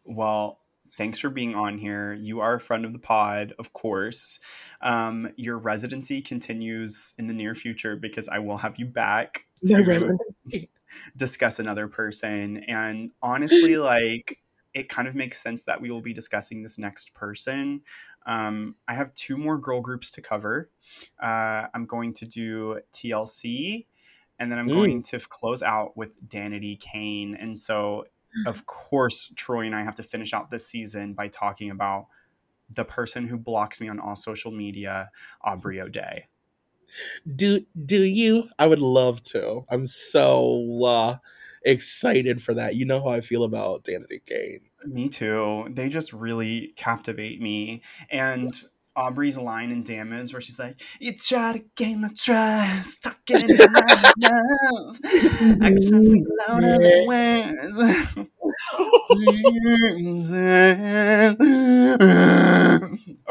Well, 0.05 0.60
thanks 1.01 1.19
for 1.19 1.31
being 1.31 1.55
on 1.55 1.79
here. 1.79 2.13
You 2.13 2.41
are 2.41 2.57
a 2.57 2.61
friend 2.61 2.85
of 2.85 2.93
the 2.93 2.99
pod, 2.99 3.55
of 3.59 3.73
course. 3.73 4.39
Um, 4.83 5.33
your 5.37 5.57
residency 5.57 6.21
continues 6.21 7.15
in 7.19 7.27
the 7.27 7.33
near 7.33 7.55
future 7.55 7.97
because 7.97 8.29
I 8.29 8.39
will 8.39 8.59
have 8.59 8.79
you 8.79 8.85
back 8.85 9.47
to 9.67 10.13
discuss 11.17 11.59
another 11.59 11.89
person. 11.89 12.59
And 12.65 13.13
honestly, 13.23 13.79
like 13.79 14.43
it 14.75 14.91
kind 14.91 15.09
of 15.09 15.15
makes 15.15 15.41
sense 15.41 15.63
that 15.63 15.81
we 15.81 15.91
will 15.91 16.03
be 16.03 16.13
discussing 16.13 16.63
this 16.63 16.79
next 16.79 17.15
person. 17.15 17.81
Um, 18.27 18.77
I 18.87 18.93
have 18.93 19.15
two 19.15 19.39
more 19.39 19.57
girl 19.57 19.81
groups 19.81 20.11
to 20.11 20.21
cover. 20.21 20.71
Uh, 21.19 21.69
I'm 21.73 21.87
going 21.87 22.13
to 22.13 22.27
do 22.27 22.81
TLC, 22.93 23.87
and 24.39 24.53
then 24.53 24.59
I'm 24.59 24.69
Mm. 24.69 24.75
going 24.75 25.03
to 25.05 25.19
close 25.21 25.63
out 25.63 25.97
with 25.97 26.29
Danity 26.29 26.79
Kane. 26.79 27.35
And 27.35 27.59
so, 27.59 28.05
of 28.47 28.67
course, 28.67 29.33
Troy 29.37 29.67
and 29.67 29.75
I 29.75 29.83
have 29.83 29.95
to 29.97 30.03
finish 30.03 30.33
out 30.33 30.51
this 30.51 30.67
season 30.67 31.15
by 31.15 31.29
talking 31.29 31.71
about 31.71 32.07
the 32.73 32.85
person 32.85 33.27
who 33.27 33.37
blocks 33.37 33.81
me 33.81 33.89
on 33.89 33.99
all 33.99 34.15
social 34.15 34.51
media, 34.51 35.11
Aubrey 35.43 35.81
O'Day. 35.81 36.27
Do 37.37 37.65
do 37.85 38.03
you? 38.03 38.49
I 38.59 38.67
would 38.67 38.81
love 38.81 39.23
to. 39.25 39.65
I'm 39.69 39.87
so 39.87 40.85
uh, 40.85 41.17
excited 41.65 42.43
for 42.43 42.55
that. 42.55 42.75
You 42.75 42.85
know 42.85 43.01
how 43.01 43.11
I 43.11 43.21
feel 43.21 43.45
about 43.45 43.85
Danity 43.85 44.21
Kane. 44.25 44.61
Me 44.85 45.09
too. 45.09 45.69
They 45.71 45.89
just 45.89 46.13
really 46.13 46.73
captivate 46.77 47.41
me. 47.41 47.83
And 48.11 48.55
Aubrey's 49.01 49.39
line 49.39 49.71
in 49.71 49.83
Damage, 49.83 50.33
where 50.33 50.41
she's 50.41 50.59
like, 50.59 50.81
"You 51.01 51.17
try 51.17 51.55
to 51.55 51.65
gain 51.75 52.03
my 52.03 52.11
trust, 52.15 53.03
talking 53.03 53.49
in 53.49 53.57
my 53.57 54.13
love, 54.19 54.99
actions 55.63 56.07
speak 56.07 56.25
louder 56.47 56.79
than 56.79 57.07
words." 57.07 58.29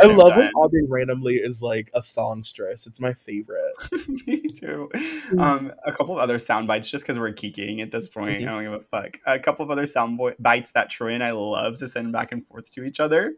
I 0.02 0.06
love 0.06 0.36
when 0.36 0.50
Aubrey 0.56 0.86
randomly 0.88 1.36
is 1.36 1.62
like 1.62 1.92
a 1.94 2.02
songstress. 2.02 2.88
It's 2.88 3.00
my 3.00 3.14
favorite. 3.14 3.74
Me 4.28 4.42
too. 4.52 4.90
Um, 5.38 5.72
a 5.86 5.92
couple 5.92 6.16
of 6.16 6.20
other 6.20 6.40
sound 6.40 6.68
bites, 6.68 6.90
just 6.90 7.04
because 7.04 7.20
we're 7.20 7.32
geeking 7.34 7.82
at 7.82 7.92
this 7.92 8.08
point. 8.08 8.42
I 8.42 8.46
don't 8.46 8.64
give 8.64 8.74
a 8.74 8.80
fuck. 8.80 9.18
A 9.26 9.40
couple 9.40 9.64
of 9.64 9.72
other 9.72 9.86
sound 9.86 10.18
bo- 10.18 10.34
bites 10.40 10.72
that 10.72 10.90
Troy 10.90 11.14
and 11.14 11.24
I 11.24 11.32
love 11.32 11.78
to 11.78 11.88
send 11.88 12.12
back 12.12 12.32
and 12.32 12.46
forth 12.46 12.72
to 12.74 12.84
each 12.84 13.00
other. 13.00 13.36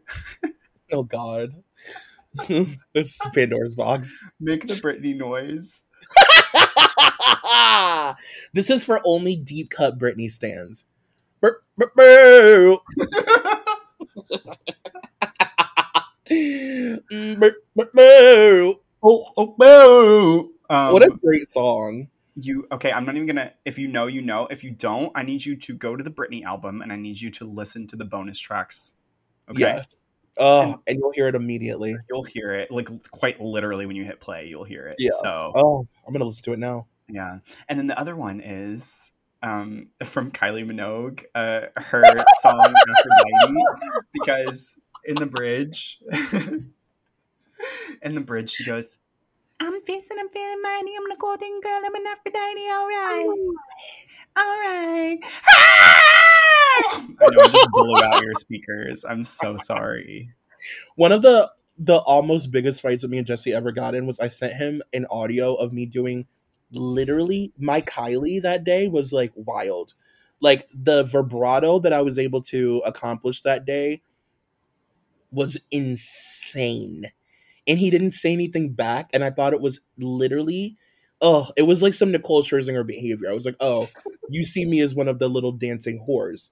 Oh 0.90 1.02
God, 1.02 1.54
this 2.48 2.76
is 2.94 3.20
Pandora's 3.34 3.74
box. 3.74 4.18
Make 4.40 4.66
the 4.66 4.74
Britney 4.74 5.16
noise. 5.16 5.82
this 8.54 8.70
is 8.70 8.84
for 8.84 9.00
only 9.04 9.36
deep 9.36 9.70
cut 9.70 9.98
Britney 9.98 10.30
stands. 10.30 10.86
Brr, 11.40 11.60
brr, 11.76 11.90
brr. 11.94 12.76
Oh, 19.04 19.26
oh, 19.36 19.54
boo. 19.58 20.52
Um, 20.70 20.92
What 20.92 21.02
a 21.02 21.10
great 21.10 21.48
song. 21.48 22.08
you 22.34 22.66
okay? 22.72 22.92
I'm 22.92 23.04
not 23.04 23.16
even 23.16 23.26
gonna. 23.26 23.52
If 23.64 23.78
you 23.78 23.88
know, 23.88 24.06
you 24.06 24.22
know. 24.22 24.46
If 24.50 24.64
you 24.64 24.70
don't, 24.70 25.12
I 25.14 25.22
need 25.22 25.44
you 25.44 25.56
to 25.56 25.74
go 25.74 25.96
to 25.96 26.04
the 26.04 26.10
Britney 26.10 26.44
album 26.44 26.82
and 26.82 26.92
I 26.92 26.96
need 26.96 27.20
you 27.20 27.30
to 27.32 27.44
listen 27.44 27.86
to 27.88 27.96
the 27.96 28.04
bonus 28.04 28.38
tracks. 28.38 28.94
Okay, 29.50 29.60
Yes. 29.60 29.96
Oh, 30.38 30.80
And- 30.86 30.98
you'll 30.98 31.12
hear 31.12 31.28
it 31.28 31.34
immediately. 31.34 31.94
you'll 32.08 32.22
hear 32.24 32.52
it 32.52 32.70
like 32.70 32.88
quite 33.10 33.40
literally 33.40 33.86
when 33.86 33.96
you 33.96 34.04
hit 34.04 34.18
play. 34.20 34.46
You'll 34.46 34.64
hear 34.64 34.86
it. 34.86 34.96
Yeah. 34.98 35.10
So 35.22 35.52
Oh, 35.54 35.86
I'm 36.06 36.12
gonna 36.12 36.24
listen 36.24 36.42
to 36.44 36.52
it 36.52 36.58
now. 36.58 36.86
yeah, 37.08 37.38
and 37.68 37.78
then 37.78 37.86
the 37.86 37.98
other 37.98 38.16
one 38.16 38.40
is 38.40 39.12
um, 39.42 39.88
from 40.04 40.30
Kylie 40.30 40.64
Minogue, 40.64 41.24
uh, 41.34 41.66
her 41.76 42.02
song 42.40 42.60
Aphrodite, 42.60 43.64
because 44.12 44.78
in 45.04 45.16
the 45.16 45.26
bridge, 45.26 45.98
in 48.02 48.14
the 48.14 48.20
bridge, 48.20 48.50
she 48.50 48.64
goes, 48.64 48.98
I'm 49.60 49.80
facing, 49.82 50.16
I'm 50.18 50.28
feeling 50.28 50.62
mighty, 50.62 50.92
I'm 50.96 51.08
the 51.08 51.16
golden 51.18 51.60
girl, 51.60 51.82
I'm 51.84 51.94
an 51.94 52.04
Aphrodite, 52.06 52.70
all 52.70 52.86
right. 52.88 53.36
All 54.36 54.44
right. 54.44 56.18
I 57.20 57.28
know 57.30 57.40
I 57.42 57.48
just 57.48 57.68
blew 57.70 58.02
out 58.02 58.22
your 58.22 58.34
speakers. 58.34 59.04
I'm 59.04 59.24
so 59.24 59.56
sorry. 59.56 60.30
One 60.96 61.12
of 61.12 61.22
the 61.22 61.52
the 61.78 61.96
almost 61.96 62.50
biggest 62.50 62.80
fights 62.80 63.02
that 63.02 63.08
me 63.08 63.18
and 63.18 63.26
Jesse 63.26 63.52
ever 63.52 63.72
got 63.72 63.94
in 63.94 64.06
was 64.06 64.20
I 64.20 64.28
sent 64.28 64.54
him 64.54 64.82
an 64.92 65.06
audio 65.10 65.54
of 65.54 65.72
me 65.72 65.86
doing 65.86 66.26
literally 66.70 67.52
my 67.58 67.80
Kylie 67.80 68.42
that 68.42 68.64
day 68.64 68.88
was 68.88 69.12
like 69.12 69.32
wild. 69.34 69.94
Like 70.40 70.68
the 70.74 71.04
vibrato 71.04 71.78
that 71.80 71.92
I 71.92 72.02
was 72.02 72.18
able 72.18 72.42
to 72.42 72.82
accomplish 72.84 73.42
that 73.42 73.64
day 73.64 74.02
was 75.30 75.56
insane. 75.70 77.12
And 77.66 77.78
he 77.78 77.90
didn't 77.90 78.12
say 78.12 78.32
anything 78.32 78.72
back. 78.72 79.10
And 79.12 79.24
I 79.24 79.30
thought 79.30 79.52
it 79.52 79.60
was 79.60 79.80
literally, 79.98 80.76
oh, 81.20 81.50
it 81.56 81.62
was 81.62 81.82
like 81.82 81.94
some 81.94 82.10
Nicole 82.10 82.42
Scherzinger 82.42 82.86
behavior. 82.86 83.30
I 83.30 83.34
was 83.34 83.46
like, 83.46 83.56
oh, 83.60 83.88
you 84.28 84.44
see 84.44 84.64
me 84.64 84.80
as 84.80 84.94
one 84.94 85.08
of 85.08 85.18
the 85.18 85.28
little 85.28 85.52
dancing 85.52 86.04
whores. 86.08 86.50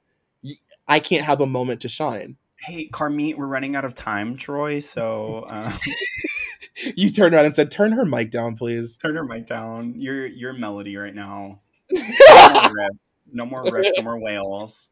I 0.89 1.01
can't 1.01 1.25
have 1.25 1.41
a 1.41 1.47
moment 1.47 1.81
to 1.83 1.89
shine. 1.89 2.37
Hey, 2.67 2.87
Carmit, 2.87 3.39
we're 3.39 3.47
running 3.47 3.75
out 3.75 3.85
of 3.85 3.95
time, 3.95 4.37
Troy. 4.37 4.81
So 4.81 5.45
um, 5.49 5.73
you 6.97 7.11
turned 7.11 7.35
around 7.35 7.47
and 7.47 7.57
said, 7.57 7.71
"Turn 7.71 7.93
her 7.93 8.05
mic 8.05 8.31
down, 8.31 8.57
please." 8.57 8.97
Turn 8.97 9.17
her 9.17 9.25
mic 9.25 9.47
down. 9.47 9.95
You're 9.97 10.27
you're 10.27 10.53
melody 10.53 10.97
right 10.97 11.15
now. 11.15 11.61
No 12.33 12.55
more 12.55 12.73
riffs, 12.73 13.29
no 13.33 13.47
more 13.47 13.65
riffs, 13.65 13.91
no 13.97 14.03
more 14.03 14.19
whales. 14.19 14.89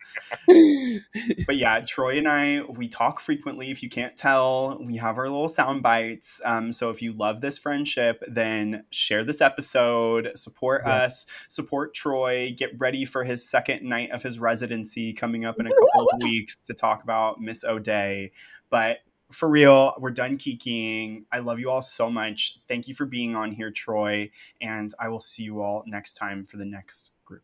But 1.46 1.56
yeah, 1.56 1.80
Troy 1.80 2.18
and 2.18 2.28
I 2.28 2.60
we 2.62 2.88
talk 2.88 3.20
frequently. 3.20 3.70
If 3.70 3.82
you 3.82 3.88
can't 3.88 4.16
tell, 4.16 4.78
we 4.80 4.96
have 4.96 5.18
our 5.18 5.28
little 5.28 5.48
sound 5.48 5.82
bites. 5.82 6.40
Um, 6.44 6.70
so 6.70 6.90
if 6.90 7.02
you 7.02 7.12
love 7.12 7.40
this 7.40 7.58
friendship, 7.58 8.22
then 8.28 8.84
share 8.90 9.24
this 9.24 9.40
episode, 9.40 10.32
support 10.36 10.82
yeah. 10.84 11.04
us, 11.04 11.26
support 11.48 11.94
Troy. 11.94 12.54
Get 12.56 12.78
ready 12.78 13.04
for 13.04 13.24
his 13.24 13.48
second 13.48 13.82
night 13.82 14.10
of 14.10 14.22
his 14.22 14.38
residency 14.38 15.12
coming 15.12 15.44
up 15.44 15.58
in 15.58 15.66
a 15.66 15.70
couple 15.70 16.08
of 16.12 16.22
weeks 16.22 16.56
to 16.62 16.74
talk 16.74 17.02
about 17.02 17.40
Miss 17.40 17.64
O'Day. 17.64 18.32
But 18.70 18.98
for 19.30 19.48
real, 19.48 19.94
we're 19.98 20.10
done 20.10 20.38
kikiing. 20.38 21.24
I 21.30 21.40
love 21.40 21.59
you 21.59 21.70
all 21.70 21.82
so 21.82 22.10
much. 22.10 22.60
Thank 22.66 22.88
you 22.88 22.94
for 22.94 23.06
being 23.06 23.36
on 23.36 23.52
here, 23.52 23.70
Troy. 23.70 24.30
And 24.60 24.92
I 24.98 25.09
will 25.09 25.20
see 25.20 25.42
you 25.42 25.60
all 25.60 25.84
next 25.86 26.14
time 26.14 26.46
for 26.46 26.56
the 26.56 26.64
next 26.64 27.12
group. 27.24 27.42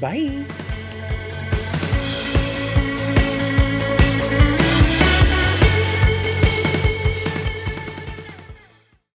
Bye. 0.00 0.44